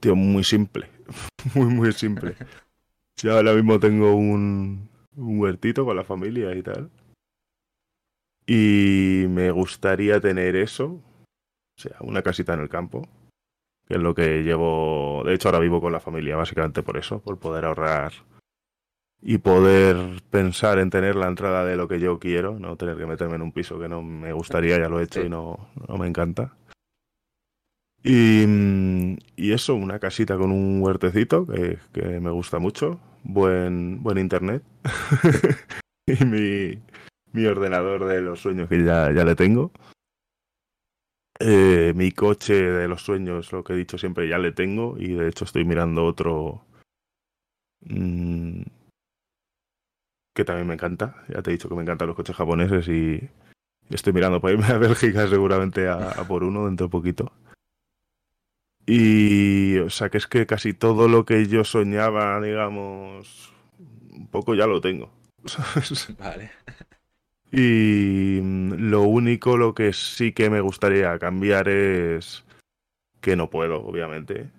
tío 0.00 0.16
muy 0.16 0.44
simple. 0.44 0.88
muy, 1.54 1.66
muy 1.66 1.92
simple. 1.92 2.36
Yo 3.16 3.36
ahora 3.36 3.52
mismo 3.54 3.78
tengo 3.78 4.14
un, 4.14 4.88
un 5.16 5.38
huertito 5.40 5.84
con 5.84 5.96
la 5.96 6.04
familia 6.04 6.54
y 6.54 6.62
tal. 6.62 6.90
Y 8.46 9.26
me 9.28 9.50
gustaría 9.50 10.20
tener 10.20 10.56
eso. 10.56 10.86
O 10.86 11.80
sea, 11.80 11.96
una 12.00 12.22
casita 12.22 12.54
en 12.54 12.60
el 12.60 12.68
campo. 12.68 13.08
Que 13.86 13.94
es 13.94 14.00
lo 14.00 14.14
que 14.14 14.42
llevo. 14.42 15.22
De 15.24 15.34
hecho, 15.34 15.48
ahora 15.48 15.58
vivo 15.58 15.80
con 15.80 15.92
la 15.92 16.00
familia, 16.00 16.36
básicamente 16.36 16.82
por 16.82 16.96
eso, 16.96 17.20
por 17.20 17.38
poder 17.38 17.64
ahorrar 17.64 18.12
y 19.22 19.38
poder 19.38 20.20
pensar 20.30 20.80
en 20.80 20.90
tener 20.90 21.14
la 21.14 21.28
entrada 21.28 21.64
de 21.64 21.76
lo 21.76 21.86
que 21.86 22.00
yo 22.00 22.18
quiero, 22.18 22.58
no 22.58 22.76
tener 22.76 22.96
que 22.96 23.06
meterme 23.06 23.36
en 23.36 23.42
un 23.42 23.52
piso 23.52 23.78
que 23.78 23.88
no 23.88 24.02
me 24.02 24.32
gustaría, 24.32 24.78
ya 24.78 24.88
lo 24.88 24.98
he 24.98 25.04
hecho 25.04 25.22
y 25.22 25.28
no, 25.28 25.68
no 25.88 25.96
me 25.96 26.08
encanta. 26.08 26.56
Y, 28.04 29.52
eso, 29.52 29.74
una 29.74 29.98
casita 29.98 30.36
con 30.36 30.50
un 30.50 30.82
huertecito 30.82 31.46
que, 31.46 31.78
que 31.92 32.20
me 32.20 32.30
gusta 32.30 32.58
mucho, 32.58 33.00
buen, 33.22 34.02
buen 34.02 34.18
internet 34.18 34.62
y 36.06 36.24
mi, 36.24 36.82
mi, 37.32 37.46
ordenador 37.46 38.06
de 38.06 38.20
los 38.22 38.40
sueños 38.40 38.68
que 38.68 38.84
ya, 38.84 39.12
ya 39.12 39.24
le 39.24 39.36
tengo. 39.36 39.70
Eh, 41.38 41.92
mi 41.94 42.12
coche 42.12 42.54
de 42.54 42.88
los 42.88 43.02
sueños, 43.02 43.52
lo 43.52 43.64
que 43.64 43.72
he 43.72 43.76
dicho 43.76 43.98
siempre, 43.98 44.28
ya 44.28 44.38
le 44.38 44.52
tengo 44.52 44.96
y 44.98 45.12
de 45.14 45.28
hecho 45.28 45.44
estoy 45.44 45.64
mirando 45.64 46.04
otro 46.04 46.64
mmm, 47.80 48.62
que 50.34 50.44
también 50.44 50.66
me 50.66 50.74
encanta. 50.74 51.24
Ya 51.28 51.42
te 51.42 51.50
he 51.50 51.52
dicho 51.52 51.68
que 51.68 51.74
me 51.74 51.82
encantan 51.82 52.08
los 52.08 52.16
coches 52.16 52.36
japoneses 52.36 52.88
y 52.88 53.28
estoy 53.90 54.12
mirando 54.12 54.40
para 54.40 54.54
irme 54.54 54.66
a 54.66 54.78
Bélgica 54.78 55.28
seguramente 55.28 55.88
a, 55.88 56.10
a 56.10 56.26
por 56.26 56.42
uno 56.44 56.66
dentro 56.66 56.86
de 56.86 56.90
poquito. 56.90 57.32
Y, 58.86 59.78
o 59.78 59.90
sea, 59.90 60.10
que 60.10 60.18
es 60.18 60.26
que 60.26 60.46
casi 60.46 60.74
todo 60.74 61.08
lo 61.08 61.24
que 61.24 61.46
yo 61.46 61.64
soñaba, 61.64 62.40
digamos, 62.40 63.52
un 64.10 64.26
poco 64.28 64.54
ya 64.54 64.66
lo 64.66 64.80
tengo. 64.80 65.10
Vale. 66.18 66.50
Y 67.52 68.40
mm, 68.42 68.90
lo 68.90 69.02
único, 69.02 69.56
lo 69.56 69.74
que 69.74 69.92
sí 69.92 70.32
que 70.32 70.50
me 70.50 70.60
gustaría 70.60 71.18
cambiar 71.18 71.68
es 71.68 72.44
que 73.20 73.36
no 73.36 73.50
puedo, 73.50 73.84
obviamente. 73.84 74.50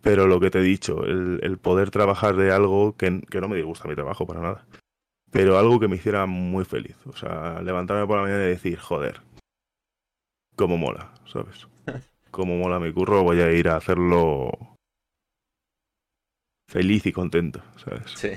Pero 0.00 0.26
lo 0.26 0.40
que 0.40 0.50
te 0.50 0.60
he 0.60 0.62
dicho, 0.62 1.04
el, 1.04 1.40
el 1.42 1.58
poder 1.58 1.90
trabajar 1.90 2.36
de 2.36 2.52
algo 2.52 2.96
que, 2.96 3.20
que 3.30 3.40
no 3.40 3.48
me 3.48 3.56
disgusta 3.56 3.88
mi 3.88 3.94
trabajo 3.94 4.26
para 4.26 4.40
nada. 4.40 4.66
Pero 5.30 5.58
algo 5.58 5.78
que 5.78 5.88
me 5.88 5.96
hiciera 5.96 6.26
muy 6.26 6.64
feliz. 6.64 6.96
O 7.06 7.16
sea, 7.16 7.60
levantarme 7.62 8.06
por 8.06 8.16
la 8.16 8.22
mañana 8.22 8.44
y 8.44 8.48
decir, 8.48 8.78
joder, 8.78 9.20
cómo 10.56 10.78
mola, 10.78 11.12
¿sabes? 11.26 11.68
Cómo 12.30 12.56
mola 12.56 12.78
mi 12.78 12.92
curro, 12.92 13.22
voy 13.22 13.40
a 13.40 13.50
ir 13.52 13.68
a 13.68 13.76
hacerlo 13.76 14.50
feliz 16.68 17.06
y 17.06 17.12
contento, 17.12 17.62
¿sabes? 17.76 18.12
Sí. 18.14 18.30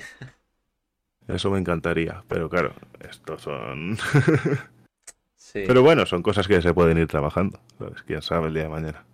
Eso 1.27 1.51
me 1.51 1.59
encantaría, 1.59 2.23
pero 2.27 2.49
claro, 2.49 2.73
estos 2.99 3.41
son... 3.41 3.97
Sí. 5.35 5.63
pero 5.67 5.81
bueno, 5.81 6.05
son 6.05 6.23
cosas 6.23 6.47
que 6.47 6.61
se 6.61 6.73
pueden 6.73 6.97
ir 6.97 7.07
trabajando, 7.07 7.59
¿sabes? 7.77 8.03
Quién 8.03 8.21
sabe 8.21 8.47
el 8.47 8.53
día 8.53 8.63
de 8.63 8.69
mañana. 8.69 9.05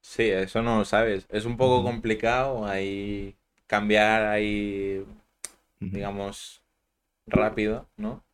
Sí, 0.00 0.30
eso 0.30 0.62
no 0.62 0.78
lo 0.78 0.84
sabes. 0.84 1.26
Es 1.28 1.44
un 1.44 1.56
poco 1.56 1.82
complicado 1.82 2.64
ahí 2.66 3.34
cambiar 3.66 4.26
ahí, 4.26 5.04
digamos, 5.80 6.62
rápido, 7.26 7.88
¿no? 7.96 8.24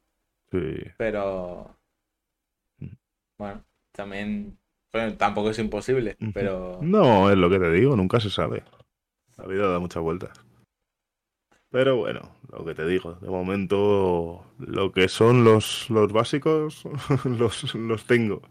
Sí. 0.51 0.77
Pero 0.99 1.75
bueno, 3.39 3.65
también 3.93 4.59
bueno, 4.93 5.17
tampoco 5.17 5.51
es 5.51 5.59
imposible, 5.59 6.17
pero 6.33 6.81
No, 6.81 7.31
es 7.31 7.39
lo 7.39 7.49
que 7.51 7.59
te 7.59 7.71
digo, 7.71 7.97
nunca 7.97 8.21
se 8.21 8.31
sabe. 8.31 8.63
La 9.37 9.47
vida 9.47 9.69
da 9.69 9.79
muchas 9.79 10.03
vueltas. 10.03 10.33
Pero 11.71 11.97
bueno, 11.97 12.37
lo 12.53 12.65
que 12.65 12.75
te 12.75 12.87
digo, 12.87 13.15
de 13.15 13.29
momento 13.29 14.45
lo 14.59 14.93
que 14.93 15.09
son 15.09 15.43
los, 15.43 15.89
los 15.91 16.13
básicos 16.13 16.85
los, 17.25 17.75
los 17.75 18.05
tengo. 18.07 18.43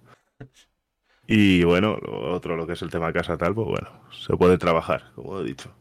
Y 1.28 1.64
bueno, 1.64 1.98
lo 1.98 2.32
otro, 2.34 2.56
lo 2.56 2.68
que 2.68 2.74
es 2.74 2.82
el 2.84 2.90
tema 2.92 3.14
casa 3.14 3.38
tal, 3.38 3.56
pues 3.56 3.68
bueno, 3.68 3.90
se 4.12 4.36
puede 4.38 4.58
trabajar, 4.58 5.12
como 5.16 5.40
he 5.40 5.44
dicho. 5.44 5.74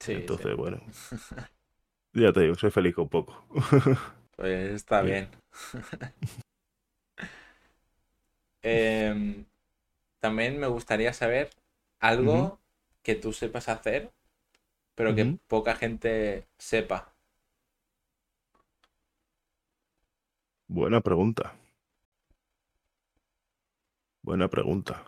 sí, 0.00 0.14
sí, 0.14 0.16
Entonces, 0.20 0.56
bueno, 0.56 0.80
ya 2.12 2.32
te 2.32 2.40
digo, 2.40 2.54
soy 2.54 2.70
feliz 2.70 2.94
con 2.94 3.08
poco. 3.08 3.46
pues 4.36 4.72
está 4.72 5.02
Bien. 5.02 5.28
bien. 5.28 6.42
Em, 8.62 9.44
también 10.20 10.58
me 10.58 10.66
gustaría 10.66 11.12
saber 11.12 11.50
algo 12.00 12.58
que 13.02 13.14
tú 13.14 13.32
sepas 13.32 13.68
hacer, 13.68 14.10
pero 14.94 15.14
que 15.14 15.38
poca 15.46 15.74
gente 15.76 16.46
sepa. 16.58 17.12
Buena 20.66 21.00
pregunta. 21.00 21.54
Buena 24.22 24.48
pregunta. 24.48 25.04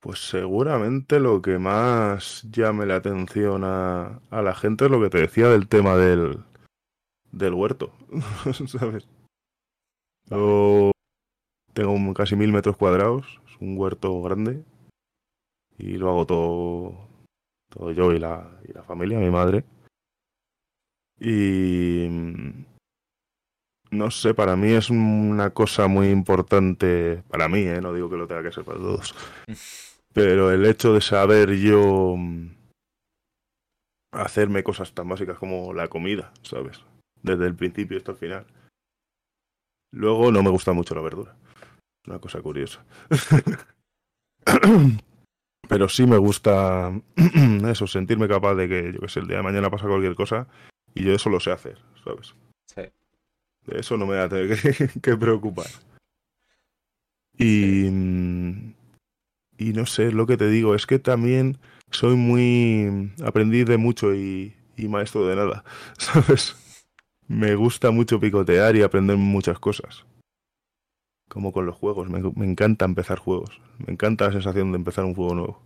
Pues 0.00 0.18
seguramente 0.18 1.20
lo 1.20 1.40
que 1.40 1.58
más 1.58 2.42
llame 2.50 2.86
la 2.86 2.96
atención 2.96 3.62
a, 3.64 4.20
a 4.30 4.42
la 4.42 4.54
gente 4.54 4.86
es 4.86 4.90
lo 4.90 5.00
que 5.00 5.08
te 5.08 5.18
decía 5.18 5.48
del 5.48 5.68
tema 5.68 5.96
del, 5.96 6.44
del 7.30 7.54
huerto, 7.54 7.92
¿sabes? 8.66 9.08
Yo 10.26 10.91
tengo 11.72 12.14
casi 12.14 12.36
mil 12.36 12.52
metros 12.52 12.76
cuadrados, 12.76 13.40
es 13.48 13.60
un 13.60 13.78
huerto 13.78 14.20
grande 14.22 14.62
y 15.78 15.96
lo 15.96 16.10
hago 16.10 16.26
todo, 16.26 17.08
todo 17.68 17.92
yo 17.92 18.12
y 18.12 18.18
la, 18.18 18.60
y 18.68 18.72
la 18.72 18.82
familia, 18.82 19.18
mi 19.18 19.30
madre. 19.30 19.64
Y 21.18 22.06
mm, 22.08 22.64
no 23.92 24.10
sé, 24.10 24.34
para 24.34 24.56
mí 24.56 24.72
es 24.72 24.90
una 24.90 25.50
cosa 25.50 25.86
muy 25.86 26.08
importante, 26.08 27.22
para 27.28 27.48
mí, 27.48 27.60
¿eh? 27.60 27.80
no 27.80 27.92
digo 27.92 28.10
que 28.10 28.16
lo 28.16 28.26
tenga 28.26 28.42
que 28.42 28.52
ser 28.52 28.64
para 28.64 28.78
todos, 28.78 29.14
pero 30.12 30.50
el 30.50 30.66
hecho 30.66 30.94
de 30.94 31.00
saber 31.00 31.56
yo 31.56 32.16
mm, 32.16 32.48
hacerme 34.12 34.62
cosas 34.62 34.92
tan 34.92 35.08
básicas 35.08 35.38
como 35.38 35.72
la 35.72 35.88
comida, 35.88 36.32
¿sabes? 36.42 36.80
Desde 37.22 37.46
el 37.46 37.54
principio 37.54 37.98
hasta 37.98 38.12
el 38.12 38.18
final. 38.18 38.46
Luego 39.92 40.32
no 40.32 40.42
me 40.42 40.50
gusta 40.50 40.72
mucho 40.72 40.94
la 40.94 41.02
verdura. 41.02 41.36
Una 42.06 42.18
cosa 42.18 42.40
curiosa. 42.40 42.84
Pero 45.68 45.88
sí 45.88 46.06
me 46.06 46.18
gusta 46.18 46.92
eso, 47.68 47.86
sentirme 47.86 48.28
capaz 48.28 48.54
de 48.54 48.68
que, 48.68 48.92
yo 48.92 49.00
que 49.00 49.08
sé, 49.08 49.20
el 49.20 49.28
día 49.28 49.38
de 49.38 49.42
mañana 49.42 49.70
pasa 49.70 49.86
cualquier 49.86 50.14
cosa 50.14 50.48
y 50.94 51.04
yo 51.04 51.12
eso 51.12 51.30
lo 51.30 51.40
sé 51.40 51.52
hacer, 51.52 51.78
¿sabes? 52.04 52.34
Sí. 52.66 52.82
De 53.66 53.80
eso 53.80 53.96
no 53.96 54.06
me 54.06 54.14
voy 54.14 54.22
a 54.22 54.28
tener 54.28 54.60
que, 54.60 54.88
que 55.00 55.16
preocupar. 55.16 55.68
Y, 57.38 57.86
y 57.86 59.72
no 59.72 59.86
sé, 59.86 60.12
lo 60.12 60.26
que 60.26 60.36
te 60.36 60.48
digo, 60.48 60.74
es 60.74 60.86
que 60.86 60.98
también 60.98 61.58
soy 61.90 62.16
muy 62.16 63.12
aprendiz 63.24 63.66
de 63.66 63.78
mucho 63.78 64.14
y, 64.14 64.54
y 64.76 64.88
maestro 64.88 65.26
de 65.26 65.36
nada, 65.36 65.64
¿sabes? 65.98 66.56
Me 67.28 67.54
gusta 67.54 67.90
mucho 67.90 68.20
picotear 68.20 68.76
y 68.76 68.82
aprender 68.82 69.16
muchas 69.16 69.58
cosas. 69.58 70.04
Como 71.32 71.52
con 71.52 71.64
los 71.64 71.74
juegos, 71.76 72.10
me, 72.10 72.20
me 72.20 72.44
encanta 72.46 72.84
empezar 72.84 73.18
juegos. 73.18 73.60
Me 73.86 73.94
encanta 73.94 74.26
la 74.26 74.32
sensación 74.32 74.70
de 74.72 74.76
empezar 74.76 75.04
un 75.04 75.14
juego 75.14 75.34
nuevo. 75.34 75.62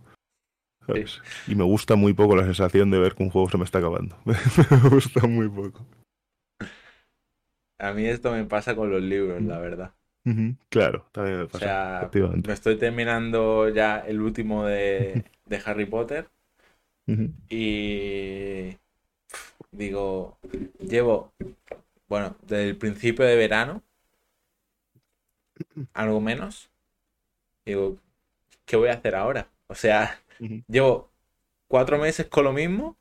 ¿sabes? 0.85 1.21
Y 1.45 1.55
me 1.55 1.65
gusta 1.65 1.95
muy 1.95 2.13
poco 2.13 2.37
la 2.37 2.45
sensación 2.45 2.89
de 2.89 2.99
ver 2.99 3.15
que 3.15 3.23
un 3.23 3.29
juego 3.29 3.49
se 3.49 3.57
me 3.57 3.65
está 3.65 3.79
acabando. 3.79 4.15
me 4.25 4.89
gusta 4.89 5.27
muy 5.27 5.49
poco. 5.49 5.85
A 7.79 7.91
mí 7.91 8.05
esto 8.05 8.31
me 8.31 8.45
pasa 8.45 8.75
con 8.75 8.89
los 8.89 9.01
libros, 9.01 9.41
la 9.43 9.59
verdad. 9.59 9.93
Claro, 10.69 11.05
también 11.11 11.37
me 11.37 11.43
O 11.43 11.47
pasa. 11.47 11.59
sea, 11.59 11.97
efectivamente. 11.99 12.47
me 12.47 12.53
estoy 12.53 12.77
terminando 12.77 13.69
ya 13.69 13.99
el 13.99 14.21
último 14.21 14.65
de, 14.65 15.23
de 15.45 15.61
Harry 15.65 15.85
Potter 15.85 16.29
y 17.49 18.75
digo, 19.71 20.37
llevo, 20.79 21.31
bueno, 22.09 22.35
desde 22.41 22.69
el 22.69 22.77
principio 22.77 23.25
de 23.25 23.35
verano, 23.37 23.83
algo 25.93 26.21
menos, 26.21 26.71
digo, 27.65 27.97
¿qué 28.65 28.77
voy 28.77 28.89
a 28.89 28.93
hacer 28.95 29.15
ahora? 29.15 29.49
O 29.67 29.75
sea, 29.75 30.21
llevo 30.69 31.11
cuatro 31.69 31.99
meses 31.99 32.27
con 32.27 32.45
lo 32.45 32.53
mismo. 32.53 32.97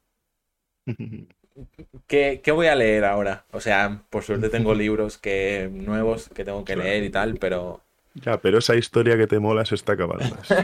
¿qué, 2.06 2.40
qué 2.42 2.52
voy 2.52 2.66
a 2.66 2.74
leer 2.74 3.04
ahora? 3.04 3.46
O 3.52 3.60
sea, 3.60 4.02
por 4.10 4.22
suerte 4.24 4.48
tengo 4.50 4.74
libros 4.74 5.18
que, 5.18 5.68
nuevos 5.72 6.28
que 6.30 6.44
tengo 6.44 6.64
que 6.64 6.76
leer 6.76 7.04
y 7.04 7.10
tal, 7.10 7.36
pero 7.36 7.82
Ya, 8.14 8.40
pero 8.40 8.58
esa 8.58 8.74
historia 8.76 9.16
que 9.16 9.26
te 9.26 9.38
mola 9.38 9.64
se 9.64 9.74
está 9.74 9.92
acabando. 9.92 10.38
Es, 10.40 10.58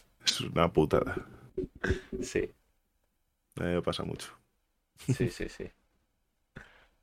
es 0.26 0.40
una 0.42 0.72
putada. 0.72 1.26
sí, 2.20 2.52
A 3.58 3.62
mí 3.64 3.70
me 3.74 3.82
pasa 3.82 4.04
mucho. 4.04 4.28
sí, 5.06 5.30
sí, 5.30 5.48
sí. 5.48 5.72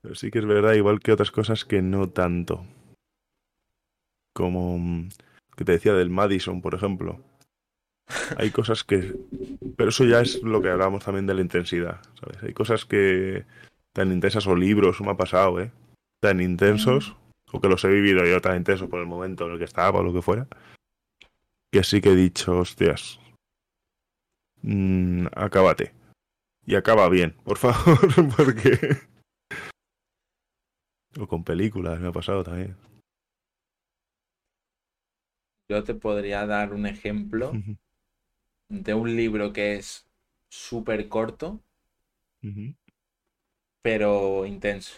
Pero 0.01 0.15
sí 0.15 0.29
que 0.31 0.39
es 0.39 0.45
verdad, 0.45 0.73
igual 0.73 0.99
que 0.99 1.11
otras 1.11 1.31
cosas 1.31 1.65
que 1.65 1.81
no 1.81 2.09
tanto. 2.09 2.65
Como 4.39 4.79
mm, 4.79 5.09
que 5.57 5.65
te 5.65 5.73
decía 5.73 5.93
del 5.93 6.09
Madison, 6.09 6.61
por 6.61 6.73
ejemplo. 6.73 7.19
Hay 8.37 8.51
cosas 8.51 8.85
que... 8.85 9.13
Pero 9.75 9.89
eso 9.89 10.05
ya 10.05 10.21
es 10.21 10.41
lo 10.43 10.61
que 10.61 10.69
hablábamos 10.69 11.03
también 11.03 11.27
de 11.27 11.33
la 11.33 11.41
intensidad, 11.41 11.99
¿sabes? 12.17 12.41
Hay 12.41 12.53
cosas 12.53 12.85
que 12.85 13.45
tan 13.91 14.13
intensas 14.13 14.47
o 14.47 14.55
libros, 14.55 15.01
me 15.01 15.11
ha 15.11 15.17
pasado, 15.17 15.59
¿eh? 15.59 15.73
Tan 16.21 16.39
intensos, 16.39 17.17
o 17.51 17.59
que 17.59 17.67
los 17.67 17.83
he 17.83 17.89
vivido 17.89 18.25
yo 18.25 18.39
tan 18.39 18.55
intensos 18.55 18.87
por 18.87 19.01
el 19.01 19.07
momento 19.07 19.45
en 19.45 19.53
el 19.53 19.57
que 19.57 19.65
estaba 19.65 19.99
o 19.99 20.03
lo 20.03 20.13
que 20.13 20.21
fuera, 20.21 20.47
que 21.69 21.83
sí 21.83 21.99
que 21.99 22.13
he 22.13 22.15
dicho, 22.15 22.59
hostias, 22.59 23.19
mm, 24.61 25.27
acábate. 25.35 25.91
Y 26.65 26.75
acaba 26.75 27.09
bien, 27.09 27.35
por 27.43 27.57
favor, 27.57 27.99
porque... 28.37 28.99
O 31.19 31.27
con 31.27 31.43
películas, 31.43 31.99
me 31.99 32.07
ha 32.07 32.13
pasado 32.13 32.45
también. 32.45 32.77
Yo 35.69 35.83
te 35.83 35.93
podría 35.93 36.45
dar 36.47 36.73
un 36.73 36.87
ejemplo 36.87 37.51
de 38.69 38.93
un 38.93 39.15
libro 39.15 39.53
que 39.53 39.75
es 39.75 40.09
súper 40.49 41.07
corto, 41.07 41.61
pero 43.81 44.45
intenso. 44.45 44.95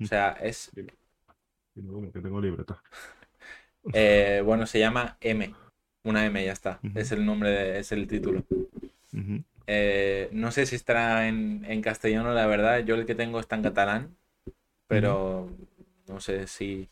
O 0.00 0.06
sea, 0.06 0.30
es, 0.40 0.70
que 0.74 2.20
tengo 2.20 2.40
libreta. 2.40 2.80
eh, 3.92 4.42
bueno, 4.44 4.66
se 4.66 4.78
llama 4.78 5.16
M. 5.20 5.54
Una 6.04 6.24
M, 6.24 6.44
ya 6.44 6.52
está. 6.52 6.80
Es 6.94 7.12
el 7.12 7.26
nombre, 7.26 7.50
de- 7.50 7.78
es 7.80 7.92
el 7.92 8.06
título. 8.06 8.44
Eh, 9.66 10.30
no 10.32 10.50
sé 10.50 10.64
si 10.66 10.76
estará 10.76 11.28
en, 11.28 11.64
en 11.68 11.82
castellano, 11.82 12.32
la 12.32 12.46
verdad. 12.46 12.78
Yo 12.84 12.94
el 12.94 13.06
que 13.06 13.14
tengo 13.14 13.40
está 13.40 13.56
en 13.56 13.62
catalán, 13.62 14.16
pero 14.86 15.50
no 16.06 16.20
sé 16.20 16.46
si 16.46 16.88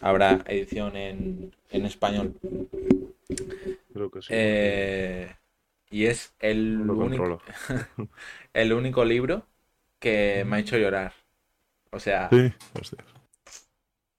habrá 0.00 0.42
edición 0.46 0.96
en, 0.96 1.52
en 1.70 1.86
español. 1.86 2.34
Creo 3.92 4.10
que 4.10 4.22
sí. 4.22 4.34
Eh, 4.34 5.34
y 5.90 6.06
es 6.06 6.34
el 6.40 6.78
lo 6.86 6.94
único, 6.98 7.40
el 8.54 8.72
único 8.72 9.04
libro 9.04 9.46
que 9.98 10.44
me 10.46 10.56
ha 10.56 10.60
hecho 10.60 10.78
llorar. 10.78 11.14
O 11.92 12.00
sea, 12.00 12.30
Sí, 12.30 12.52
hostia. 12.74 13.04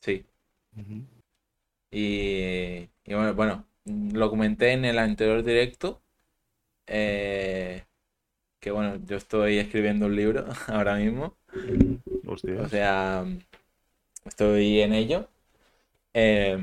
sí. 0.01 0.25
Y, 1.91 2.89
y 3.05 3.13
bueno, 3.13 3.33
bueno, 3.35 3.65
lo 3.85 4.29
comenté 4.29 4.71
en 4.73 4.85
el 4.85 4.99
anterior 4.99 5.43
directo. 5.43 6.01
eh, 6.87 7.85
que 8.61 8.71
bueno, 8.71 8.97
yo 9.05 9.17
estoy 9.17 9.59
escribiendo 9.59 10.07
un 10.07 10.15
libro 10.15 10.45
ahora 10.67 10.97
mismo. 10.97 11.37
Hostia. 12.27 12.61
O 12.63 12.67
sea, 12.67 13.25
estoy 14.25 14.81
en 14.81 14.93
ello. 14.93 15.27
Eh, 16.19 16.57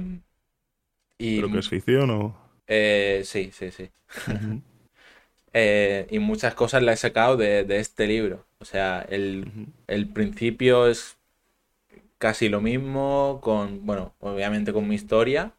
y 1.17 1.37
¿Pero 1.37 1.53
que 1.53 1.59
es 1.61 1.69
ficción 1.69 2.11
o...? 2.11 2.37
eh, 2.67 3.23
sí, 3.25 3.51
sí, 3.53 3.71
sí. 3.71 3.91
Eh, 5.57 6.09
y 6.11 6.19
muchas 6.19 6.55
cosas 6.57 6.83
las 6.83 6.99
he 6.99 7.03
sacado 7.09 7.37
de, 7.37 7.63
de 7.63 7.79
este 7.79 8.09
libro. 8.09 8.45
O 8.59 8.65
sea, 8.65 9.07
el, 9.09 9.47
principio 10.13 10.89
es 10.89 11.17
casi 12.19 12.49
lo 12.49 12.61
mismo, 12.61 13.39
con, 13.43 13.87
bueno, 13.87 14.15
obviamente 14.21 14.73
con 14.73 14.89
mi 14.89 14.97
historia, 14.97 15.53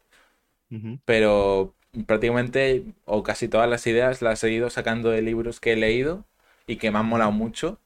pero 1.05 1.73
prácticamente, 2.07 2.83
o 3.05 3.23
casi 3.23 3.47
todas 3.47 3.69
las 3.69 3.85
ideas 3.87 4.21
las 4.21 4.43
he 4.43 4.51
ido 4.51 4.69
sacando 4.69 5.09
de 5.11 5.21
libros 5.21 5.59
que 5.59 5.73
he 5.73 5.75
leído 5.75 6.25
y 6.67 6.77
que 6.77 6.91
me 6.91 6.99
han 6.99 7.05
molado 7.07 7.31
mucho. 7.31 7.79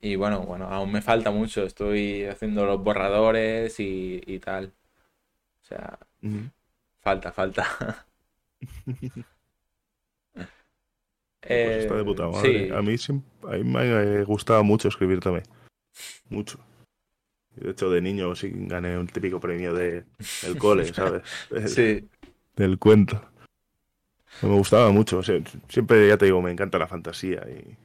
Y 0.00 0.16
bueno, 0.16 0.40
bueno, 0.42 0.66
aún 0.68 0.92
me 0.92 1.02
falta 1.02 1.30
mucho. 1.30 1.64
Estoy 1.64 2.24
haciendo 2.26 2.66
los 2.66 2.82
borradores 2.82 3.80
y, 3.80 4.22
y 4.26 4.38
tal. 4.40 4.72
Falta, 7.00 7.32
falta. 7.32 8.06
Pues 11.44 11.76
está 11.78 11.94
de 11.96 12.00
Eh, 12.02 12.04
puta 12.04 12.28
madre. 12.28 12.66
sí. 12.68 12.72
A 12.72 12.82
mí, 12.82 12.94
a 13.48 13.56
mí 13.58 13.64
me 13.64 13.80
ha 14.20 14.24
gustado 14.24 14.62
mucho 14.62 14.86
escribir 14.88 15.18
también. 15.18 15.44
Mucho. 16.28 16.58
De 17.56 17.72
hecho, 17.72 17.90
de 17.90 18.00
niño 18.00 18.34
sí 18.36 18.50
gané 18.54 18.96
un 18.96 19.08
típico 19.08 19.40
premio 19.40 19.74
de, 19.74 20.04
del 20.42 20.56
cole, 20.56 20.84
¿sabes? 20.94 21.22
Del, 21.50 21.68
Sí, 21.68 22.08
del 22.54 22.78
cuento. 22.78 23.28
Me 24.40 24.50
gustaba 24.50 24.90
mucho. 24.92 25.18
o 25.18 25.22
sea, 25.22 25.40
siempre, 25.68 26.06
ya 26.08 26.16
te 26.16 26.26
digo, 26.26 26.40
me 26.40 26.52
encanta 26.52 26.78
la 26.78 26.86
fantasía 26.86 27.44
y 27.50 27.76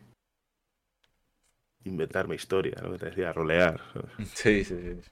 inventarme 1.90 2.36
historia, 2.36 2.80
lo 2.82 2.92
que 2.92 3.00
te 3.00 3.06
decía, 3.08 3.34
rolear. 3.34 3.82
¿sabes? 3.92 4.30
sí, 4.34 4.64
sí, 4.64 4.76
sí. 5.02 5.10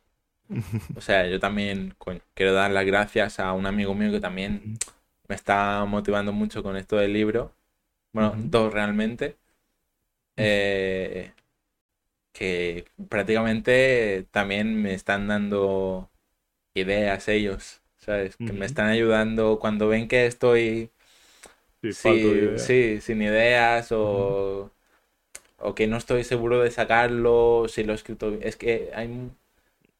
O 0.96 1.02
sea, 1.02 1.28
yo 1.28 1.40
también 1.40 1.96
coño, 1.98 2.22
quiero 2.34 2.54
dar 2.54 2.72
las 2.72 2.86
gracias 2.86 3.40
a 3.40 3.54
un 3.54 3.66
amigo 3.66 3.94
mío 3.96 4.12
que 4.12 4.20
también 4.22 4.68
me 5.28 5.36
está 5.36 5.86
motivando 5.86 6.34
mucho 6.34 6.64
con 6.64 6.78
esto 6.78 6.98
del 6.98 7.14
libro. 7.14 7.54
Bueno, 8.14 8.36
dos 8.38 8.74
realmente. 8.74 9.38
Eh, 10.38 11.32
que 12.34 12.86
prácticamente 13.10 14.28
también 14.32 14.82
me 14.82 14.94
están 14.94 15.28
dando 15.28 16.10
ideas 16.76 17.28
ellos, 17.30 17.82
¿sabes? 17.98 18.38
Que 18.38 18.54
me 18.54 18.66
están 18.66 18.90
ayudando 18.90 19.60
cuando 19.60 19.88
ven 19.90 20.08
que 20.08 20.26
estoy 20.28 20.92
Sí, 21.90 22.52
sí, 22.56 23.00
sin 23.02 23.22
ideas 23.22 23.92
o, 23.92 24.72
o 25.60 25.76
que 25.76 25.88
no 25.88 25.98
estoy 25.98 26.24
seguro 26.24 26.62
de 26.62 26.72
sacarlo, 26.72 27.68
si 27.70 27.84
lo 27.84 27.94
he 27.94 27.96
escrito. 27.96 28.34
Es 28.42 28.58
que 28.58 28.92
hay, 28.96 29.32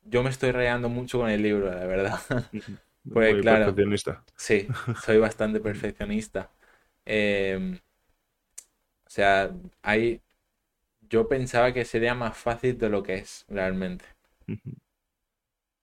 yo 0.06 0.24
me 0.24 0.30
estoy 0.30 0.52
rayando 0.52 0.90
mucho 0.90 1.20
con 1.20 1.30
el 1.30 1.42
libro, 1.44 1.72
la 1.72 1.86
verdad. 1.86 2.20
Pues 3.14 3.36
Muy 3.36 3.42
claro. 3.42 3.68
perfeccionista. 3.68 4.24
Sí, 4.38 4.68
soy 5.06 5.20
bastante 5.20 5.60
perfeccionista. 5.62 6.52
Em, 7.06 7.80
o 9.06 9.10
sea, 9.10 9.52
hay, 9.82 10.22
yo 11.10 11.28
pensaba 11.30 11.74
que 11.74 11.86
sería 11.86 12.16
más 12.16 12.38
fácil 12.38 12.78
de 12.78 12.90
lo 12.90 13.04
que 13.04 13.16
es 13.16 13.46
realmente, 13.50 14.06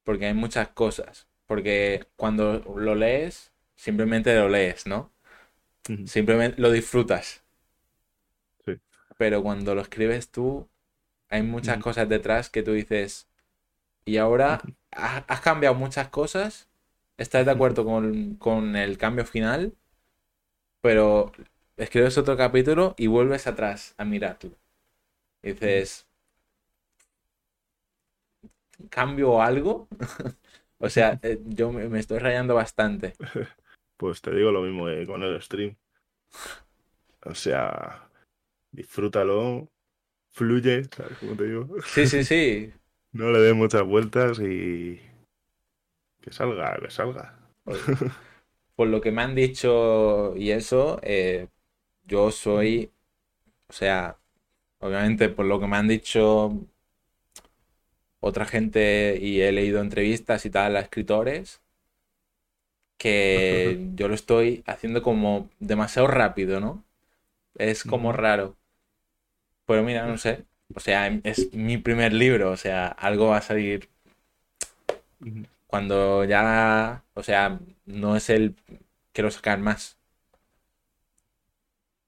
porque 0.04 0.26
hay 0.26 0.34
muchas 0.34 0.68
cosas. 0.68 1.28
Porque 1.46 2.06
cuando 2.16 2.60
lo 2.76 2.94
lees, 2.94 3.52
simplemente 3.76 4.34
lo 4.34 4.48
lees, 4.48 4.86
¿no? 4.86 5.12
Simplemente 6.04 6.60
lo 6.62 6.70
disfrutas. 6.72 7.44
Sí. 8.64 8.78
Pero 9.16 9.42
cuando 9.42 9.74
lo 9.74 9.80
escribes 9.82 10.30
tú, 10.30 10.68
hay 11.30 11.42
muchas 11.42 11.78
cosas 11.78 12.08
detrás 12.08 12.50
que 12.50 12.62
tú 12.64 12.72
dices, 12.74 13.28
y 14.04 14.16
ahora 14.18 14.60
has 14.92 15.40
cambiado 15.40 15.74
muchas 15.74 16.08
cosas, 16.08 16.68
estás 17.18 17.46
de 17.46 17.52
acuerdo 17.52 17.84
con, 17.84 18.36
con 18.36 18.76
el 18.76 18.98
cambio 18.98 19.24
final, 19.26 19.74
pero 20.80 21.32
escribes 21.76 22.18
otro 22.18 22.36
capítulo 22.36 22.94
y 22.98 23.06
vuelves 23.06 23.46
atrás 23.46 23.94
a 23.98 24.04
mirarlo. 24.04 24.50
Y 25.42 25.52
dices, 25.52 26.06
¿cambio 28.90 29.42
algo? 29.42 29.88
O 30.84 30.90
sea, 30.90 31.20
eh, 31.22 31.38
yo 31.44 31.70
me, 31.70 31.88
me 31.88 32.00
estoy 32.00 32.18
rayando 32.18 32.56
bastante. 32.56 33.12
Pues 33.96 34.20
te 34.20 34.34
digo 34.34 34.50
lo 34.50 34.62
mismo 34.62 34.88
eh, 34.88 35.06
con 35.06 35.22
el 35.22 35.40
stream. 35.40 35.76
O 37.24 37.34
sea, 37.36 38.08
disfrútalo, 38.72 39.68
fluye, 40.32 40.84
¿sabes 40.84 41.18
cómo 41.18 41.36
te 41.36 41.44
digo? 41.44 41.68
Sí, 41.86 42.06
sí, 42.06 42.24
sí. 42.24 42.72
No 43.20 43.30
le 43.30 43.38
des 43.40 43.54
muchas 43.54 43.84
vueltas 43.84 44.38
y 44.40 45.00
que 46.22 46.32
salga, 46.32 46.68
que 46.82 46.90
salga. 46.90 47.26
Por 48.76 48.88
lo 48.88 49.00
que 49.00 49.12
me 49.12 49.22
han 49.22 49.34
dicho 49.34 50.34
y 50.36 50.50
eso, 50.50 50.98
eh, 51.02 51.48
yo 52.04 52.30
soy, 52.30 52.92
o 53.68 53.72
sea, 53.74 54.18
obviamente 54.80 55.28
por 55.30 55.46
lo 55.46 55.60
que 55.60 55.66
me 55.68 55.76
han 55.78 55.88
dicho 55.88 56.52
otra 58.20 58.46
gente 58.46 59.18
y 59.20 59.42
he 59.42 59.52
leído 59.52 59.80
entrevistas 59.82 60.46
y 60.46 60.50
tal 60.50 60.76
a 60.76 60.80
escritores, 60.80 61.60
que 62.98 63.80
yo 63.94 64.08
lo 64.08 64.14
estoy 64.14 64.62
haciendo 64.66 65.02
como 65.02 65.50
demasiado 65.58 66.08
rápido, 66.08 66.60
¿no? 66.60 66.84
Es 67.56 67.84
como 67.84 68.12
raro. 68.12 68.56
Pero 69.66 69.82
mira, 69.82 70.06
no 70.06 70.18
sé. 70.18 70.46
O 70.74 70.80
sea, 70.80 71.08
es 71.24 71.52
mi 71.54 71.78
primer 71.78 72.12
libro, 72.12 72.50
o 72.50 72.56
sea, 72.56 72.88
algo 72.88 73.28
va 73.28 73.38
a 73.38 73.42
salir 73.42 73.88
cuando 75.66 76.24
ya, 76.24 77.02
o 77.14 77.22
sea, 77.22 77.58
no 77.86 78.16
es 78.16 78.28
el 78.30 78.54
quiero 79.12 79.30
sacar 79.30 79.58
más. 79.58 79.96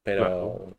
Pero. 0.02 0.76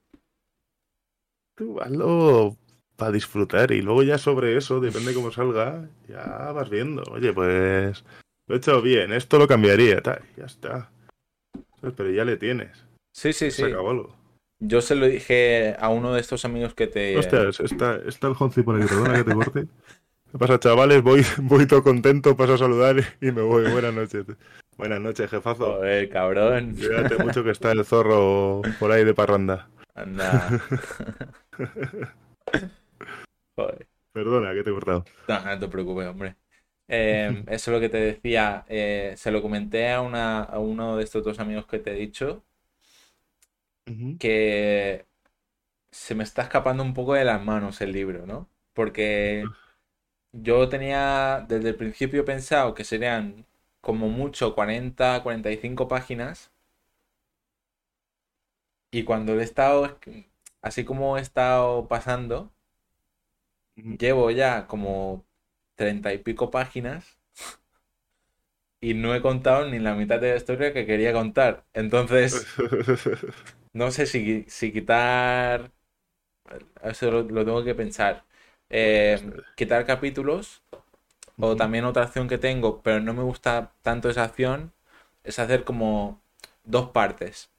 Tú 1.55 1.79
hazlo 1.81 2.57
para 2.95 3.11
disfrutar 3.11 3.71
y 3.71 3.81
luego 3.81 4.03
ya 4.03 4.17
sobre 4.17 4.57
eso, 4.57 4.79
depende 4.79 5.13
cómo 5.13 5.31
salga, 5.31 5.89
ya 6.07 6.51
vas 6.51 6.69
viendo. 6.69 7.01
Oye, 7.11 7.33
pues 7.33 8.03
lo 8.47 8.55
he 8.55 8.57
hecho 8.57 8.81
bien, 8.81 9.13
esto 9.13 9.39
lo 9.39 9.47
cambiaría, 9.47 10.01
tal, 10.01 10.21
ya 10.37 10.45
está. 10.45 10.91
Pero 11.81 12.11
ya 12.11 12.25
le 12.25 12.37
tienes. 12.37 12.85
sí, 13.11 13.33
sí, 13.33 13.51
Se 13.51 13.63
sí. 13.63 13.63
acabó 13.63 13.89
algo. 13.91 14.24
Yo 14.67 14.81
se 14.81 14.95
lo 14.95 15.05
dije 15.05 15.75
a 15.79 15.89
uno 15.89 16.13
de 16.13 16.21
estos 16.21 16.43
amigos 16.45 16.73
que 16.73 16.87
te 16.87 17.17
Hostias, 17.17 17.59
está, 17.59 17.97
está 18.07 18.27
el 18.27 18.33
Jonci 18.33 18.63
por 18.63 18.75
aquí, 18.75 18.87
perdona 18.87 19.15
que 19.15 19.23
te 19.23 19.33
corte. 19.33 19.67
¿Qué 20.31 20.37
pasa, 20.39 20.59
chavales? 20.59 21.03
Voy, 21.03 21.23
voy 21.41 21.67
todo 21.67 21.83
contento, 21.83 22.35
paso 22.35 22.55
a 22.55 22.57
saludar 22.57 22.95
y 23.21 23.31
me 23.31 23.41
voy. 23.41 23.69
Buenas 23.71 23.93
noches. 23.93 24.25
Buenas 24.77 24.99
noches, 24.99 25.29
jefazo. 25.29 25.75
Joder, 25.75 26.09
cabrón. 26.09 26.75
Cuídate 26.75 27.23
mucho 27.23 27.43
que 27.43 27.51
está 27.51 27.71
el 27.71 27.85
zorro 27.85 28.61
por 28.79 28.91
ahí 28.91 29.05
de 29.05 29.13
parranda. 29.13 29.69
Anda. 29.93 30.59
Joder. 33.55 33.87
Perdona 34.11 34.53
que 34.53 34.63
te 34.63 34.69
he 34.69 34.73
cortado. 34.73 35.05
No, 35.27 35.45
no 35.45 35.59
te 35.59 35.67
preocupes, 35.67 36.07
hombre. 36.07 36.35
Eh, 36.87 37.43
eso 37.47 37.71
es 37.71 37.75
lo 37.75 37.79
que 37.79 37.89
te 37.89 37.97
decía. 37.97 38.65
eh, 38.67 39.13
se 39.17 39.31
lo 39.31 39.41
comenté 39.41 39.91
a, 39.91 40.01
una, 40.01 40.41
a 40.43 40.59
uno 40.59 40.97
de 40.97 41.03
estos 41.03 41.23
dos 41.23 41.39
amigos 41.39 41.65
que 41.67 41.79
te 41.79 41.91
he 41.91 41.95
dicho. 41.95 42.43
Que 44.19 45.05
se 45.91 46.15
me 46.15 46.23
está 46.23 46.43
escapando 46.43 46.83
un 46.83 46.93
poco 46.93 47.13
de 47.13 47.25
las 47.25 47.43
manos 47.43 47.81
el 47.81 47.91
libro, 47.93 48.25
¿no? 48.25 48.49
Porque 48.73 49.45
yo 50.33 50.69
tenía 50.69 51.45
desde 51.47 51.69
el 51.69 51.75
principio 51.75 52.25
pensado 52.25 52.73
que 52.75 52.83
serían 52.83 53.45
como 53.81 54.09
mucho 54.09 54.55
40, 54.55 55.23
45 55.23 55.87
páginas. 55.87 56.51
Y 58.91 59.03
cuando 59.03 59.39
he 59.39 59.43
estado, 59.43 59.99
así 60.61 60.85
como 60.85 61.17
he 61.17 61.21
estado 61.21 61.87
pasando, 61.87 62.51
llevo 63.75 64.31
ya 64.31 64.67
como 64.67 65.25
30 65.75 66.13
y 66.13 66.17
pico 66.19 66.51
páginas. 66.51 67.17
Y 68.81 68.93
no 68.93 69.15
he 69.15 69.21
contado 69.21 69.69
ni 69.69 69.79
la 69.79 69.95
mitad 69.95 70.19
de 70.19 70.31
la 70.31 70.37
historia 70.37 70.73
que 70.73 70.85
quería 70.85 71.13
contar. 71.13 71.65
Entonces, 71.73 72.45
no 73.75 73.91
sé 73.91 74.07
si, 74.07 74.45
si 74.47 74.71
quitar. 74.73 75.71
Eso 76.83 77.11
lo, 77.11 77.23
lo 77.23 77.45
tengo 77.45 77.63
que 77.63 77.75
pensar. 77.75 78.23
Eh, 78.69 79.19
quitar 79.55 79.85
capítulos. 79.85 80.63
O 81.39 81.55
también 81.55 81.85
otra 81.85 82.03
acción 82.03 82.27
que 82.29 82.37
tengo, 82.37 82.81
pero 82.81 83.01
no 83.01 83.13
me 83.13 83.23
gusta 83.23 83.73
tanto 83.83 84.09
esa 84.09 84.23
acción, 84.23 84.73
es 85.23 85.39
hacer 85.39 85.65
como 85.65 86.21
dos 86.65 86.91
partes. 86.91 87.49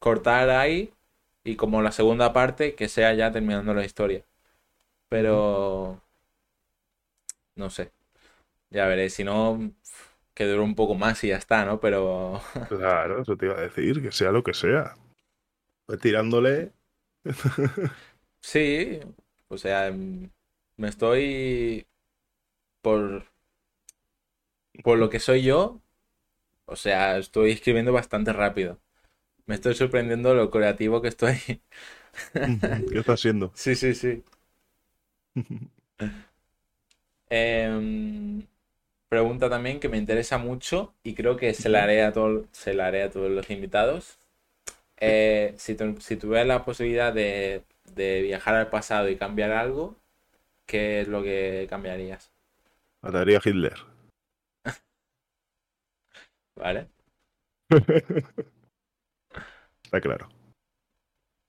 Cortar 0.00 0.50
ahí 0.50 0.92
y 1.44 1.56
como 1.56 1.82
la 1.82 1.92
segunda 1.92 2.32
parte 2.32 2.74
que 2.76 2.88
sea 2.88 3.14
ya 3.14 3.32
terminando 3.32 3.74
la 3.74 3.84
historia. 3.84 4.24
Pero... 5.08 6.02
No 7.56 7.70
sé. 7.70 7.90
Ya 8.70 8.86
veré. 8.86 9.10
Si 9.10 9.24
no, 9.24 9.72
que 10.34 10.46
dure 10.46 10.62
un 10.62 10.74
poco 10.74 10.94
más 10.94 11.24
y 11.24 11.28
ya 11.28 11.36
está, 11.38 11.64
¿no? 11.64 11.80
Pero... 11.80 12.40
Claro, 12.68 13.22
eso 13.22 13.36
te 13.36 13.46
iba 13.46 13.56
a 13.56 13.60
decir, 13.60 14.02
que 14.02 14.12
sea 14.12 14.30
lo 14.32 14.42
que 14.42 14.54
sea. 14.54 14.94
Pues 15.86 16.00
tirándole... 16.00 16.72
sí, 18.40 19.00
o 19.48 19.58
sea, 19.58 19.92
me 19.92 20.88
estoy... 20.88 21.86
Por... 22.82 23.24
Por 24.82 24.98
lo 24.98 25.08
que 25.10 25.20
soy 25.20 25.42
yo, 25.42 25.80
o 26.66 26.76
sea, 26.76 27.18
estoy 27.18 27.52
escribiendo 27.52 27.92
bastante 27.92 28.32
rápido. 28.32 28.78
Me 29.46 29.54
estoy 29.54 29.74
sorprendiendo 29.74 30.34
lo 30.34 30.50
creativo 30.50 31.02
que 31.02 31.08
estoy. 31.08 31.36
¿Qué 32.32 32.98
está 32.98 33.14
haciendo? 33.14 33.52
Sí, 33.54 33.74
sí, 33.74 33.94
sí. 33.94 34.22
Em, 37.28 38.46
pregunta 39.08 39.50
también 39.50 39.80
que 39.80 39.88
me 39.88 39.98
interesa 39.98 40.38
mucho 40.38 40.94
y 41.02 41.14
creo 41.14 41.36
que 41.36 41.54
se 41.54 41.68
la 41.68 41.82
haré 41.84 42.04
a, 42.04 42.12
todo, 42.12 42.46
se 42.52 42.74
la 42.74 42.86
haré 42.86 43.02
a 43.02 43.10
todos 43.10 43.30
los 43.30 43.50
invitados. 43.50 44.18
Eh, 44.98 45.54
si, 45.58 45.76
si 46.00 46.16
tuvieras 46.16 46.46
la 46.46 46.64
posibilidad 46.64 47.12
de, 47.12 47.62
de, 47.94 48.22
viajar 48.22 48.54
al 48.54 48.70
pasado 48.70 49.08
y 49.08 49.16
cambiar 49.16 49.50
algo, 49.52 49.94
¿qué 50.66 51.00
es 51.00 51.08
lo 51.08 51.22
que 51.22 51.66
cambiarías? 51.68 52.30
Mataría 53.02 53.38
a 53.38 53.42
Hitler. 53.44 53.76
vale. 56.56 56.88
Está 59.84 60.00
claro. 60.00 60.28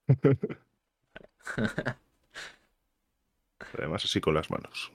Además 3.78 4.06
así 4.06 4.22
con 4.22 4.34
las 4.34 4.50
manos. 4.50 4.92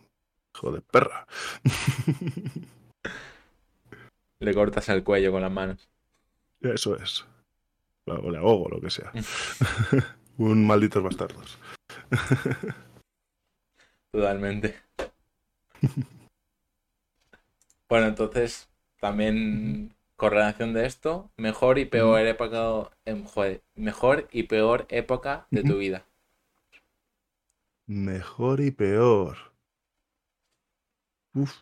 Joder, 0.54 0.82
perra. 0.82 1.26
Le 4.40 4.54
cortas 4.54 4.88
el 4.90 5.02
cuello 5.02 5.32
con 5.32 5.42
las 5.42 5.50
manos. 5.50 5.88
Eso 6.60 6.96
es. 6.96 7.26
O 8.06 8.30
le 8.30 8.38
ahogo, 8.38 8.68
lo 8.68 8.80
que 8.80 8.90
sea. 8.90 9.12
Un 10.38 10.66
malditos 10.66 11.02
bastardos. 11.02 11.58
Totalmente. 14.10 14.76
Bueno, 17.88 18.06
entonces, 18.06 18.68
también 19.00 19.94
con 20.16 20.30
relación 20.30 20.72
de 20.72 20.86
esto, 20.86 21.30
mejor 21.36 21.78
y 21.78 21.84
peor 21.84 22.20
época, 22.26 22.90
mejor 23.74 24.28
y 24.32 24.44
peor 24.44 24.86
época 24.88 25.46
de 25.50 25.62
tu 25.62 25.78
vida. 25.78 26.06
Mejor 27.86 28.60
y 28.60 28.70
peor. 28.70 29.36
Uf. 31.34 31.56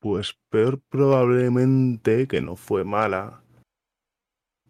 Pues 0.00 0.36
peor 0.48 0.80
probablemente 0.80 2.26
que 2.26 2.40
no 2.40 2.56
fue 2.56 2.82
mala, 2.82 3.41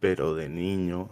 pero 0.02 0.34
de 0.34 0.48
niño, 0.48 1.08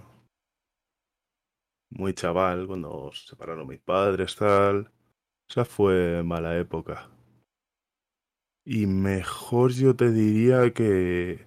muy 1.90 2.12
chaval, 2.12 2.66
cuando 2.66 3.12
se 3.12 3.28
separaron 3.28 3.68
mis 3.68 3.78
padres, 3.78 4.34
tal. 4.34 4.90
Esa 5.48 5.64
fue 5.64 6.24
mala 6.24 6.58
época. 6.58 7.08
Y 8.64 8.86
mejor 8.86 9.70
yo 9.70 9.94
te 9.94 10.10
diría 10.10 10.72
que... 10.72 11.46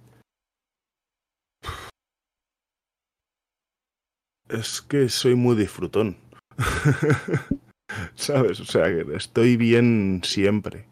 Es 4.48 4.80
que 4.80 5.10
soy 5.10 5.34
muy 5.34 5.54
disfrutón. 5.54 6.16
¿Sabes? 8.14 8.58
O 8.60 8.64
sea, 8.64 8.84
que 8.84 9.04
estoy 9.14 9.58
bien 9.58 10.22
siempre. 10.24 10.88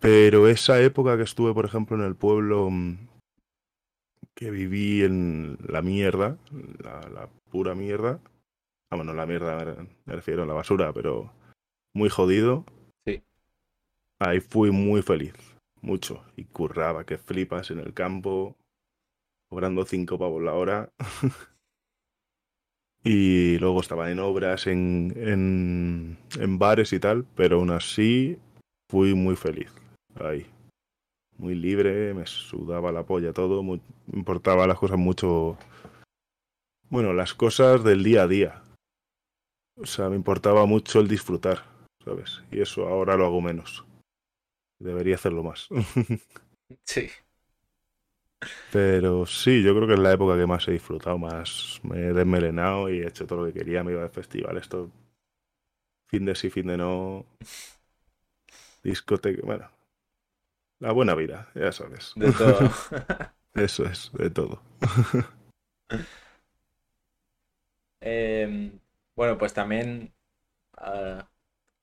Pero 0.00 0.48
esa 0.48 0.80
época 0.80 1.18
que 1.18 1.24
estuve, 1.24 1.52
por 1.52 1.66
ejemplo, 1.66 1.94
en 1.98 2.04
el 2.04 2.16
pueblo 2.16 2.70
mm, 2.70 3.09
que 4.40 4.50
viví 4.50 5.02
en 5.02 5.58
la 5.68 5.82
mierda, 5.82 6.38
la, 6.82 7.28
pura 7.50 7.74
mierda. 7.74 8.20
Ah, 8.90 8.96
bueno, 8.96 9.12
la 9.12 9.26
mierda 9.26 9.76
me 10.06 10.14
refiero 10.14 10.42
a 10.42 10.46
la 10.46 10.54
basura, 10.54 10.94
pero 10.94 11.30
muy 11.94 12.08
jodido. 12.08 12.64
Sí. 13.04 13.22
Ahí 14.18 14.40
fui 14.40 14.70
muy 14.70 15.02
feliz, 15.02 15.34
mucho. 15.82 16.24
Y 16.36 16.46
curraba, 16.46 17.04
que 17.04 17.18
flipas 17.18 17.70
en 17.70 17.80
el 17.80 17.92
campo, 17.92 18.56
cobrando 19.50 19.84
cinco 19.84 20.18
pavos 20.18 20.42
la 20.42 20.54
hora. 20.54 20.90
y 23.04 23.58
luego 23.58 23.82
estaba 23.82 24.10
en 24.10 24.20
obras, 24.20 24.66
en, 24.66 25.12
en, 25.16 26.18
en 26.40 26.58
bares 26.58 26.94
y 26.94 26.98
tal, 26.98 27.26
pero 27.36 27.56
aún 27.58 27.70
así 27.72 28.38
fui 28.88 29.12
muy 29.12 29.36
feliz 29.36 29.70
ahí. 30.14 30.46
Muy 31.40 31.54
libre, 31.54 32.12
me 32.12 32.26
sudaba 32.26 32.92
la 32.92 33.04
polla 33.04 33.32
todo, 33.32 33.62
me 33.62 33.80
importaba 34.12 34.66
las 34.66 34.78
cosas 34.78 34.98
mucho. 34.98 35.56
Bueno, 36.90 37.14
las 37.14 37.32
cosas 37.32 37.82
del 37.82 38.04
día 38.04 38.24
a 38.24 38.28
día. 38.28 38.62
O 39.76 39.86
sea, 39.86 40.10
me 40.10 40.16
importaba 40.16 40.66
mucho 40.66 41.00
el 41.00 41.08
disfrutar, 41.08 41.64
¿sabes? 42.04 42.42
Y 42.50 42.60
eso 42.60 42.86
ahora 42.86 43.16
lo 43.16 43.24
hago 43.24 43.40
menos. 43.40 43.86
Debería 44.78 45.14
hacerlo 45.14 45.42
más. 45.42 45.66
sí. 46.84 47.08
Pero 48.70 49.24
sí, 49.24 49.62
yo 49.62 49.74
creo 49.74 49.86
que 49.86 49.94
es 49.94 49.98
la 49.98 50.12
época 50.12 50.36
que 50.36 50.46
más 50.46 50.68
he 50.68 50.72
disfrutado, 50.72 51.16
más 51.16 51.80
me 51.82 52.08
he 52.08 52.12
desmelenado 52.12 52.90
y 52.90 53.00
he 53.00 53.08
hecho 53.08 53.26
todo 53.26 53.46
lo 53.46 53.46
que 53.46 53.60
quería, 53.60 53.82
me 53.82 53.92
iba 53.92 54.02
al 54.02 54.10
festival, 54.10 54.58
esto 54.58 54.90
fin 56.06 56.26
de 56.26 56.34
sí, 56.34 56.50
fin 56.50 56.66
de 56.66 56.76
no, 56.76 57.24
discoteca, 58.82 59.40
bueno, 59.46 59.70
la 60.80 60.92
buena 60.92 61.14
vida, 61.14 61.48
ya 61.54 61.70
sabes. 61.72 62.12
De 62.16 62.32
todo. 62.32 62.58
Eso 63.54 63.84
es, 63.84 64.10
de 64.12 64.30
todo. 64.30 64.62
Em, 68.02 68.80
bueno, 69.14 69.36
pues 69.36 69.52
también, 69.52 70.14
ah, 70.78 71.28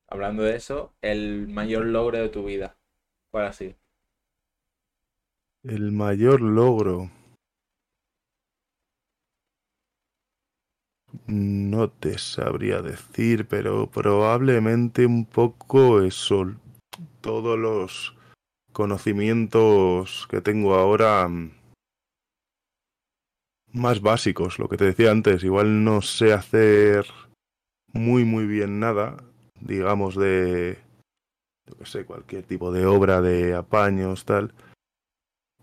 hablando 0.07 0.41
de 0.41 0.55
eso, 0.55 0.95
el 1.01 1.47
mayor 1.47 1.85
logro 1.85 2.17
de 2.17 2.29
tu 2.29 2.43
vida, 2.43 2.75
¿cuál 3.29 3.45
ha 3.45 3.53
sido? 3.53 3.75
El 5.61 5.91
mayor 5.91 6.41
logro. 6.41 7.11
No 11.27 11.91
te 11.91 12.17
sabría 12.17 12.81
decir, 12.81 13.47
pero 13.47 13.91
probablemente 13.91 15.05
un 15.05 15.25
poco 15.25 16.01
eso. 16.01 16.55
Todos 17.21 17.59
los 17.59 18.16
conocimientos 18.77 20.27
que 20.29 20.39
tengo 20.39 20.75
ahora 20.75 21.27
mm, 21.27 21.49
más 23.73 24.01
básicos, 24.01 24.59
lo 24.59 24.69
que 24.69 24.77
te 24.77 24.85
decía 24.85 25.09
antes, 25.09 25.43
igual 25.43 25.83
no 25.83 26.03
sé 26.03 26.31
hacer 26.31 27.07
muy 27.91 28.23
muy 28.23 28.45
bien 28.45 28.79
nada, 28.79 29.17
digamos 29.59 30.15
de, 30.15 30.77
yo 31.65 31.75
que 31.75 31.87
sé, 31.87 32.05
cualquier 32.05 32.43
tipo 32.43 32.71
de 32.71 32.85
obra 32.85 33.19
de 33.19 33.55
apaños, 33.55 34.25
tal, 34.25 34.53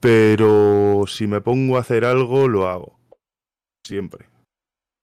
pero 0.01 1.05
si 1.07 1.29
me 1.29 1.41
pongo 1.41 1.77
a 1.77 1.83
hacer 1.83 2.05
algo, 2.05 2.49
lo 2.49 2.67
hago. 2.67 2.99
Siempre. 3.87 4.27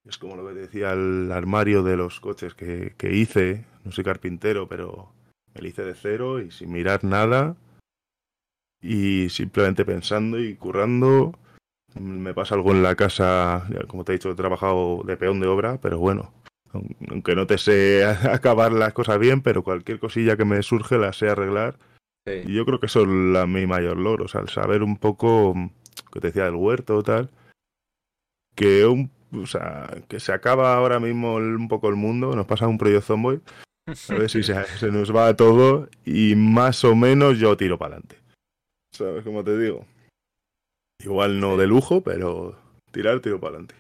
Es 0.06 0.18
como 0.18 0.36
lo 0.36 0.46
que 0.46 0.54
decía 0.54 0.92
el 0.92 1.32
armario 1.32 1.82
de 1.82 1.96
los 1.96 2.20
coches 2.20 2.56
que, 2.56 2.94
que 2.98 3.14
hice. 3.14 3.66
No 3.86 3.94
soy 3.94 4.04
carpintero, 4.04 4.68
pero 4.68 5.14
me 5.54 5.62
lo 5.62 5.68
hice 5.70 5.84
de 5.84 5.96
cero 5.96 6.42
y 6.42 6.52
sin 6.52 6.74
mirar 6.74 7.06
nada. 7.06 7.56
Y 8.82 9.30
simplemente 9.30 9.86
pensando 9.86 10.40
y 10.40 10.56
currando. 10.56 11.38
Me 12.00 12.34
pasa 12.34 12.56
algo 12.56 12.72
en 12.72 12.84
la 12.84 12.96
casa, 12.96 13.68
como 13.88 14.06
te 14.06 14.14
he 14.14 14.16
dicho, 14.16 14.32
he 14.32 14.36
trabajado 14.36 15.04
de 15.06 15.18
peón 15.18 15.42
de 15.42 15.48
obra, 15.48 15.78
pero 15.82 16.00
bueno, 16.00 16.32
aunque 17.10 17.36
no 17.36 17.48
te 17.48 17.58
sé 17.58 18.06
acabar 18.32 18.72
las 18.72 18.94
cosas 18.94 19.20
bien, 19.20 19.42
pero 19.42 19.62
cualquier 19.62 20.00
cosilla 20.00 20.38
que 20.38 20.46
me 20.46 20.64
surge 20.64 20.98
la 20.98 21.12
sé 21.12 21.30
arreglar 21.30 21.78
y 22.26 22.54
yo 22.54 22.66
creo 22.66 22.80
que 22.80 22.86
eso 22.86 23.02
es 23.02 23.08
la, 23.08 23.48
mi 23.48 23.66
mayor 23.66 23.98
logro, 23.98 24.26
o 24.26 24.28
sea, 24.28 24.42
el 24.42 24.50
saber 24.50 24.84
un 24.84 24.98
poco, 24.98 25.56
que 26.14 26.20
te 26.20 26.28
decía 26.28 26.46
del 26.46 26.56
huerto 26.56 26.98
o 26.98 27.04
tal, 27.04 27.32
que 28.56 28.86
un, 28.86 29.10
o 29.34 29.48
sea, 29.48 29.90
que 30.08 30.20
se 30.20 30.32
acaba 30.32 30.76
ahora 30.76 31.00
mismo 31.00 31.36
un 31.36 31.68
poco 31.68 31.90
el 31.90 31.96
mundo, 31.96 32.36
nos 32.36 32.46
pasa 32.46 32.68
un 32.68 32.78
proyecto 32.78 33.08
Zomboy, 33.08 33.42
a 34.10 34.14
ver 34.14 34.30
si 34.30 34.44
se, 34.44 34.64
se, 34.78 34.92
nos 34.92 35.16
va 35.16 35.36
todo 35.36 35.90
y 36.06 36.36
más 36.36 36.84
o 36.84 36.96
menos 36.96 37.40
yo 37.40 37.58
tiro 37.58 37.80
para 37.80 37.96
adelante. 37.96 38.21
¿Sabes 38.92 39.24
cómo 39.24 39.44
te 39.44 39.58
digo? 39.58 39.86
Igual 41.00 41.40
no 41.40 41.58
de 41.58 41.68
lujo, 41.68 42.02
pero 42.02 42.58
tirar, 42.92 43.22
tiro 43.22 43.40
para 43.40 43.56
adelante. 43.56 43.76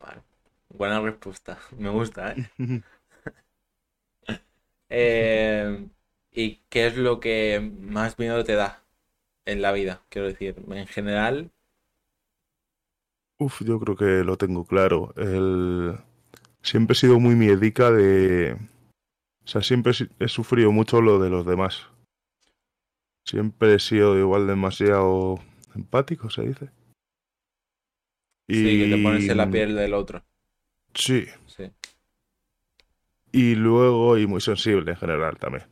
Vale. 0.00 0.22
Buena 0.70 1.00
respuesta, 1.00 1.58
me 1.76 1.90
gusta, 1.90 2.32
¿eh? 2.32 2.50
eh 4.88 5.86
¿Y 6.34 6.62
qué 6.70 6.86
es 6.86 6.96
lo 6.96 7.20
que 7.20 7.60
más 7.80 8.18
miedo 8.18 8.42
te 8.42 8.54
da 8.54 8.82
en 9.44 9.60
la 9.60 9.72
vida? 9.72 10.02
Quiero 10.08 10.28
decir, 10.28 10.56
en 10.70 10.86
general. 10.86 11.50
Uf, 13.38 13.62
yo 13.62 13.78
creo 13.78 13.96
que 13.96 14.24
lo 14.24 14.38
tengo 14.38 14.64
claro. 14.64 15.12
El... 15.16 15.98
Siempre 16.62 16.94
he 16.94 16.96
sido 16.96 17.20
muy 17.20 17.34
miedica 17.34 17.90
de... 17.90 18.56
O 19.44 19.46
sea, 19.46 19.62
siempre 19.62 19.92
he 20.20 20.28
sufrido 20.28 20.72
mucho 20.72 21.02
lo 21.02 21.18
de 21.18 21.28
los 21.28 21.44
demás. 21.44 21.88
Siempre 23.24 23.74
he 23.74 23.78
sido 23.78 24.18
igual 24.18 24.46
demasiado 24.46 25.38
empático, 25.74 26.30
se 26.30 26.42
dice. 26.42 26.70
Sí, 28.48 28.64
que 28.64 28.96
te 28.96 29.02
pones 29.02 29.28
en 29.28 29.36
la 29.36 29.50
piel 29.50 29.74
del 29.76 29.94
otro. 29.94 30.22
Sí. 30.94 31.26
Sí. 31.46 31.70
Y 33.30 33.54
luego, 33.54 34.18
y 34.18 34.26
muy 34.26 34.40
sensible 34.40 34.90
en 34.90 34.96
general 34.96 35.38
también. 35.38 35.64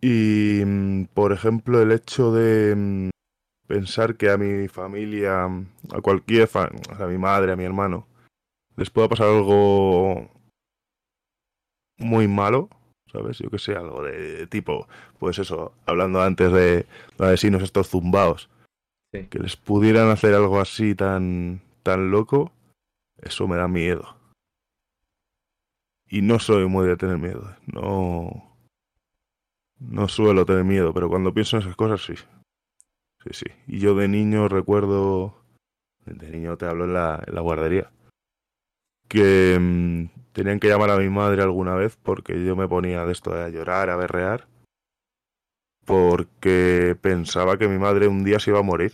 Y, 0.00 0.62
mm, 0.64 1.06
por 1.06 1.32
ejemplo, 1.32 1.82
el 1.82 1.90
hecho 1.90 2.32
de 2.32 2.76
mm, 2.76 3.10
pensar 3.66 4.16
que 4.16 4.30
a 4.30 4.36
mi 4.36 4.68
familia, 4.68 5.46
a 5.46 6.00
cualquier, 6.00 6.48
a 6.54 7.06
mi 7.06 7.18
madre, 7.18 7.52
a 7.52 7.56
mi 7.56 7.64
hermano, 7.64 8.06
les 8.76 8.90
pueda 8.90 9.08
pasar 9.08 9.26
algo 9.26 10.30
muy 11.98 12.28
malo, 12.28 12.68
¿sabes? 13.12 13.38
Yo 13.38 13.50
que 13.50 13.58
sé, 13.58 13.74
algo 13.74 14.02
de 14.02 14.46
tipo, 14.46 14.86
pues 15.18 15.38
eso, 15.38 15.72
hablando 15.86 16.22
antes 16.22 16.52
de 16.52 16.86
asesinos 17.18 17.62
estos 17.62 17.88
zumbaos, 17.88 18.48
Sí. 19.12 19.26
que 19.28 19.38
les 19.38 19.56
pudieran 19.56 20.10
hacer 20.10 20.34
algo 20.34 20.60
así 20.60 20.94
tan, 20.94 21.62
tan 21.82 22.10
loco, 22.10 22.52
eso 23.22 23.48
me 23.48 23.56
da 23.56 23.66
miedo. 23.66 24.16
Y 26.10 26.22
no 26.22 26.38
soy 26.38 26.66
muy 26.66 26.86
de 26.86 26.96
tener 26.96 27.18
miedo, 27.18 27.50
¿eh? 27.50 27.56
no, 27.66 28.56
no 29.78 30.08
suelo 30.08 30.44
tener 30.46 30.64
miedo, 30.64 30.92
pero 30.92 31.08
cuando 31.08 31.32
pienso 31.32 31.56
en 31.56 31.62
esas 31.62 31.76
cosas 31.76 32.02
sí. 32.02 32.14
Sí, 33.24 33.30
sí. 33.32 33.46
Y 33.66 33.78
yo 33.80 33.94
de 33.94 34.08
niño 34.08 34.48
recuerdo, 34.48 35.34
de 36.06 36.30
niño 36.30 36.56
te 36.56 36.66
hablo 36.66 36.84
en 36.84 36.94
la, 36.94 37.22
en 37.26 37.34
la 37.34 37.40
guardería, 37.40 37.90
que 39.08 39.58
mm, 39.58 40.27
tenían 40.38 40.60
que 40.60 40.68
llamar 40.68 40.90
a 40.90 40.96
mi 40.96 41.08
madre 41.08 41.42
alguna 41.42 41.74
vez 41.74 41.96
porque 41.96 42.44
yo 42.44 42.54
me 42.54 42.68
ponía 42.68 43.04
de 43.04 43.10
esto 43.10 43.34
a 43.34 43.48
llorar, 43.48 43.90
a 43.90 43.96
berrear, 43.96 44.46
porque 45.84 46.96
pensaba 47.00 47.58
que 47.58 47.66
mi 47.66 47.76
madre 47.76 48.06
un 48.06 48.22
día 48.22 48.38
se 48.38 48.50
iba 48.50 48.60
a 48.60 48.62
morir. 48.62 48.92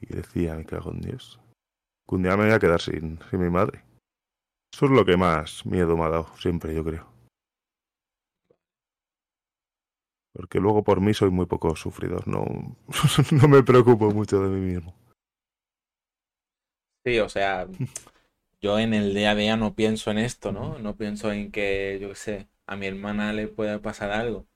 Y 0.00 0.14
decía, 0.14 0.54
me 0.54 0.64
cago 0.64 0.92
en 0.92 1.02
Dios, 1.02 1.38
que 2.08 2.14
un 2.14 2.22
día 2.22 2.38
me 2.38 2.44
voy 2.44 2.54
a 2.54 2.58
quedar 2.58 2.80
sin, 2.80 3.18
sin 3.30 3.40
mi 3.40 3.50
madre. 3.50 3.84
Eso 4.72 4.86
es 4.86 4.92
lo 4.92 5.04
que 5.04 5.18
más 5.18 5.66
miedo 5.66 5.94
me 5.94 6.04
ha 6.04 6.08
dado 6.08 6.34
siempre, 6.38 6.74
yo 6.74 6.82
creo. 6.82 7.06
Porque 10.32 10.58
luego 10.58 10.82
por 10.82 11.02
mí 11.02 11.12
soy 11.12 11.30
muy 11.30 11.44
poco 11.44 11.76
sufridor, 11.76 12.26
no, 12.26 12.46
no 13.30 13.48
me 13.48 13.62
preocupo 13.62 14.10
mucho 14.10 14.40
de 14.40 14.48
mí 14.48 14.72
mismo. 14.72 14.94
Sí, 17.04 17.18
o 17.18 17.28
sea, 17.28 17.68
yo 18.60 18.78
en 18.78 18.94
el 18.94 19.14
día 19.14 19.32
a 19.32 19.34
día 19.34 19.56
no 19.56 19.74
pienso 19.74 20.10
en 20.10 20.18
esto, 20.18 20.52
¿no? 20.52 20.78
No 20.78 20.96
pienso 20.96 21.32
en 21.32 21.52
que, 21.52 21.98
yo 22.00 22.10
qué 22.10 22.14
sé, 22.16 22.48
a 22.66 22.76
mi 22.76 22.86
hermana 22.86 23.32
le 23.32 23.48
pueda 23.48 23.80
pasar 23.82 24.10
algo. 24.12 24.46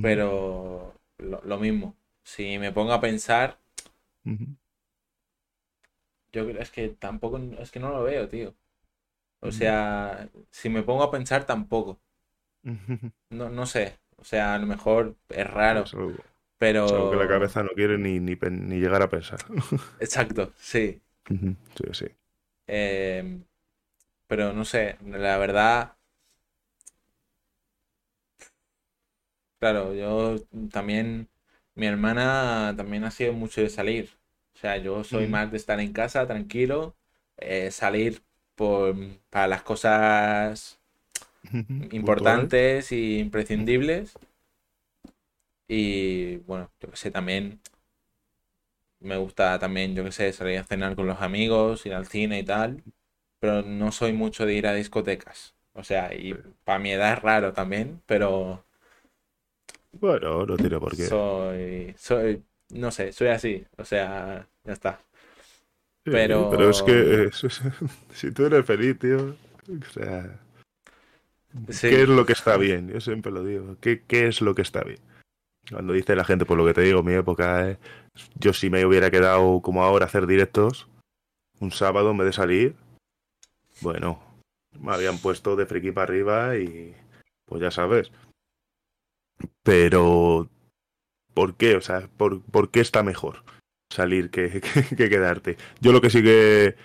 Pero 0.00 0.94
lo, 1.18 1.42
lo 1.44 1.58
mismo, 1.58 1.96
si 2.24 2.58
me 2.58 2.72
pongo 2.72 2.92
a 2.92 3.00
pensar, 3.00 3.58
yo 6.32 6.46
creo 6.46 6.60
es 6.60 6.70
que 6.70 6.88
tampoco, 6.90 7.38
es 7.58 7.70
que 7.70 7.80
no 7.80 7.90
lo 7.90 8.02
veo, 8.02 8.28
tío. 8.28 8.54
O 9.40 9.52
sea, 9.52 10.30
si 10.50 10.68
me 10.70 10.82
pongo 10.82 11.04
a 11.04 11.10
pensar 11.12 11.46
tampoco. 11.46 12.00
No, 13.30 13.48
no 13.50 13.66
sé. 13.66 13.98
O 14.16 14.24
sea, 14.24 14.54
a 14.54 14.58
lo 14.58 14.66
mejor 14.66 15.16
es 15.28 15.46
raro, 15.50 15.94
es 16.84 16.92
algo 16.92 17.10
que 17.10 17.16
la 17.16 17.28
pero... 17.28 17.28
cabeza 17.28 17.62
no 17.62 17.70
quiere 17.70 17.98
ni, 17.98 18.20
ni, 18.20 18.36
ni 18.50 18.80
llegar 18.80 19.02
a 19.02 19.10
pensar. 19.10 19.40
Exacto, 19.98 20.52
sí. 20.56 21.02
Sí, 21.76 21.84
sí. 21.92 22.06
Eh, 22.66 23.40
pero 24.28 24.52
no 24.54 24.64
sé, 24.64 24.98
la 25.04 25.38
verdad, 25.38 25.96
claro, 29.58 29.94
yo 29.94 30.36
también, 30.72 31.28
mi 31.74 31.86
hermana 31.86 32.74
también 32.76 33.04
ha 33.04 33.10
sido 33.10 33.32
mucho 33.32 33.60
de 33.60 33.70
salir. 33.70 34.10
O 34.54 34.58
sea, 34.58 34.76
yo 34.78 35.04
soy 35.04 35.26
Ujú, 35.26 35.26
más 35.26 35.50
de 35.50 35.56
estar 35.56 35.80
en 35.80 35.92
casa, 35.92 36.26
tranquilo, 36.26 36.96
eh, 37.38 37.70
salir 37.70 38.22
por, 38.54 38.96
para 39.30 39.48
las 39.48 39.62
cosas 39.62 40.80
importantes 41.92 42.90
y 42.90 43.20
imprescindibles. 43.20 44.18
Y 45.68 46.36
bueno, 46.38 46.70
yo 46.80 46.90
que 46.90 46.96
sé, 46.96 47.10
también 47.10 47.60
me 49.04 49.16
gusta 49.18 49.58
también, 49.58 49.94
yo 49.94 50.04
que 50.04 50.12
sé, 50.12 50.32
salir 50.32 50.58
a 50.58 50.64
cenar 50.64 50.96
con 50.96 51.06
los 51.06 51.20
amigos, 51.22 51.86
ir 51.86 51.94
al 51.94 52.06
cine 52.06 52.40
y 52.40 52.44
tal. 52.44 52.84
Pero 53.40 53.62
no 53.62 53.92
soy 53.92 54.12
mucho 54.12 54.46
de 54.46 54.54
ir 54.54 54.66
a 54.66 54.74
discotecas. 54.74 55.56
O 55.74 55.84
sea, 55.84 56.14
y 56.14 56.34
para 56.64 56.78
mi 56.80 56.92
edad 56.92 57.14
es 57.14 57.22
raro 57.22 57.52
también, 57.52 58.02
pero 58.06 58.64
Bueno, 59.92 60.44
no 60.46 60.56
tiene 60.58 60.78
por 60.78 60.94
qué. 60.96 61.10
soy, 61.10 61.94
soy, 61.98 62.44
no 62.70 62.90
sé, 62.90 63.12
soy 63.12 63.28
así. 63.28 63.66
O 63.78 63.84
sea, 63.84 64.48
ya 64.64 64.72
está. 64.72 65.00
Sí, 66.04 66.44
pero 66.48 66.70
es 66.70 66.82
Pero 66.82 66.82
que 66.82 67.24
eh, 67.24 67.30
si 68.12 68.30
tú 68.32 68.44
eres 68.46 68.66
feliz, 68.66 68.98
tío, 68.98 69.36
o 69.68 69.90
sea, 69.92 70.38
¿qué 71.84 72.02
es 72.02 72.08
lo 72.08 72.26
que 72.26 72.32
está 72.32 72.56
bien? 72.56 72.88
Yo 72.88 73.00
siempre 73.00 73.32
lo 73.32 73.44
digo. 73.44 73.76
¿Qué, 73.80 74.02
qué 74.06 74.26
es 74.28 74.40
lo 74.40 74.54
que 74.54 74.62
está 74.62 74.82
bien? 74.82 74.98
Cuando 75.70 75.92
dice 75.94 76.16
la 76.16 76.24
gente, 76.24 76.46
por 76.46 76.58
lo 76.58 76.66
que 76.66 76.74
te 76.74 76.82
digo, 76.82 77.02
mi 77.04 77.14
época, 77.14 77.70
eh, 77.70 77.78
yo 78.38 78.52
si 78.52 78.70
me 78.70 78.84
hubiera 78.86 79.10
quedado 79.10 79.60
como 79.60 79.82
ahora 79.82 80.06
hacer 80.06 80.26
directos 80.26 80.88
un 81.60 81.70
sábado 81.72 82.10
en 82.10 82.18
vez 82.18 82.26
de 82.26 82.32
salir, 82.32 82.76
bueno, 83.80 84.22
me 84.80 84.92
habían 84.92 85.18
puesto 85.18 85.56
de 85.56 85.66
friki 85.66 85.92
para 85.92 86.04
arriba 86.12 86.56
y 86.56 86.94
pues 87.46 87.60
ya 87.62 87.70
sabes. 87.70 88.10
Pero, 89.62 90.48
¿por 91.34 91.56
qué? 91.56 91.76
O 91.76 91.80
sea, 91.80 92.08
¿por, 92.16 92.42
por 92.42 92.70
qué 92.70 92.80
está 92.80 93.02
mejor 93.02 93.44
salir 93.90 94.30
que, 94.30 94.60
que- 94.60 94.96
que 94.96 95.08
quedarte? 95.08 95.56
Yo 95.80 95.92
lo 95.92 96.00
que 96.00 96.10
sí 96.10 96.22
que 96.22 96.76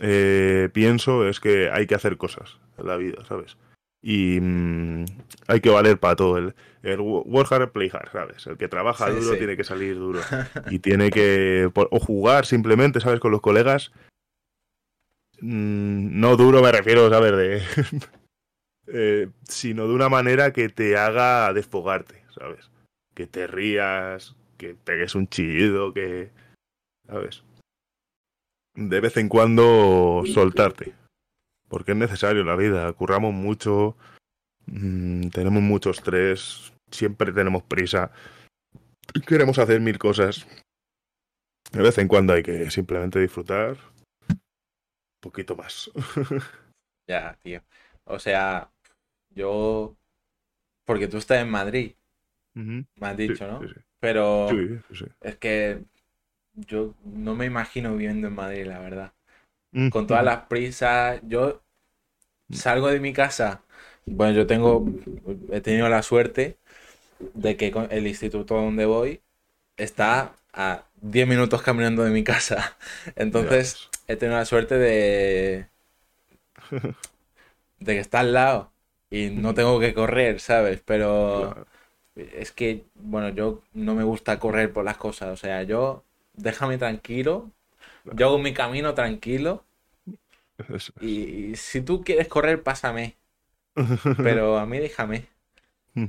eh, 0.00 0.68
pienso 0.72 1.28
es 1.28 1.40
que 1.40 1.70
hay 1.70 1.86
que 1.86 1.94
hacer 1.94 2.16
cosas 2.16 2.58
en 2.78 2.86
la 2.86 2.96
vida, 2.96 3.24
¿sabes? 3.26 3.56
Y 4.02 4.40
mm, 4.40 5.04
hay 5.46 5.60
que 5.60 5.70
valer 5.70 5.98
para 5.98 6.16
todo. 6.16 6.36
El, 6.36 6.54
el 6.82 6.98
wo- 6.98 7.22
work 7.24 7.52
hard, 7.52 7.70
play 7.70 7.88
hard, 7.92 8.10
¿sabes? 8.10 8.46
El 8.48 8.56
que 8.56 8.66
trabaja 8.68 9.06
sí, 9.06 9.12
duro 9.12 9.32
sí. 9.32 9.38
tiene 9.38 9.56
que 9.56 9.64
salir 9.64 9.94
duro. 9.94 10.20
Y 10.70 10.80
tiene 10.80 11.10
que... 11.10 11.70
O 11.74 12.00
jugar 12.00 12.44
simplemente, 12.44 13.00
¿sabes? 13.00 13.20
Con 13.20 13.30
los 13.30 13.40
colegas. 13.40 13.92
Mm, 15.40 16.20
no 16.20 16.36
duro 16.36 16.62
me 16.62 16.72
refiero, 16.72 17.08
¿sabes? 17.10 17.32
De... 17.36 17.62
eh, 18.88 19.28
sino 19.48 19.86
de 19.86 19.94
una 19.94 20.08
manera 20.08 20.52
que 20.52 20.68
te 20.68 20.96
haga 20.96 21.52
desfogarte, 21.52 22.24
¿sabes? 22.36 22.70
Que 23.14 23.26
te 23.28 23.46
rías, 23.46 24.34
que 24.56 24.74
pegues 24.74 25.14
un 25.14 25.28
chillido, 25.28 25.92
que... 25.92 26.30
¿Sabes? 27.06 27.44
De 28.74 29.00
vez 29.00 29.16
en 29.16 29.28
cuando 29.28 30.22
soltarte. 30.32 30.94
Porque 31.72 31.92
es 31.92 31.96
necesario 31.96 32.42
en 32.42 32.48
la 32.48 32.54
vida. 32.54 32.92
Curramos 32.92 33.32
mucho, 33.32 33.96
mm, 34.66 35.28
tenemos 35.30 35.62
mucho 35.62 35.88
estrés, 35.88 36.70
siempre 36.90 37.32
tenemos 37.32 37.62
prisa, 37.62 38.12
queremos 39.26 39.58
hacer 39.58 39.80
mil 39.80 39.96
cosas. 39.98 40.46
De 41.72 41.80
vez 41.80 41.96
en 41.96 42.08
cuando 42.08 42.34
hay 42.34 42.42
que 42.42 42.70
simplemente 42.70 43.18
disfrutar 43.20 43.78
un 44.28 44.40
poquito 45.22 45.56
más. 45.56 45.90
Ya, 47.08 47.38
tío. 47.42 47.62
O 48.04 48.18
sea, 48.18 48.70
yo, 49.30 49.96
porque 50.84 51.08
tú 51.08 51.16
estás 51.16 51.40
en 51.42 51.50
Madrid, 51.50 51.94
me 52.54 52.86
has 53.00 53.16
Sí, 53.16 53.28
dicho, 53.28 53.46
¿no? 53.48 53.66
sí, 53.66 53.74
sí. 53.74 53.80
Pero 53.98 54.48
es 55.22 55.36
que 55.38 55.82
yo 56.54 56.94
no 57.04 57.34
me 57.34 57.46
imagino 57.46 57.92
viviendo 57.92 58.28
en 58.28 58.34
Madrid, 58.34 58.66
la 58.66 58.78
verdad. 58.78 59.14
Mm, 59.74 59.90
Con 59.90 60.06
todas 60.06 60.24
las 60.24 60.46
prisas, 60.46 61.20
yo 61.24 61.62
salgo 62.50 62.88
de 62.88 63.00
mi 63.00 63.12
casa. 63.12 63.64
Bueno, 64.06 64.34
yo 64.34 64.46
tengo, 64.46 64.84
he 65.52 65.60
tenido 65.60 65.88
la 65.88 66.02
suerte 66.02 66.58
de 67.34 67.56
que 67.56 67.72
el 67.90 68.06
instituto 68.08 68.56
donde 68.56 68.86
voy 68.86 69.22
está 69.78 70.36
a 70.52 70.86
10 71.02 71.28
minutos 71.28 71.62
caminando 71.62 72.04
de 72.04 72.10
mi 72.12 72.24
casa. 72.24 72.78
Entonces, 73.16 73.82
he 74.08 74.16
tenido 74.16 74.38
la 74.38 74.46
suerte 74.46 74.78
de, 74.78 75.68
de 77.80 77.94
que 77.94 78.00
está 78.00 78.20
al 78.20 78.32
lado 78.32 78.72
y 79.10 79.30
no 79.30 79.54
tengo 79.54 79.78
que 79.80 79.94
correr, 79.94 80.40
¿sabes? 80.40 80.82
Pero 80.84 81.54
Claro, 81.54 81.66
es 82.16 82.52
que, 82.52 82.86
bueno, 82.94 83.30
yo 83.30 83.62
no 83.74 83.94
me 83.94 84.04
gusta 84.04 84.38
correr 84.38 84.72
por 84.72 84.84
las 84.84 84.96
cosas. 84.98 85.30
O 85.30 85.36
sea, 85.36 85.62
yo 85.64 86.04
déjame 86.34 86.78
tranquilo, 86.78 87.50
yo 88.04 88.26
hago 88.28 88.38
mi 88.38 88.54
camino 88.54 88.94
tranquilo 88.94 89.64
Eso 90.58 90.92
y, 91.00 91.50
y 91.52 91.56
si 91.56 91.82
tú 91.82 92.02
quieres 92.02 92.28
correr, 92.28 92.62
pásame. 92.62 93.16
Pero 94.20 94.58
a 94.58 94.66
mí 94.66 94.78
déjame. 94.78 95.28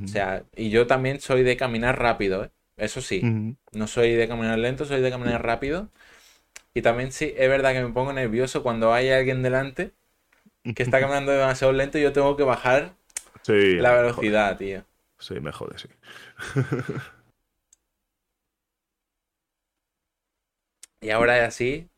O 0.06 0.07
sea, 0.07 0.45
y 0.56 0.70
yo 0.70 0.88
también 0.88 1.22
soy 1.22 1.44
de 1.44 1.57
caminar 1.57 1.99
rápido, 1.99 2.45
¿eh? 2.45 2.52
Eso 2.78 3.02
sí. 3.02 3.32
No 3.72 3.88
soy 3.88 4.14
de 4.14 4.28
caminar 4.28 4.60
lento, 4.60 4.86
soy 4.86 5.02
de 5.02 5.11
caminar 5.11 5.44
rápido. 5.45 5.90
Y 6.74 6.82
también 6.84 7.11
sí, 7.11 7.34
es 7.38 7.49
verdad 7.49 7.74
que 7.74 7.84
me 7.84 7.94
pongo 7.94 8.14
nervioso 8.14 8.64
cuando 8.64 8.94
hay 8.94 9.10
alguien 9.11 9.44
delante 9.44 9.94
que 10.76 10.84
está 10.84 10.99
caminando 11.02 11.32
demasiado 11.34 11.74
lento 11.74 11.98
y 11.99 12.03
yo 12.03 12.14
tengo 12.14 12.38
que 12.38 12.44
bajar 12.44 12.95
Sí, 13.44 13.53
la 13.78 13.94
velocidad, 13.94 14.57
tío. 14.57 14.86
Sí, 15.20 15.40
me 15.40 15.52
jode, 15.52 15.78
sí. 15.80 15.88
Y 21.04 21.10
ahora 21.10 21.46
así, 21.46 21.90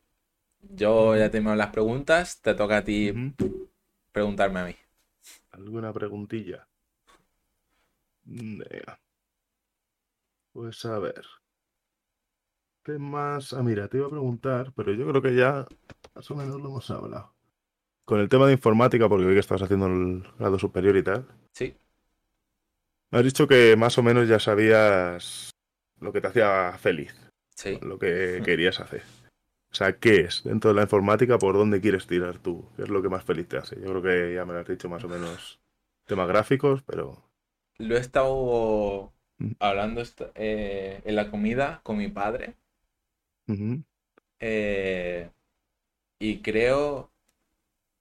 yo 0.58 1.16
ya 1.16 1.30
tengo 1.30 1.54
las 1.54 1.70
preguntas, 1.70 2.40
te 2.42 2.54
toca 2.54 2.78
a 2.78 2.84
ti 2.84 3.12
preguntarme 4.10 4.60
a 4.60 4.64
mí. 4.64 4.76
¿Alguna 5.52 5.92
preguntilla? 5.92 6.66
Venga. 8.24 8.98
Pues 10.52 10.84
a 10.86 10.98
ver. 10.98 11.24
Temas. 12.82 13.52
Ah, 13.52 13.62
mira, 13.62 13.86
te 13.86 13.98
iba 13.98 14.08
a 14.08 14.10
preguntar, 14.10 14.72
pero 14.74 14.92
yo 14.92 15.08
creo 15.08 15.22
que 15.22 15.36
ya 15.36 15.68
más 16.16 16.28
o 16.32 16.34
menos 16.34 16.60
lo 16.60 16.68
hemos 16.68 16.90
hablado. 16.90 17.32
Con 18.04 18.18
el 18.18 18.28
tema 18.28 18.48
de 18.48 18.54
informática, 18.54 19.08
porque 19.08 19.26
vi 19.26 19.34
que 19.34 19.40
estabas 19.40 19.62
haciendo 19.62 19.86
el 19.86 20.24
grado 20.36 20.58
superior 20.58 20.96
y 20.96 21.04
tal. 21.04 21.28
Sí, 21.52 21.76
Me 23.12 23.18
has 23.18 23.24
dicho 23.24 23.46
que 23.46 23.76
más 23.76 23.98
o 23.98 24.02
menos 24.02 24.28
ya 24.28 24.40
sabías 24.40 25.50
lo 26.00 26.12
que 26.12 26.20
te 26.20 26.26
hacía 26.26 26.76
feliz, 26.76 27.14
sí. 27.56 27.80
lo 27.80 27.98
que 27.98 28.42
querías 28.44 28.80
hacer. 28.80 29.02
O 29.72 29.74
sea, 29.74 29.98
¿qué 29.98 30.20
es 30.22 30.44
dentro 30.44 30.70
de 30.70 30.76
la 30.76 30.82
informática? 30.82 31.38
¿Por 31.38 31.56
dónde 31.56 31.80
quieres 31.80 32.06
tirar 32.06 32.38
tú? 32.38 32.66
¿Qué 32.76 32.82
es 32.84 32.88
lo 32.88 33.02
que 33.02 33.08
más 33.10 33.24
feliz 33.24 33.48
te 33.48 33.58
hace? 33.58 33.76
Yo 33.80 33.86
creo 33.90 34.02
que 34.02 34.34
ya 34.34 34.44
me 34.46 34.54
lo 34.54 34.60
has 34.60 34.68
dicho 34.68 34.88
más 34.88 35.04
o 35.04 35.08
menos 35.08 35.60
temas 36.06 36.28
gráficos, 36.28 36.82
pero... 36.84 37.22
Lo 37.78 37.96
he 37.96 38.00
estado 38.00 39.12
Mm. 39.38 39.52
hablando 39.58 40.02
eh, 40.34 41.00
en 41.04 41.16
la 41.16 41.30
comida 41.30 41.80
con 41.84 41.96
mi 41.98 42.08
padre 42.08 42.54
eh, 44.40 45.30
y 46.20 46.42
creo 46.42 47.10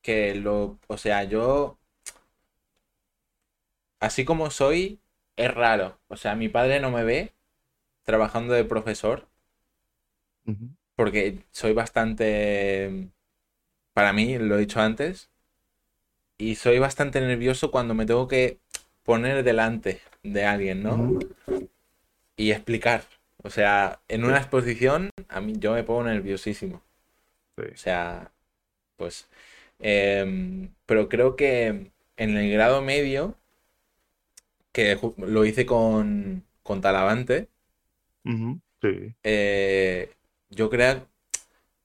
que 0.02 0.36
lo, 0.36 0.80
o 0.88 0.98
sea, 0.98 1.24
yo, 1.26 1.80
así 4.00 4.26
como 4.26 4.50
soy, 4.52 5.00
es 5.36 5.54
raro. 5.54 6.00
O 6.08 6.16
sea, 6.18 6.36
mi 6.36 6.50
padre 6.50 6.80
no 6.80 6.92
me 6.92 7.04
ve 7.04 7.34
trabajando 8.04 8.54
de 8.54 8.66
profesor 8.66 9.28
porque 10.96 11.40
soy 11.52 11.74
bastante, 11.74 13.10
para 13.94 14.14
mí, 14.14 14.38
lo 14.38 14.56
he 14.56 14.60
dicho 14.60 14.80
antes, 14.82 15.30
y 16.38 16.56
soy 16.56 16.80
bastante 16.80 17.22
nervioso 17.22 17.72
cuando 17.72 17.94
me 17.94 18.06
tengo 18.06 18.28
que 18.28 18.60
poner 19.04 19.44
delante 19.44 20.02
de 20.24 20.46
alguien, 20.46 20.84
¿no? 20.84 21.20
y 22.38 22.52
explicar. 22.52 23.04
O 23.44 23.50
sea, 23.50 24.00
en 24.08 24.26
una 24.26 24.38
exposición 24.38 25.10
a 25.30 25.40
mí 25.42 25.54
yo 25.58 25.74
me 25.74 25.84
pongo 25.84 26.04
nerviosísimo. 26.04 26.82
Sí. 27.58 27.64
O 27.74 27.78
sea, 27.78 28.32
pues... 28.98 29.28
em, 29.80 30.70
pero 30.86 31.10
creo 31.10 31.36
que 31.36 31.92
en 32.18 32.38
el 32.38 32.52
grado 32.52 32.82
medio, 32.82 33.36
que 34.72 34.98
lo 35.18 35.46
hice 35.46 35.66
con, 35.66 36.44
con 36.64 36.82
Talavante, 36.82 37.48
Sí. 38.82 39.14
eh, 39.24 40.12
yo 40.50 40.70
creo, 40.70 41.08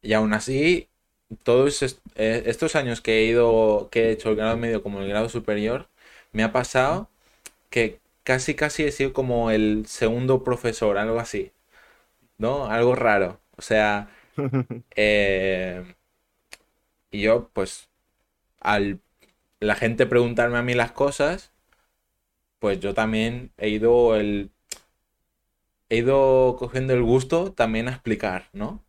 y 0.03 0.12
aún 0.15 0.35
así, 0.35 0.91
todos 1.45 1.82
est- 1.82 2.01
eh, 2.16 2.45
estos 2.47 2.77
años 2.77 3.01
que 3.01 3.20
he 3.20 3.24
ido, 3.27 3.89
que 3.91 4.09
he 4.09 4.12
hecho 4.12 4.31
el 4.31 4.37
grado 4.37 4.57
medio 4.57 4.82
como 4.82 5.01
el 5.03 5.09
grado 5.09 5.28
superior, 5.28 5.89
me 6.32 6.43
ha 6.45 6.53
pasado 6.53 7.11
que 7.70 8.01
casi 8.24 8.55
casi 8.57 8.85
he 8.85 8.93
sido 8.93 9.12
como 9.15 9.51
el 9.53 9.87
segundo 9.89 10.45
profesor, 10.45 10.99
algo 10.99 11.20
así, 11.20 11.53
¿no? 12.39 12.66
Algo 12.66 12.95
raro. 12.97 13.41
O 13.57 13.62
sea, 13.62 14.11
eh, 14.97 15.85
y 17.11 17.23
yo, 17.23 17.49
pues, 17.53 17.89
al 18.61 19.01
la 19.61 19.77
gente 19.77 20.07
preguntarme 20.07 20.59
a 20.59 20.62
mí 20.62 20.74
las 20.74 20.93
cosas, 20.93 21.53
pues 22.59 22.81
yo 22.81 22.95
también 22.95 23.53
he 23.57 23.69
ido 23.70 24.16
el 24.16 24.53
he 25.91 25.99
ido 25.99 26.57
cogiendo 26.59 26.95
el 26.95 27.03
gusto 27.03 27.53
también 27.53 27.89
a 27.89 27.93
explicar, 27.93 28.49
¿no? 28.55 28.85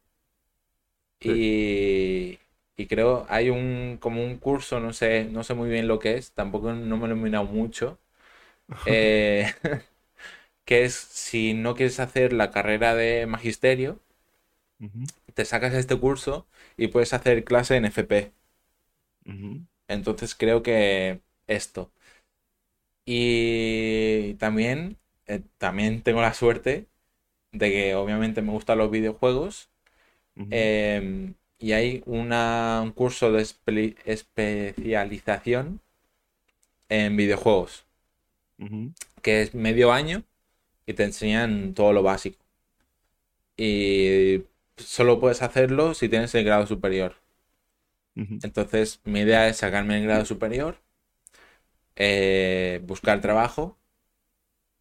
Y, 1.19 2.40
y 2.78 2.88
creo 2.88 3.26
hay 3.30 3.49
un 3.52 3.98
como 4.02 4.23
un 4.26 4.38
curso, 4.38 4.80
no 4.80 4.91
sé, 4.94 5.26
no 5.26 5.44
sé 5.44 5.53
muy 5.53 5.69
bien 5.69 5.88
lo 5.88 5.99
que 5.99 6.15
es, 6.18 6.34
tampoco 6.34 6.73
no 6.73 6.98
me 6.98 7.07
lo 7.07 7.14
he 7.15 7.18
mirado 7.18 7.45
mucho, 7.45 7.99
eh, 8.86 9.53
que 10.65 10.86
es 10.86 10.95
si 10.95 11.53
no 11.56 11.76
quieres 11.76 11.99
hacer 12.02 12.34
la 12.34 12.52
carrera 12.52 12.95
de 12.95 13.28
magisterio, 13.28 14.02
te 15.34 15.45
sacas 15.45 15.73
este 15.73 15.99
curso 15.99 16.48
y 16.78 16.88
puedes 16.88 17.14
hacer 17.14 17.44
clase 17.44 17.76
en 17.78 17.86
FP. 17.86 18.34
Entonces 19.88 20.36
creo 20.36 20.64
que 20.64 21.22
esto. 21.48 21.91
Y 23.06 24.36
también, 24.36 24.99
eh, 25.28 25.44
también 25.57 26.03
tengo 26.03 26.22
la 26.22 26.34
suerte 26.34 26.88
de 27.52 27.72
que 27.72 27.95
obviamente 27.95 28.41
me 28.41 28.52
gustan 28.52 28.78
los 28.80 28.91
videojuegos. 28.91 29.69
em, 30.52 31.36
y 31.60 31.73
hay 31.73 32.03
una, 32.07 32.82
un 32.84 32.91
curso 32.94 33.32
de 33.32 33.44
espe- 33.44 33.95
especialización 34.06 35.82
en 36.90 37.18
videojuegos, 37.18 37.86
que 39.23 39.41
es 39.41 39.56
medio 39.56 39.91
año 39.91 40.23
y 40.86 40.94
te 40.95 41.03
enseñan 41.06 41.73
todo 41.73 41.94
lo 41.94 42.03
básico. 42.03 42.40
Y 43.56 44.44
solo 44.76 45.19
puedes 45.22 45.41
hacerlo 45.41 45.94
si 45.94 46.10
tienes 46.10 46.36
el 46.36 46.44
grado 46.44 46.68
superior. 46.68 47.15
Entonces, 48.44 49.02
mi 49.03 49.22
idea 49.22 49.48
es 49.48 49.57
sacarme 49.57 49.98
el 49.98 50.03
grado 50.03 50.26
superior, 50.26 50.78
eh, 51.95 52.82
buscar 52.86 53.22
trabajo 53.22 53.78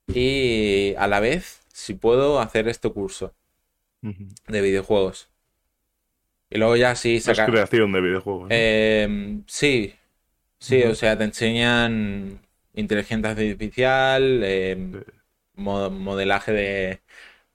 y 0.09 0.95
a 0.99 1.07
la 1.07 1.21
vez, 1.21 1.60
si 1.81 1.95
puedo, 1.95 2.41
hacer 2.41 2.69
este 2.69 2.91
curso 2.91 3.35
de 4.03 4.61
videojuegos. 4.61 5.29
Y 6.51 6.59
luego 6.59 6.77
ya 6.77 6.95
sí 6.95 7.17
Es 7.17 7.25
sacar... 7.25 7.51
creación 7.51 7.93
de 7.93 8.01
videojuegos. 8.01 8.49
¿no? 8.49 8.55
Em, 8.55 9.45
sí, 9.47 9.95
sí, 10.59 10.83
o 10.83 10.95
sea, 10.95 11.17
te 11.17 11.25
enseñan 11.25 12.41
inteligencia 12.75 13.31
artificial, 13.31 14.43
em, 14.45 14.93
Sí. 14.93 14.99
modelaje 15.55 16.53
de, 16.53 17.01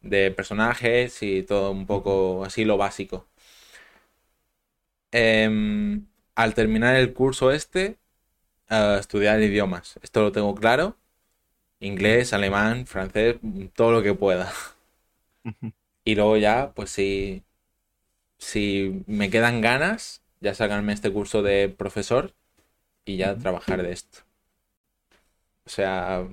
de 0.01 0.31
personajes 0.31 1.21
y 1.23 1.43
todo 1.43 1.71
un 1.71 1.85
poco 1.85 2.45
así 2.45 2.65
lo 2.65 2.77
básico. 2.77 3.27
Em, 5.11 6.05
al 6.35 6.53
terminar 6.53 6.95
el 6.95 7.13
curso 7.13 7.51
este, 7.51 7.97
estudiar 8.99 9.41
idiomas. 9.41 9.99
Esto 10.01 10.21
lo 10.21 10.31
tengo 10.31 10.53
claro. 10.55 10.97
Inglés, 11.79 12.33
alemán, 12.33 12.85
francés, 12.85 13.37
todo 13.75 13.91
lo 13.91 14.03
que 14.03 14.13
pueda. 14.13 14.51
Y 16.03 16.15
luego 16.15 16.37
ya, 16.37 16.71
pues 16.75 16.89
si, 16.91 17.43
si 18.39 19.03
me 19.07 19.29
quedan 19.29 19.61
ganas, 19.61 20.23
ya 20.41 20.53
sacarme 20.55 20.93
este 20.93 21.11
curso 21.11 21.43
de 21.43 21.69
profesor 21.69 22.33
y 23.05 23.17
ya 23.17 23.37
trabajar 23.37 23.83
de 23.83 23.93
esto. 23.93 24.19
O 25.65 25.69
sea, 25.69 26.27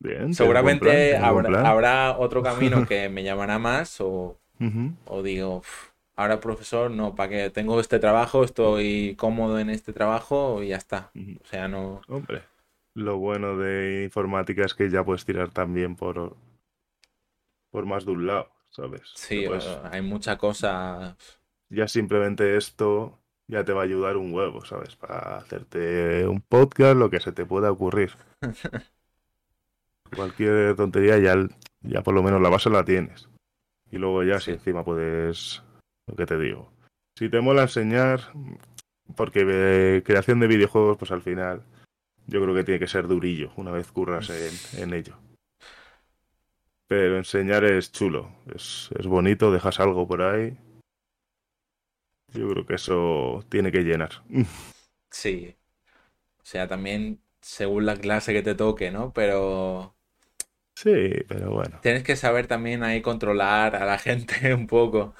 Bien, 0.00 0.26
plan, 0.26 0.34
seguramente 0.34 1.16
habrá, 1.16 2.18
otro 2.18 2.42
camino 2.44 2.86
que 2.86 3.08
me 3.08 3.22
llamará 3.22 3.58
más 3.58 4.00
o, 4.00 4.36
digo, 5.22 5.58
"Uf, 5.58 5.90
ahora 6.16 6.40
profesor, 6.40 6.90
no, 6.90 7.14
para 7.14 7.28
que 7.28 7.50
tengo 7.50 7.78
este 7.80 7.98
trabajo, 8.00 8.42
estoy 8.44 9.14
cómodo 9.16 9.58
en 9.60 9.70
este 9.70 9.92
trabajo 9.92 10.62
y 10.62 10.68
ya 10.68 10.76
está. 10.76 11.10
O 11.42 11.46
sea, 11.46 11.68
no... 11.68 12.02
Hombre, 12.08 12.42
lo 12.94 13.18
bueno 13.18 13.56
de 13.56 14.02
informática 14.04 14.64
es 14.64 14.74
que 14.74 14.90
ya 14.90 15.04
puedes 15.04 15.24
tirar 15.24 15.50
también 15.50 15.96
por, 15.96 16.36
por 17.70 17.86
más 17.86 18.04
de 18.04 18.12
un 18.12 18.26
lado, 18.26 18.50
¿sabes? 18.70 19.02
Sí, 19.14 19.44
puedes- 19.46 19.64
eh, 19.66 19.78
hay 19.90 20.02
mucha 20.02 20.36
cosa. 20.38 21.16
ya 21.70 21.88
simplemente 21.88 22.56
esto 22.56 23.18
ya 23.48 23.64
te 23.64 23.72
va 23.72 23.80
a 23.82 23.84
ayudar 23.84 24.16
un 24.16 24.32
huevo, 24.34 24.64
¿sabes? 24.64 24.94
Para 24.96 25.36
hacerte 25.38 26.26
un 26.26 26.40
podcast, 26.42 26.96
lo 26.96 27.08
que 27.10 27.20
se 27.20 27.32
te 27.32 27.46
pueda 27.46 27.70
ocurrir. 27.70 28.12
Cualquier 30.14 30.76
tontería 30.76 31.18
ya, 31.18 31.34
ya 31.80 32.02
por 32.02 32.14
lo 32.14 32.22
menos 32.22 32.40
la 32.40 32.50
base 32.50 32.68
la 32.70 32.84
tienes. 32.84 33.28
Y 33.90 33.98
luego 33.98 34.22
ya 34.22 34.38
si 34.38 34.46
Sí. 34.46 34.50
encima 34.52 34.84
puedes, 34.84 35.62
lo 36.06 36.14
que 36.16 36.26
te 36.26 36.38
digo. 36.38 36.70
Si 37.16 37.28
te 37.28 37.40
mola 37.40 37.62
enseñar, 37.62 38.20
porque 39.16 39.44
de 39.44 40.02
creación 40.02 40.40
de 40.40 40.46
videojuegos, 40.46 40.98
pues 40.98 41.10
al 41.10 41.22
final 41.22 41.62
yo 42.26 42.42
creo 42.42 42.54
que 42.54 42.64
tiene 42.64 42.80
que 42.80 42.88
ser 42.88 43.06
durillo 43.08 43.52
una 43.56 43.70
vez 43.72 43.90
curras 43.92 44.30
en, 44.30 44.82
en 44.82 44.94
ello. 44.94 45.16
Pero 46.86 47.16
enseñar 47.16 47.64
es 47.64 47.90
chulo, 47.90 48.30
es, 48.54 48.88
es 48.96 49.08
bonito, 49.08 49.50
dejas 49.50 49.80
algo 49.80 50.06
por 50.06 50.22
ahí. 50.22 50.56
Yo 52.34 52.48
creo 52.48 52.66
que 52.66 52.74
eso 52.74 53.44
tiene 53.48 53.70
que 53.70 53.82
llenar. 53.82 54.10
Sí. 55.10 55.56
O 56.42 56.44
sea, 56.44 56.68
también 56.68 57.22
según 57.42 57.86
la 57.86 57.96
clase 57.98 58.32
que 58.34 58.42
te 58.42 58.54
toque, 58.56 58.90
¿no? 58.92 59.12
Pero 59.14 59.96
Sí, 60.74 60.90
pero 61.28 61.50
bueno, 61.52 61.80
tienes 61.80 62.02
que 62.04 62.16
saber 62.16 62.46
también 62.46 62.82
ahí 62.82 63.02
controlar 63.02 63.76
a 63.76 63.84
la 63.84 63.98
gente 63.98 64.54
un 64.54 64.66
poco. 64.66 65.14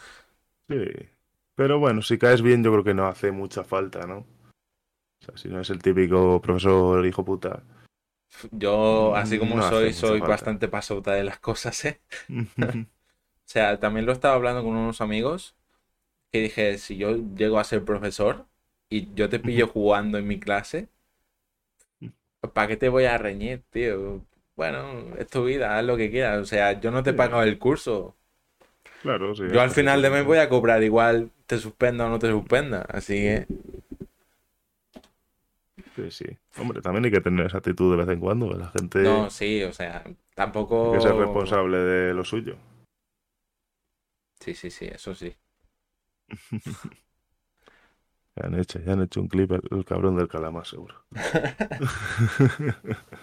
sí. 0.68 0.76
Pero 1.54 1.78
bueno, 1.78 2.02
si 2.02 2.18
caes 2.18 2.42
bien, 2.42 2.64
yo 2.64 2.72
creo 2.72 2.84
que 2.84 2.94
no 2.94 3.06
hace 3.06 3.30
mucha 3.30 3.62
falta, 3.64 4.06
¿no? 4.06 4.26
O 5.23 5.24
sea, 5.24 5.36
si 5.36 5.49
no 5.49 5.61
es 5.61 5.70
el 5.70 5.81
típico 5.81 6.40
profesor 6.40 7.07
hijo 7.07 7.24
puta. 7.24 7.62
Yo, 8.51 9.15
así 9.15 9.39
como 9.39 9.57
No 9.57 9.69
soy, 9.69 9.93
soy 9.93 10.19
falta. 10.19 10.27
bastante 10.27 10.69
pasota 10.69 11.12
de 11.12 11.24
las 11.24 11.39
cosas, 11.39 11.85
¿eh? 11.85 12.01
sea, 13.44 13.78
también 13.78 14.07
lo 14.07 14.12
estaba 14.12 14.35
hablando 14.35 14.62
con 14.65 14.74
unos 14.74 15.01
amigos 15.01 15.55
que 16.32 16.40
dije, 16.40 16.78
si 16.78 16.97
yo 16.97 17.16
llego 17.36 17.59
a 17.59 17.65
ser 17.65 17.85
profesor 17.85 18.47
y 18.89 19.12
yo 19.15 19.28
te 19.28 19.39
pillo 19.39 19.66
jugando 19.66 20.19
en 20.19 20.27
mi 20.27 20.40
clase, 20.40 20.89
¿para 22.53 22.69
qué 22.69 22.77
te 22.77 22.89
voy 22.89 23.05
a 23.05 23.19
reñir, 23.19 23.62
tío? 23.70 24.24
Bueno, 24.57 25.15
es 25.19 25.28
tu 25.28 25.44
vida, 25.44 25.78
haz 25.78 25.85
lo 25.85 25.97
que 25.97 26.11
quieras. 26.11 26.40
O 26.40 26.44
sea, 26.44 26.81
yo 26.81 26.90
no 26.90 27.03
te 27.03 27.11
he 27.11 27.15
pagado 27.15 27.43
el 27.43 27.59
curso. 27.59 28.16
Claro, 29.03 29.35
sí. 29.35 29.44
Yo 29.53 29.61
al 29.61 29.70
final 29.70 30.01
de 30.03 30.11
mes 30.11 30.24
voy 30.24 30.39
a 30.39 30.49
cobrar 30.49 30.82
igual, 30.82 31.31
te 31.47 31.59
suspenda 31.59 32.07
o 32.07 32.09
no 32.09 32.19
te 32.19 32.31
suspenda. 32.31 32.86
Así 32.89 33.15
que, 33.15 33.47
Sí, 35.97 36.10
sí. 36.10 36.24
Hombre, 36.59 36.81
también 36.81 37.05
hay 37.05 37.10
que 37.10 37.20
tener 37.20 37.47
esa 37.47 37.59
actitud 37.59 37.90
de 37.90 38.05
vez 38.05 38.09
en 38.09 38.20
cuando. 38.20 38.51
La 38.52 38.69
gente 38.69 39.02
no, 39.02 39.31
sí, 39.31 39.62
o 39.62 39.73
sea, 39.73 40.05
tampoco... 40.35 40.86
hay 40.86 40.93
que 40.93 41.01
ser 41.01 41.16
responsable 41.16 41.78
de 41.78 42.14
lo 42.14 42.24
suyo. 42.24 42.56
Sí, 44.40 44.55
sí, 44.55 44.70
sí, 44.70 44.86
eso 44.86 45.14
sí. 45.14 45.35
Ya 48.35 48.47
han 48.47 48.59
hecho, 48.59 48.78
ya 48.81 48.94
han 48.94 49.02
hecho 49.02 49.20
un 49.20 49.28
clip 49.28 49.52
el, 49.52 49.60
el 49.70 49.85
cabrón 49.85 50.16
del 50.16 50.27
calamar, 50.28 50.66
seguro. 50.66 50.94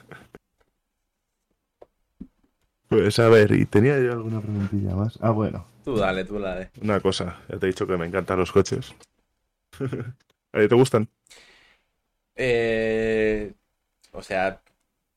Pues 2.87 3.19
a 3.19 3.29
ver, 3.29 3.51
y 3.51 3.65
tenía 3.65 3.99
yo 3.99 4.13
alguna 4.13 4.41
preguntilla 4.41 4.95
más. 4.95 5.17
Ah, 5.21 5.29
bueno, 5.29 5.65
Tú 5.83 5.95
dale, 5.97 6.25
tú 6.25 6.39
dale. 6.39 6.71
una 6.81 6.99
cosa. 6.99 7.39
Ya 7.49 7.57
te 7.59 7.65
he 7.65 7.69
dicho 7.69 7.87
que 7.87 7.97
me 7.97 8.05
encantan 8.05 8.39
los 8.39 8.51
coches. 8.51 8.95
¿A 10.53 10.59
ti 10.59 10.67
te 10.67 10.75
gustan? 10.75 11.07
Eh, 12.39 13.53
o 14.13 14.23
sea, 14.23 14.61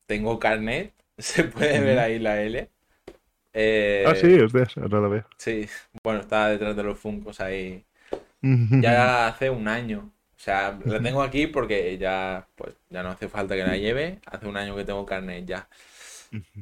tengo 0.07 0.39
carnet, 0.41 0.95
se 1.19 1.45
puede 1.45 1.81
ver 1.81 1.99
ahí 2.01 2.19
la 2.21 2.43
L. 2.43 2.71
Eh, 3.55 4.05
Ah, 4.09 4.15
sí, 4.15 4.39
hostias, 4.41 4.77
ahora 4.77 5.01
la 5.01 5.09
veo. 5.09 5.25
sí, 5.39 5.69
bueno, 6.03 6.21
está 6.21 6.49
detrás 6.49 6.77
de 6.77 6.83
los 6.83 6.99
Funkos 6.99 7.41
ahí. 7.41 7.85
Ya 8.83 9.29
hace 9.29 9.51
un 9.51 9.69
año. 9.69 10.13
O 10.37 10.41
sea, 10.45 10.79
la 10.87 11.01
tengo 11.03 11.23
aquí 11.23 11.47
porque 11.47 11.99
ya, 11.99 12.49
pues, 12.57 12.75
ya 12.91 13.03
no 13.03 13.11
hace 13.11 13.29
falta 13.29 13.55
que 13.57 13.65
la 13.65 13.77
lleve. 13.77 14.21
Hace 14.27 14.47
un 14.49 14.57
año 14.57 14.77
que 14.77 14.85
tengo 14.85 15.07
carnet 15.07 15.47
ya. 15.47 15.69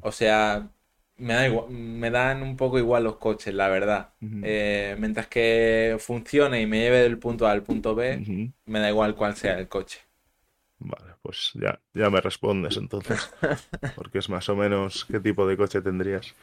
O 0.00 0.12
sea, 0.12 0.68
me 1.16 1.34
da 1.34 1.46
igual, 1.48 1.70
me 1.70 2.10
dan 2.10 2.42
un 2.42 2.56
poco 2.56 2.78
igual 2.78 3.04
los 3.04 3.16
coches, 3.18 3.54
la 3.54 3.68
verdad. 3.68 4.10
Eh, 4.42 4.96
mientras 4.98 5.26
que 5.28 5.96
funcione 6.00 6.60
y 6.62 6.66
me 6.66 6.80
lleve 6.80 6.98
del 7.02 7.18
punto 7.18 7.46
A 7.46 7.52
al 7.52 7.62
punto 7.62 7.94
B, 7.94 8.24
me 8.66 8.80
da 8.80 8.90
igual 8.90 9.14
cuál 9.16 9.36
sea 9.36 9.58
el 9.58 9.68
coche. 9.68 10.00
Vale, 10.80 11.14
pues 11.22 11.52
ya, 11.54 11.80
ya 11.94 12.10
me 12.10 12.20
respondes 12.20 12.76
entonces. 12.76 13.30
Porque 13.94 14.18
es 14.18 14.28
más 14.30 14.48
o 14.48 14.56
menos 14.56 15.04
qué 15.06 15.20
tipo 15.20 15.46
de 15.46 15.56
coche 15.56 15.82
tendrías. 15.82 16.36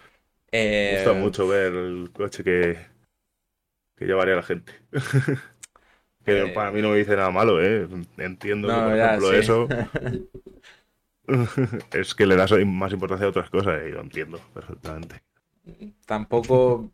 Me 0.82 0.90
Eh, 0.92 0.92
gusta 0.92 1.14
mucho 1.14 1.48
ver 1.48 1.74
el 1.74 2.12
coche 2.14 2.44
que, 2.44 2.78
que 3.96 4.06
llevaría 4.06 4.36
la 4.36 4.44
gente. 4.44 4.74
Que 6.26 6.48
Eh, 6.48 6.50
para 6.50 6.72
mí 6.72 6.82
no 6.82 6.90
me 6.92 6.98
dice 6.98 7.16
nada 7.16 7.32
malo, 7.32 7.62
¿eh? 7.64 7.88
Entiendo 8.18 8.74
que, 8.74 8.82
por 8.82 8.94
ya, 8.96 8.96
ejemplo, 8.96 9.32
sí. 9.32 9.34
eso 9.34 9.74
es 11.92 12.16
que 12.16 12.26
le 12.26 12.36
das 12.36 12.52
más 12.66 12.92
importancia 12.94 13.26
a 13.28 13.30
otras 13.30 13.50
cosas 13.50 13.82
y 13.88 13.92
lo 13.92 14.02
entiendo 14.02 14.40
perfectamente. 14.54 15.22
Tampoco. 16.06 16.92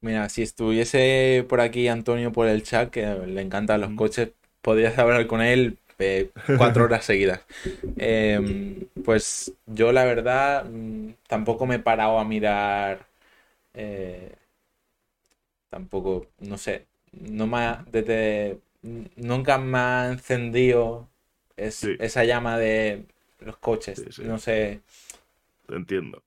Mira, 0.00 0.28
si 0.28 0.42
estuviese 0.42 1.44
por 1.48 1.60
aquí 1.60 1.88
Antonio 1.88 2.30
por 2.32 2.46
el 2.46 2.62
chat, 2.62 2.90
que 2.90 3.04
le 3.06 3.40
encantan 3.42 3.80
los 3.80 3.92
coches, 3.94 4.32
podrías 4.60 4.96
hablar 4.98 5.26
con 5.26 5.40
él 5.42 5.78
eh, 5.98 6.30
cuatro 6.56 6.84
horas 6.84 7.04
seguidas. 7.04 7.40
Em, 7.96 8.76
pues 9.04 9.52
yo, 9.66 9.92
la 9.92 10.04
verdad, 10.04 10.64
mm, 10.64 11.10
tampoco 11.26 11.66
me 11.66 11.76
he 11.76 11.78
parado 11.80 12.18
a 12.18 12.24
mirar. 12.24 13.06
eh, 13.74 14.34
tampoco, 15.70 16.26
no 16.40 16.58
sé. 16.58 16.86
No 17.12 17.46
me 17.46 17.58
ha- 17.58 17.84
desde, 17.90 18.58
nunca 19.16 19.58
me 19.58 19.78
ha 19.78 20.08
encendido 20.10 21.08
es- 21.56 21.74
Sí. 21.76 21.96
esa 21.98 22.24
llama 22.24 22.58
de 22.58 23.04
los 23.40 23.56
coches. 23.58 23.98
Sí, 23.98 24.12
sí. 24.12 24.22
No 24.24 24.38
sé. 24.38 24.80
Te 25.66 25.74
entiendo. 25.76 26.22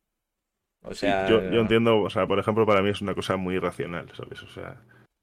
O 0.83 0.93
sea. 0.95 1.27
yo, 1.27 1.41
yo 1.51 1.61
entiendo, 1.61 1.99
o 2.01 2.09
sea, 2.09 2.25
por 2.27 2.39
ejemplo, 2.39 2.65
para 2.65 2.81
mí 2.81 2.89
es 2.89 3.01
una 3.01 3.13
cosa 3.15 3.37
muy 3.37 3.55
irracional, 3.55 4.09
¿sabes? 4.15 4.41
O 4.43 4.47
sea, 4.47 4.77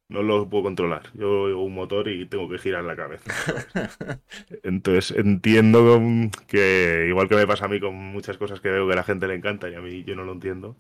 no 0.08 0.22
lo 0.22 0.48
puedo 0.48 0.64
controlar. 0.64 1.10
Yo 1.14 1.42
oigo 1.42 1.62
un 1.62 1.74
motor 1.74 2.08
y 2.08 2.26
tengo 2.26 2.48
que 2.48 2.58
girar 2.58 2.84
la 2.84 2.96
cabeza. 2.96 3.30
Entonces 4.62 5.16
entiendo 5.16 6.00
que, 6.46 7.06
igual 7.08 7.28
que 7.28 7.36
me 7.36 7.46
pasa 7.46 7.66
a 7.66 7.68
mí 7.68 7.78
con 7.80 7.94
muchas 7.94 8.38
cosas 8.38 8.60
que 8.60 8.70
veo 8.70 8.86
que 8.86 8.94
a 8.94 8.96
la 8.96 9.04
gente 9.04 9.28
le 9.28 9.34
encanta 9.34 9.68
y 9.68 9.74
a 9.74 9.80
mí 9.80 10.04
yo 10.04 10.14
no 10.16 10.24
lo 10.24 10.32
entiendo, 10.32 10.76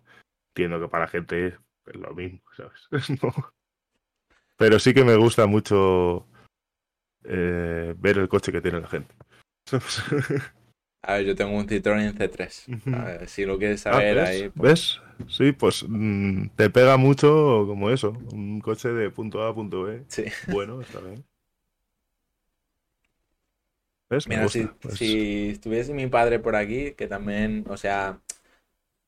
entiendo 0.54 0.80
que 0.80 0.88
para 0.88 1.04
la 1.04 1.10
gente 1.10 1.48
es 1.48 1.96
lo 1.96 2.14
mismo, 2.14 2.40
¿sabes? 2.56 2.88
No. 3.22 3.32
Pero 4.56 4.78
sí 4.80 4.92
que 4.92 5.04
me 5.04 5.14
gusta 5.16 5.46
mucho 5.46 6.26
eh, 7.24 7.94
ver 7.96 8.18
el 8.18 8.28
coche 8.28 8.50
que 8.50 8.60
tiene 8.60 8.80
la 8.80 8.88
gente. 8.88 9.14
A 11.02 11.14
ver, 11.14 11.26
yo 11.26 11.36
tengo 11.36 11.56
un 11.56 11.68
Citroën 11.68 12.12
C3. 12.12 12.74
Ujú. 12.74 12.96
A 12.96 13.04
ver, 13.04 13.28
si 13.28 13.44
lo 13.44 13.56
quieres 13.56 13.86
Ah, 13.86 13.92
saber 13.92 14.16
¿ves? 14.16 14.28
ahí. 14.28 14.48
pues, 14.48 14.70
¿Ves? 14.70 15.00
Sí, 15.26 15.52
pues 15.52 15.84
mm, 15.88 16.48
te 16.56 16.70
pega 16.70 16.96
mucho 16.96 17.64
como 17.66 17.90
eso, 17.90 18.10
un 18.32 18.60
coche 18.60 18.88
de 18.88 19.10
punto 19.10 19.42
A 19.42 19.50
a 19.50 19.54
punto 19.54 19.82
B. 19.82 20.04
sí. 20.08 20.24
Bueno, 20.50 20.80
está 20.80 21.00
bien. 21.00 21.24
Mira, 24.26 24.44
gusta. 24.44 24.58
si, 24.58 24.64
pues. 24.80 24.98
si 24.98 25.48
estuviese 25.50 25.92
mi 25.92 26.06
padre 26.06 26.38
por 26.38 26.56
aquí, 26.56 26.92
que 26.92 27.06
también, 27.06 27.64
o 27.68 27.76
sea, 27.76 28.20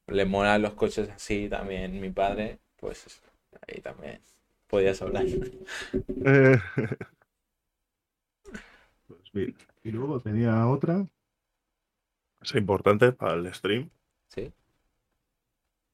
le 0.09 0.24
molan 0.24 0.62
los 0.62 0.74
coches 0.74 1.09
así 1.11 1.49
también 1.49 2.01
mi 2.01 2.11
padre, 2.11 2.59
pues 2.77 3.23
ahí 3.66 3.81
también 3.81 4.20
podías 4.69 5.01
hablar. 5.03 5.27
Eh, 6.24 6.59
Pues 9.07 9.32
bien. 9.32 9.57
Y 9.82 9.91
luego 9.91 10.20
tenía 10.20 10.66
otra. 10.69 11.05
Es 12.43 12.55
importante 12.55 13.12
para 13.12 13.35
el 13.35 13.55
stream, 13.55 13.91
Sí. 14.28 14.53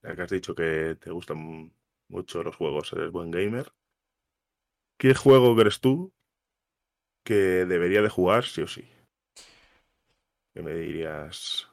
Ya 0.06 0.14
que 0.16 0.22
has 0.22 0.30
dicho 0.30 0.54
que 0.54 0.96
te 1.00 1.10
gustan 1.10 1.70
mucho 2.08 2.42
los 2.42 2.56
juegos, 2.56 2.92
eres 2.94 3.12
buen 3.12 3.30
gamer. 3.30 3.70
¿Qué 4.98 5.14
juego 5.14 5.56
crees 5.56 5.80
tú 5.80 6.12
que 7.24 7.66
debería 7.66 8.00
de 8.00 8.08
jugar 8.08 8.44
sí 8.46 8.62
o 8.62 8.66
sí? 8.66 8.88
¿Qué 10.52 10.60
me 10.62 10.74
dirías? 10.74 11.68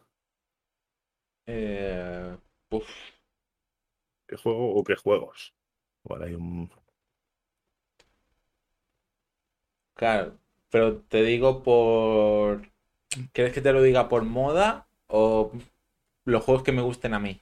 Eh, 1.45 2.37
uf, 2.71 2.89
¿Qué 4.27 4.35
juego 4.35 4.75
o 4.75 4.83
qué 4.83 4.95
juegos? 4.97 5.53
Hay 6.21 6.33
un... 6.35 6.69
claro, 9.95 10.37
pero 10.69 10.97
te 11.01 11.23
digo 11.23 11.63
por... 11.63 12.61
¿Quieres 13.33 13.53
que 13.53 13.61
te 13.61 13.73
lo 13.73 13.81
diga 13.83 14.09
por 14.09 14.23
moda 14.23 14.87
o 15.07 15.51
los 16.25 16.43
juegos 16.43 16.63
que 16.63 16.71
me 16.73 16.81
gusten 16.83 17.13
a 17.13 17.19
mí? 17.19 17.41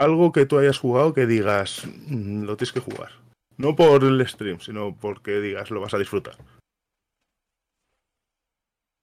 Algo 0.00 0.32
que 0.32 0.46
tú 0.46 0.58
hayas 0.58 0.78
jugado 0.78 1.12
que 1.12 1.26
digas, 1.26 1.84
"Mm, 2.08 2.44
lo 2.44 2.56
tienes 2.56 2.72
que 2.72 2.80
jugar. 2.80 3.10
No 3.58 3.76
por 3.76 4.02
el 4.02 4.26
stream, 4.26 4.58
sino 4.58 4.96
porque 4.98 5.40
digas, 5.40 5.70
lo 5.70 5.82
vas 5.82 5.92
a 5.92 5.98
disfrutar. 5.98 6.36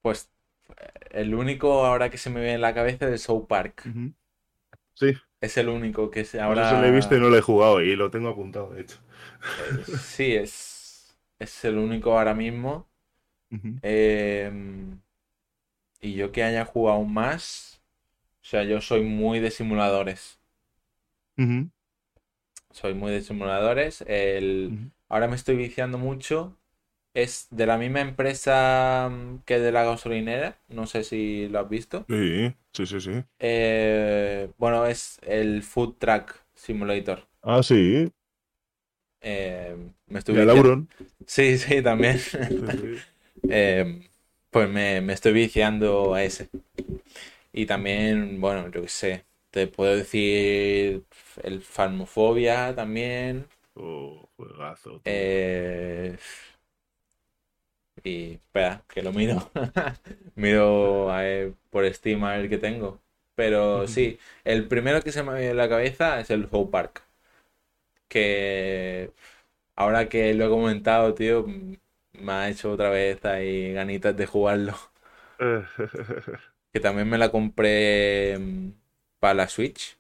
Pues 0.02 0.32
el 1.12 1.36
único 1.36 1.86
ahora 1.86 2.10
que 2.10 2.18
se 2.18 2.32
me 2.32 2.40
viene 2.40 2.56
en 2.56 2.62
la 2.62 2.74
cabeza 2.74 3.08
es 3.14 3.22
South 3.22 3.46
Park. 3.48 3.84
Sí, 4.96 5.14
Es 5.40 5.58
el 5.58 5.70
único 5.70 6.10
que 6.10 6.26
se 6.26 6.42
ahora 6.42 6.68
se 6.68 6.78
lo 6.78 6.86
he 6.88 6.92
visto 6.92 7.16
y 7.16 7.20
no 7.20 7.30
lo 7.30 7.38
he 7.38 7.42
jugado 7.42 7.82
y 7.82 7.96
lo 7.96 8.10
tengo 8.10 8.30
apuntado, 8.30 8.72
de 8.72 8.82
hecho. 8.82 8.98
Eh, 9.78 9.84
sí, 9.84 10.34
es, 10.34 11.16
es 11.38 11.64
el 11.66 11.78
único 11.78 12.18
ahora 12.18 12.34
mismo. 12.34 12.90
Eh, 13.84 14.52
y 16.02 16.16
yo 16.16 16.32
que 16.32 16.44
haya 16.44 16.66
jugado 16.66 17.04
más, 17.04 17.84
o 18.42 18.46
sea, 18.46 18.64
yo 18.64 18.82
soy 18.82 19.04
muy 19.04 19.40
de 19.40 19.52
simuladores. 19.52 20.40
Soy 22.72 22.94
muy 22.94 23.12
de 23.12 23.22
simuladores. 23.22 24.04
El, 24.08 24.92
ahora 25.10 25.28
me 25.28 25.36
estoy 25.36 25.56
viciando 25.56 25.98
mucho. 25.98 26.58
Es 27.14 27.48
de 27.50 27.66
la 27.66 27.78
misma 27.78 28.02
empresa 28.02 29.10
mm, 29.12 29.40
que 29.46 29.60
de 29.60 29.72
la 29.72 29.84
gasolinera. 29.84 30.60
No 30.68 30.86
sé 30.86 31.04
si 31.04 31.48
lo 31.48 31.60
has 31.60 31.70
visto. 31.70 32.06
Sí, 32.10 32.54
sí, 32.74 32.86
sí, 32.86 33.02
sí. 33.02 33.24
Eh, 33.40 34.50
bueno, 34.58 34.86
es 34.86 35.20
el 35.24 35.64
Food 35.64 35.96
Truck 35.98 36.36
Simulator. 36.54 37.28
Ah, 37.42 37.64
sí. 37.64 38.12
Eh, 39.22 39.76
me 40.08 40.20
estoy 40.20 40.36
Y 40.36 40.38
viciando- 40.40 40.62
Auron. 40.62 40.90
Sí, 41.26 41.58
sí, 41.58 41.82
también. 41.82 42.18
Sí, 42.20 42.34
sí. 42.72 42.98
Eh, 43.50 44.02
pues 44.50 44.68
me, 44.68 45.00
me 45.02 45.14
estoy 45.14 45.32
viciando 45.32 46.16
a 46.16 46.24
ese. 46.24 46.50
Y 47.54 47.66
también, 47.68 48.42
bueno, 48.42 48.70
yo 48.72 48.82
qué 48.82 48.88
sé, 48.90 49.26
te 49.52 49.68
puedo 49.68 49.96
decir 49.96 51.04
el 51.44 51.62
Farmofobia 51.62 52.76
también. 52.76 53.48
Oh, 53.76 54.28
juegazo. 54.36 55.02
eh, 55.06 56.18
y 58.04 58.34
espera, 58.34 58.84
que 58.88 59.02
lo 59.02 59.12
miro. 59.12 59.52
Miro 60.36 61.12
a 61.12 61.22
ver 61.22 61.54
por 61.70 61.92
Steam 61.94 62.24
a 62.24 62.38
ver 62.38 62.50
qué 62.50 62.58
tengo. 62.58 63.02
Pero 63.36 63.88
sí, 63.88 64.20
el 64.44 64.68
primero 64.68 65.02
que 65.02 65.12
se 65.12 65.24
me 65.24 65.32
ha 65.32 65.34
venido 65.36 65.52
a 65.54 65.56
la 65.56 65.70
cabeza 65.70 66.20
es 66.20 66.30
el 66.30 66.48
Hope 66.52 66.72
Park. 66.72 67.04
Que 68.08 69.12
ahora 69.76 70.10
que 70.10 70.34
lo 70.34 70.46
he 70.48 70.50
comentado, 70.50 71.14
tío, 71.16 71.46
me 72.14 72.32
ha 72.34 72.50
hecho 72.50 72.72
otra 72.74 72.90
vez 72.92 73.24
ahí 73.26 73.74
ganitas 73.74 74.16
de 74.18 74.26
jugarlo. 74.28 74.76
que 76.74 76.80
también 76.80 77.10
me 77.10 77.18
la 77.18 77.32
compré 77.32 78.38
mm, 78.40 78.72
para 79.20 79.34
la 79.34 79.48
Switch. 79.48 79.98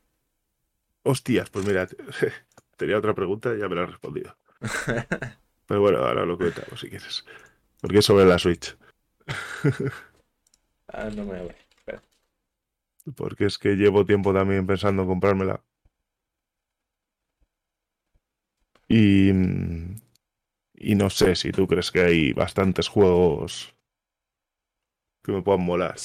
Hostias, 1.04 1.50
pues 1.50 1.66
mira, 1.66 1.88
tenía 2.78 2.98
otra 2.98 3.14
pregunta 3.14 3.54
y 3.56 3.60
ya 3.60 3.70
me 3.70 3.76
la 3.76 3.84
has 3.84 3.92
respondido. 3.92 4.38
Pero 5.68 5.82
bueno, 5.82 6.00
ahora 6.00 6.26
lo 6.26 6.38
comentamos 6.38 6.80
si 6.80 6.90
quieres. 6.90 7.26
Porque 7.82 8.00
es 8.00 8.06
sobre 8.06 8.26
la 8.26 8.40
Switch. 8.40 8.78
ah, 10.88 11.10
no 11.16 11.26
me 11.26 11.42
voy. 11.42 11.56
Espera. 11.78 12.02
Porque 13.16 13.46
es 13.46 13.58
que 13.58 13.76
llevo 13.76 14.06
tiempo 14.06 14.34
también 14.34 14.66
pensando 14.66 15.04
en 15.04 15.08
comprármela. 15.10 15.62
Y, 18.88 19.32
y 20.74 20.96
no 20.96 21.10
sé 21.10 21.36
si 21.36 21.52
tú 21.52 21.68
crees 21.68 21.92
que 21.92 22.02
hay 22.02 22.34
bastantes 22.34 22.88
juegos 22.88 23.76
que 25.24 25.34
me 25.34 25.42
puedan 25.42 25.66
molar. 25.66 25.98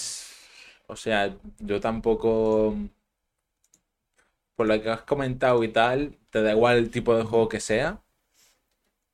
O 0.88 0.96
sea, 0.96 1.34
yo 1.60 1.80
tampoco. 1.80 2.76
Por 4.62 4.68
lo 4.68 4.80
que 4.80 4.90
has 4.90 5.02
comentado 5.02 5.64
y 5.64 5.68
tal, 5.72 6.20
te 6.30 6.40
da 6.40 6.52
igual 6.52 6.76
el 6.76 6.88
tipo 6.88 7.16
de 7.16 7.24
juego 7.24 7.48
que 7.48 7.58
sea. 7.58 8.00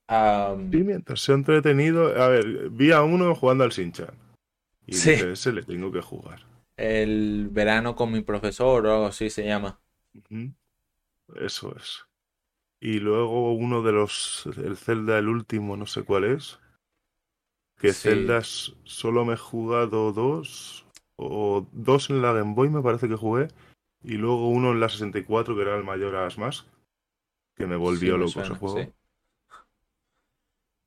Sí, 0.07 0.77
mientras 0.77 1.23
sea 1.23 1.37
entretenido. 1.37 2.23
A 2.23 2.29
ver, 2.29 2.69
vi 2.69 2.93
a 2.93 3.03
uno 3.03 3.35
jugando 3.35 3.65
al 3.65 3.73
Sinchan. 3.73 4.15
Y 4.87 4.93
sí. 4.93 5.13
ese 5.13 5.55
le 5.55 5.63
tengo 5.63 5.91
que 5.91 6.03
jugar. 6.03 6.45
El 6.77 7.49
verano 7.51 7.97
con 7.97 8.13
mi 8.13 8.21
profesor 8.21 8.85
o 8.85 8.93
algo 8.93 9.07
así 9.07 9.31
se 9.31 9.47
llama. 9.47 9.81
Eso 11.35 11.75
es. 11.75 12.05
Y 12.79 12.99
luego 12.99 13.55
uno 13.55 13.83
de 13.83 13.93
los. 13.93 14.47
El 14.59 14.77
Zelda, 14.77 15.17
el 15.17 15.29
último, 15.29 15.79
no 15.79 15.87
sé 15.87 16.03
cuál 16.03 16.25
es. 16.25 16.59
Que 17.79 17.95
Zelda 17.95 18.43
solo 18.43 19.25
me 19.25 19.33
he 19.33 19.39
jugado 19.39 20.13
dos. 20.13 20.85
O 21.17 21.67
dos 21.73 22.11
en 22.11 22.21
la 22.21 22.35
Game 22.35 22.53
Boy, 22.53 22.69
me 22.69 22.83
parece 22.83 23.09
que 23.09 23.17
jugué. 23.17 23.49
Y 24.03 24.15
luego 24.15 24.49
uno 24.49 24.73
en 24.73 24.81
la 24.81 24.89
64, 24.89 25.55
que 25.55 25.63
era 25.63 25.77
el 25.77 25.85
mayor 25.85 26.13
Majora's 26.13 26.39
Mask. 26.39 26.67
Que 27.57 27.67
me 27.67 27.77
volvió 27.77 28.17
loco 28.17 28.41
ese 28.41 28.55
juego. 28.55 28.79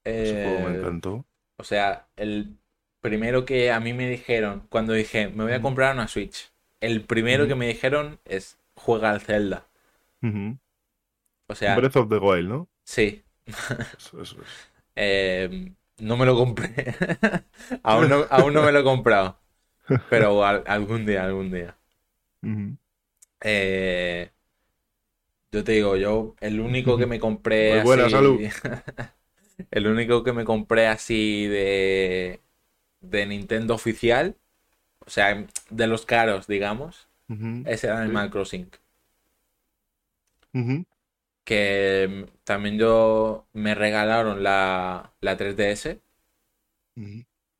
ese 0.03 0.43
juego 0.45 0.69
me 0.69 0.75
eh, 0.75 0.79
encantó. 0.79 1.25
O 1.57 1.63
sea, 1.63 2.07
el 2.15 2.57
primero 3.01 3.45
que 3.45 3.71
a 3.71 3.79
mí 3.79 3.93
me 3.93 4.09
dijeron, 4.09 4.65
cuando 4.69 4.93
dije, 4.93 5.27
me 5.27 5.43
voy 5.43 5.53
a 5.53 5.61
comprar 5.61 5.93
una 5.93 6.07
Switch, 6.07 6.51
el 6.79 7.03
primero 7.03 7.47
que 7.47 7.55
me 7.55 7.67
dijeron 7.67 8.19
es, 8.25 8.57
juega 8.75 9.11
al 9.11 9.21
Zelda. 9.21 9.67
O 11.47 11.55
sea... 11.55 11.75
Breath 11.75 11.97
of 11.97 12.09
the 12.09 12.17
Wild, 12.17 12.47
¿no? 12.49 12.69
Sí. 12.83 13.23
Eso, 13.45 14.21
eso 14.21 14.41
es. 14.41 14.71
Eh, 14.95 15.71
no 15.99 16.17
me 16.17 16.25
lo 16.25 16.35
compré. 16.35 16.73
aún, 17.83 18.09
no, 18.09 18.25
aún 18.29 18.53
no 18.53 18.63
me 18.63 18.71
lo 18.71 18.79
he 18.79 18.83
comprado. 18.83 19.37
Pero 20.09 20.43
algún 20.45 21.05
día, 21.05 21.25
algún 21.25 21.51
día. 21.51 21.75
Eh, 23.41 24.31
yo 25.51 25.63
te 25.63 25.73
digo, 25.73 25.95
yo 25.97 26.35
el 26.39 26.59
único 26.59 26.97
que 26.97 27.05
me 27.05 27.19
compré 27.19 27.81
buena 27.81 28.09
salud. 28.09 28.41
el 29.71 29.87
único 29.87 30.23
que 30.23 30.33
me 30.33 30.45
compré 30.45 30.87
así 30.87 31.47
de 31.47 32.41
de 33.01 33.25
Nintendo 33.27 33.75
oficial, 33.75 34.37
o 35.05 35.09
sea, 35.11 35.47
de 35.71 35.87
los 35.87 36.05
caros, 36.05 36.47
digamos, 36.47 37.09
es 37.63 37.83
el 37.85 37.91
Animal 37.91 38.31
Crossing. 38.31 38.71
Que 41.43 42.27
también 42.43 42.77
yo 42.77 43.47
me 43.53 43.75
regalaron 43.75 44.43
la, 44.43 45.13
la 45.21 45.37
3DS 45.37 46.01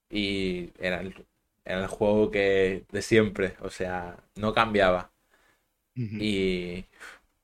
y 0.10 0.72
era 0.80 1.02
el, 1.02 1.28
era 1.66 1.82
el 1.82 1.88
juego 1.88 2.32
que 2.32 2.86
de 2.92 3.02
siempre, 3.02 3.58
o 3.62 3.70
sea, 3.70 4.18
no 4.36 4.54
cambiaba. 4.54 5.12
Y 6.18 6.86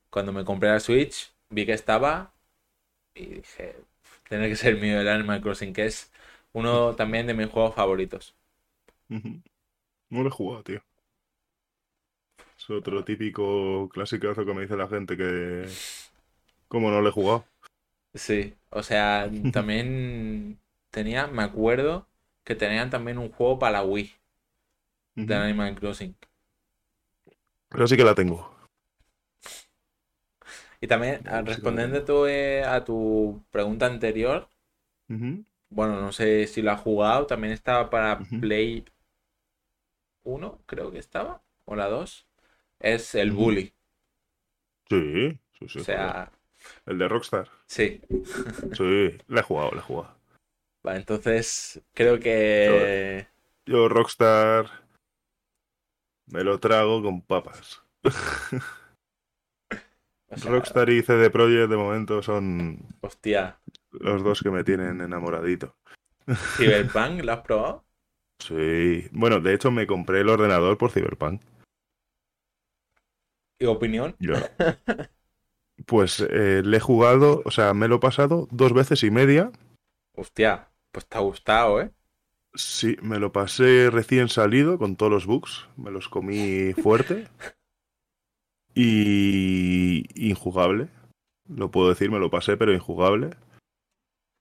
cuando 0.10 0.34
me 0.34 0.46
compré 0.46 0.70
la 0.72 0.80
Switch, 0.82 1.34
vi 1.50 1.66
que 1.66 1.74
estaba 1.74 2.34
y 3.16 3.26
dije, 3.28 3.78
tiene 4.30 4.50
que 4.50 4.56
ser 4.58 4.78
mío 4.78 5.02
el 5.02 5.10
Animal 5.10 5.42
Crossing, 5.42 5.74
que 5.74 5.86
es 5.88 6.12
uno 6.54 6.96
también 6.96 7.28
de 7.28 7.34
mis 7.36 7.50
juegos 7.50 7.76
favoritos. 7.76 8.36
No 10.10 10.22
lo 10.22 10.28
he 10.28 10.32
jugado, 10.32 10.64
tío. 10.64 10.82
Es 12.58 12.70
otro 12.70 13.04
típico 13.06 13.90
clasicazo 13.90 14.46
que 14.46 14.54
me 14.54 14.62
dice 14.64 14.76
la 14.76 14.88
gente 14.88 15.16
que... 15.18 15.78
¿Cómo 16.70 16.92
no 16.92 17.02
lo 17.02 17.10
he 17.10 17.12
jugado? 17.12 17.46
Sí, 18.16 18.56
o 18.72 18.84
sea, 18.84 19.30
también 19.52 20.60
tenía, 20.92 21.28
me 21.28 21.44
acuerdo 21.44 22.08
que 22.44 22.56
tenían 22.56 22.90
también 22.90 23.18
un 23.18 23.32
juego 23.32 23.60
para 23.60 23.74
la 23.80 23.84
Wii 23.84 24.12
de 25.16 25.36
Animal 25.36 25.76
Crossing. 25.76 26.16
Pero 27.70 27.88
sí 27.88 27.98
que 27.98 28.04
la 28.04 28.16
tengo. 28.16 28.56
Y 30.80 30.88
también, 30.88 31.22
respondiendo 31.46 32.28
eh, 32.28 32.64
a 32.64 32.84
tu 32.84 33.44
pregunta 33.50 33.88
anterior, 33.88 34.48
bueno, 35.08 36.00
no 36.00 36.12
sé 36.12 36.48
si 36.48 36.62
lo 36.62 36.72
ha 36.72 36.78
jugado, 36.78 37.26
también 37.26 37.54
estaba 37.54 37.90
para 37.90 38.20
Play 38.20 38.86
1, 40.24 40.62
creo 40.66 40.92
que 40.92 41.00
estaba, 41.00 41.42
o 41.66 41.76
la 41.76 41.88
2. 41.88 42.28
Es 42.80 43.16
el 43.16 43.32
Bully. 43.32 43.74
Sí, 44.90 45.40
sí, 45.58 45.68
sí. 45.68 45.80
O 45.80 45.84
sea... 45.84 46.32
El 46.86 47.00
de 47.00 47.08
Rockstar. 47.08 47.50
Sí. 47.66 48.02
Sí, 48.74 49.18
le 49.28 49.40
he 49.40 49.44
jugado, 49.44 49.72
le 49.72 49.80
he 49.80 49.82
jugado. 49.82 50.16
Vale, 50.84 51.00
entonces 51.00 51.82
creo 51.94 52.20
que... 52.20 53.28
yo 53.66 53.90
Rockstar 53.90 54.87
me 56.28 56.44
lo 56.44 56.60
trago 56.60 57.02
con 57.02 57.22
papas. 57.22 57.84
Rockstar 60.30 60.90
y 60.90 61.02
CD 61.02 61.30
Projekt 61.30 61.70
de 61.70 61.78
momento 61.78 62.22
son. 62.22 62.80
Hostia. 63.02 63.60
Los 63.92 64.24
dos 64.24 64.42
que 64.42 64.52
me 64.52 64.64
tienen 64.64 65.02
enamoradito. 65.02 65.76
¿Cyberpunk? 66.58 67.24
¿Lo 67.24 67.32
has 67.32 67.42
probado? 67.42 67.86
Sí. 68.40 69.08
Bueno, 69.12 69.40
de 69.40 69.54
hecho 69.54 69.72
me 69.72 69.88
compré 69.88 70.22
el 70.22 70.30
ordenador 70.30 70.78
por 70.78 70.92
Cyberpunk. 70.92 71.42
¿Y 73.60 73.66
opinión? 73.66 74.16
Yo. 74.20 74.36
Pues 75.86 76.22
eh, 76.22 76.64
le 76.66 76.78
he 76.78 76.80
jugado, 76.80 77.44
o 77.46 77.52
sea, 77.52 77.76
me 77.76 77.88
lo 77.88 77.98
he 77.98 78.00
pasado 78.00 78.48
dos 78.50 78.74
veces 78.74 79.04
y 79.04 79.12
media. 79.12 79.52
Hostia, 80.16 80.70
pues 80.92 81.06
te 81.06 81.18
ha 81.18 81.22
gustado, 81.22 81.80
¿eh? 81.80 81.92
Sí, 82.58 82.98
me 83.04 83.20
lo 83.20 83.32
pasé 83.32 83.92
recién 83.92 84.30
salido 84.30 84.80
con 84.80 84.96
todos 84.96 85.12
los 85.12 85.26
bugs. 85.28 85.68
Me 85.78 85.92
los 85.92 86.10
comí 86.10 86.74
fuerte. 86.84 87.28
y 88.74 90.06
injugable. 90.16 90.90
Lo 91.48 91.70
puedo 91.70 91.90
decir, 91.90 92.10
me 92.10 92.20
lo 92.20 92.32
pasé, 92.32 92.58
pero 92.58 92.74
injugable. 92.74 93.30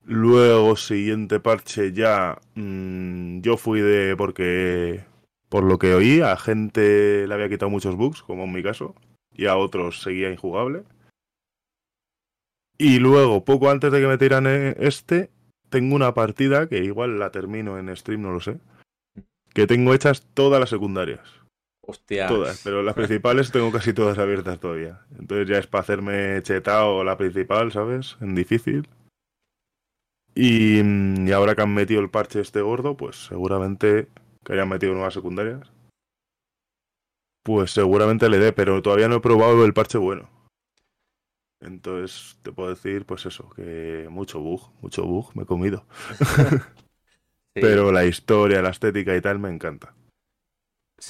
Luego, 0.02 0.76
siguiente 0.76 1.40
parche 1.40 1.92
ya, 1.92 2.38
mm, 2.54 3.40
yo 3.40 3.56
fui 3.56 3.80
de 3.80 4.16
porque, 4.16 5.04
por 5.48 5.64
lo 5.64 5.78
que 5.78 5.94
oí, 5.94 6.20
a 6.20 6.36
gente 6.36 7.26
le 7.26 7.34
había 7.34 7.48
quitado 7.48 7.70
muchos 7.70 7.96
bugs, 7.96 8.22
como 8.22 8.44
en 8.44 8.52
mi 8.52 8.62
caso, 8.62 8.94
y 9.32 9.46
a 9.46 9.56
otros 9.56 10.00
seguía 10.00 10.30
injugable. 10.30 10.84
Y 12.78 12.98
luego, 12.98 13.44
poco 13.44 13.68
antes 13.70 13.92
de 13.92 14.00
que 14.00 14.06
me 14.06 14.18
tiran 14.18 14.46
e, 14.46 14.76
este, 14.78 15.30
tengo 15.68 15.94
una 15.94 16.14
partida 16.14 16.68
que 16.68 16.84
igual 16.84 17.18
la 17.18 17.30
termino 17.30 17.78
en 17.78 17.94
stream, 17.96 18.22
no 18.22 18.32
lo 18.32 18.40
sé, 18.40 18.58
que 19.52 19.66
tengo 19.66 19.94
hechas 19.94 20.26
todas 20.34 20.60
las 20.60 20.70
secundarias. 20.70 21.20
Hostia. 21.80 22.26
Todas, 22.26 22.60
pero 22.64 22.82
las 22.82 22.94
principales 22.94 23.52
tengo 23.52 23.70
casi 23.70 23.92
todas 23.92 24.18
abiertas 24.18 24.58
todavía. 24.58 25.00
Entonces 25.18 25.48
ya 25.48 25.58
es 25.58 25.66
para 25.66 25.82
hacerme 25.82 26.42
chetado 26.42 27.04
la 27.04 27.16
principal, 27.16 27.70
¿sabes? 27.70 28.16
En 28.20 28.34
difícil. 28.34 28.88
Y, 30.34 30.80
y, 30.80 31.32
ahora 31.32 31.54
que 31.54 31.62
han 31.62 31.72
metido 31.72 32.00
el 32.00 32.10
parche 32.10 32.40
este 32.40 32.60
gordo, 32.60 32.96
pues 32.96 33.26
seguramente 33.26 34.08
que 34.44 34.52
hayan 34.52 34.68
metido 34.68 34.92
nuevas 34.92 35.14
secundarias. 35.14 35.72
Pues 37.42 37.70
seguramente 37.70 38.28
le 38.28 38.38
dé, 38.38 38.52
pero 38.52 38.82
todavía 38.82 39.08
no 39.08 39.16
he 39.16 39.20
probado 39.20 39.64
el 39.64 39.72
parche 39.72 39.98
bueno. 39.98 40.28
Entonces 41.60 42.38
te 42.42 42.52
puedo 42.52 42.70
decir, 42.70 43.06
pues 43.06 43.26
eso, 43.26 43.48
que 43.50 44.06
mucho 44.10 44.40
bug, 44.40 44.72
mucho 44.82 45.04
bug 45.04 45.32
me 45.34 45.44
he 45.44 45.46
comido. 45.46 45.86
Pero 47.54 47.92
la 47.92 48.04
historia, 48.04 48.62
la 48.62 48.70
estética 48.70 49.16
y 49.16 49.20
tal 49.20 49.38
me 49.38 49.48
encanta. 49.48 49.94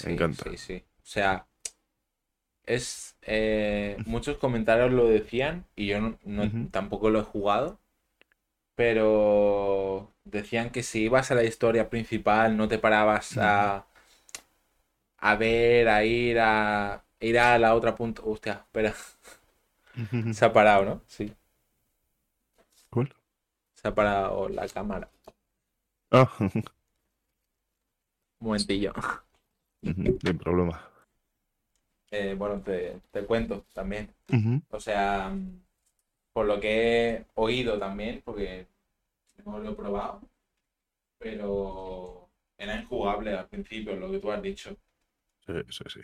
me 0.05 0.13
encanta. 0.13 0.45
Sí, 0.51 0.57
sí. 0.57 0.85
O 0.99 1.07
sea, 1.07 1.47
es. 2.65 3.17
Eh, 3.23 3.97
muchos 4.07 4.39
comentarios 4.39 4.93
lo 4.93 5.09
decían 5.09 5.67
y 5.75 5.87
yo 5.87 6.01
no, 6.25 6.71
tampoco 6.71 7.11
lo 7.11 7.21
he 7.21 7.25
jugado. 7.25 7.79
Pero 8.75 10.13
decían 10.25 10.71
que 10.71 10.83
si 10.83 11.05
ibas 11.05 11.31
a 11.31 11.35
la 11.35 11.45
historia 11.45 11.91
principal 11.91 12.57
no 12.57 12.69
te 12.69 12.79
parabas 12.79 13.39
a, 13.39 13.87
a 15.19 15.37
ver, 15.37 15.89
a 15.89 16.05
ir 16.05 16.39
a 16.41 17.05
ir 17.21 17.39
a 17.39 17.59
la 17.59 17.75
otra 17.75 17.95
punta. 17.95 18.23
Hostia, 18.25 18.53
espera. 18.65 18.95
Se 20.33 20.45
ha 20.45 20.53
parado, 20.53 20.85
¿no? 20.85 21.03
Sí. 21.07 21.33
¿Cuál? 22.91 23.15
Se 23.75 23.87
ha 23.87 23.95
parado 23.95 24.49
la 24.49 24.67
cámara. 24.69 25.09
Ah, 26.11 26.29
Un 28.41 28.47
momentillo. 28.47 28.93
sin 30.23 30.39
problema. 30.39 30.81
Eh, 32.11 32.35
bueno, 32.39 32.61
te, 32.63 33.01
te 33.11 33.25
cuento 33.27 33.65
también. 33.73 34.15
O 34.71 34.81
sea, 34.81 35.35
por 36.33 36.47
lo 36.47 36.61
que 36.61 37.11
he 37.15 37.27
oído 37.35 37.79
también, 37.79 38.23
porque 38.25 38.67
no 39.45 39.59
lo 39.59 39.71
he 39.71 39.75
probado, 39.77 40.23
pero 41.19 42.31
era 42.59 42.81
injugable 42.81 43.35
al 43.35 43.49
principio, 43.49 43.97
lo 43.97 44.11
que 44.11 44.21
tú 44.21 44.33
has 44.33 44.43
dicho. 44.43 44.77
Sí, 45.47 45.53
sí, 45.71 45.85
sí. 45.89 46.01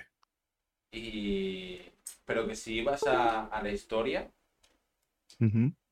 Y... 0.92 1.80
Pero 2.24 2.46
que 2.46 2.54
si 2.54 2.74
ibas 2.78 3.06
a, 3.06 3.46
a 3.46 3.62
la 3.62 3.70
historia, 3.72 4.30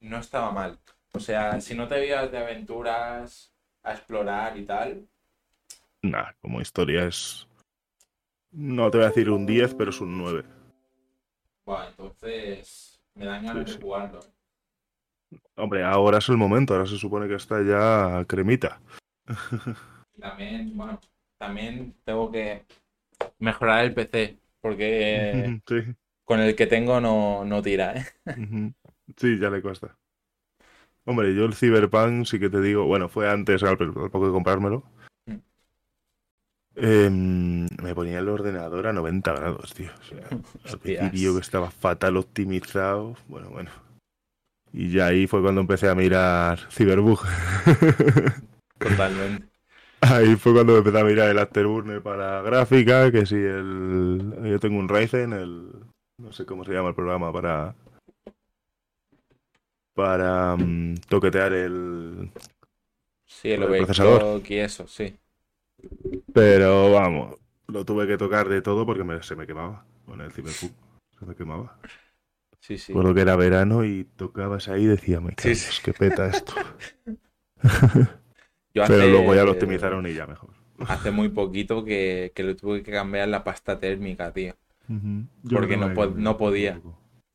no 0.00 0.18
estaba 0.18 0.52
mal. 0.52 0.78
O 1.12 1.18
sea, 1.20 1.60
si 1.60 1.74
no 1.74 1.88
te 1.88 2.06
ibas 2.06 2.30
de 2.30 2.38
aventuras 2.38 3.52
a 3.82 3.92
explorar 3.92 4.56
y 4.58 4.64
tal, 4.64 5.08
Nah, 6.02 6.32
como 6.40 6.60
historia 6.62 7.06
es. 7.06 7.46
No 8.52 8.90
te 8.90 8.98
voy 8.98 9.04
a 9.04 9.08
decir 9.10 9.28
un 9.30 9.44
10, 9.46 9.74
pero 9.74 9.90
es 9.90 10.00
un 10.00 10.16
9. 10.16 10.44
bueno, 11.64 11.84
entonces 11.90 13.00
me 13.14 13.26
dan 13.26 13.44
ganas 13.44 13.68
Sí, 13.68 13.76
de 13.76 13.82
jugarlo. 13.82 14.20
Hombre, 15.56 15.84
ahora 15.84 16.18
es 16.18 16.28
el 16.28 16.36
momento, 16.38 16.74
ahora 16.74 16.86
se 16.86 16.96
supone 16.96 17.28
que 17.28 17.34
está 17.34 17.62
ya 17.62 18.24
cremita. 18.26 18.80
También, 20.18 20.76
bueno, 20.76 20.98
también 21.38 21.94
tengo 22.04 22.30
que 22.30 22.64
mejorar 23.38 23.84
el 23.84 23.94
PC, 23.94 24.39
porque 24.60 25.60
Sí. 25.66 25.94
con 26.24 26.40
el 26.40 26.54
que 26.54 26.66
tengo 26.66 27.00
no, 27.00 27.44
no 27.44 27.62
tira, 27.62 27.94
¿eh? 27.96 28.06
Sí, 29.16 29.38
ya 29.38 29.50
le 29.50 29.62
cuesta. 29.62 29.96
Hombre, 31.04 31.34
yo 31.34 31.44
el 31.44 31.54
Cyberpunk 31.54 32.26
sí 32.26 32.38
que 32.38 32.50
te 32.50 32.60
digo, 32.60 32.84
bueno, 32.86 33.08
fue 33.08 33.28
antes 33.28 33.62
al, 33.62 33.70
al 33.80 33.92
poco 34.10 34.26
de 34.26 34.32
comprármelo. 34.32 34.84
Mm. 35.26 35.34
Em, 36.76 37.66
me 37.82 37.94
ponía 37.94 38.20
el 38.20 38.28
ordenador 38.28 38.86
a 38.86 38.92
90 38.92 39.32
grados, 39.32 39.74
tío. 39.74 39.90
O 39.98 40.04
sea, 40.04 40.20
al 40.72 40.78
principio 40.78 41.34
que 41.34 41.40
estaba 41.40 41.70
fatal 41.70 42.16
optimizado. 42.16 43.16
Bueno, 43.28 43.50
bueno. 43.50 43.70
Y 44.72 44.90
ya 44.92 45.06
ahí 45.06 45.26
fue 45.26 45.42
cuando 45.42 45.60
empecé 45.62 45.88
a 45.88 45.96
mirar 45.96 46.60
Cyberbug. 46.70 47.20
Totalmente. 48.78 49.49
Ahí 50.02 50.34
fue 50.36 50.52
cuando 50.54 50.76
empecé 50.78 50.98
a 51.00 51.04
mirar 51.04 51.28
el 51.30 51.38
Afterburner 51.38 52.02
para 52.02 52.40
gráfica, 52.42 53.10
que 53.12 53.26
si 53.26 53.34
el... 53.36 54.34
Yo 54.44 54.58
tengo 54.58 54.78
un 54.78 54.88
Ryzen, 54.88 55.32
el... 55.32 55.70
No 56.18 56.32
sé 56.32 56.44
cómo 56.46 56.64
se 56.64 56.72
llama 56.72 56.88
el 56.90 56.94
programa 56.94 57.32
para... 57.32 57.74
Para 59.94 60.56
mm, 60.56 60.94
toquetear 61.08 61.52
el... 61.52 62.30
Sí, 63.26 63.52
el 63.52 63.62
el 63.62 63.68
procesador. 63.84 64.42
y 64.48 64.54
eso, 64.56 64.86
sí. 64.88 65.14
Pero 66.32 66.90
vamos, 66.92 67.36
lo 67.68 67.84
tuve 67.84 68.06
que 68.06 68.16
tocar 68.18 68.48
de 68.48 68.60
todo 68.62 68.84
porque 68.86 69.04
me- 69.04 69.22
se 69.22 69.36
me 69.36 69.46
quemaba 69.46 69.84
con 70.06 70.20
el 70.20 70.32
Cyberpunk. 70.32 70.72
Se 71.18 71.26
me 71.26 71.34
quemaba. 71.34 71.78
Sí, 72.58 72.76
sí. 72.78 72.92
Recuerdo 72.92 73.14
que 73.14 73.20
era 73.22 73.36
verano 73.36 73.84
y 73.84 74.04
tocabas 74.04 74.68
ahí 74.68 74.82
y 74.84 74.86
decía, 74.86 75.20
me 75.20 75.30
Sí, 75.30 75.36
cago, 75.36 75.54
sí. 75.54 75.82
que 75.82 75.92
peta 75.92 76.26
esto. 76.28 76.52
Yo 78.74 78.84
Pero 78.86 78.94
hace- 79.02 79.10
luego 79.10 79.34
ya 79.34 79.44
lo 79.44 79.52
optimizaron 79.52 80.06
y 80.06 80.14
ya 80.14 80.26
mejor. 80.26 80.50
Hace 80.78 81.10
muy 81.10 81.28
poquito 81.28 81.84
que, 81.84 82.32
que 82.34 82.42
le 82.42 82.54
tuve 82.54 82.82
que 82.82 82.92
cambiar 82.92 83.28
la 83.28 83.44
pasta 83.44 83.78
térmica, 83.78 84.32
tío. 84.32 84.54
Porque 85.52 85.76
no 85.76 85.92
po- 85.94 86.06
no 86.06 86.36
podía. 86.36 86.80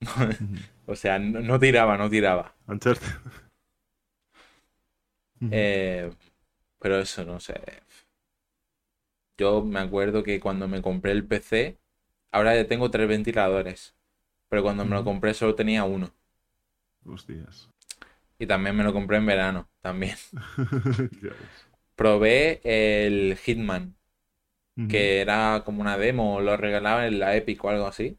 O 0.88 0.96
sea, 0.96 1.18
no, 1.18 1.40
no 1.40 1.60
tiraba, 1.60 1.98
no 1.98 2.10
tiraba. 2.12 2.54
Uncharted. 2.68 3.08
Eh, 5.52 6.12
pero 6.80 7.00
eso, 7.00 7.24
no 7.26 7.40
sé. 7.40 7.56
Yo 9.38 9.64
me 9.64 9.80
acuerdo 9.80 10.24
que 10.24 10.40
cuando 10.40 10.68
me 10.68 10.82
compré 10.82 11.12
el 11.12 11.26
PC, 11.26 11.78
ahora 12.32 12.56
ya 12.56 12.68
tengo 12.68 12.90
tres 12.92 13.08
ventiladores. 13.08 13.96
Pero 14.50 14.64
cuando 14.64 14.86
me 14.86 14.96
lo 14.96 15.04
compré 15.04 15.34
solo 15.34 15.56
tenía 15.56 15.84
uno. 15.84 16.14
Hostias. 17.06 17.70
Y 18.38 18.48
también 18.48 18.76
me 18.76 18.84
lo 18.84 18.94
compré 18.94 19.18
en 19.18 19.26
verano, 19.26 19.70
también. 19.82 20.16
Probé 21.96 22.60
el 22.64 23.38
Hitman, 23.38 23.96
que 24.90 25.22
era 25.22 25.62
como 25.66 25.82
una 25.82 25.98
demo, 25.98 26.42
lo 26.42 26.58
regalaban 26.58 27.06
en 27.06 27.20
la 27.20 27.36
Epic 27.36 27.64
o 27.64 27.70
algo 27.70 27.88
así. 27.88 28.18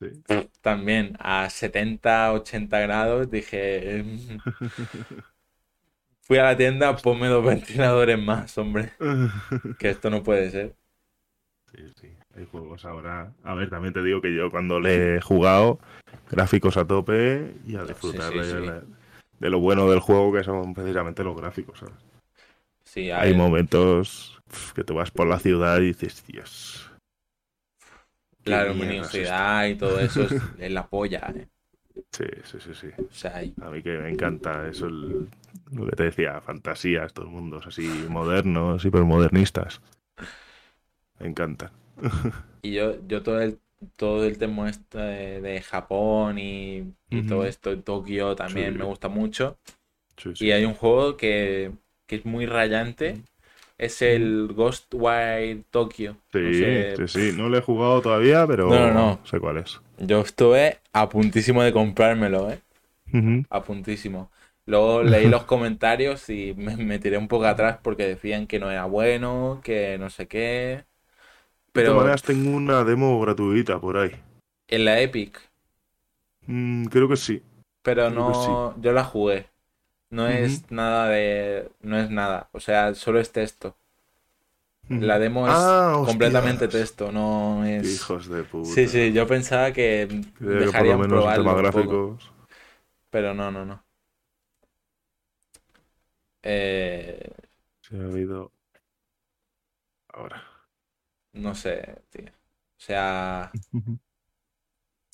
Sí. 0.00 0.22
También 0.60 1.16
a 1.20 1.48
70, 1.48 2.32
80 2.32 2.80
grados 2.80 3.30
dije... 3.30 4.02
"Mm". 4.04 4.38
Fui 6.26 6.38
a 6.38 6.42
la 6.42 6.56
tienda, 6.56 6.96
ponme 6.96 7.28
dos 7.28 7.44
ventiladores 7.44 8.18
más, 8.18 8.58
hombre. 8.58 8.90
Que 9.78 9.90
esto 9.90 10.10
no 10.10 10.24
puede 10.24 10.50
ser. 10.50 10.74
Sí, 11.72 11.84
sí. 12.00 12.08
Hay 12.36 12.46
juegos 12.46 12.84
ahora. 12.84 13.32
A 13.44 13.54
ver, 13.54 13.70
también 13.70 13.94
te 13.94 14.02
digo 14.02 14.20
que 14.20 14.34
yo 14.34 14.50
cuando 14.50 14.80
le 14.80 15.16
he 15.16 15.20
jugado, 15.20 15.78
gráficos 16.30 16.76
a 16.76 16.84
tope 16.84 17.54
y 17.64 17.76
a 17.76 17.84
disfrutar 17.84 18.32
sí, 18.32 18.38
de, 18.40 18.44
sí. 18.44 18.95
De 19.40 19.50
lo 19.50 19.60
bueno 19.60 19.88
del 19.90 20.00
juego 20.00 20.32
que 20.32 20.44
son 20.44 20.74
precisamente 20.74 21.24
los 21.24 21.36
gráficos. 21.36 21.78
¿sabes? 21.80 21.94
Sí, 22.84 23.10
Hay 23.14 23.34
ver, 23.34 23.34
momentos 23.34 24.40
que 24.74 24.84
tú 24.84 24.94
vas 24.94 25.10
por 25.10 25.26
la 25.26 25.38
ciudad 25.40 25.80
y 25.80 25.86
dices, 25.88 26.24
Dios. 26.26 26.88
la 28.44 28.64
es 28.64 28.64
luminosidad 28.64 29.66
y 29.66 29.76
todo 29.76 30.00
eso 30.00 30.24
es, 30.24 30.40
es 30.56 30.70
la 30.70 30.88
polla, 30.88 31.32
¿eh? 31.36 31.48
esto". 31.94 32.24
Sí, 32.24 32.24
sí, 32.44 32.58
sí, 32.60 32.74
sí. 32.74 32.88
O 32.98 33.12
sea, 33.12 33.42
y- 33.44 33.54
A 33.62 33.70
mí 33.70 33.82
que 33.82 33.98
me 33.98 34.10
encanta 34.10 34.68
eso, 34.68 34.86
el- 34.86 35.28
lo 35.72 35.86
que 35.86 35.96
te 35.96 36.04
decía, 36.04 36.40
fantasías, 36.42 37.06
estos 37.06 37.26
mundos 37.26 37.66
así 37.66 38.06
modernos, 38.08 38.84
hipermodernistas. 38.84 39.80
Me 41.20 41.26
encanta. 41.28 41.70
y 42.62 42.72
yo, 42.74 43.06
yo 43.06 43.22
todo 43.22 43.40
el, 43.40 43.60
todo 43.96 44.24
el 44.24 44.38
tema 44.38 44.68
este 44.70 44.98
de, 44.98 45.60
Japón 45.62 46.38
y, 46.38 46.94
todo 47.28 47.44
esto, 47.44 47.78
Tokio 47.82 48.34
también 48.36 48.72
Sí. 48.72 48.78
me 48.78 48.84
gusta 48.84 49.08
mucho. 49.08 49.58
Sí, 50.16 50.34
sí. 50.34 50.46
Y 50.46 50.50
hay 50.52 50.64
un 50.64 50.74
juego 50.74 51.16
que, 51.16 51.72
que 52.06 52.16
es 52.16 52.24
muy 52.26 52.46
rayante, 52.46 53.16
es 53.78 54.02
el 54.02 54.52
Ghostwire 54.54 55.64
Tokyo. 55.70 56.16
No 56.32 56.40
Sí, 56.42 56.58
sé, 56.58 56.96
sí, 56.96 57.08
sí. 57.08 57.32
No 57.36 57.48
lo 57.48 57.58
he 57.58 57.62
jugado 57.62 58.00
todavía, 58.02 58.46
pero 58.46 58.68
No, 58.70 58.90
no, 58.90 58.92
no. 58.92 59.20
sé 59.24 59.40
cuál 59.40 59.58
es. 59.58 59.80
Yo 59.98 60.20
estuve 60.20 60.78
a 60.92 61.08
puntísimo 61.08 61.62
de 61.62 61.72
comprármelo, 61.72 62.50
¿eh? 62.50 62.60
A 63.50 63.62
puntísimo. 63.62 64.30
Luego 64.66 65.02
leí 65.02 65.28
los 65.28 65.44
comentarios 65.44 66.28
y 66.28 66.54
me, 66.56 66.76
me 66.76 66.98
tiré 66.98 67.16
un 67.18 67.28
poco 67.28 67.46
atrás 67.46 67.78
porque 67.82 68.06
decían 68.06 68.46
que 68.46 68.58
no 68.58 68.70
era 68.70 68.84
bueno, 68.86 69.60
que 69.62 69.96
no 69.98 70.10
sé 70.10 70.26
qué. 70.26 70.84
De 71.76 71.82
todas 71.82 71.94
Pero 71.94 71.96
maneras, 71.96 72.22
tengo 72.22 72.56
una 72.56 72.84
demo 72.84 73.20
gratuita 73.20 73.80
por 73.80 73.96
ahí. 73.98 74.12
en 74.68 74.84
la 74.84 75.00
Epic, 75.00 75.40
Mm, 76.46 76.86
creo 76.86 77.08
que 77.08 77.16
sí. 77.16 77.42
pero 77.82 78.08
Creo 78.08 78.16
no, 78.24 78.80
yo 78.80 78.92
la 78.92 79.04
jugué. 79.04 79.48
No 80.10 80.28
es 80.28 80.70
nada 80.70 81.08
de, 81.08 81.68
no 81.80 81.98
es 81.98 82.10
nada. 82.10 82.48
O 82.52 82.60
sea, 82.60 82.94
solo 82.94 83.18
es 83.20 83.32
texto. 83.32 83.76
La 84.88 85.18
demo 85.18 85.48
es 85.48 85.54
Ah, 85.54 86.02
completamente 86.06 86.68
texto, 86.68 87.10
no 87.10 87.64
es. 87.64 87.96
Hijos 87.96 88.28
de 88.28 88.44
puta. 88.44 88.70
Sí, 88.70 88.86
sí, 88.86 89.12
yo 89.12 89.26
pensaba 89.26 89.72
que 89.72 90.06
Creo 90.08 90.28
que 90.38 90.44
por 90.44 90.50
lo 90.60 90.60
dejarían 90.60 91.00
menos 91.00 91.34
temas 91.34 91.56
gráficos. 91.58 92.30
pero 93.10 93.34
no, 93.34 93.50
no, 93.50 93.64
no. 93.64 93.82
Eh, 96.42 97.30
Se 97.80 97.96
ha 97.96 98.04
habido. 98.04 98.52
Ahora. 100.12 100.42
No 101.36 101.54
sé, 101.54 102.02
tío. 102.10 102.30
O 102.30 102.78
sea, 102.78 103.52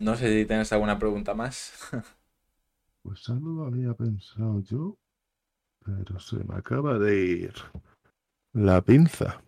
no 0.01 0.17
sé 0.17 0.29
si 0.41 0.47
tienes 0.47 0.73
alguna 0.73 0.99
pregunta 0.99 1.35
más. 1.35 1.73
Pues 3.03 3.29
algo 3.29 3.51
lo 3.51 3.65
había 3.65 3.95
pensado 3.95 4.61
yo, 4.61 4.97
pero 5.85 6.21
se 6.21 6.37
me 6.45 6.55
acaba 6.55 6.99
de 6.99 7.25
ir 7.27 7.55
la 8.53 8.81
pinza. 8.81 9.43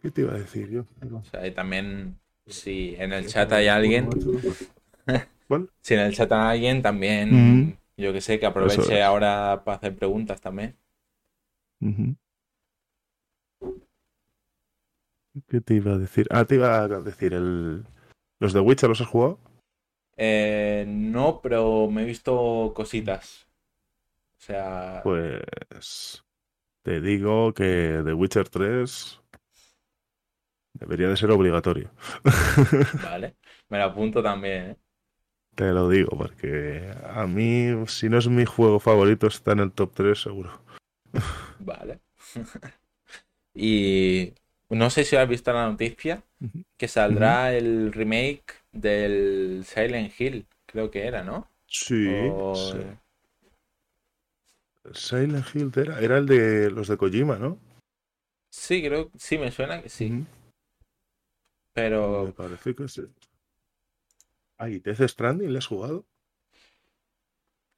¿Qué 0.00 0.10
te 0.10 0.22
iba 0.22 0.34
a 0.34 0.38
decir 0.38 0.68
yo? 0.70 0.84
O 1.14 1.22
sea, 1.22 1.46
y 1.46 1.52
también, 1.52 2.18
si 2.46 2.96
en 2.98 3.12
el 3.12 3.26
chat 3.28 3.52
hay 3.52 3.68
alguien, 3.68 4.08
¿Cuál? 5.48 5.68
si 5.80 5.94
en 5.94 6.00
el 6.00 6.14
chat 6.14 6.32
hay 6.32 6.56
alguien, 6.56 6.82
también, 6.82 7.78
yo 7.96 8.12
que 8.12 8.20
sé, 8.20 8.40
que 8.40 8.46
aproveche 8.46 8.98
es. 8.98 9.04
ahora 9.04 9.62
para 9.64 9.76
hacer 9.76 9.94
preguntas 9.94 10.40
también. 10.40 10.76
Ujú. 11.80 12.16
¿Qué 15.48 15.60
te 15.60 15.74
iba 15.74 15.92
a 15.92 15.98
decir? 15.98 16.26
Ah, 16.30 16.44
te 16.44 16.56
iba 16.56 16.82
a 16.82 16.88
decir, 16.88 17.34
el... 17.34 17.84
¿los 18.40 18.52
de 18.52 18.60
Witcher 18.60 18.88
los 18.88 19.00
has 19.00 19.08
jugado? 19.08 19.38
Eh, 20.16 20.84
no, 20.86 21.40
pero 21.40 21.88
me 21.90 22.02
he 22.02 22.06
visto 22.06 22.72
cositas. 22.74 23.46
O 24.38 24.44
sea, 24.44 25.00
Pues 25.02 26.24
te 26.82 27.00
digo 27.00 27.54
que 27.54 28.02
The 28.04 28.12
Witcher 28.12 28.48
3 28.48 29.22
Debería 30.74 31.08
de 31.08 31.16
ser 31.16 31.30
obligatorio. 31.30 31.90
Vale, 33.04 33.36
me 33.68 33.78
lo 33.78 33.84
apunto 33.84 34.22
también, 34.22 34.70
¿eh? 34.70 34.76
Te 35.54 35.70
lo 35.70 35.88
digo, 35.88 36.16
porque 36.16 36.90
a 37.04 37.26
mí, 37.26 37.68
si 37.86 38.08
no 38.08 38.18
es 38.18 38.26
mi 38.26 38.46
juego 38.46 38.80
favorito, 38.80 39.26
está 39.26 39.52
en 39.52 39.60
el 39.60 39.72
top 39.72 39.92
3 39.94 40.20
seguro. 40.20 40.62
Vale. 41.58 42.00
y 43.54 44.34
no 44.76 44.90
sé 44.90 45.04
si 45.04 45.16
has 45.16 45.28
visto 45.28 45.52
la 45.52 45.66
noticia 45.66 46.22
que 46.76 46.88
saldrá 46.88 47.54
el 47.54 47.92
remake 47.92 48.54
del 48.72 49.64
Silent 49.64 50.12
Hill, 50.18 50.46
creo 50.66 50.90
que 50.90 51.06
era, 51.06 51.22
¿no? 51.22 51.48
Sí. 51.66 52.32
Silent 54.92 55.46
Hill 55.54 55.72
era, 55.76 56.00
era 56.00 56.18
el 56.18 56.26
de 56.26 56.70
los 56.70 56.88
de 56.88 56.96
Kojima, 56.96 57.36
¿no? 57.36 57.58
Sí, 58.50 58.82
creo, 58.82 59.10
sí, 59.16 59.38
me 59.38 59.50
suena 59.50 59.82
que 59.82 59.88
sí. 59.88 60.26
Pero. 61.72 62.26
Me 62.26 62.32
parece 62.32 62.74
que 62.74 62.88
sí. 62.88 63.02
Ay, 64.58 64.78
Death 64.80 65.08
Stranding 65.08 65.52
le 65.52 65.58
has 65.58 65.66
jugado? 65.66 66.04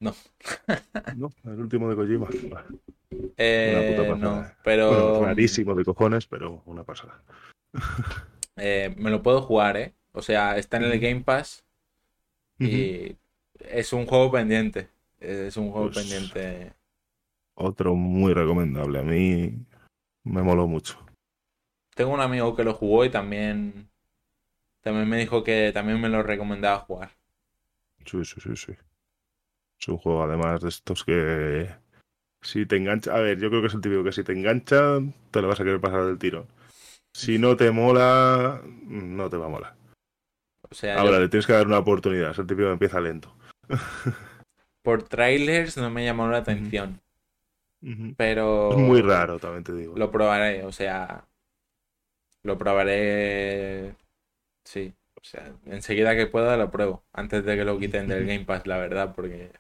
No. 0.01 0.15
no, 1.17 1.31
el 1.45 1.61
último 1.61 1.89
de 1.89 1.97
Kojima. 1.97 2.29
Eh, 3.37 3.97
una 3.97 4.17
puta 4.17 4.19
No, 4.19 4.47
pero. 4.63 5.25
rarísimo 5.25 5.75
de 5.75 5.85
cojones, 5.85 6.27
pero 6.27 6.63
una 6.67 6.85
pasada. 6.85 7.23
Eh, 8.57 8.95
me 8.99 9.11
lo 9.11 9.21
puedo 9.21 9.43
jugar, 9.43 9.77
¿eh? 9.77 9.95
O 10.13 10.23
sea, 10.23 10.57
está 10.57 10.77
en 10.77 10.85
el 10.85 11.01
Game 11.01 11.23
Pass. 11.23 11.65
Y 12.61 13.17
es 13.59 13.93
un 13.93 14.07
juego 14.07 14.31
pendiente. 14.31 14.89
Es 15.19 15.57
un 15.57 15.73
juego 15.73 15.91
pues 15.91 15.99
pendiente. 15.99 16.73
Otro 17.55 17.97
muy 17.97 18.33
recomendable. 18.33 19.01
A 19.01 19.03
mí 19.03 19.59
me 20.23 20.43
moló 20.43 20.69
mucho. 20.69 21.05
Tengo 21.97 22.13
un 22.13 22.21
amigo 22.21 22.55
que 22.55 22.63
lo 22.63 22.75
jugó 22.75 23.05
y 23.05 23.11
también, 23.11 23.89
también 24.83 25.09
me 25.09 25.19
dijo 25.19 25.43
que 25.43 25.73
también 25.73 26.01
me 26.01 26.09
lo 26.09 26.23
recomendaba 26.23 26.79
jugar. 26.79 27.11
Sí, 28.05 28.25
sí, 28.25 28.41
sí, 28.41 28.57
sí. 28.57 28.73
Es 29.81 29.89
un 29.89 29.99
juego 29.99 30.23
además 30.23 30.61
de 30.63 30.69
estos 30.69 31.05
que 31.05 31.69
si 32.43 32.67
te 32.67 32.77
engancha, 32.77 33.15
a 33.15 33.21
ver, 33.21 33.39
yo 33.39 33.49
creo 33.49 33.61
que 33.61 33.69
es 33.69 33.75
el 33.75 33.81
típico 33.81 34.05
que 34.05 34.13
si 34.13 34.23
te 34.23 34.33
engancha 34.33 34.99
te 35.31 35.43
lo 35.43 35.49
vas 35.49 35.61
a 35.61 35.65
querer 35.65 35.81
pasar 35.81 36.07
del 36.07 36.19
tiro. 36.19 36.47
Si 37.13 37.39
no 37.39 37.57
te 37.57 37.71
mola, 37.71 38.61
no 38.65 39.31
te 39.31 39.37
va 39.37 39.47
a 39.47 39.51
molar. 39.51 39.77
O 40.71 40.75
sea, 40.75 40.99
Ahora 40.99 41.21
le 41.21 41.29
tienes 41.29 41.47
que 41.47 41.53
dar 41.53 41.67
una 41.67 41.79
oportunidad, 41.79 42.33
es 42.33 42.39
el 42.39 42.47
típico 42.47 42.67
que 42.67 42.73
empieza 42.73 43.01
lento. 43.01 43.35
Por 44.83 45.05
trailers 45.05 45.77
no 45.77 45.91
me 45.91 46.05
llamó 46.05 46.29
la 46.29 46.39
atención. 46.39 47.01
Pero. 48.17 48.71
Es 48.73 48.79
muy 48.79 49.01
raro, 49.03 49.39
también 49.39 49.65
te 49.65 49.73
digo. 49.75 49.97
Lo 49.97 50.11
probaré, 50.11 50.65
o 50.65 50.73
sea. 50.73 51.27
Lo 52.43 52.59
probaré. 52.59 53.95
Sí. 54.65 54.93
O 55.25 55.27
sea, 55.27 55.57
enseguida 55.65 56.15
que 56.15 56.27
pueda 56.27 56.59
lo 56.59 56.71
pruebo. 56.71 57.03
Antes 57.15 57.47
de 57.47 57.57
que 57.57 57.65
lo 57.65 57.79
quiten 57.79 58.07
del 58.07 58.27
Game 58.27 58.45
Pass, 58.45 58.67
la 58.67 58.77
verdad, 58.77 59.15
porque. 59.15 59.51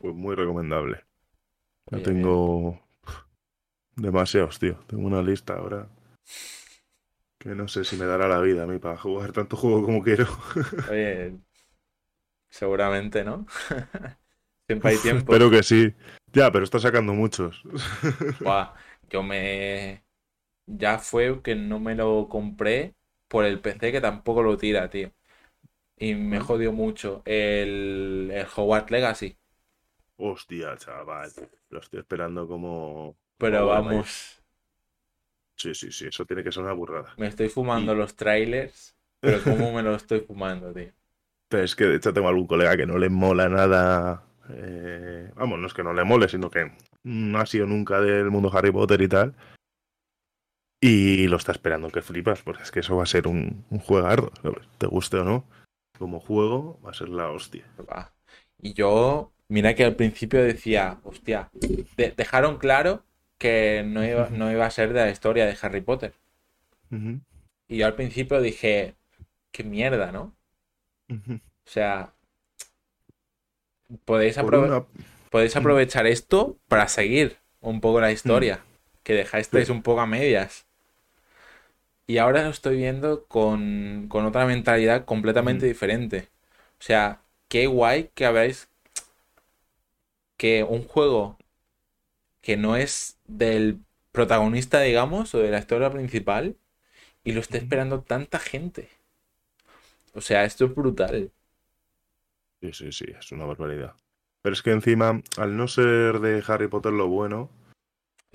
Pues 0.00 0.14
muy 0.14 0.34
recomendable. 0.34 1.04
Yo 1.92 2.02
tengo 2.02 2.80
demasiados, 3.94 4.58
tío. 4.58 4.74
Tengo 4.88 5.06
una 5.06 5.22
lista 5.22 5.54
ahora 5.54 5.88
que 7.38 7.50
no 7.50 7.68
sé 7.68 7.84
si 7.84 7.96
me 7.96 8.06
dará 8.06 8.26
la 8.26 8.40
vida 8.40 8.64
a 8.64 8.66
mí 8.66 8.78
para 8.78 8.96
jugar 8.96 9.30
tanto 9.30 9.56
juego 9.56 9.84
como 9.84 10.02
quiero. 10.02 10.26
Oye, 10.90 11.36
seguramente, 12.50 13.22
¿no? 13.22 13.46
Siempre 14.66 14.90
hay 14.90 14.96
tiempo. 14.98 15.32
Espero 15.32 15.48
que 15.48 15.62
sí. 15.62 15.94
Ya, 16.32 16.50
pero 16.50 16.64
está 16.64 16.80
sacando 16.80 17.14
muchos. 17.14 17.62
yo 19.10 19.22
me. 19.22 20.07
Ya 20.68 20.98
fue 20.98 21.42
que 21.42 21.54
no 21.54 21.80
me 21.80 21.94
lo 21.94 22.28
compré 22.28 22.94
por 23.28 23.44
el 23.44 23.60
PC 23.60 23.92
que 23.92 24.00
tampoco 24.00 24.42
lo 24.42 24.56
tira, 24.56 24.90
tío. 24.90 25.10
Y 25.98 26.14
me 26.14 26.40
jodió 26.40 26.72
mucho. 26.72 27.22
El, 27.24 28.30
el 28.32 28.46
Hogwarts 28.54 28.90
Legacy. 28.90 29.36
Hostia, 30.16 30.76
chaval. 30.76 31.30
Lo 31.70 31.80
estoy 31.80 32.00
esperando 32.00 32.46
como. 32.46 33.16
Pero 33.38 33.66
vamos. 33.66 34.42
Sí, 35.56 35.74
sí, 35.74 35.90
sí. 35.90 36.06
Eso 36.06 36.24
tiene 36.24 36.44
que 36.44 36.52
ser 36.52 36.62
una 36.62 36.72
burrada. 36.72 37.14
Me 37.16 37.26
estoy 37.26 37.48
fumando 37.48 37.94
los 37.94 38.14
trailers. 38.14 38.94
Pero 39.20 39.42
¿cómo 39.42 39.72
me 39.72 39.82
lo 39.82 39.94
estoy 39.96 40.20
fumando, 40.20 40.72
tío? 40.72 40.92
Pero 41.48 41.64
es 41.64 41.74
que 41.74 41.84
de 41.84 41.96
hecho 41.96 42.12
tengo 42.12 42.28
algún 42.28 42.46
colega 42.46 42.76
que 42.76 42.86
no 42.86 42.98
le 42.98 43.08
mola 43.08 43.48
nada 43.48 44.28
eh, 44.50 45.30
vamos, 45.34 45.58
no 45.58 45.66
es 45.66 45.74
que 45.74 45.82
no 45.82 45.92
le 45.92 46.04
mole, 46.04 46.28
sino 46.28 46.50
que 46.50 46.72
no 47.04 47.38
ha 47.38 47.46
sido 47.46 47.66
nunca 47.66 48.00
del 48.00 48.30
mundo 48.30 48.50
Harry 48.52 48.70
Potter 48.72 49.00
y 49.02 49.08
tal. 49.08 49.34
Y 50.80 51.26
lo 51.26 51.36
está 51.36 51.52
esperando 51.52 51.90
que 51.90 52.02
flipas, 52.02 52.42
porque 52.42 52.62
es 52.62 52.70
que 52.70 52.80
eso 52.80 52.96
va 52.96 53.02
a 53.02 53.06
ser 53.06 53.26
un, 53.26 53.64
un 53.70 53.78
juegardo, 53.80 54.30
Te 54.78 54.86
guste 54.86 55.16
o 55.16 55.24
no, 55.24 55.44
como 55.98 56.20
juego 56.20 56.78
va 56.84 56.90
a 56.90 56.94
ser 56.94 57.08
la 57.08 57.30
hostia. 57.30 57.64
Y 58.60 58.74
yo, 58.74 59.32
mira 59.48 59.74
que 59.74 59.84
al 59.84 59.96
principio 59.96 60.42
decía, 60.42 61.00
hostia, 61.02 61.50
dejaron 61.96 62.58
claro 62.58 63.02
que 63.38 63.84
no 63.86 64.04
iba, 64.04 64.28
no 64.30 64.50
iba 64.50 64.66
a 64.66 64.70
ser 64.70 64.92
de 64.92 65.00
la 65.00 65.10
historia 65.10 65.46
de 65.46 65.56
Harry 65.60 65.80
Potter. 65.80 66.14
Y 67.68 67.76
yo 67.76 67.86
al 67.86 67.94
principio 67.94 68.40
dije, 68.40 68.94
qué 69.50 69.64
mierda, 69.64 70.12
¿no? 70.12 70.34
O 71.10 71.70
sea, 71.70 72.14
podéis, 74.04 74.36
podéis 75.30 75.54
mm. 75.54 75.58
aprovechar 75.58 76.06
esto 76.06 76.58
para 76.68 76.88
seguir 76.88 77.36
un 77.60 77.80
poco 77.80 78.00
la 78.00 78.12
historia, 78.12 78.60
que 79.02 79.14
dejasteis 79.14 79.68
un 79.68 79.82
poco 79.82 80.00
a 80.00 80.06
medias. 80.06 80.67
Y 82.08 82.16
ahora 82.16 82.42
lo 82.42 82.48
estoy 82.48 82.78
viendo 82.78 83.26
con, 83.26 84.08
otra 84.10 84.46
mentalidad 84.46 85.04
completamente 85.04 85.66
mm. 85.66 85.68
diferente. 85.68 86.28
O 86.80 86.82
sea, 86.82 87.20
qué 87.48 87.66
guay 87.66 88.10
que 88.14 88.24
habéis 88.24 88.70
que 90.38 90.64
un 90.64 90.84
juego 90.84 91.36
que 92.40 92.56
no 92.56 92.76
es 92.76 93.18
del 93.26 93.80
protagonista, 94.10 94.80
digamos, 94.80 95.34
o 95.34 95.38
de 95.38 95.50
la 95.50 95.58
historia 95.58 95.90
principal, 95.90 96.56
y 97.24 97.32
lo 97.32 97.40
esté 97.40 97.58
esperando 97.58 98.00
tanta 98.00 98.38
gente. 98.38 98.88
O 100.14 100.22
sea, 100.22 100.44
esto 100.44 100.64
es 100.64 100.74
brutal. 100.74 101.30
Sí, 102.62 102.72
sí, 102.72 102.92
sí, 102.92 103.04
es 103.18 103.32
una 103.32 103.44
barbaridad. 103.44 103.94
Pero 104.40 104.54
es 104.54 104.62
que 104.62 104.70
encima, 104.70 105.20
al 105.36 105.58
no 105.58 105.68
ser 105.68 106.20
de 106.20 106.42
Harry 106.46 106.68
Potter 106.68 106.92
lo 106.92 107.08
bueno. 107.08 107.50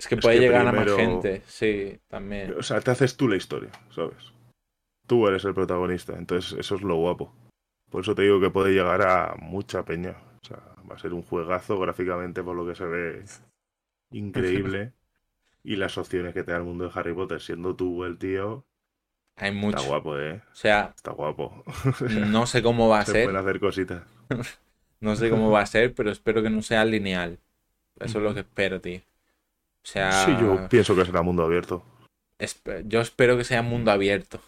Es 0.04 0.08
que 0.08 0.18
puede 0.18 0.38
llegar 0.38 0.66
a 0.66 0.70
más 0.70 0.96
gente, 0.96 1.40
sí, 1.46 1.98
también. 2.08 2.54
O 2.58 2.62
sea, 2.62 2.78
te 2.82 2.90
haces 2.90 3.16
tú 3.16 3.26
la 3.26 3.36
historia, 3.36 3.70
¿sabes? 3.88 4.34
Tú 5.06 5.26
eres 5.26 5.46
el 5.46 5.54
protagonista, 5.54 6.12
entonces 6.12 6.58
eso 6.58 6.74
es 6.74 6.82
lo 6.82 6.96
guapo. 6.96 7.34
Por 7.88 8.02
eso 8.02 8.14
te 8.14 8.20
digo 8.20 8.38
que 8.38 8.50
puede 8.50 8.74
llegar 8.74 9.00
a 9.00 9.34
mucha 9.40 9.82
peña. 9.86 10.14
O 10.42 10.46
sea, 10.46 10.58
va 10.90 10.96
a 10.96 10.98
ser 10.98 11.14
un 11.14 11.22
juegazo 11.22 11.78
gráficamente 11.78 12.42
por 12.42 12.54
lo 12.54 12.66
que 12.66 12.74
se 12.74 12.84
ve 12.84 13.24
increíble. 14.10 14.92
y 15.64 15.76
las 15.76 15.96
opciones 15.96 16.34
que 16.34 16.42
te 16.42 16.52
da 16.52 16.58
el 16.58 16.64
mundo 16.64 16.84
de 16.84 16.90
Harry 16.94 17.14
Potter, 17.14 17.40
siendo 17.40 17.74
tú 17.74 18.04
el 18.04 18.18
tío, 18.18 18.66
hay 19.36 19.52
mucho. 19.52 19.78
Está 19.78 19.88
guapo, 19.88 20.18
¿eh? 20.18 20.42
O 20.52 20.54
sea, 20.54 20.92
está 20.94 21.12
guapo. 21.12 21.64
no 22.26 22.44
sé 22.44 22.62
cómo 22.62 22.90
va 22.90 23.00
a 23.00 23.04
se 23.06 23.12
ser. 23.12 23.24
Pueden 23.24 23.40
hacer 23.40 23.58
cositas. 23.58 24.02
no 25.00 25.16
sé 25.16 25.30
cómo 25.30 25.50
va 25.50 25.62
a 25.62 25.66
ser, 25.66 25.94
pero 25.94 26.10
espero 26.10 26.42
que 26.42 26.50
no 26.50 26.60
sea 26.60 26.84
lineal. 26.84 27.38
Eso 27.98 28.18
es 28.18 28.24
lo 28.24 28.34
que 28.34 28.40
espero, 28.40 28.82
tío. 28.82 29.00
O 29.84 29.86
sea. 29.86 30.24
Sí, 30.24 30.32
yo 30.40 30.68
pienso 30.68 30.96
que 30.96 31.04
será 31.04 31.22
mundo 31.22 31.44
abierto. 31.44 31.84
Yo 32.86 33.00
espero 33.00 33.36
que 33.36 33.44
sea 33.44 33.62
mundo 33.62 33.90
abierto. 33.90 34.40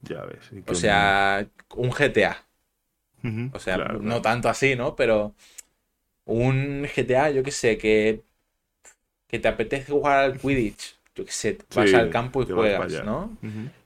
Ya 0.00 0.22
ves. 0.24 0.50
O 0.66 0.74
sea, 0.74 1.46
un 1.76 1.90
GTA. 1.90 2.44
o 3.52 3.58
sea, 3.58 3.76
no 3.76 4.20
tanto 4.20 4.48
así, 4.48 4.74
¿no? 4.76 4.96
Pero 4.96 5.34
un 6.24 6.86
GTA, 6.94 7.30
yo 7.30 7.42
qué 7.42 7.50
sé, 7.50 7.78
que, 7.78 8.22
que 9.28 9.38
te 9.38 9.48
apetece 9.48 9.92
jugar 9.92 10.18
al 10.18 10.38
Quidditch 10.38 10.96
yo 11.14 11.24
qué 11.24 11.32
sé, 11.32 11.58
vas 11.74 11.92
al 11.94 12.10
campo 12.10 12.42
y 12.42 12.46
juegas, 12.46 13.04
¿no? 13.04 13.36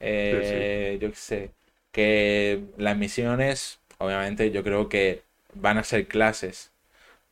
Eh, 0.00 0.98
yo 1.00 1.10
qué 1.10 1.16
sé, 1.16 1.50
que 1.92 2.64
las 2.76 2.96
misiones, 2.96 3.80
obviamente, 3.98 4.50
yo 4.50 4.62
creo 4.64 4.88
que 4.88 5.22
van 5.54 5.78
a 5.78 5.84
ser 5.84 6.06
clases, 6.06 6.72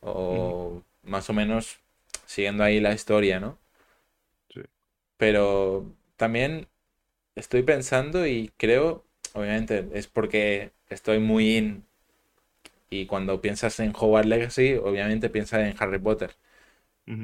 o 0.01 0.81
más 1.03 1.29
o 1.29 1.33
menos 1.33 1.79
siguiendo 2.27 2.63
ahí 2.63 2.79
la 2.79 2.93
historia, 2.93 3.39
¿no? 3.39 3.57
Sí. 4.49 4.61
Pero 5.17 5.95
también 6.15 6.67
estoy 7.35 7.63
pensando 7.63 8.27
y 8.27 8.51
creo, 8.57 9.05
obviamente, 9.33 9.87
es 9.93 10.07
porque 10.07 10.71
estoy 10.89 11.19
muy 11.19 11.57
in. 11.57 11.85
Y 12.89 13.05
cuando 13.05 13.41
piensas 13.41 13.79
en 13.79 13.93
Hogwarts 13.95 14.27
Legacy, 14.29 14.75
obviamente 14.75 15.29
piensas 15.29 15.61
en 15.61 15.75
Harry 15.79 15.99
Potter. 15.99 16.35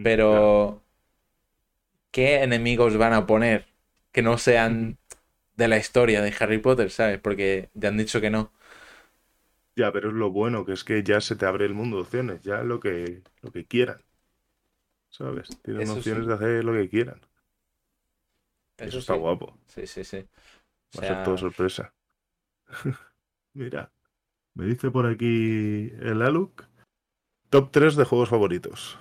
Pero 0.04 0.82
¿qué 2.12 2.44
enemigos 2.44 2.98
van 2.98 3.14
a 3.14 3.28
poner 3.28 3.66
que 4.12 4.22
no 4.22 4.38
sean 4.38 4.98
de 5.58 5.68
la 5.68 5.78
historia 5.78 6.22
de 6.22 6.34
Harry 6.40 6.60
Potter, 6.60 6.92
¿sabes? 6.92 7.20
Porque 7.20 7.70
te 7.78 7.88
han 7.88 7.98
dicho 7.98 8.22
que 8.22 8.30
no. 8.30 8.52
Ya, 9.76 9.92
pero 9.92 10.10
es 10.10 10.16
lo 10.16 10.32
bueno, 10.32 10.66
que 10.66 10.74
es 10.74 10.84
que 10.84 11.04
ya 11.04 11.20
se 11.22 11.36
te 11.36 11.46
abre 11.46 11.66
el 11.66 11.74
mundo 11.74 11.98
de 11.98 12.04
opciones, 12.04 12.44
ya 12.44 12.64
lo 12.64 12.80
que, 12.80 13.22
lo 13.42 13.52
que 13.52 13.66
quieran. 13.66 14.02
¿Sabes? 15.14 15.48
Tienen 15.62 15.88
opciones 15.90 16.26
de 16.26 16.34
hacer 16.34 16.64
lo 16.64 16.74
que 16.74 16.90
quieran. 16.90 17.22
Eso, 18.78 18.98
está 18.98 19.14
guapo. 19.14 19.60
Sí, 19.68 19.86
sí, 19.86 20.04
sí. 20.04 20.28
Va 20.98 21.04
a 21.04 21.08
ser 21.08 21.24
todo 21.24 21.38
sorpresa. 21.38 21.94
Mira, 23.54 23.92
me 24.56 24.66
dice 24.66 24.90
por 24.90 25.06
aquí 25.06 25.92
el 26.02 26.24
Aluk. 26.24 26.66
Top 27.52 27.70
3 27.72 27.96
de 27.96 28.06
juegos 28.06 28.30
favoritos. 28.30 28.98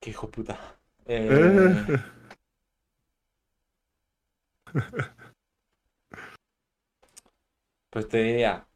Qué 0.00 0.10
hijo 0.10 0.30
puta. 0.30 0.78
Eh... 1.04 1.84
pues 7.90 8.08
te 8.08 8.22
diría, 8.22 8.68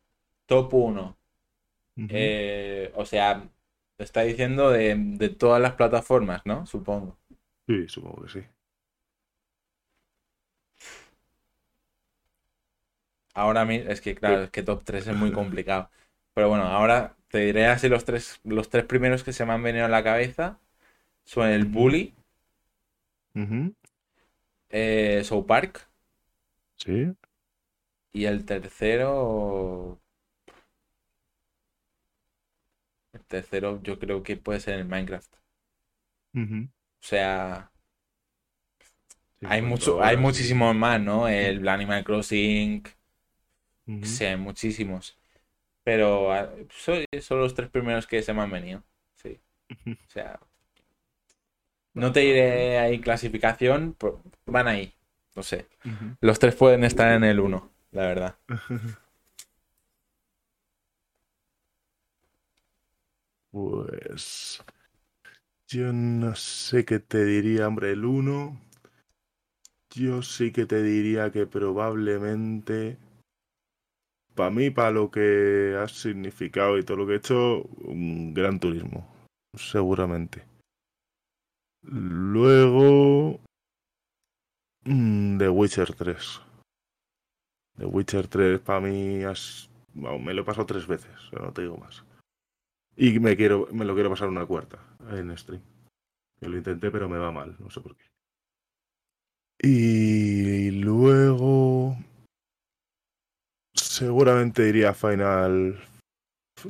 top 0.47 0.75
1. 0.75 1.17
Eh, 2.09 2.93
o 2.97 3.07
sea, 3.07 3.49
está 3.99 4.23
diciendo 4.23 4.71
de, 4.71 4.95
de, 4.97 5.29
todas 5.29 5.61
las 5.61 5.75
plataformas, 5.75 6.43
¿no? 6.45 6.67
Supongo. 6.67 7.17
Sí, 7.67 7.89
supongo 7.89 8.23
que 8.23 8.29
sí. 8.31 8.47
Ahora 13.35 13.71
es 13.71 14.01
que 14.01 14.15
claro, 14.15 14.45
es 14.45 14.51
que 14.51 14.63
top 14.63 14.83
3 14.83 15.09
es 15.09 15.17
muy 15.17 15.31
complicado. 15.31 15.91
Pero 16.33 16.49
bueno, 16.49 16.65
ahora 16.65 17.17
te 17.29 17.39
diré 17.41 17.67
así 17.67 17.89
los 17.89 18.07
tres, 18.07 18.41
los 18.45 18.71
tres 18.71 18.85
primeros 18.85 19.25
que 19.25 19.35
se 19.35 19.45
me 19.45 19.53
han 19.53 19.63
venido 19.63 19.85
a 19.85 19.89
la 19.89 20.03
cabeza. 20.03 20.59
Son 21.25 21.47
el 21.49 21.67
Bully. 21.67 22.15
eh, 24.71 25.23
South 25.25 25.45
Park. 25.47 25.87
Sí. 26.77 27.13
Y 28.13 28.25
el 28.25 28.47
tercero. 28.47 30.01
El 33.13 33.16
tercero 33.27 33.81
yo 33.83 33.99
creo 33.99 34.23
que 34.23 34.37
puede 34.37 34.61
ser 34.61 34.79
el 34.79 34.85
Minecraft. 34.87 35.33
O 36.35 36.69
sea. 37.01 37.71
hay 39.43 39.63
mucho, 39.63 40.03
hay 40.03 40.17
muchísimos 40.17 40.75
más, 40.75 41.01
¿no? 41.01 41.29
El 41.29 41.67
Animal 41.69 42.05
Crossing. 42.05 42.83
Sí, 44.03 44.25
hay 44.25 44.37
muchísimos. 44.37 45.17
Pero 45.85 46.33
ah, 46.33 46.51
son, 46.71 47.05
son 47.21 47.39
los 47.39 47.55
tres 47.55 47.71
primeros 47.71 48.07
que 48.07 48.21
se 48.23 48.33
me 48.33 48.43
han 48.43 48.51
venido. 48.51 48.83
Sí. 49.15 49.39
O 49.87 50.11
sea. 50.11 50.41
No 51.95 52.13
te 52.13 52.21
diré 52.21 52.79
ahí 52.79 53.01
clasificación, 53.01 53.97
van 54.45 54.69
ahí. 54.69 54.93
No 55.35 55.43
sé. 55.43 55.67
Los 56.21 56.39
tres 56.39 56.55
pueden 56.55 56.85
estar 56.85 57.13
en 57.13 57.25
el 57.25 57.41
uno, 57.41 57.71
la 57.93 58.03
verdad. 58.03 58.37
Pues. 63.57 64.63
Yo 65.67 65.91
no 65.91 66.35
sé 66.35 66.85
qué 66.85 66.99
te 66.99 67.25
diría, 67.25 67.67
hombre, 67.67 67.93
el 67.93 68.05
uno. 68.05 68.61
Yo 69.95 70.21
sí 70.21 70.53
que 70.53 70.67
te 70.67 70.83
diría 70.83 71.33
que 71.33 71.47
probablemente. 71.47 72.99
Para 74.35 74.51
mí, 74.51 74.69
para 74.69 74.91
lo 74.91 75.11
que 75.11 75.75
ha 75.81 75.89
significado 75.89 76.77
y 76.77 76.85
todo 76.85 76.99
lo 76.99 77.07
que 77.07 77.15
he 77.15 77.17
hecho, 77.17 77.63
un 77.63 78.35
gran 78.35 78.61
turismo. 78.61 79.09
Seguramente. 79.55 80.45
Luego. 81.81 83.41
Mm, 84.85 85.39
The 85.39 85.49
Witcher 85.49 85.95
3. 85.95 86.43
The 87.79 87.87
Witcher 87.87 88.29
3 88.29 88.61
para 88.61 88.81
mí 88.81 89.23
me 89.95 90.35
lo 90.35 90.43
he 90.43 90.45
pasado 90.45 90.67
tres 90.67 90.87
veces, 90.87 91.11
no 91.33 91.55
te 91.55 91.63
digo 91.63 91.79
más. 91.79 92.06
Y 92.97 93.21
me 93.21 93.37
quiero, 93.37 93.69
me 93.73 93.85
lo 93.85 93.95
quiero 93.95 94.11
pasar 94.11 94.29
una 94.29 94.47
cuarta 94.47 94.79
en 95.11 95.37
stream. 95.37 95.63
Que 96.41 96.49
lo 96.49 96.57
intenté, 96.57 96.91
pero 96.91 97.09
me 97.09 97.19
va 97.19 97.31
mal, 97.31 97.57
no 97.59 97.71
sé 97.71 97.81
por 97.81 97.97
qué. 97.97 98.05
Y 99.59 100.71
luego. 100.71 101.97
Seguramente 103.75 104.69
iría 104.69 104.91
a 104.91 104.95
Final. 104.95 105.79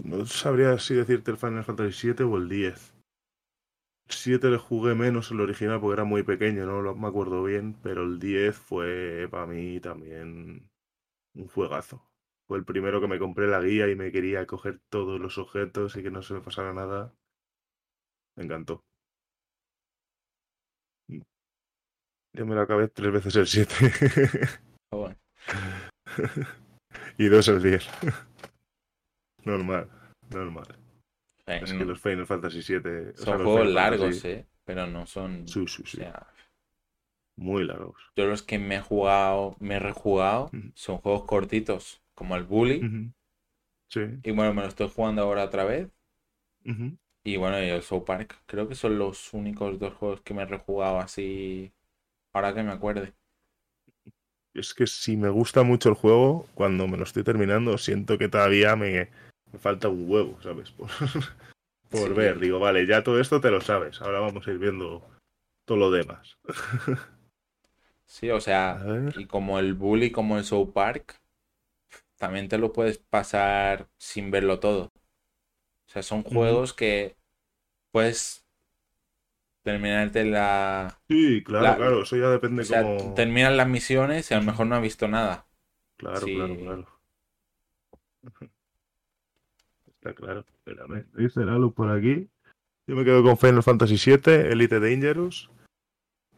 No 0.05 0.27
sabría 0.27 0.79
si 0.79 0.95
decirte 0.95 1.31
el 1.31 1.37
Final 1.37 1.65
Fantasy 1.65 1.93
7 1.93 2.25
o 2.25 2.37
el 2.37 2.49
10. 2.49 2.93
7 4.09 4.51
le 4.51 4.59
jugué 4.59 4.95
menos 4.95 5.31
el 5.31 5.41
original 5.41 5.81
porque 5.81 5.95
era 5.95 6.05
muy 6.05 6.23
pequeño, 6.23 6.65
no 6.65 6.95
me 6.95 7.09
acuerdo 7.09 7.43
bien, 7.43 7.77
pero 7.83 8.05
el 8.05 8.21
10 8.21 8.57
fue 8.57 9.29
para 9.31 9.47
mí 9.47 9.81
también 9.81 10.69
un 11.35 11.49
juegazo. 11.49 12.03
Fue 12.47 12.59
el 12.59 12.65
primero 12.65 13.01
que 13.01 13.09
me 13.09 13.19
compré 13.19 13.49
la 13.49 13.61
guía 13.61 13.89
y 13.89 13.97
me 13.97 14.13
quería 14.13 14.47
coger 14.47 14.81
todos 14.89 15.21
los 15.21 15.39
objetos 15.39 15.97
y 15.97 16.03
que 16.03 16.11
no 16.11 16.23
se 16.23 16.35
me 16.35 16.41
pasara 16.41 16.73
nada. 16.73 17.13
Me 18.37 18.45
encantó. 18.45 18.85
Mm. 21.09 21.23
Yo 22.35 22.47
me 22.47 22.55
lo 22.55 22.61
acabé 22.61 22.89
tres 22.89 23.13
veces 23.13 23.37
el 23.37 23.47
7. 23.47 23.75
y 27.19 27.27
dos 27.27 27.49
el 27.49 27.63
10. 27.63 27.89
normal, 29.45 29.91
normal. 30.31 30.67
Es 31.47 31.73
que 31.73 31.85
los 31.85 32.01
Final 32.01 32.27
Fantasy 32.27 32.59
VII... 32.59 33.17
Son 33.17 33.43
juegos 33.43 33.69
largos, 33.69 34.25
¿eh? 34.25 34.47
Pero 34.65 34.87
no 34.87 35.07
son... 35.07 35.49
Sí, 35.49 35.67
sí, 35.67 35.83
sí. 35.87 36.03
Muy 37.37 37.65
largos. 37.65 38.11
Yo 38.17 38.27
los 38.27 38.43
que 38.43 38.59
me 38.59 38.77
he 38.77 38.81
jugado, 38.81 39.57
me 39.61 39.77
he 39.77 39.79
rejugado, 39.79 40.51
son 40.75 40.99
juegos 40.99 41.25
cortitos, 41.25 42.03
como 42.17 42.35
el 42.35 42.43
Bully. 42.43 43.13
Sí. 43.89 44.01
Y 44.25 44.31
bueno, 44.33 44.53
me 44.53 44.63
lo 44.63 44.69
estoy 44.69 44.89
jugando 44.89 45.23
ahora 45.23 45.45
otra 45.45 45.65
vez. 45.65 45.89
Y 47.23 47.37
bueno, 47.37 47.63
y 47.63 47.69
el 47.69 47.83
South 47.83 48.05
Park. 48.05 48.43
Creo 48.47 48.67
que 48.67 48.75
son 48.75 48.99
los 48.99 49.33
únicos 49.33 49.79
dos 49.79 49.95
juegos 49.95 50.21
que 50.23 50.35
me 50.35 50.43
he 50.43 50.47
rejugado 50.47 50.99
así. 50.99 51.73
Ahora 52.33 52.53
que 52.55 52.65
me 52.65 52.73
acuerde. 52.73 53.15
Es 54.55 54.75
que 54.75 54.87
si 54.87 55.17
me 55.17 55.29
gusta 55.29 55.63
mucho 55.63 55.91
el 55.91 55.95
juego, 55.95 56.47
cuando 56.55 56.89
me 56.89 56.97
lo 56.97 57.05
estoy 57.05 57.23
terminando, 57.23 57.77
siento 57.79 58.17
que 58.17 58.29
todavía 58.29 58.75
me, 58.75 59.11
me 59.53 59.59
falta 59.59 59.89
un 59.89 60.11
huevo, 60.11 60.41
¿sabes? 60.43 60.71
Por, 60.71 60.89
ver, 62.15 62.41
digo, 62.41 62.59
vale, 62.59 62.87
ya 62.87 63.03
todo 63.03 63.21
esto 63.21 63.41
te 63.41 63.51
lo 63.51 63.61
sabes, 63.61 64.01
ahora 64.01 64.21
vamos 64.21 64.47
a 64.47 64.51
ir 64.51 64.59
viendo 64.59 65.07
todo 65.67 65.77
lo 65.77 65.91
demás. 65.91 66.39
sí, 68.07 68.31
o 68.31 68.41
sea, 68.41 68.83
y 69.17 69.27
como 69.27 69.59
el 69.59 69.75
Bully, 69.75 70.11
como 70.11 70.39
el 70.39 70.45
South 70.45 70.73
Park, 70.73 71.21
también 72.17 72.49
te 72.49 72.59
lo 72.59 72.73
puedes 72.73 72.99
pasar 72.99 73.89
sin 73.97 74.31
verlo 74.31 74.61
todo. 74.61 74.93
O 75.87 75.91
sea, 75.91 76.03
son 76.03 76.23
juegos 76.23 76.73
que 76.73 77.17
puedes 77.93 78.45
terminarte 79.63 80.25
la. 80.25 80.99
Sí, 81.09 81.43
claro, 81.45 81.77
claro, 81.77 82.03
eso 82.03 82.17
ya 82.17 82.31
depende 82.31 82.63
o 82.63 82.65
sea, 82.65 83.15
Terminan 83.15 83.57
las 83.57 83.69
misiones 83.69 84.31
y 84.31 84.35
a 84.35 84.39
lo 84.39 84.45
mejor 84.45 84.67
no 84.67 84.77
has 84.77 84.83
visto 84.83 85.09
nada. 85.09 85.47
Claro, 85.97 86.27
claro, 86.27 86.57
claro 86.57 86.97
claro. 90.15 90.45
Espérame. 90.49 91.07
Dice 91.15 91.45
Lalu 91.45 91.73
por 91.73 91.91
aquí. 91.91 92.29
Yo 92.87 92.95
me 92.95 93.05
quedo 93.05 93.23
con 93.23 93.37
Final 93.37 93.63
Fantasy 93.63 93.97
VII, 93.97 94.53
Elite 94.53 94.79
Dangerous. 94.79 95.51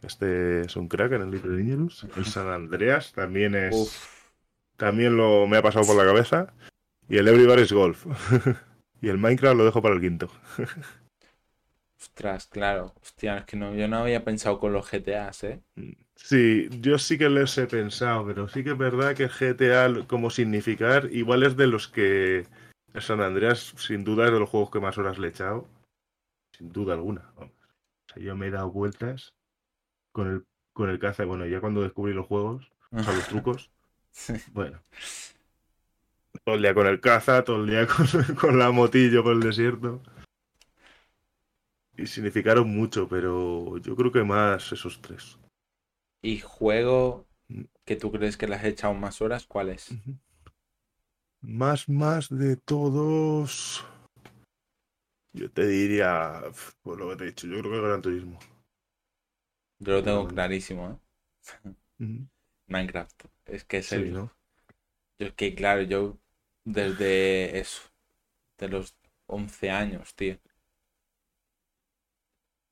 Este 0.02 0.62
es 0.62 0.76
un 0.76 0.88
crack 0.88 1.12
en 1.12 1.22
Elite 1.22 1.48
Dangerous. 1.48 2.06
El 2.16 2.24
San 2.24 2.48
Andreas 2.48 3.12
también 3.12 3.55
es. 3.55 4.09
También 4.78 5.16
lo 5.16 5.46
me 5.46 5.59
ha 5.59 5.62
pasado 5.62 5.84
por 5.84 5.96
la 5.96 6.06
cabeza. 6.06 6.55
Y 7.09 7.18
el 7.18 7.28
Everybody's 7.28 7.72
Golf. 7.72 8.06
y 9.02 9.09
el 9.09 9.18
Minecraft 9.18 9.56
lo 9.56 9.64
dejo 9.64 9.82
para 9.82 9.96
el 9.96 10.00
quinto. 10.00 10.30
Ostras, 12.00 12.46
claro. 12.46 12.94
Hostia, 13.02 13.38
es 13.38 13.44
que 13.44 13.56
no, 13.56 13.74
yo 13.74 13.88
no 13.88 13.98
había 13.98 14.24
pensado 14.24 14.60
con 14.60 14.72
los 14.72 14.88
GTAs, 14.88 15.44
¿eh? 15.44 15.62
Sí, 16.14 16.68
yo 16.80 16.96
sí 16.98 17.18
que 17.18 17.28
les 17.28 17.59
he 17.59 17.66
pensado, 17.66 18.24
pero 18.24 18.48
sí 18.48 18.62
que 18.62 18.70
es 18.70 18.78
verdad 18.78 19.16
que 19.16 19.28
GTA 19.28 20.06
como 20.06 20.30
significar 20.30 21.09
igual 21.12 21.42
es 21.42 21.56
de 21.56 21.66
los 21.66 21.88
que 21.88 22.46
San 23.00 23.20
Andreas, 23.20 23.74
sin 23.76 24.05
duda, 24.05 24.26
es 24.26 24.32
de 24.32 24.38
los 24.38 24.48
juegos 24.48 24.70
que 24.70 24.80
más 24.80 24.96
horas 24.96 25.18
le 25.18 25.28
he 25.28 25.30
echado. 25.30 25.66
Sin 26.56 26.72
duda 26.72 26.94
alguna. 26.94 27.32
O 27.36 27.50
sea, 28.06 28.22
yo 28.22 28.36
me 28.36 28.46
he 28.46 28.50
dado 28.50 28.70
vueltas 28.70 29.34
con 30.12 30.28
el, 30.28 30.44
con 30.72 30.88
el 30.90 31.00
caza. 31.00 31.24
Bueno, 31.24 31.46
ya 31.46 31.60
cuando 31.60 31.82
descubrí 31.82 32.14
los 32.14 32.26
juegos, 32.26 32.70
o 32.92 33.02
sea, 33.02 33.12
los 33.12 33.26
trucos. 33.28 33.70
Bueno. 34.52 34.82
Todo 36.44 36.56
el 36.56 36.62
día 36.62 36.74
con 36.74 36.86
el 36.86 37.00
caza, 37.00 37.44
todo 37.44 37.64
el 37.64 37.70
día 37.70 37.86
con, 38.24 38.34
con 38.36 38.58
la 38.58 38.70
motillo 38.70 39.22
por 39.22 39.32
el 39.32 39.40
desierto. 39.40 40.02
Y 41.96 42.06
significaron 42.06 42.68
mucho, 42.68 43.08
pero 43.08 43.76
yo 43.78 43.96
creo 43.96 44.12
que 44.12 44.22
más 44.22 44.70
esos 44.72 45.00
tres. 45.00 45.38
¿Y 46.22 46.38
juego 46.38 47.26
mm. 47.48 47.64
que 47.84 47.96
tú 47.96 48.12
crees 48.12 48.36
que 48.36 48.46
le 48.46 48.54
has 48.54 48.64
echado 48.64 48.94
más 48.94 49.20
horas? 49.20 49.46
¿Cuál 49.46 49.70
es? 49.70 49.90
Más, 51.40 51.88
más 51.88 52.28
de 52.28 52.56
todos. 52.56 53.84
Yo 55.32 55.50
te 55.50 55.66
diría, 55.66 56.42
por 56.82 56.98
lo 56.98 57.10
que 57.10 57.16
te 57.16 57.24
he 57.24 57.26
dicho, 57.28 57.46
yo 57.46 57.60
creo 57.60 57.72
que 57.72 57.80
Gran 57.80 58.02
Turismo. 58.02 58.38
Yo 59.80 59.92
lo 59.92 60.02
tengo 60.02 60.26
clarísimo, 60.26 61.00
¿eh? 61.60 61.74
Minecraft. 62.66 63.24
Es 63.48 63.64
que 63.64 63.78
es 63.78 63.92
el. 63.92 64.12
¿no? 64.12 64.32
Yo 65.18 65.26
es 65.26 65.32
que, 65.34 65.54
claro, 65.54 65.82
yo 65.82 66.18
desde 66.64 67.58
eso, 67.58 67.82
de 68.58 68.68
los 68.68 68.96
11 69.26 69.70
años, 69.70 70.14
tío. 70.14 70.38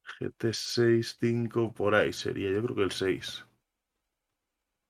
GT6, 0.05 1.17
5, 1.21 1.73
por 1.73 1.95
ahí 1.95 2.13
sería. 2.13 2.51
Yo 2.51 2.63
creo 2.63 2.77
que 2.77 2.83
el 2.83 2.93
6. 2.93 3.45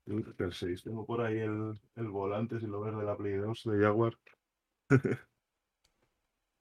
Yo 0.06 0.22
creo 0.22 0.36
que 0.36 0.44
el 0.44 0.52
6. 0.52 0.82
Tengo 0.82 1.06
por 1.06 1.20
ahí 1.20 1.38
el, 1.38 1.78
el 1.94 2.08
volante, 2.08 2.58
si 2.60 2.66
lo 2.66 2.80
ves, 2.80 2.96
de 2.96 3.04
la 3.04 3.16
Play 3.16 3.34
2 3.34 3.62
de 3.64 3.78
Jaguar. 3.80 4.14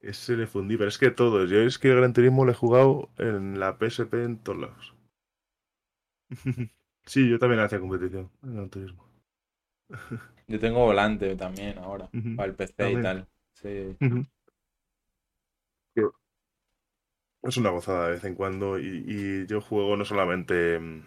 Ese 0.00 0.38
le 0.38 0.46
fundí, 0.46 0.78
pero 0.78 0.88
es 0.88 0.96
que 0.96 1.10
todos. 1.10 1.50
Yo 1.50 1.58
es 1.60 1.78
que 1.78 1.88
el 1.90 1.96
Gran 1.96 2.14
Turismo 2.14 2.46
lo 2.46 2.52
he 2.52 2.54
jugado 2.54 3.10
en 3.18 3.60
la 3.60 3.76
PSP 3.78 4.24
en 4.24 4.38
todos 4.38 4.58
lados. 4.58 4.94
sí, 7.06 7.28
yo 7.28 7.38
también 7.38 7.60
hacía 7.60 7.80
competición 7.80 8.30
en 8.42 8.54
Gran 8.54 8.70
Turismo. 8.70 9.05
Yo 10.48 10.58
tengo 10.60 10.84
volante 10.84 11.34
también 11.36 11.78
ahora, 11.78 12.08
para 12.36 12.48
el 12.48 12.54
PC 12.54 12.92
y 12.92 13.02
tal. 13.02 13.26
Sí. 13.54 13.96
Es 17.42 17.56
una 17.56 17.70
gozada 17.70 18.06
de 18.06 18.12
vez 18.14 18.24
en 18.24 18.34
cuando 18.34 18.78
y, 18.78 19.04
y 19.06 19.46
yo 19.46 19.60
juego 19.60 19.96
no 19.96 20.04
solamente 20.04 20.78
mm, 20.80 21.02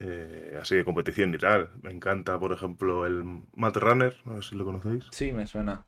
eh, 0.00 0.58
así 0.60 0.74
de 0.76 0.84
competición 0.84 1.32
y 1.34 1.38
tal. 1.38 1.70
Me 1.82 1.90
encanta, 1.92 2.38
por 2.38 2.52
ejemplo, 2.52 3.06
el 3.06 3.24
Mat 3.54 3.76
Runner, 3.76 4.16
no 4.24 4.42
sé 4.42 4.50
si 4.50 4.56
lo 4.56 4.64
conocéis. 4.64 5.04
Sí, 5.10 5.32
me 5.32 5.46
suena. 5.46 5.84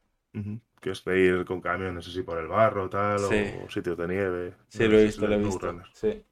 Que 0.81 0.91
es 0.91 1.03
de 1.05 1.19
ir 1.19 1.45
con 1.47 1.61
camiones 1.61 2.07
así 2.07 2.23
por 2.23 2.39
el 2.39 2.47
barro, 2.47 2.91
tal, 2.91 3.19
Sí. 3.21 3.45
o 3.65 3.71
sitios 3.71 3.97
de 3.97 4.07
nieve. 4.09 4.55
Sí, 4.69 4.83
No, 4.85 4.89
lo 4.91 4.99
he 4.99 5.05
visto, 5.05 5.25
el 5.25 5.31
lo 5.31 5.37
he 5.37 5.39
Snow 5.41 5.51
visto. 5.51 5.67
Runner. 5.67 5.87
Sí. 5.95 6.23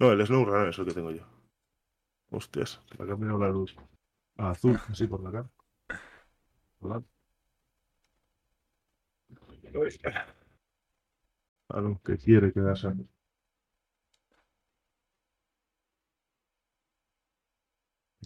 No, 0.00 0.12
el 0.12 0.26
Snow 0.26 0.44
Runner 0.44 0.68
es 0.70 0.78
el 0.78 0.86
que 0.86 0.94
tengo 0.94 1.10
yo. 1.10 1.22
Hostias, 2.30 2.80
se 2.90 2.98
me 2.98 3.04
ha 3.04 3.08
cambiado 3.08 3.38
la 3.38 3.48
luz. 3.50 3.76
Azul, 4.36 4.78
así 4.90 5.06
por 5.06 5.22
la 5.22 5.30
cara. 5.32 5.50
Hola. 6.80 7.02
A 11.68 11.80
lo 11.80 12.00
que 12.04 12.16
quiere 12.18 12.52
quedarse. 12.52 12.88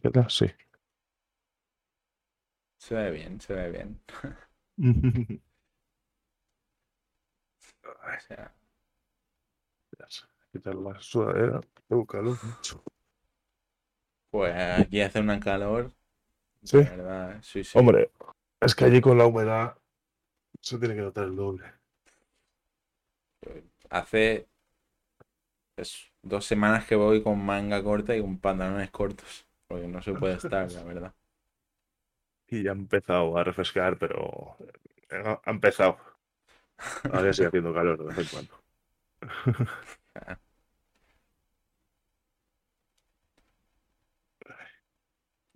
¿Qué 0.03 0.11
tal? 0.11 0.31
Sí. 0.31 0.47
Se 2.79 2.95
ve 2.95 3.11
bien, 3.11 3.41
se 3.41 3.55
ve 3.55 3.71
bien. 3.71 4.01
O 7.85 8.21
sea, 8.21 8.53
¿Qué 10.53 10.59
tal 10.61 10.83
la 10.83 10.99
sudadera? 11.01 11.61
Tengo 11.89 12.07
calor 12.07 12.39
mucho. 12.43 12.83
Pues 14.37 14.55
aquí 14.55 15.01
hace 15.01 15.21
una 15.21 15.41
calor. 15.41 15.91
Sí. 16.63 16.79
De 16.79 16.85
verdad, 16.85 17.39
sí, 17.43 17.65
sí. 17.65 17.79
Hombre, 17.79 18.11
es 18.61 18.75
que 18.75 18.85
allí 18.85 19.01
con 19.01 19.17
la 19.17 19.25
humedad 19.27 19.79
se 20.61 20.79
tiene 20.79 20.95
que 20.95 21.01
notar 21.01 21.25
el 21.25 21.37
doble. 21.37 21.65
Hace 23.89 24.47
dos 26.23 26.45
semanas 26.45 26.87
que 26.87 26.97
voy 26.97 27.23
con 27.23 27.43
manga 27.43 27.83
corta 27.83 28.15
y 28.15 28.21
con 28.21 28.39
pantalones 28.39 28.91
cortos. 28.91 29.47
Porque 29.69 29.89
no 29.89 30.03
se 30.03 30.13
puede 30.13 30.35
estar, 30.37 30.71
la 30.71 30.83
verdad. 30.83 31.15
Y 32.49 32.63
ya 32.63 32.71
ha 32.71 32.75
empezado 32.75 33.39
a 33.39 33.45
refrescar, 33.45 33.97
pero 33.99 34.57
ha 35.11 35.41
ha 35.45 35.51
empezado. 35.51 35.97
Ahora 37.11 37.33
sigue 37.33 37.49
haciendo 37.49 37.73
calor 37.73 37.99
de 37.99 38.05
vez 38.05 38.19
en 38.19 38.27
cuando. 38.27 38.55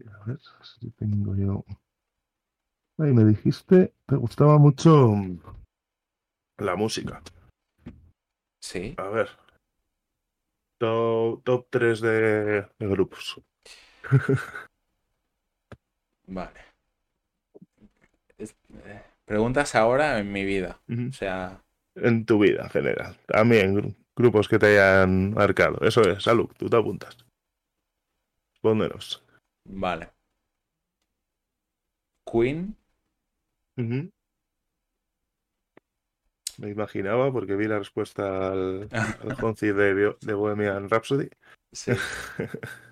A 0.09 0.25
ver 0.27 0.39
si 0.63 0.91
tengo 0.93 1.35
yo. 1.37 1.65
Ay, 2.99 3.13
me 3.13 3.25
dijiste, 3.25 3.95
te 4.07 4.17
gustaba 4.17 4.59
mucho 4.59 5.15
la 6.59 6.77
música. 6.77 7.23
Sí. 8.63 8.95
A 8.99 9.09
ver. 9.09 9.29
Top, 10.79 11.43
top 11.45 11.67
3 11.71 12.01
de, 12.01 12.63
de 12.79 12.87
grupos. 12.89 13.41
Vale. 16.27 16.61
Es- 18.39 18.57
eh, 18.85 19.03
preguntas 19.25 19.75
ahora 19.75 20.19
en 20.19 20.33
mi 20.33 20.45
vida. 20.45 20.81
O 20.89 21.13
sea, 21.13 21.63
En 21.97 22.25
tu 22.25 22.39
vida 22.39 22.63
en 22.65 22.71
general. 22.71 23.17
También 23.27 23.75
gru- 23.77 23.97
grupos 24.17 24.49
que 24.49 24.59
te 24.59 24.67
hayan 24.79 25.35
marcado. 25.35 25.79
Eso 25.87 26.03
es, 26.03 26.23
salud, 26.23 26.49
tú 26.57 26.69
te 26.71 26.77
apuntas. 26.77 27.17
Respóndenos. 28.55 29.25
Vale. 29.73 30.11
Queen, 32.25 32.77
Me 36.59 36.69
imaginaba 36.69 37.33
porque 37.33 37.57
vi 37.57 37.67
la 37.67 37.79
respuesta 37.79 38.53
al, 38.53 38.89
al 39.23 39.37
Honzi 39.43 39.69
de, 39.69 40.35
Bohemian 40.35 40.89
Rhapsody. 40.89 41.29
sí. 41.73 41.93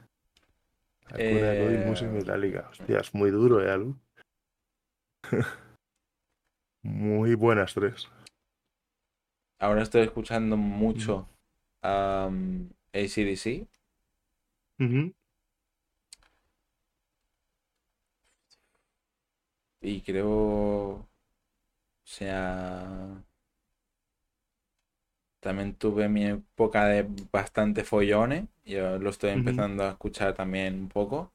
De 1.15 1.25
Eh, 1.25 1.83
música. 1.85 2.69
Hostia, 2.71 2.99
es 3.01 3.15
muy 3.15 3.31
duro, 3.31 3.65
¿eh, 3.65 3.71
Alu? 3.71 3.97
muy 6.83 7.35
buenas 7.35 7.73
tres. 7.75 8.09
Ahora 9.59 9.83
estoy 9.83 10.03
escuchando 10.03 10.57
mucho 10.57 11.27
um, 11.83 12.69
AC/DC. 12.93 13.67
Y 19.81 20.03
creo, 20.03 20.29
o 20.31 21.09
sea, 22.05 23.23
también 25.41 25.75
tuve 25.75 26.09
mi 26.09 26.27
época 26.27 26.87
de 26.87 27.07
bastante 27.33 27.83
follones. 27.85 28.45
Yo 28.65 28.99
lo 28.99 29.11
estoy 29.11 29.31
empezando 29.31 29.85
a 29.85 29.91
escuchar 29.91 30.35
también 30.35 30.75
un 30.81 30.89
poco. 30.89 31.33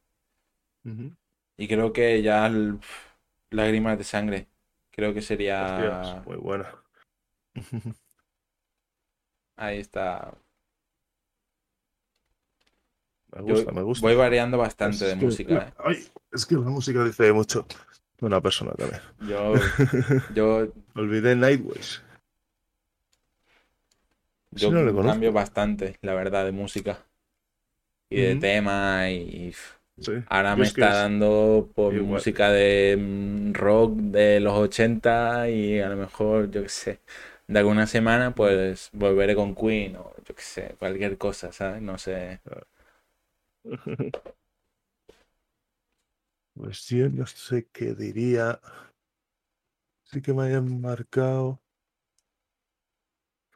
Y 1.58 1.68
creo 1.68 1.94
que 1.94 2.22
ya 2.22 2.46
el- 2.48 2.80
Lágrimas 3.52 3.98
de 3.98 4.04
Sangre, 4.04 4.48
creo 4.92 5.14
que 5.14 5.22
sería... 5.22 5.66
Hostias, 5.66 6.26
muy 6.28 6.38
buena. 6.38 6.68
Ahí 9.56 9.80
está. 9.80 10.36
Me 13.34 13.42
Yo 13.46 13.56
gusta, 13.56 13.72
me 13.72 13.82
gusta. 13.82 14.08
voy 14.08 14.16
variando 14.16 14.58
bastante 14.58 15.06
Es 15.06 15.10
de 15.10 15.16
que- 15.16 15.26
música, 15.26 15.68
¿eh? 15.68 15.74
ay, 15.78 16.08
es 16.32 16.46
que 16.46 16.56
la 16.56 16.62
música 16.62 17.04
dice 17.04 17.34
mucho 17.34 17.66
una 18.22 18.42
persona 18.42 18.72
también. 18.74 19.02
Yo, 19.20 19.72
yo, 20.30 20.74
Olvidé 20.96 21.36
Nightways. 21.36 22.02
yo 24.52 24.72
no 24.72 24.84
le 24.84 24.98
cambio 24.98 25.34
bastante, 25.34 25.98
la 26.02 26.14
verdad, 26.16 26.46
de 26.46 26.54
música. 26.54 27.06
Y 28.10 28.18
de 28.22 28.36
Ujú. 28.36 28.38
tema 28.38 29.10
y... 29.10 29.54
Sí. 30.00 30.12
Ahora 30.28 30.56
me 30.56 30.68
está 30.68 30.90
es- 30.90 30.96
dando 30.96 31.72
por 31.76 31.96
igual. 31.96 32.02
música 32.02 32.50
de 32.52 32.98
mm, 33.00 33.54
rock 33.54 33.96
de 33.98 34.40
los 34.40 34.54
80 34.58 35.50
y 35.50 35.80
a 35.80 35.90
lo 35.90 35.98
mejor, 35.98 36.52
yo 36.52 36.64
qué 36.64 36.70
sé, 36.70 37.02
de 37.48 37.60
alguna 37.60 37.88
semana 37.88 38.34
pues 38.36 38.90
volveré 38.94 39.36
con 39.36 39.56
Queen 39.56 39.98
o 39.98 40.14
yo 40.28 40.36
qué 40.36 40.42
sé, 40.44 40.76
cualquier 40.80 41.18
cosa, 41.18 41.52
¿sabes? 41.52 41.82
No 41.82 41.98
sé. 41.98 42.42
Pues 46.56 46.88
yo 46.88 47.10
no 47.10 47.26
sé 47.28 47.68
qué 47.72 47.94
diría. 47.94 48.60
Sí 50.04 50.22
que 50.22 50.34
me 50.34 50.44
hayan 50.44 50.80
marcado. 50.82 51.60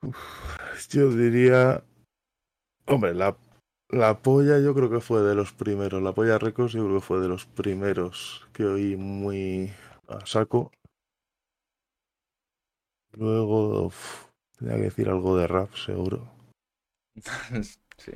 Uf, 0.02 0.88
yo 0.90 1.10
diría. 1.12 1.84
Hombre, 2.88 3.14
la, 3.14 3.38
la 3.90 4.22
polla 4.22 4.60
yo 4.60 4.74
creo 4.74 4.90
que 4.90 5.00
fue 5.00 5.22
de 5.22 5.36
los 5.36 5.54
primeros. 5.54 6.02
La 6.02 6.14
polla 6.14 6.38
Records 6.40 6.74
yo 6.74 6.84
creo 6.86 6.96
que 6.96 7.06
fue 7.06 7.20
de 7.20 7.28
los 7.28 7.46
primeros 7.46 8.48
que 8.54 8.66
oí 8.66 8.96
muy 8.96 9.72
a 10.08 10.26
saco. 10.26 10.72
Luego, 13.14 13.86
uf, 13.88 14.28
tenía 14.58 14.76
que 14.76 14.84
decir 14.84 15.10
algo 15.10 15.38
de 15.38 15.48
rap, 15.48 15.74
seguro. 15.76 16.30
Sí. 17.98 18.12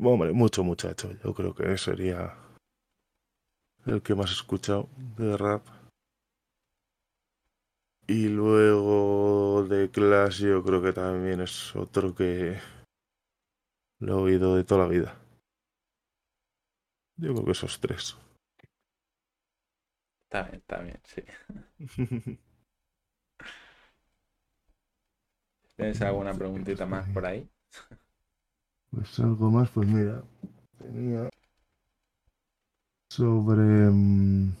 Hombre, 0.00 0.32
mucho 0.32 0.64
muchacho. 0.64 1.12
Yo 1.24 1.32
creo 1.32 1.54
que 1.54 1.78
sería 1.78 2.34
el 3.86 4.02
que 4.02 4.14
más 4.14 4.30
he 4.30 4.34
escuchado 4.34 4.88
de 5.16 5.36
rap. 5.36 5.66
Y 8.06 8.28
luego 8.28 9.64
de 9.68 9.90
Clash 9.90 10.42
yo 10.42 10.64
creo 10.64 10.82
que 10.82 10.92
también 10.92 11.40
es 11.40 11.74
otro 11.76 12.14
que 12.14 12.58
lo 14.00 14.18
he 14.18 14.22
oído 14.22 14.56
de 14.56 14.64
toda 14.64 14.84
la 14.84 14.88
vida. 14.88 15.16
Yo 17.16 17.32
creo 17.34 17.44
que 17.44 17.52
esos 17.52 17.78
tres. 17.78 18.16
Está 20.24 20.42
bien, 20.42 20.56
está 20.56 20.80
bien, 20.80 21.00
sí. 21.04 21.22
¿Tienes 25.76 26.02
alguna 26.02 26.34
preguntita 26.34 26.84
más 26.86 27.08
por 27.10 27.24
ahí? 27.26 27.48
Pues 28.90 29.18
algo 29.20 29.50
más, 29.50 29.70
pues 29.70 29.88
mira, 29.88 30.22
tenía 30.78 31.30
sobre 33.10 33.90
mm, 33.90 34.52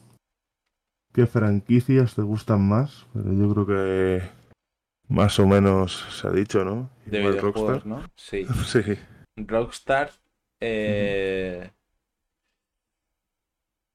qué 1.14 1.26
franquicias 1.26 2.14
te 2.14 2.22
gustan 2.22 2.68
más, 2.68 3.06
pero 3.14 3.32
yo 3.32 3.52
creo 3.54 3.66
que 3.66 4.22
más 5.08 5.38
o 5.38 5.46
menos 5.46 6.06
se 6.10 6.26
ha 6.28 6.30
dicho, 6.30 6.64
¿no? 6.64 6.90
De 7.06 7.18
Igual 7.18 7.38
Rockstar. 7.38 7.86
¿no? 7.86 8.10
Sí. 8.16 8.46
Sí. 8.66 8.80
Rockstar. 9.36 10.10
eh, 10.60 11.70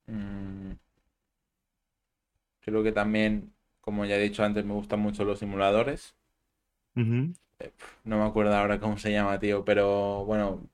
mm, 0.07 0.71
creo 2.61 2.83
que 2.83 2.91
también, 2.91 3.53
como 3.81 4.05
ya 4.05 4.15
he 4.15 4.21
dicho 4.21 4.43
antes, 4.43 4.65
me 4.65 4.73
gustan 4.73 4.99
mucho 4.99 5.25
los 5.25 5.39
simuladores. 5.39 6.15
Ujú. 6.95 7.33
No 8.03 8.17
me 8.17 8.25
acuerdo 8.25 8.55
ahora 8.55 8.79
cómo 8.79 8.97
se 8.97 9.11
llama, 9.11 9.39
tío, 9.39 9.63
pero 9.65 10.25
bueno, 10.25 10.67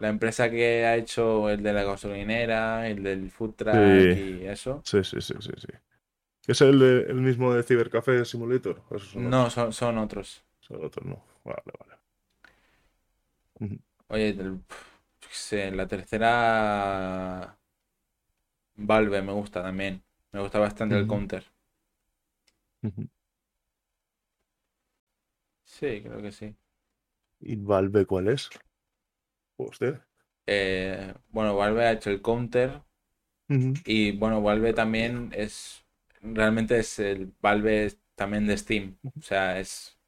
la 0.00 0.08
empresa 0.08 0.50
que 0.50 0.84
ha 0.86 0.96
hecho 0.96 1.50
el 1.50 1.62
de 1.62 1.72
la 1.72 1.84
gasolinera, 1.84 2.88
el 2.88 3.02
del 3.02 3.30
food 3.30 3.54
truck 3.54 4.14
Sí. 4.14 4.42
y 4.42 4.46
eso. 4.46 4.82
Sí, 4.84 5.04
sí, 5.04 5.20
sí, 5.20 5.34
sí, 5.40 5.50
sí. 5.58 5.68
¿Es 6.48 6.60
el, 6.62 6.78
de- 6.80 7.02
el 7.02 7.16
mismo 7.16 7.54
de 7.54 7.62
Cybercafé 7.64 8.24
Simulator? 8.24 8.82
No, 9.14 9.50
son, 9.50 9.72
son 9.72 9.98
otros. 9.98 10.42
Son 10.60 10.84
otros, 10.84 11.04
no. 11.06 11.22
Vale, 11.44 11.62
vale. 11.78 11.96
Oye, 14.08 14.34
sé, 15.30 15.70
la 15.72 15.86
tercera 15.88 17.58
Valve 18.88 19.22
me 19.22 19.32
gusta 19.32 19.62
también. 19.62 20.02
Me 20.32 20.40
gusta 20.40 20.58
bastante 20.58 20.98
el 20.98 21.06
counter. 21.06 21.44
Sí, 25.64 26.02
creo 26.02 26.20
que 26.22 26.32
sí. 26.32 26.54
¿Y 27.40 27.56
Valve 27.56 28.06
cuál 28.06 28.28
es? 28.28 28.48
Hostia. 29.68 30.06
Eh, 30.46 31.14
bueno, 31.30 31.56
Valve 31.56 31.86
ha 31.86 31.92
hecho 31.92 32.10
el 32.10 32.20
counter 32.22 32.82
y 33.84 34.12
bueno, 34.12 34.42
Valve 34.42 34.72
también 34.72 35.30
es 35.34 35.84
realmente 36.22 36.78
es 36.78 36.98
el 36.98 37.32
Valve 37.40 37.86
es 37.86 37.98
también 38.14 38.46
de 38.46 38.56
Steam. 38.58 38.98
O 39.18 39.22
sea, 39.22 39.58
es 39.58 39.98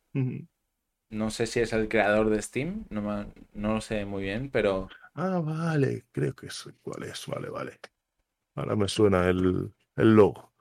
no 1.11 1.31
sé 1.31 1.47
si 1.47 1.61
es 1.61 1.73
el 1.73 1.89
creador 1.89 2.29
de 2.31 2.43
Steam, 2.43 2.87
no, 2.91 3.03
me- 3.03 3.33
no 3.55 3.75
lo 3.75 3.81
sé 3.81 4.05
muy 4.05 4.23
bien, 4.25 4.51
pero 4.51 4.89
Ah, 5.15 5.41
vale, 5.41 6.07
creo 6.13 6.35
que 6.35 6.51
sé 6.51 6.75
cuál 6.83 7.05
es. 7.05 7.27
Vale, 7.27 7.49
vale. 7.51 7.81
Ahora 8.57 8.77
me 8.77 8.89
suena 8.89 9.29
el, 9.29 9.75
el 9.97 10.17
logo. 10.17 10.53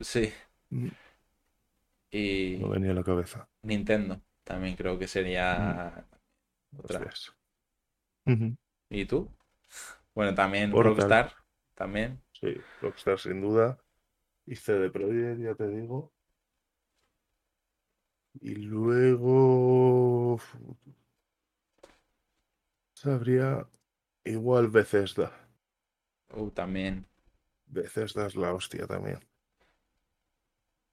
sí. 0.00 0.32
Mm, 0.72 0.90
Y 2.10 2.64
No 2.64 2.68
venía 2.68 2.90
a 2.90 2.94
la 2.94 3.02
cabeza. 3.02 3.48
Nintendo 3.62 4.22
también 4.44 4.76
creo 4.76 4.98
que 4.98 5.08
sería 5.08 6.06
otra. 6.78 7.08
Hostias. 7.08 7.34
¿Y 8.90 9.04
tú? 9.06 9.30
Bueno, 10.14 10.34
también 10.34 10.70
Portal. 10.70 10.94
Rockstar, 10.96 11.32
también. 11.74 12.22
Sí, 12.32 12.56
Rockstar 12.80 13.18
sin 13.18 13.40
duda. 13.40 13.78
Y 14.46 14.56
CD 14.56 14.90
Projekt, 14.90 15.40
ya 15.40 15.54
te 15.54 15.68
digo. 15.68 16.12
Y 18.40 18.54
luego. 18.54 20.38
Sabría. 22.94 23.68
Igual 24.24 24.68
Bethesda. 24.68 25.32
Uh, 26.34 26.50
también. 26.50 27.06
Bethesda 27.66 28.26
es 28.26 28.34
la 28.36 28.52
hostia 28.54 28.86
también. 28.86 29.20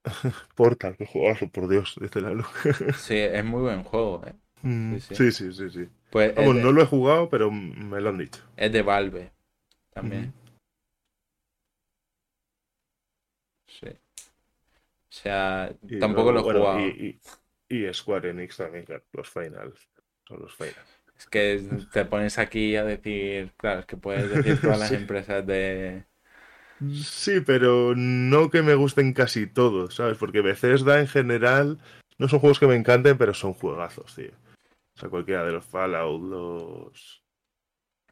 Portal, 0.56 0.96
qué 0.98 1.06
juegazo, 1.06 1.48
por 1.50 1.68
Dios, 1.68 1.96
dice 2.00 2.22
la 2.22 2.32
luz. 2.32 2.48
Sí, 2.94 3.16
es 3.16 3.44
muy 3.46 3.62
buen 3.62 3.84
juego, 3.84 4.26
¿eh? 4.26 4.36
Mm, 4.64 4.98
sí. 4.98 5.16
Sí, 5.16 5.32
sí, 5.32 5.54
sí, 5.54 5.70
sí. 5.70 5.90
Pues 6.10 6.30
es 6.32 6.36
Vamos, 6.38 6.56
de, 6.56 6.62
no 6.64 6.72
lo 6.72 6.82
he 6.82 6.86
jugado, 6.86 7.30
pero 7.30 7.52
me 7.52 8.02
lo 8.02 8.10
han 8.10 8.18
dicho. 8.18 8.42
es 8.58 8.72
de 8.72 8.82
Valve 8.82 9.32
también. 9.94 10.34
Sí. 13.68 13.88
O 13.88 15.16
sea, 15.16 15.72
Y 15.90 16.00
tampoco 16.00 16.32
lo 16.32 16.40
he 16.40 16.44
bueno, 16.44 16.60
jugado. 16.62 16.80
Y, 16.80 17.20
y, 17.70 17.76
y 17.88 17.94
Square 17.94 18.30
Enix 18.30 18.58
también, 18.58 18.86
claro, 18.86 19.04
los 19.14 19.30
finals. 19.30 19.88
Son 20.28 20.40
los 20.40 20.56
finals. 20.56 20.78
Es 21.18 21.28
que 21.28 21.62
te 21.92 22.06
pones 22.06 22.40
aquí 22.40 22.76
a 22.76 22.84
decir, 22.84 23.52
claro, 23.58 23.82
es 23.82 23.86
que 23.86 23.98
puedes 23.98 24.30
decir 24.30 24.62
todas 24.62 24.80
las 24.80 24.90
Sí. 24.90 24.96
empresas 24.96 25.46
de... 25.46 26.06
Sí, 27.04 27.40
pero 27.46 27.94
no 27.96 28.50
que 28.50 28.62
me 28.62 28.76
gusten 28.76 29.14
casi 29.14 29.48
todos, 29.48 29.96
¿sabes? 29.96 30.18
Porque 30.18 30.42
Bethesda 30.42 31.00
en 31.00 31.08
general 31.08 31.78
no 32.18 32.28
son 32.28 32.40
juegos 32.40 32.60
que 32.60 32.68
me 32.68 32.76
encanten, 32.76 33.18
pero 33.18 33.34
son 33.34 33.54
juegazos, 33.54 34.14
tío. 34.16 34.32
O 34.96 35.00
sea, 35.00 35.10
cualquiera 35.10 35.44
de 35.44 35.52
los 35.54 35.66
Fallout, 35.66 36.22
los. 36.22 37.24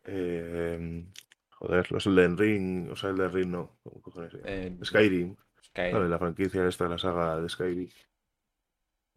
eh, 0.06 1.06
joder, 1.50 1.92
los 1.92 2.08
Elden 2.08 2.38
Ring, 2.38 2.92
o 2.92 2.96
sea, 2.96 3.12
Elden 3.12 3.32
Ring 3.32 3.50
no, 3.50 3.78
¿cómo 3.84 4.02
cojones 4.02 4.34
eh, 4.44 4.78
Skyrim, 4.84 5.36
Skyrim. 5.64 5.94
¿vale? 5.94 6.10
La 6.10 6.18
franquicia 6.18 6.68
esta, 6.68 6.88
la 6.88 6.98
saga 6.98 7.40
de 7.40 7.50
Skyrim. 7.50 7.90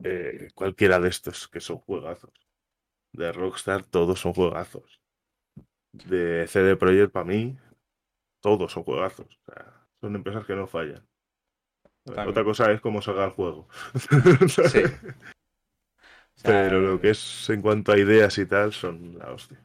Eh, 0.03 0.49
cualquiera 0.55 1.01
de 1.01 1.09
estos 1.09 1.49
que 1.49 1.61
son 1.61 1.79
juegazos. 1.79 2.33
De 3.13 3.33
Rockstar, 3.33 3.85
todos 3.85 4.21
son 4.21 4.35
juegazos. 4.35 5.01
De 5.93 6.47
CD 6.49 6.77
Projekt, 6.77 7.13
para 7.13 7.25
mí, 7.25 7.57
todos 8.43 8.73
son 8.73 8.83
juegazos. 8.83 9.41
O 9.47 9.53
sea, 9.53 9.87
son 10.01 10.17
empresas 10.17 10.45
que 10.45 10.57
no 10.57 10.67
fallan. 10.67 11.07
También. 12.05 12.29
Otra 12.29 12.45
cosa 12.45 12.71
es 12.73 12.81
cómo 12.81 13.01
salga 13.01 13.25
el 13.25 13.31
juego. 13.31 13.69
Sí. 14.49 14.83
O 16.37 16.41
sea, 16.41 16.61
Pero 16.61 16.81
lo 16.81 17.01
que 17.01 17.11
es 17.11 17.51
en 17.51 17.61
cuanto 17.61 17.91
a 17.91 17.99
ideas 17.99 18.39
y 18.39 18.47
tal, 18.47 18.73
son 18.73 19.19
la 19.19 19.33
hostia. 19.33 19.59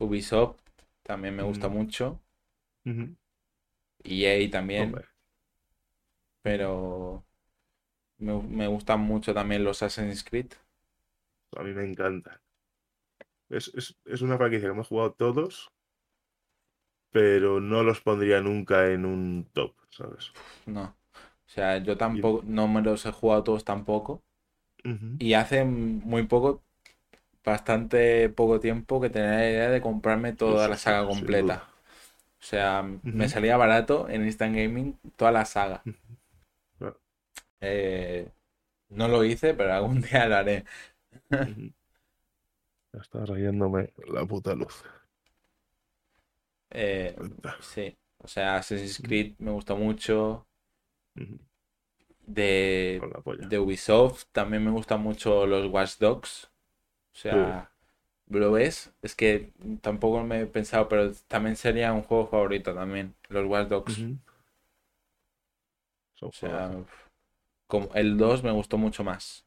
Ubisoft 0.00 0.58
también 1.04 1.36
me 1.36 1.44
gusta 1.44 1.68
Mm. 1.68 1.70
mucho. 1.70 2.18
Ujú. 2.84 3.16
EA 4.04 4.48
también. 4.48 4.88
Hombre, 4.88 5.04
Pero 6.42 7.24
me, 8.18 8.34
me 8.42 8.66
gustan 8.68 9.00
mucho 9.00 9.34
también 9.34 9.64
los 9.64 9.82
Assassin's 9.82 10.24
Creed. 10.24 10.52
a 11.56 11.62
mí 11.62 11.72
me 11.72 11.84
encanta. 11.84 12.40
Es, 13.50 13.66
es, 13.74 13.98
es 14.06 14.22
una 14.22 14.38
franquicia 14.38 14.68
que 14.68 14.72
hemos 14.72 14.88
jugado 14.88 15.12
todos, 15.12 15.70
pero 17.12 17.60
no 17.60 17.84
los 17.84 18.00
pondría 18.00 18.40
nunca 18.40 18.90
en 18.90 19.04
un 19.06 19.48
top, 19.52 19.74
¿sabes? 19.90 20.32
No. 20.64 20.82
O 21.46 21.48
sea, 21.52 21.78
yo 21.78 21.96
tampoco, 21.98 22.42
no 22.46 22.66
me 22.68 22.80
los 22.82 23.04
he 23.06 23.12
jugado 23.12 23.44
todos 23.44 23.64
tampoco. 23.64 24.22
Y 25.18 25.34
hace 25.34 25.64
muy 25.64 26.24
poco, 26.24 26.62
bastante 27.44 28.28
poco 28.30 28.60
tiempo 28.60 29.00
que 29.00 29.10
tenía 29.10 29.30
la 29.32 29.50
idea 29.50 29.70
de 29.70 29.82
comprarme 29.82 30.32
toda 30.34 30.68
Sí, 30.68 30.70
la 30.70 30.78
saga 30.78 31.06
completa. 31.06 31.68
O 32.40 32.44
sea, 32.44 32.84
me 33.10 33.28
salía 33.28 33.56
barato 33.58 34.08
en 34.10 34.26
Instant 34.26 34.56
Gaming 34.56 34.98
toda 35.16 35.32
la 35.32 35.44
saga. 35.46 35.86
Eh, 37.60 38.30
no 38.90 39.08
lo 39.08 39.24
hice, 39.24 39.54
pero 39.54 39.74
algún 39.74 40.02
día 40.02 40.26
lo 40.28 40.36
haré. 40.36 40.64
Ya 42.92 43.00
está 43.00 43.26
rayándome 43.26 43.92
la 44.06 44.24
puta 44.26 44.54
luz. 44.54 44.84
Eh, 46.70 47.16
sí, 47.60 47.96
o 48.18 48.28
sea, 48.28 48.56
Assassin's 48.56 49.00
Creed 49.00 49.34
me 49.38 49.50
gustó 49.50 49.76
mucho. 49.76 50.46
De, 52.32 53.02
de 53.48 53.58
Ubisoft 53.58 54.26
también 54.30 54.64
me 54.64 54.70
gustan 54.70 55.02
mucho 55.02 55.46
los 55.46 55.66
Watch 55.66 55.98
Dogs. 55.98 56.50
O 57.12 57.16
sea, 57.16 57.72
lo 58.28 58.52
ves, 58.52 58.92
es 59.02 59.16
que 59.16 59.52
tampoco 59.80 60.22
me 60.22 60.42
he 60.42 60.46
pensado, 60.46 60.88
pero 60.88 61.12
también 61.26 61.56
sería 61.56 61.92
un 61.92 62.02
juego 62.02 62.28
favorito 62.28 62.72
también, 62.72 63.14
los 63.28 63.46
Watch 63.46 63.68
Dogs. 63.68 63.98
O 66.20 66.32
sea, 66.32 66.70
como 67.66 67.92
el 67.94 68.16
2 68.16 68.44
me 68.44 68.52
gustó 68.52 68.78
mucho 68.78 69.02
más. 69.02 69.44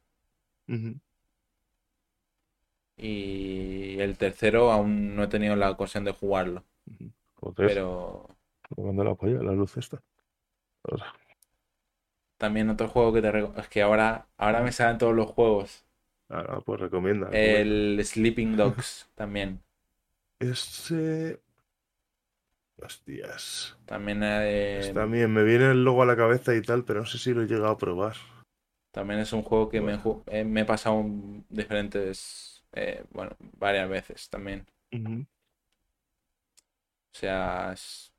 Y 2.97 3.99
el 3.99 4.17
tercero 4.17 4.71
aún 4.71 5.15
no 5.15 5.23
he 5.23 5.27
tenido 5.27 5.55
la 5.55 5.71
ocasión 5.71 6.03
de 6.03 6.11
jugarlo. 6.11 6.63
Pero 7.55 8.29
manda 8.75 9.03
la 9.03 9.15
polla 9.15 9.41
la 9.41 9.53
luz 9.53 9.77
esta. 9.77 10.01
Ahora. 10.83 11.13
También 12.43 12.69
otro 12.69 12.89
juego 12.89 13.13
que 13.13 13.21
te 13.21 13.29
Es 13.57 13.69
que 13.69 13.81
ahora, 13.81 14.27
ahora 14.37 14.61
me 14.61 14.71
salen 14.73 14.97
todos 14.97 15.15
los 15.15 15.31
juegos. 15.31 15.85
Ahora, 16.29 16.59
pues 16.59 16.81
recomienda. 16.81 17.29
El 17.31 18.01
Sleeping 18.03 18.57
Dogs 18.57 19.07
también. 19.15 19.61
Ese. 20.39 21.39
Hostias. 22.81 23.77
También, 23.85 24.19
eh, 24.23 24.91
También 24.93 25.31
me 25.31 25.43
viene 25.43 25.71
el 25.71 25.85
logo 25.85 26.03
a 26.03 26.05
la 26.05 26.17
cabeza 26.17 26.53
y 26.53 26.61
tal, 26.61 26.83
pero 26.83 26.99
no 27.01 27.05
sé 27.05 27.17
si 27.17 27.33
lo 27.33 27.43
he 27.43 27.47
llegado 27.47 27.69
a 27.69 27.77
probar. 27.77 28.15
también 28.91 29.19
es 29.21 29.33
un 29.33 29.41
juego 29.41 29.69
que 29.69 29.81
me, 29.81 29.95
Bueno. 29.97 30.23
eh, 30.27 30.43
me 30.43 30.61
he 30.61 30.65
pasado 30.65 30.95
un- 30.97 31.45
diferentes, 31.49 32.63
eh, 32.73 33.03
bueno, 33.11 33.31
varias 33.57 33.89
veces 33.89 34.29
también. 34.29 34.65
O 37.13 37.15
sea, 37.17 37.71
es- 37.73 38.11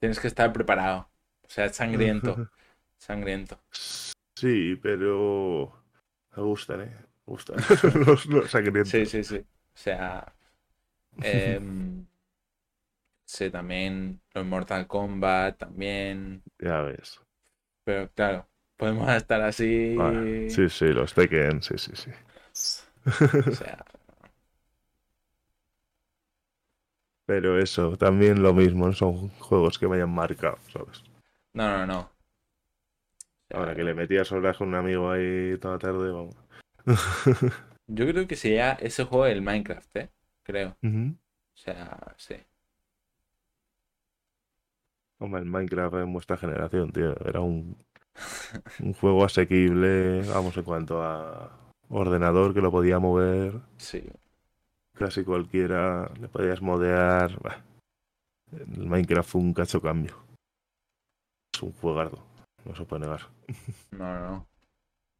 tienes 0.00 0.20
que 0.20 0.28
estar 0.28 0.52
preparado. 0.52 1.10
O 1.44 1.50
sea, 1.50 1.66
es 1.66 1.76
sangriento, 1.76 2.36
sangriento. 3.02 3.58
Sí, 3.72 4.76
pero. 4.82 5.72
Me 6.36 6.42
gustan, 6.42 6.80
¿eh? 6.82 6.96
Me 7.26 7.32
gustan 7.32 7.56
los, 8.06 8.26
los 8.26 8.50
sangrientos. 8.50 8.90
Sí, 8.90 9.06
sí, 9.06 9.22
sí. 9.22 9.36
O 9.36 9.76
sea, 9.76 10.34
em, 11.22 12.06
sí, 13.24 13.50
también 13.50 14.20
los 14.34 14.46
Mortal 14.46 14.86
Kombat, 14.86 15.58
también. 15.58 16.42
Ya 16.58 16.82
ves. 16.82 17.20
Pero 17.84 18.10
claro, 18.12 18.48
Podemos 18.82 19.08
estar 19.10 19.40
así. 19.42 19.94
Vale. 19.96 20.50
Sí, 20.50 20.68
sí, 20.68 20.86
los 20.86 21.14
Tekken, 21.14 21.62
sí, 21.62 21.78
sí, 21.78 21.92
sí. 21.94 22.10
O 23.04 23.52
sea, 23.52 23.78
Pero 27.26 27.60
eso, 27.60 27.96
también 27.96 28.42
lo 28.42 28.52
mismo, 28.52 28.92
son 28.92 29.28
juegos 29.38 29.78
que 29.78 29.86
me 29.86 29.96
hayan 29.96 30.12
marcado, 30.12 30.58
¿sabes? 30.72 31.04
no, 31.54 31.78
no, 31.78 31.86
no. 31.86 32.11
Ahora 33.52 33.74
que 33.74 33.84
le 33.84 33.94
metías 33.94 34.30
horas 34.32 34.56
con 34.56 34.68
un 34.68 34.74
amigo 34.74 35.10
ahí 35.10 35.56
toda 35.58 35.78
tarde, 35.78 36.10
vamos. 36.10 36.34
Yo 37.86 38.06
creo 38.06 38.26
que 38.26 38.36
sería 38.36 38.72
ese 38.72 39.04
juego 39.04 39.26
el 39.26 39.42
Minecraft, 39.42 39.96
¿eh? 39.96 40.10
Creo. 40.42 40.76
O 40.82 41.56
sea, 41.56 42.14
sí. 42.16 42.36
Hombre, 45.18 45.40
el 45.42 45.46
Minecraft 45.46 45.94
en 45.96 46.12
vuestra 46.12 46.36
generación, 46.36 46.90
tío, 46.92 47.14
era 47.26 47.40
un, 47.40 47.76
un 48.80 48.92
juego 48.94 49.24
asequible, 49.24 50.22
vamos, 50.22 50.56
en 50.56 50.64
cuanto 50.64 51.02
a 51.02 51.58
ordenador 51.88 52.54
que 52.54 52.60
lo 52.60 52.70
podía 52.70 52.98
mover 52.98 53.52
Sí. 53.76 54.02
casi 54.94 55.22
cualquiera, 55.24 56.10
le 56.20 56.28
podías 56.28 56.62
modear. 56.62 57.30
El 58.52 58.86
Minecraft 58.86 59.28
fue 59.28 59.40
un 59.40 59.52
cacho 59.54 59.80
cambio. 59.80 60.16
Es 61.54 61.62
un 61.62 61.72
juegardo, 61.72 62.24
no 62.64 62.74
se 62.74 62.84
puede 62.84 63.02
negar. 63.02 63.20
No, 63.92 64.20
no. 64.20 64.48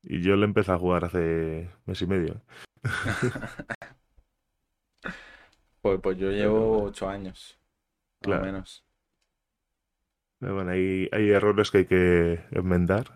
Y 0.02 0.20
yo 0.22 0.34
le 0.36 0.44
empecé 0.44 0.72
a 0.72 0.78
jugar 0.78 1.04
hace 1.04 1.70
mes 1.86 2.02
y 2.02 2.06
medio. 2.06 2.40
Pues, 5.82 6.00
pues 6.00 6.16
yo 6.16 6.30
llevo 6.30 6.84
ocho 6.84 7.08
años. 7.08 7.58
Claro. 8.20 8.42
o 8.42 8.46
menos. 8.46 8.84
Pero 10.38 10.54
bueno, 10.54 10.70
hay, 10.70 11.08
hay 11.10 11.30
errores 11.30 11.72
que 11.72 11.78
hay 11.78 11.86
que 11.86 12.44
enmendar. 12.52 13.06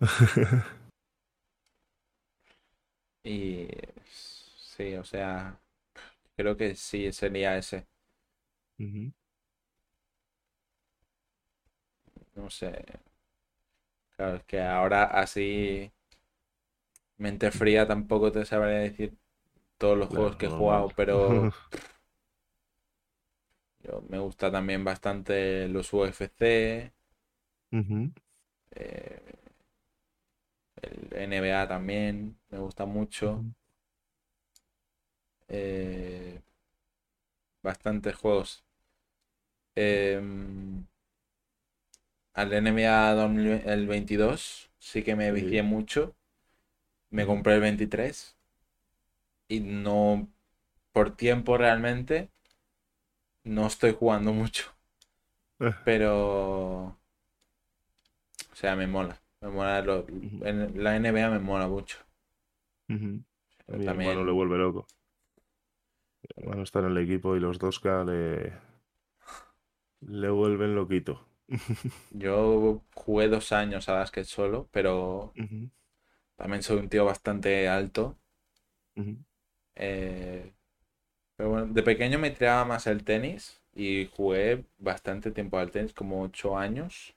Y 3.26 3.66
sí, 4.04 4.94
o 4.94 5.02
sea, 5.04 5.58
creo 6.36 6.56
que 6.56 6.76
sí 6.76 7.12
sería 7.12 7.58
ese. 7.58 7.88
No 12.36 12.50
sé. 12.50 12.84
Claro, 14.16 14.36
es 14.36 14.44
que 14.44 14.60
ahora 14.60 15.04
así, 15.04 15.92
mente 17.18 17.50
fría, 17.50 17.86
tampoco 17.86 18.32
te 18.32 18.44
sabría 18.44 18.78
decir 18.78 19.16
todos 19.78 19.98
los 19.98 20.08
juegos 20.08 20.36
que 20.36 20.46
he 20.46 20.50
jugado, 20.50 20.88
pero 20.96 21.50
yo, 23.80 24.02
me 24.08 24.18
gusta 24.18 24.50
también 24.50 24.84
bastante 24.84 25.68
los 25.68 25.92
UFC, 25.92 26.92
eh, 28.74 29.20
el 30.82 31.32
NBA 31.32 31.68
también, 31.68 32.38
me 32.50 32.58
gusta 32.58 32.86
mucho. 32.86 33.44
Eh, 35.48 36.40
bastantes 37.62 38.14
juegos. 38.16 38.64
Em, 39.76 40.86
al 42.36 42.52
NBA 42.52 43.12
2000 43.14 43.48
el 43.66 43.86
22 43.88 44.70
sí 44.78 45.02
que 45.02 45.16
me 45.16 45.32
Sí. 45.32 45.32
vicié 45.32 45.64
mucho. 45.64 46.14
Me 47.10 47.26
compré 47.26 47.54
el 47.56 47.62
23 47.62 48.36
y 49.48 49.58
no, 49.60 50.28
por 50.92 51.16
tiempo 51.16 51.58
realmente, 51.58 52.30
no 53.44 53.66
estoy 53.66 53.94
jugando 53.94 54.34
mucho. 54.34 54.74
Eh, 55.60 55.72
Pero, 55.84 56.12
o 56.14 56.96
sea, 58.54 58.74
me 58.74 58.88
mola. 58.88 59.22
Me 59.40 59.48
mola 59.50 59.80
lo- 59.82 60.04
en 60.08 60.82
la 60.82 60.96
NBA 60.96 61.30
me 61.30 61.38
mola 61.38 61.68
mucho. 61.68 61.98
Pero 63.64 63.78
mi 63.78 63.86
hermano 63.86 64.24
también, 64.24 64.24
le 64.24 64.32
vuelve 64.32 64.58
loco. 64.58 64.86
Mi 66.36 66.42
hermano 66.44 66.62
está 66.62 66.78
en 66.78 66.86
el 66.86 66.98
equipo 66.98 67.36
y 67.36 67.40
los 67.40 67.58
2K 67.58 68.04
le, 68.04 68.52
le 70.08 70.30
vuelven 70.30 70.74
loquito. 70.74 71.28
Yo 72.10 72.82
jugué 72.94 73.28
dos 73.28 73.52
años 73.52 73.88
a 73.88 73.94
básquet 73.94 74.24
solo, 74.26 74.68
pero 74.72 75.34
también 76.36 76.62
soy 76.62 76.78
un 76.78 76.88
tío 76.88 77.04
bastante 77.04 77.68
alto. 77.68 78.16
Eh, 79.76 80.52
pero 81.36 81.50
bueno, 81.50 81.66
de 81.68 81.82
pequeño 81.84 82.18
me 82.20 82.30
tiraba 82.32 82.64
más 82.66 82.86
el 82.88 83.04
tenis 83.04 83.62
y 83.74 84.06
jugué 84.16 84.66
bastante 84.78 85.30
tiempo 85.32 85.58
al 85.58 85.70
tenis, 85.72 85.94
como 85.94 86.22
ocho 86.22 86.58
años. 86.58 87.16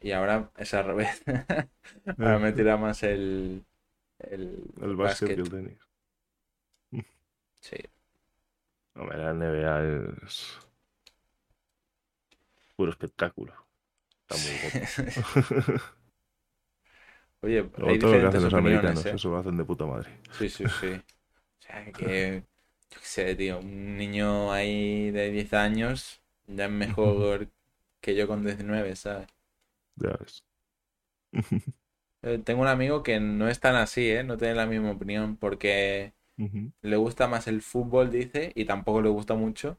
Y 0.00 0.12
ahora 0.12 0.50
es 0.56 0.74
al 0.74 0.84
revés. 0.86 1.22
Ahora 2.18 2.38
me 2.38 2.52
Eh, 2.52 2.52
tira 2.52 2.76
más 2.76 3.02
el, 3.02 3.64
el 4.20 4.64
El 4.80 4.94
básquet 4.94 5.36
y 5.38 5.40
el 5.40 5.48
tenis. 5.50 5.78
Sí. 7.60 7.76
Hombre, 8.96 9.18
la 9.18 9.30
NBA 9.30 9.74
es 9.84 10.58
puro 12.76 12.90
espectáculo. 12.92 13.54
Está 14.22 14.36
muy 14.38 14.54
guapo. 14.54 14.90
Oye, 17.42 17.70
hay 17.86 17.98
todo 17.98 18.14
lo 18.14 18.20
que 18.20 18.26
hacen 18.26 18.42
los 18.42 18.54
americanos, 18.54 19.04
¿eh? 19.06 19.14
eso 19.14 19.30
lo 19.30 19.38
hacen 19.38 19.56
de 19.56 19.64
puta 19.64 19.86
madre. 19.86 20.10
Sí, 20.30 20.48
sí, 20.50 20.68
sí. 20.68 20.94
O 21.60 21.62
sea, 21.62 21.92
que, 21.92 22.44
yo 22.90 23.00
qué 23.00 23.06
sé, 23.06 23.34
tío, 23.36 23.60
un 23.60 23.96
niño 23.98 24.52
ahí 24.52 25.10
de 25.10 25.30
10 25.30 25.52
años 25.54 26.22
ya 26.46 26.66
es 26.66 26.70
mejor 26.70 27.50
que 28.00 28.14
yo 28.14 28.26
con 28.28 28.44
19, 28.44 28.96
¿sabes? 28.96 29.28
Ya 29.96 30.16
ves. 30.20 30.42
Eh, 32.22 32.38
Tengo 32.44 32.62
un 32.62 32.68
amigo 32.68 33.02
que 33.02 33.20
no 33.20 33.48
es 33.48 33.60
tan 33.60 33.76
así, 33.76 34.10
¿eh? 34.10 34.24
No 34.24 34.36
tiene 34.38 34.54
la 34.54 34.66
misma 34.66 34.92
opinión 34.92 35.36
porque 35.36 36.14
le 36.82 36.96
gusta 36.96 37.28
más 37.28 37.48
el 37.48 37.62
fútbol, 37.62 38.10
dice, 38.10 38.52
y 38.56 38.66
tampoco 38.66 39.02
le 39.02 39.10
gusta 39.10 39.34
mucho 39.34 39.78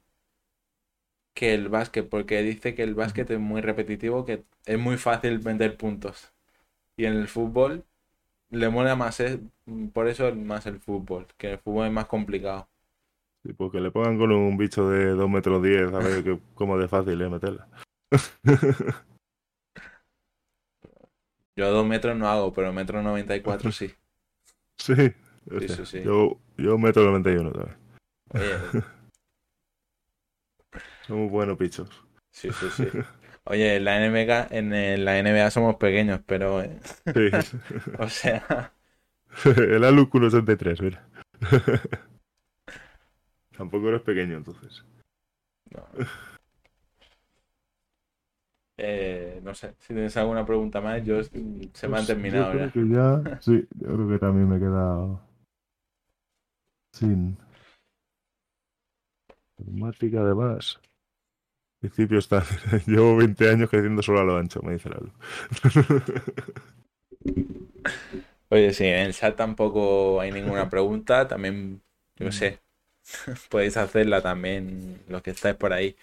que 1.36 1.54
el 1.54 1.70
básquet, 1.70 2.10
porque 2.10 2.42
dice 2.42 2.74
que 2.74 2.82
el 2.82 2.96
básquet 2.96 3.30
es 3.30 3.40
muy 3.40 3.62
repetitivo, 3.62 4.26
que 4.26 4.44
es 4.66 4.80
muy 4.80 4.98
fácil 4.98 5.38
vender 5.40 5.78
puntos. 5.78 6.34
Y 6.98 7.06
en 7.06 7.14
el 7.14 7.28
fútbol 7.28 7.84
le 8.50 8.70
mola 8.70 8.96
más, 8.96 9.20
eh, 9.20 9.40
por 9.94 10.08
eso 10.08 10.34
más 10.34 10.66
el 10.66 10.80
fútbol, 10.80 11.28
que 11.38 11.52
el 11.52 11.60
fútbol 11.60 11.88
es 11.88 11.92
más 11.92 12.06
complicado. 12.06 12.68
Sí, 13.44 13.54
porque 13.54 13.80
le 13.80 13.92
pongan 13.92 14.18
con 14.18 14.32
un 14.32 14.58
bicho 14.58 14.90
de 14.90 15.10
2 15.10 15.30
metros 15.30 15.62
10, 15.62 15.94
a 15.94 16.00
ver 16.00 16.24
que, 16.24 16.40
cómo 16.56 16.80
de 16.80 16.88
fácil 16.88 17.22
es 17.22 17.30
meterla. 17.30 17.68
Yo 21.58 21.72
dos 21.72 21.86
metros 21.86 22.18
no 22.18 22.28
hago, 22.28 22.52
pero 22.54 22.74
metro 22.74 23.02
94 23.02 23.72
sí. 23.74 23.94
Sí, 24.78 25.14
Sí, 25.60 25.70
sí, 25.70 25.86
sí. 25.86 26.02
Yo, 26.04 26.40
yo 26.58 26.78
metro 26.78 27.04
91 27.04 27.52
también. 27.52 27.78
Oye, 28.30 28.82
Somos 31.08 31.32
buenos 31.32 31.58
pichos. 31.58 31.90
sí, 32.32 32.52
sí, 32.52 32.70
sí. 32.70 32.88
Oye, 33.46 33.76
en 33.78 33.86
la 33.86 34.04
NBA, 34.06 34.48
en 34.50 35.06
la 35.06 35.20
NBA 35.20 35.52
somos 35.52 35.76
pequeños, 35.76 36.20
pero, 36.26 36.62
eh, 36.64 36.80
Sí. 37.14 37.30
o 38.00 38.10
sea, 38.10 38.74
El 39.46 39.84
Alus 39.84 40.10
183, 40.12 40.82
mira. 40.82 41.08
Tampoco 43.58 43.90
eres 43.90 44.02
pequeño 44.02 44.38
entonces. 44.38 44.84
no. 45.72 45.84
Eh, 48.78 49.40
no 49.42 49.54
sé, 49.54 49.74
si 49.80 49.94
tienes 49.94 50.18
alguna 50.18 50.46
pregunta 50.46 50.82
más, 50.82 51.02
yo 51.06 51.24
se 51.24 51.32
me 51.88 51.98
han 51.98 52.06
Pues 52.06 52.08
terminado 52.08 52.52
yo 52.54 52.58
creo 52.58 52.68
ya. 52.68 52.72
que 52.74 52.90
ya, 52.90 53.40
sí, 53.42 53.68
yo 53.76 53.88
creo 53.94 54.10
que 54.10 54.20
también 54.20 54.50
me 54.50 54.58
he 54.58 54.60
quedado 54.60 55.22
sin 56.94 57.38
informática 59.60 60.20
además. 60.22 60.80
Al 60.84 60.95
principio 61.80 62.20
está, 62.20 62.44
llevo 62.88 63.18
20 63.18 63.50
años 63.50 63.70
creciendo 63.70 64.02
solo 64.02 64.22
a 64.22 64.24
lo 64.24 64.38
ancho, 64.38 64.62
me 64.62 64.74
dice 64.74 64.90
Lalu. 64.90 65.12
Oye, 68.50 68.74
sí, 68.74 68.86
en 68.86 69.08
el 69.08 69.14
chat 69.14 69.36
tampoco 69.36 70.22
hay 70.22 70.32
ninguna 70.32 70.70
pregunta, 70.70 71.28
también, 71.28 71.82
yo 72.18 72.32
sé, 72.32 72.60
podéis 73.50 73.78
hacerla 73.78 74.22
también 74.22 75.02
los 75.08 75.22
que 75.22 75.32
estáis 75.32 75.56
por 75.56 75.74
ahí. 75.74 75.96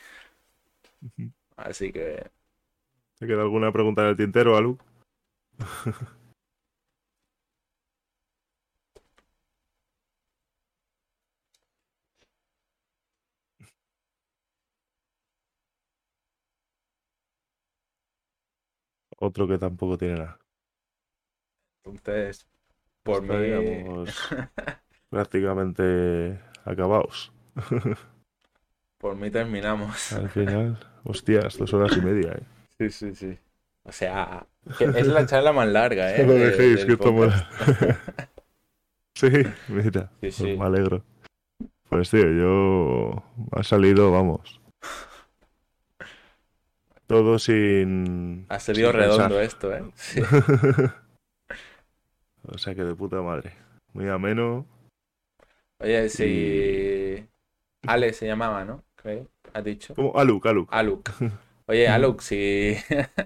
Así 1.56 1.92
que, 1.92 2.24
¿Te 3.18 3.26
queda 3.26 3.42
alguna 3.42 3.72
pregunta 3.72 4.02
en 4.02 4.08
el 4.08 4.16
tintero, 4.16 4.56
Alu? 4.56 4.78
Otro 19.24 19.46
que 19.46 19.56
tampoco 19.56 19.96
tiene 19.96 20.14
nada. 20.14 20.38
entonces, 21.84 22.44
por 23.04 23.22
mí, 23.22 23.28
Estaríamos 23.28 24.28
prácticamente 25.10 26.40
acabados. 26.64 27.32
por 28.98 29.14
mí 29.14 29.30
terminamos. 29.30 30.12
Al 30.12 30.28
final, 30.28 30.76
hostias, 31.04 31.56
dos 31.56 31.72
horas 31.72 31.96
y 31.96 32.00
media, 32.00 32.32
¿eh? 32.32 32.42
Sí, 32.78 32.90
sí, 32.90 33.14
sí. 33.14 33.38
O 33.84 33.92
sea, 33.92 34.44
es 34.80 35.06
la 35.06 35.24
charla 35.26 35.52
más 35.52 35.68
larga, 35.68 36.16
¿eh? 36.16 36.22
No 36.26 36.32
lo 36.32 36.38
de- 36.38 36.50
dejéis, 36.50 36.84
que 36.84 36.96
podcast. 36.96 37.46
sí, 39.14 39.28
mira, 39.68 40.10
Sí, 40.20 40.30
pues 40.42 40.58
me 40.58 40.64
alegro. 40.64 41.04
Pues 41.88 42.10
tío, 42.10 42.28
yo... 42.28 43.22
Ha 43.52 43.62
salido, 43.62 44.10
vamos. 44.10 44.60
Todo 47.12 47.38
sin... 47.38 48.46
Ha 48.48 48.58
salido 48.58 48.90
sin 48.90 49.00
redondo 49.00 49.36
pensar. 49.36 49.42
esto, 49.42 49.74
¿eh? 49.74 49.84
Sí. 49.94 50.20
O 52.48 52.56
sea 52.58 52.74
que 52.74 52.82
de 52.82 52.94
puta 52.94 53.20
madre. 53.22 53.52
Muy 53.92 54.08
ameno. 54.08 54.66
Oye, 55.78 56.08
si... 56.08 57.24
Ale 57.86 58.12
se 58.14 58.26
llamaba, 58.26 58.64
¿no? 58.64 58.82
Creo. 58.96 59.28
¿Has 59.52 59.62
dicho? 59.62 59.94
Como 59.94 60.18
Aluk, 60.18 60.46
Aluk. 60.46 60.68
Aluk. 60.72 61.10
Oye, 61.66 61.86
Aluk, 61.86 62.20
si... 62.22 62.74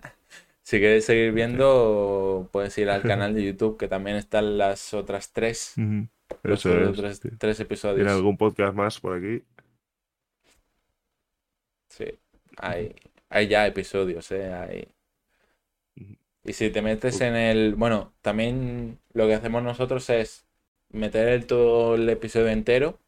si 0.63 0.79
quieres 0.79 1.05
seguir 1.07 1.33
viendo, 1.33 2.49
puedes 2.53 2.77
ir 2.77 2.91
al 2.91 3.03
canal 3.03 3.35
de 3.35 3.45
YouTube, 3.45 3.79
que 3.79 3.89
también 3.89 4.17
están 4.17 4.59
las 4.59 4.93
otras 4.93 5.33
tres, 5.33 5.75
Ujú. 5.79 6.09
los 6.43 6.67
Eso 6.67 7.07
es. 7.07 7.21
tres 7.39 7.57
¿Tiene 7.57 7.57
episodios. 7.61 8.09
algún 8.13 8.37
podcast 8.37 8.75
más 8.75 8.99
por 9.01 9.17
aquí? 9.17 9.45
Sí, 11.89 12.07
hay, 12.59 12.95
hay 13.29 13.49
ya 13.49 13.67
episodios, 13.67 14.31
¿eh? 14.33 14.53
Hay... 14.53 14.89
Y 16.45 16.53
si 16.53 16.71
te 16.71 16.83
metes 16.83 17.21
en 17.21 17.35
el... 17.35 17.75
Bueno, 17.75 18.13
también 18.23 18.99
lo 19.13 19.27
que 19.27 19.35
hacemos 19.35 19.63
nosotros 19.63 20.09
es 20.11 20.47
meter 20.91 21.29
el, 21.29 21.47
todo 21.47 21.97
el 21.97 22.09
episodio 22.09 22.49
entero 22.49 23.01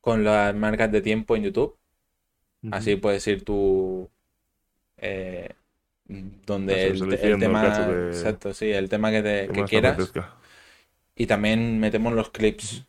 con 0.00 0.24
las 0.24 0.54
marcas 0.54 0.92
de 0.92 1.02
tiempo 1.02 1.36
en 1.36 1.42
YouTube. 1.44 1.76
Así 2.70 2.96
puedes 2.96 3.26
ir 3.26 3.44
tú... 3.44 4.08
eh, 4.98 5.50
donde 6.08 6.86
el, 6.88 7.38
tema... 7.40 7.88
Exacto, 8.08 8.54
sí, 8.54 8.70
el 8.70 8.88
tema 8.88 9.10
que, 9.10 9.22
te- 9.22 9.48
¿Qué 9.48 9.52
que 9.52 9.64
quieras. 9.64 10.12
Y 11.16 11.26
también 11.26 11.80
metemos 11.80 12.12
los 12.12 12.30
clips, 12.30 12.84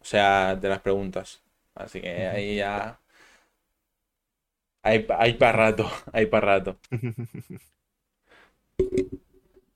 o 0.00 0.04
sea, 0.04 0.54
de 0.54 0.68
las 0.68 0.80
preguntas. 0.80 1.42
Así 1.74 2.00
que 2.00 2.26
ahí 2.28 2.56
ya... 2.56 2.99
Hay, 4.82 5.06
hay 5.18 5.34
para 5.34 5.52
rato, 5.52 5.90
hay 6.12 6.26
para 6.26 6.58
rato. 6.58 6.78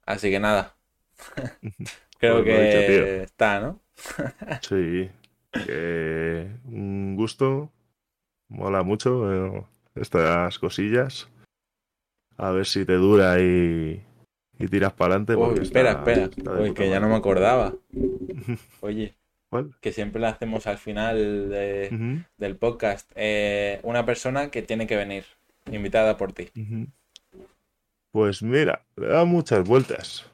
Así 0.06 0.30
que 0.30 0.40
nada. 0.40 0.76
Creo 2.18 2.38
dicho, 2.42 2.52
que 2.52 3.22
está, 3.22 3.60
¿no? 3.60 3.80
Sí, 4.62 5.10
que 5.52 6.50
un 6.64 7.16
gusto. 7.16 7.70
Mola 8.48 8.82
mucho 8.82 9.56
eh, 9.56 9.64
estas 9.94 10.58
cosillas. 10.58 11.28
A 12.36 12.50
ver 12.50 12.66
si 12.66 12.84
te 12.84 12.94
dura 12.94 13.40
y, 13.40 14.04
y 14.58 14.68
tiras 14.68 14.92
para 14.92 15.16
adelante. 15.16 15.62
Espera, 15.62 15.92
espera. 15.92 16.30
Uy, 16.60 16.74
que 16.74 16.90
ya 16.90 17.00
no 17.00 17.08
me 17.08 17.16
acordaba. 17.16 17.74
Oye, 18.80 19.14
¿Cuál? 19.54 19.76
que 19.80 19.92
siempre 19.92 20.20
le 20.20 20.26
hacemos 20.26 20.66
al 20.66 20.78
final 20.78 21.48
de- 21.48 22.24
del 22.38 22.56
podcast. 22.56 23.08
eh, 23.14 23.78
una 23.84 24.04
persona 24.04 24.50
que 24.50 24.62
tiene 24.62 24.88
que 24.88 24.96
venir, 24.96 25.24
invitada 25.70 26.16
por 26.16 26.32
ti. 26.32 26.48
Pues 28.12 28.42
mira, 28.42 28.84
le 28.96 29.06
da 29.06 29.24
muchas 29.24 29.64
vueltas. 29.66 30.28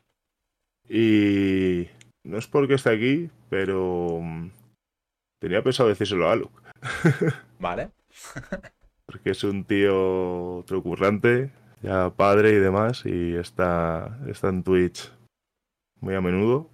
Y 0.89 1.87
no 2.25 2.39
es 2.39 2.47
porque 2.47 2.75
esté 2.75 2.91
aquí, 2.91 3.31
pero 3.51 4.21
mm, 4.23 4.51
tenía 5.39 5.63
pensado 5.63 5.91
decírselo 5.91 6.27
a 6.29 6.33
Aluk. 6.33 6.63
¿Vale? 7.59 7.91
Porque 9.05 9.31
es 9.33 9.45
un 9.45 9.65
tío 9.65 10.57
otro 10.57 10.83
currante, 10.83 11.51
ya 11.83 12.09
padre 12.09 12.53
y 12.53 12.57
demás, 12.59 13.05
y 13.05 13.35
está, 13.37 14.19
está 14.29 14.49
en 14.49 14.63
Twitch 14.63 15.13
muy 16.01 16.15
a 16.15 16.23
menudo. 16.23 16.71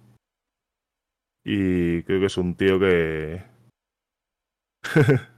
Y 1.49 2.03
creo 2.03 2.19
que 2.19 2.25
es 2.25 2.37
un 2.37 2.55
tío 2.55 2.77
que... 2.77 3.41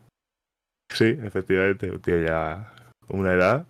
sí, 0.89 1.05
efectivamente, 1.23 1.91
un 1.91 2.01
tío 2.01 2.19
ya 2.25 2.73
con 3.05 3.19
una 3.19 3.33
edad 3.33 3.67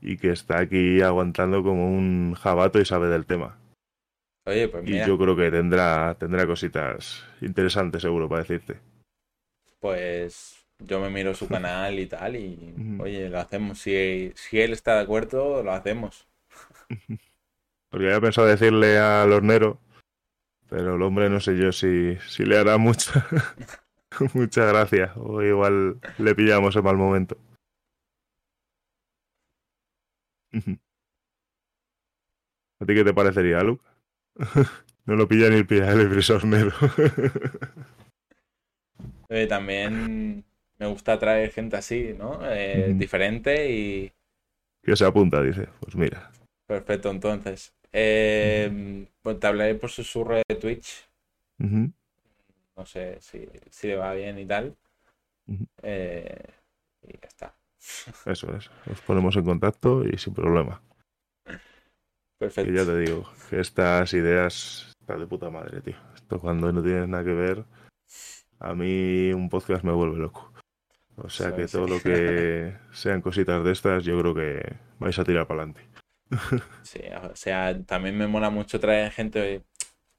y 0.00 0.18
que 0.18 0.30
está 0.30 0.60
aquí 0.60 1.02
aguantando 1.02 1.64
como 1.64 1.88
un 1.90 2.34
jabato 2.34 2.78
y 2.78 2.84
sabe 2.84 3.08
del 3.08 3.26
tema. 3.26 3.58
Oye, 4.46 4.68
pues 4.68 4.86
Y 4.86 4.92
mira, 4.92 5.06
yo 5.08 5.18
creo 5.18 5.34
que 5.34 5.50
tendrá, 5.50 6.14
tendrá 6.14 6.46
cositas 6.46 7.24
interesantes 7.40 8.02
seguro 8.02 8.28
para 8.28 8.42
decirte. 8.42 8.78
pues 9.80 10.64
yo 10.78 11.00
me 11.00 11.10
miro 11.10 11.34
su 11.34 11.48
canal 11.48 11.98
y 11.98 12.06
tal 12.06 12.36
y 12.36 12.72
oye, 13.00 13.28
lo 13.30 13.40
hacemos. 13.40 13.80
Si, 13.80 14.32
si 14.36 14.60
él 14.60 14.72
está 14.72 14.94
de 14.94 15.02
acuerdo, 15.02 15.64
lo 15.64 15.72
hacemos. 15.72 16.28
Porque 17.90 18.06
había 18.06 18.20
pensado 18.20 18.46
decirle 18.46 18.98
al 18.98 19.32
hornero, 19.32 19.80
pero 20.68 20.96
el 20.96 21.02
hombre 21.02 21.28
no 21.30 21.40
sé 21.40 21.56
yo 21.56 21.72
si, 21.72 22.16
si 22.28 22.44
le 22.44 22.58
hará 22.58 22.78
mucha, 22.78 23.26
mucha 24.34 24.64
gracia. 24.66 25.12
O 25.16 25.42
igual 25.42 26.00
le 26.18 26.34
pillamos 26.34 26.76
en 26.76 26.84
mal 26.84 26.96
momento. 26.96 27.38
¿A 32.80 32.84
ti 32.86 32.94
qué 32.94 33.04
te 33.04 33.14
parecería, 33.14 33.62
Luke? 33.62 33.84
No 35.06 35.14
lo 35.14 35.28
pilla 35.28 35.48
ni 35.48 35.54
el 35.54 35.66
pilla 35.68 35.92
el 35.92 36.08
brisa 36.08 36.34
hornero. 36.34 36.72
Eh, 39.28 39.46
también 39.46 40.44
me 40.78 40.86
gusta 40.86 41.16
traer 41.16 41.52
gente 41.52 41.76
así, 41.76 42.12
¿no? 42.18 42.40
Eh, 42.42 42.92
diferente 42.96 43.70
y 43.70 44.12
que 44.86 44.94
se 44.94 45.04
apunta, 45.04 45.42
dice. 45.42 45.68
Pues 45.80 45.96
mira. 45.96 46.30
perfecto, 46.66 47.10
entonces. 47.10 47.74
Eh, 47.98 49.08
pues 49.22 49.40
te 49.40 49.46
hablaré 49.46 49.74
por 49.74 49.88
susurro 49.88 50.36
de 50.36 50.54
Twitch. 50.56 51.08
No 51.58 52.84
sé 52.84 53.16
si, 53.22 53.48
si 53.70 53.86
le 53.88 53.96
va 53.96 54.12
bien 54.12 54.38
y 54.38 54.44
tal. 54.44 54.76
Eh, 55.82 56.44
y 57.02 57.12
ya 57.12 57.26
está. 57.26 57.56
Eso 58.26 58.54
es. 58.54 58.70
Nos 58.84 59.00
ponemos 59.00 59.34
en 59.36 59.44
contacto 59.44 60.04
y 60.04 60.18
sin 60.18 60.34
problema. 60.34 60.82
Perfecto. 62.38 62.70
Que 62.70 62.76
ya 62.76 62.84
te 62.84 62.98
digo, 62.98 63.32
que 63.48 63.60
estas 63.60 64.12
ideas 64.12 64.94
están 65.00 65.20
de 65.20 65.26
puta 65.26 65.48
madre, 65.48 65.80
tío. 65.80 65.96
Esto 66.14 66.38
cuando 66.38 66.70
no 66.70 66.82
tienes 66.82 67.08
nada 67.08 67.24
que 67.24 67.32
ver, 67.32 67.64
a 68.58 68.74
mí 68.74 69.32
un 69.32 69.48
podcast 69.48 69.84
me 69.84 69.92
vuelve 69.92 70.18
loco. 70.18 70.52
O 71.16 71.30
sea 71.30 71.56
que 71.56 71.66
todo 71.66 71.86
lo 71.88 71.98
que 71.98 72.76
sean 72.92 73.22
cositas 73.22 73.64
de 73.64 73.72
estas, 73.72 74.04
yo 74.04 74.20
creo 74.20 74.34
que 74.34 74.76
vais 74.98 75.18
a 75.18 75.24
tirar 75.24 75.46
para 75.46 75.62
adelante. 75.62 75.96
Sí, 76.82 77.00
o 77.22 77.34
sea, 77.36 77.82
también 77.84 78.16
me 78.16 78.26
mola 78.28 78.50
mucho 78.50 78.78
traer 78.80 79.10
gente 79.12 79.64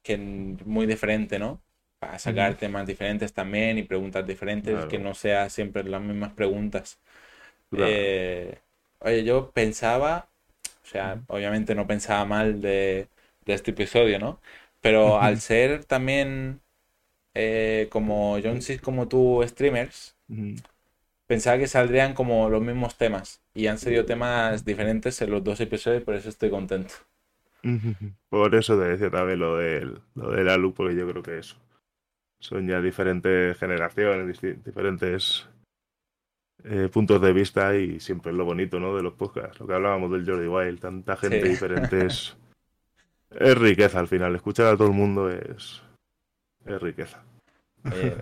que 0.02 0.18
muy 0.18 0.86
diferente, 0.86 1.38
¿no? 1.38 1.62
Para 2.00 2.18
sacar 2.18 2.56
temas 2.56 2.86
diferentes 2.86 3.32
también 3.34 3.78
y 3.78 3.84
preguntas 3.84 4.26
diferentes, 4.26 4.74
Claro. 4.74 4.86
que 4.86 4.98
no 4.98 5.14
sea 5.14 5.50
siempre 5.50 5.84
las 5.84 6.02
mismas 6.02 6.32
preguntas. 6.34 7.00
Claro. 7.70 7.96
Eh, 7.96 8.60
oye, 9.00 9.24
yo 9.24 9.52
pensaba, 9.52 10.30
o 10.84 10.86
sea, 10.86 11.22
obviamente 11.28 11.74
no 11.74 11.86
pensaba 11.86 12.24
mal 12.26 12.60
de, 12.62 13.08
de 13.46 13.54
este 13.54 13.72
episodio, 13.72 14.18
¿no? 14.20 14.40
Pero 14.82 15.20
al 15.20 15.40
ser 15.40 15.84
también 15.86 16.62
eh, 17.34 17.88
como 17.90 18.38
Jonesy 18.42 18.78
como 18.80 19.08
tú 19.08 19.42
streamers, 19.46 20.16
pensaba 21.26 21.58
que 21.58 21.66
saldrían 21.68 22.14
como 22.14 22.48
los 22.50 22.62
mismos 22.62 22.96
temas 22.96 23.40
y 23.58 23.66
han 23.66 23.76
salido 23.76 24.04
temas 24.04 24.64
diferentes 24.64 25.20
en 25.20 25.30
los 25.30 25.42
dos 25.42 25.60
episodios, 25.60 26.04
por 26.04 26.14
eso 26.14 26.28
estoy 26.28 26.48
contento. 26.48 26.94
Por 28.30 28.54
eso 28.54 28.78
te 28.78 28.84
decía 28.84 29.10
también 29.10 29.40
lo 29.40 29.56
del, 29.56 30.00
lo 30.14 30.30
del 30.30 30.48
ALU, 30.48 30.72
porque 30.72 30.94
yo 30.94 31.08
creo 31.08 31.24
que 31.24 31.38
eso. 31.38 31.56
Son 32.38 32.68
ya 32.68 32.80
diferentes 32.80 33.58
generaciones, 33.58 34.40
diferentes 34.64 35.48
eh, 36.62 36.88
puntos 36.92 37.20
de 37.20 37.32
vista 37.32 37.74
y 37.74 37.98
siempre 37.98 38.30
es 38.30 38.38
lo 38.38 38.44
bonito, 38.44 38.78
¿no? 38.78 38.94
De 38.94 39.02
los 39.02 39.14
podcasts. 39.14 39.58
Lo 39.58 39.66
que 39.66 39.74
hablábamos 39.74 40.12
del 40.12 40.24
Jordi 40.24 40.46
Wild, 40.46 40.78
tanta 40.78 41.16
gente 41.16 41.42
Sí. 41.42 41.48
diferente 41.48 42.06
es, 42.06 42.36
es 43.30 43.58
riqueza 43.58 43.98
al 43.98 44.06
final. 44.06 44.36
Escuchar 44.36 44.66
a 44.66 44.76
todo 44.76 44.86
el 44.86 44.94
mundo 44.94 45.28
es, 45.28 45.82
es 46.64 46.80
riqueza. 46.80 47.24
Oye, 47.84 48.14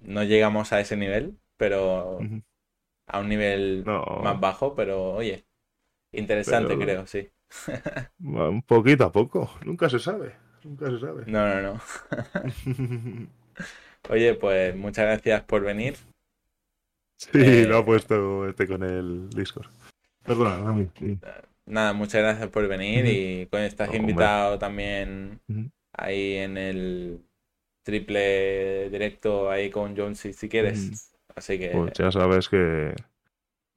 no 0.00 0.24
llegamos 0.24 0.72
a 0.72 0.80
ese 0.80 0.96
nivel, 0.96 1.36
pero. 1.58 2.18
a 3.10 3.20
un 3.20 3.28
nivel 3.28 3.82
No, 3.84 4.04
más 4.22 4.38
bajo, 4.40 4.74
pero 4.74 5.12
oye, 5.14 5.44
interesante 6.12 6.68
Pero- 6.76 6.80
creo, 6.80 7.06
sí. 7.06 7.28
un 8.20 8.62
poquito 8.62 9.04
a 9.04 9.12
poco. 9.12 9.50
Nunca 9.64 9.88
se 9.90 9.98
sabe. 9.98 10.34
Nunca 10.64 10.90
se 10.90 10.98
sabe. 11.00 11.24
No, 11.26 11.46
no, 11.62 11.62
no. 11.74 11.80
Oye, 14.08 14.34
pues 14.34 14.74
muchas 14.76 15.04
gracias 15.06 15.42
por 15.44 15.62
venir. 15.62 15.96
sí, 17.16 17.30
Eh, 17.34 17.66
lo 17.66 17.78
ha 17.78 17.84
puesto 17.84 18.48
este 18.48 18.66
con 18.66 18.82
el 18.82 19.28
Discord. 19.30 19.68
Perdona, 20.24 20.58
Rami. 20.58 20.88
sí. 20.98 21.18
Nada, 21.66 21.92
muchas 21.92 22.22
gracias 22.22 22.48
por 22.48 22.66
venir 22.66 23.06
y 23.06 23.46
con 23.46 23.60
estás 23.60 23.94
invitado 23.94 24.58
también 24.58 25.40
ahí 25.92 26.34
en 26.36 26.56
el 26.58 27.20
triple 27.84 28.90
directo 28.90 29.50
ahí 29.50 29.70
con 29.70 29.96
Jonesy 29.96 30.32
si 30.32 30.48
quieres. 30.48 31.09
Así 31.34 31.58
que 31.58 31.70
Pues 31.70 31.92
ya 31.94 32.10
sabes 32.12 32.48
que 32.48 32.94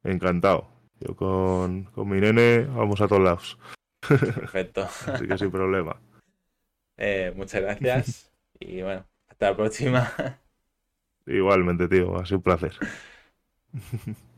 encantado. 0.03 0.67
Yo 0.99 1.15
con, 1.15 1.85
con 1.85 2.09
mi 2.09 2.19
nene 2.19 2.65
vamos 2.65 3.01
a 3.01 3.07
todos 3.07 3.23
lados. 3.23 3.57
Perfecto. 4.07 4.83
Así 5.07 5.27
que 5.27 5.37
sin 5.37 5.51
problema. 5.51 5.99
Eh, 6.97 7.33
muchas 7.35 7.61
gracias 7.61 8.31
y 8.59 8.81
bueno, 8.81 9.05
hasta 9.27 9.51
la 9.51 9.55
próxima. 9.55 10.11
Igualmente, 11.25 11.87
tío, 11.87 12.17
ha 12.17 12.25
sido 12.25 12.37
un 12.37 12.43
placer. 12.43 12.73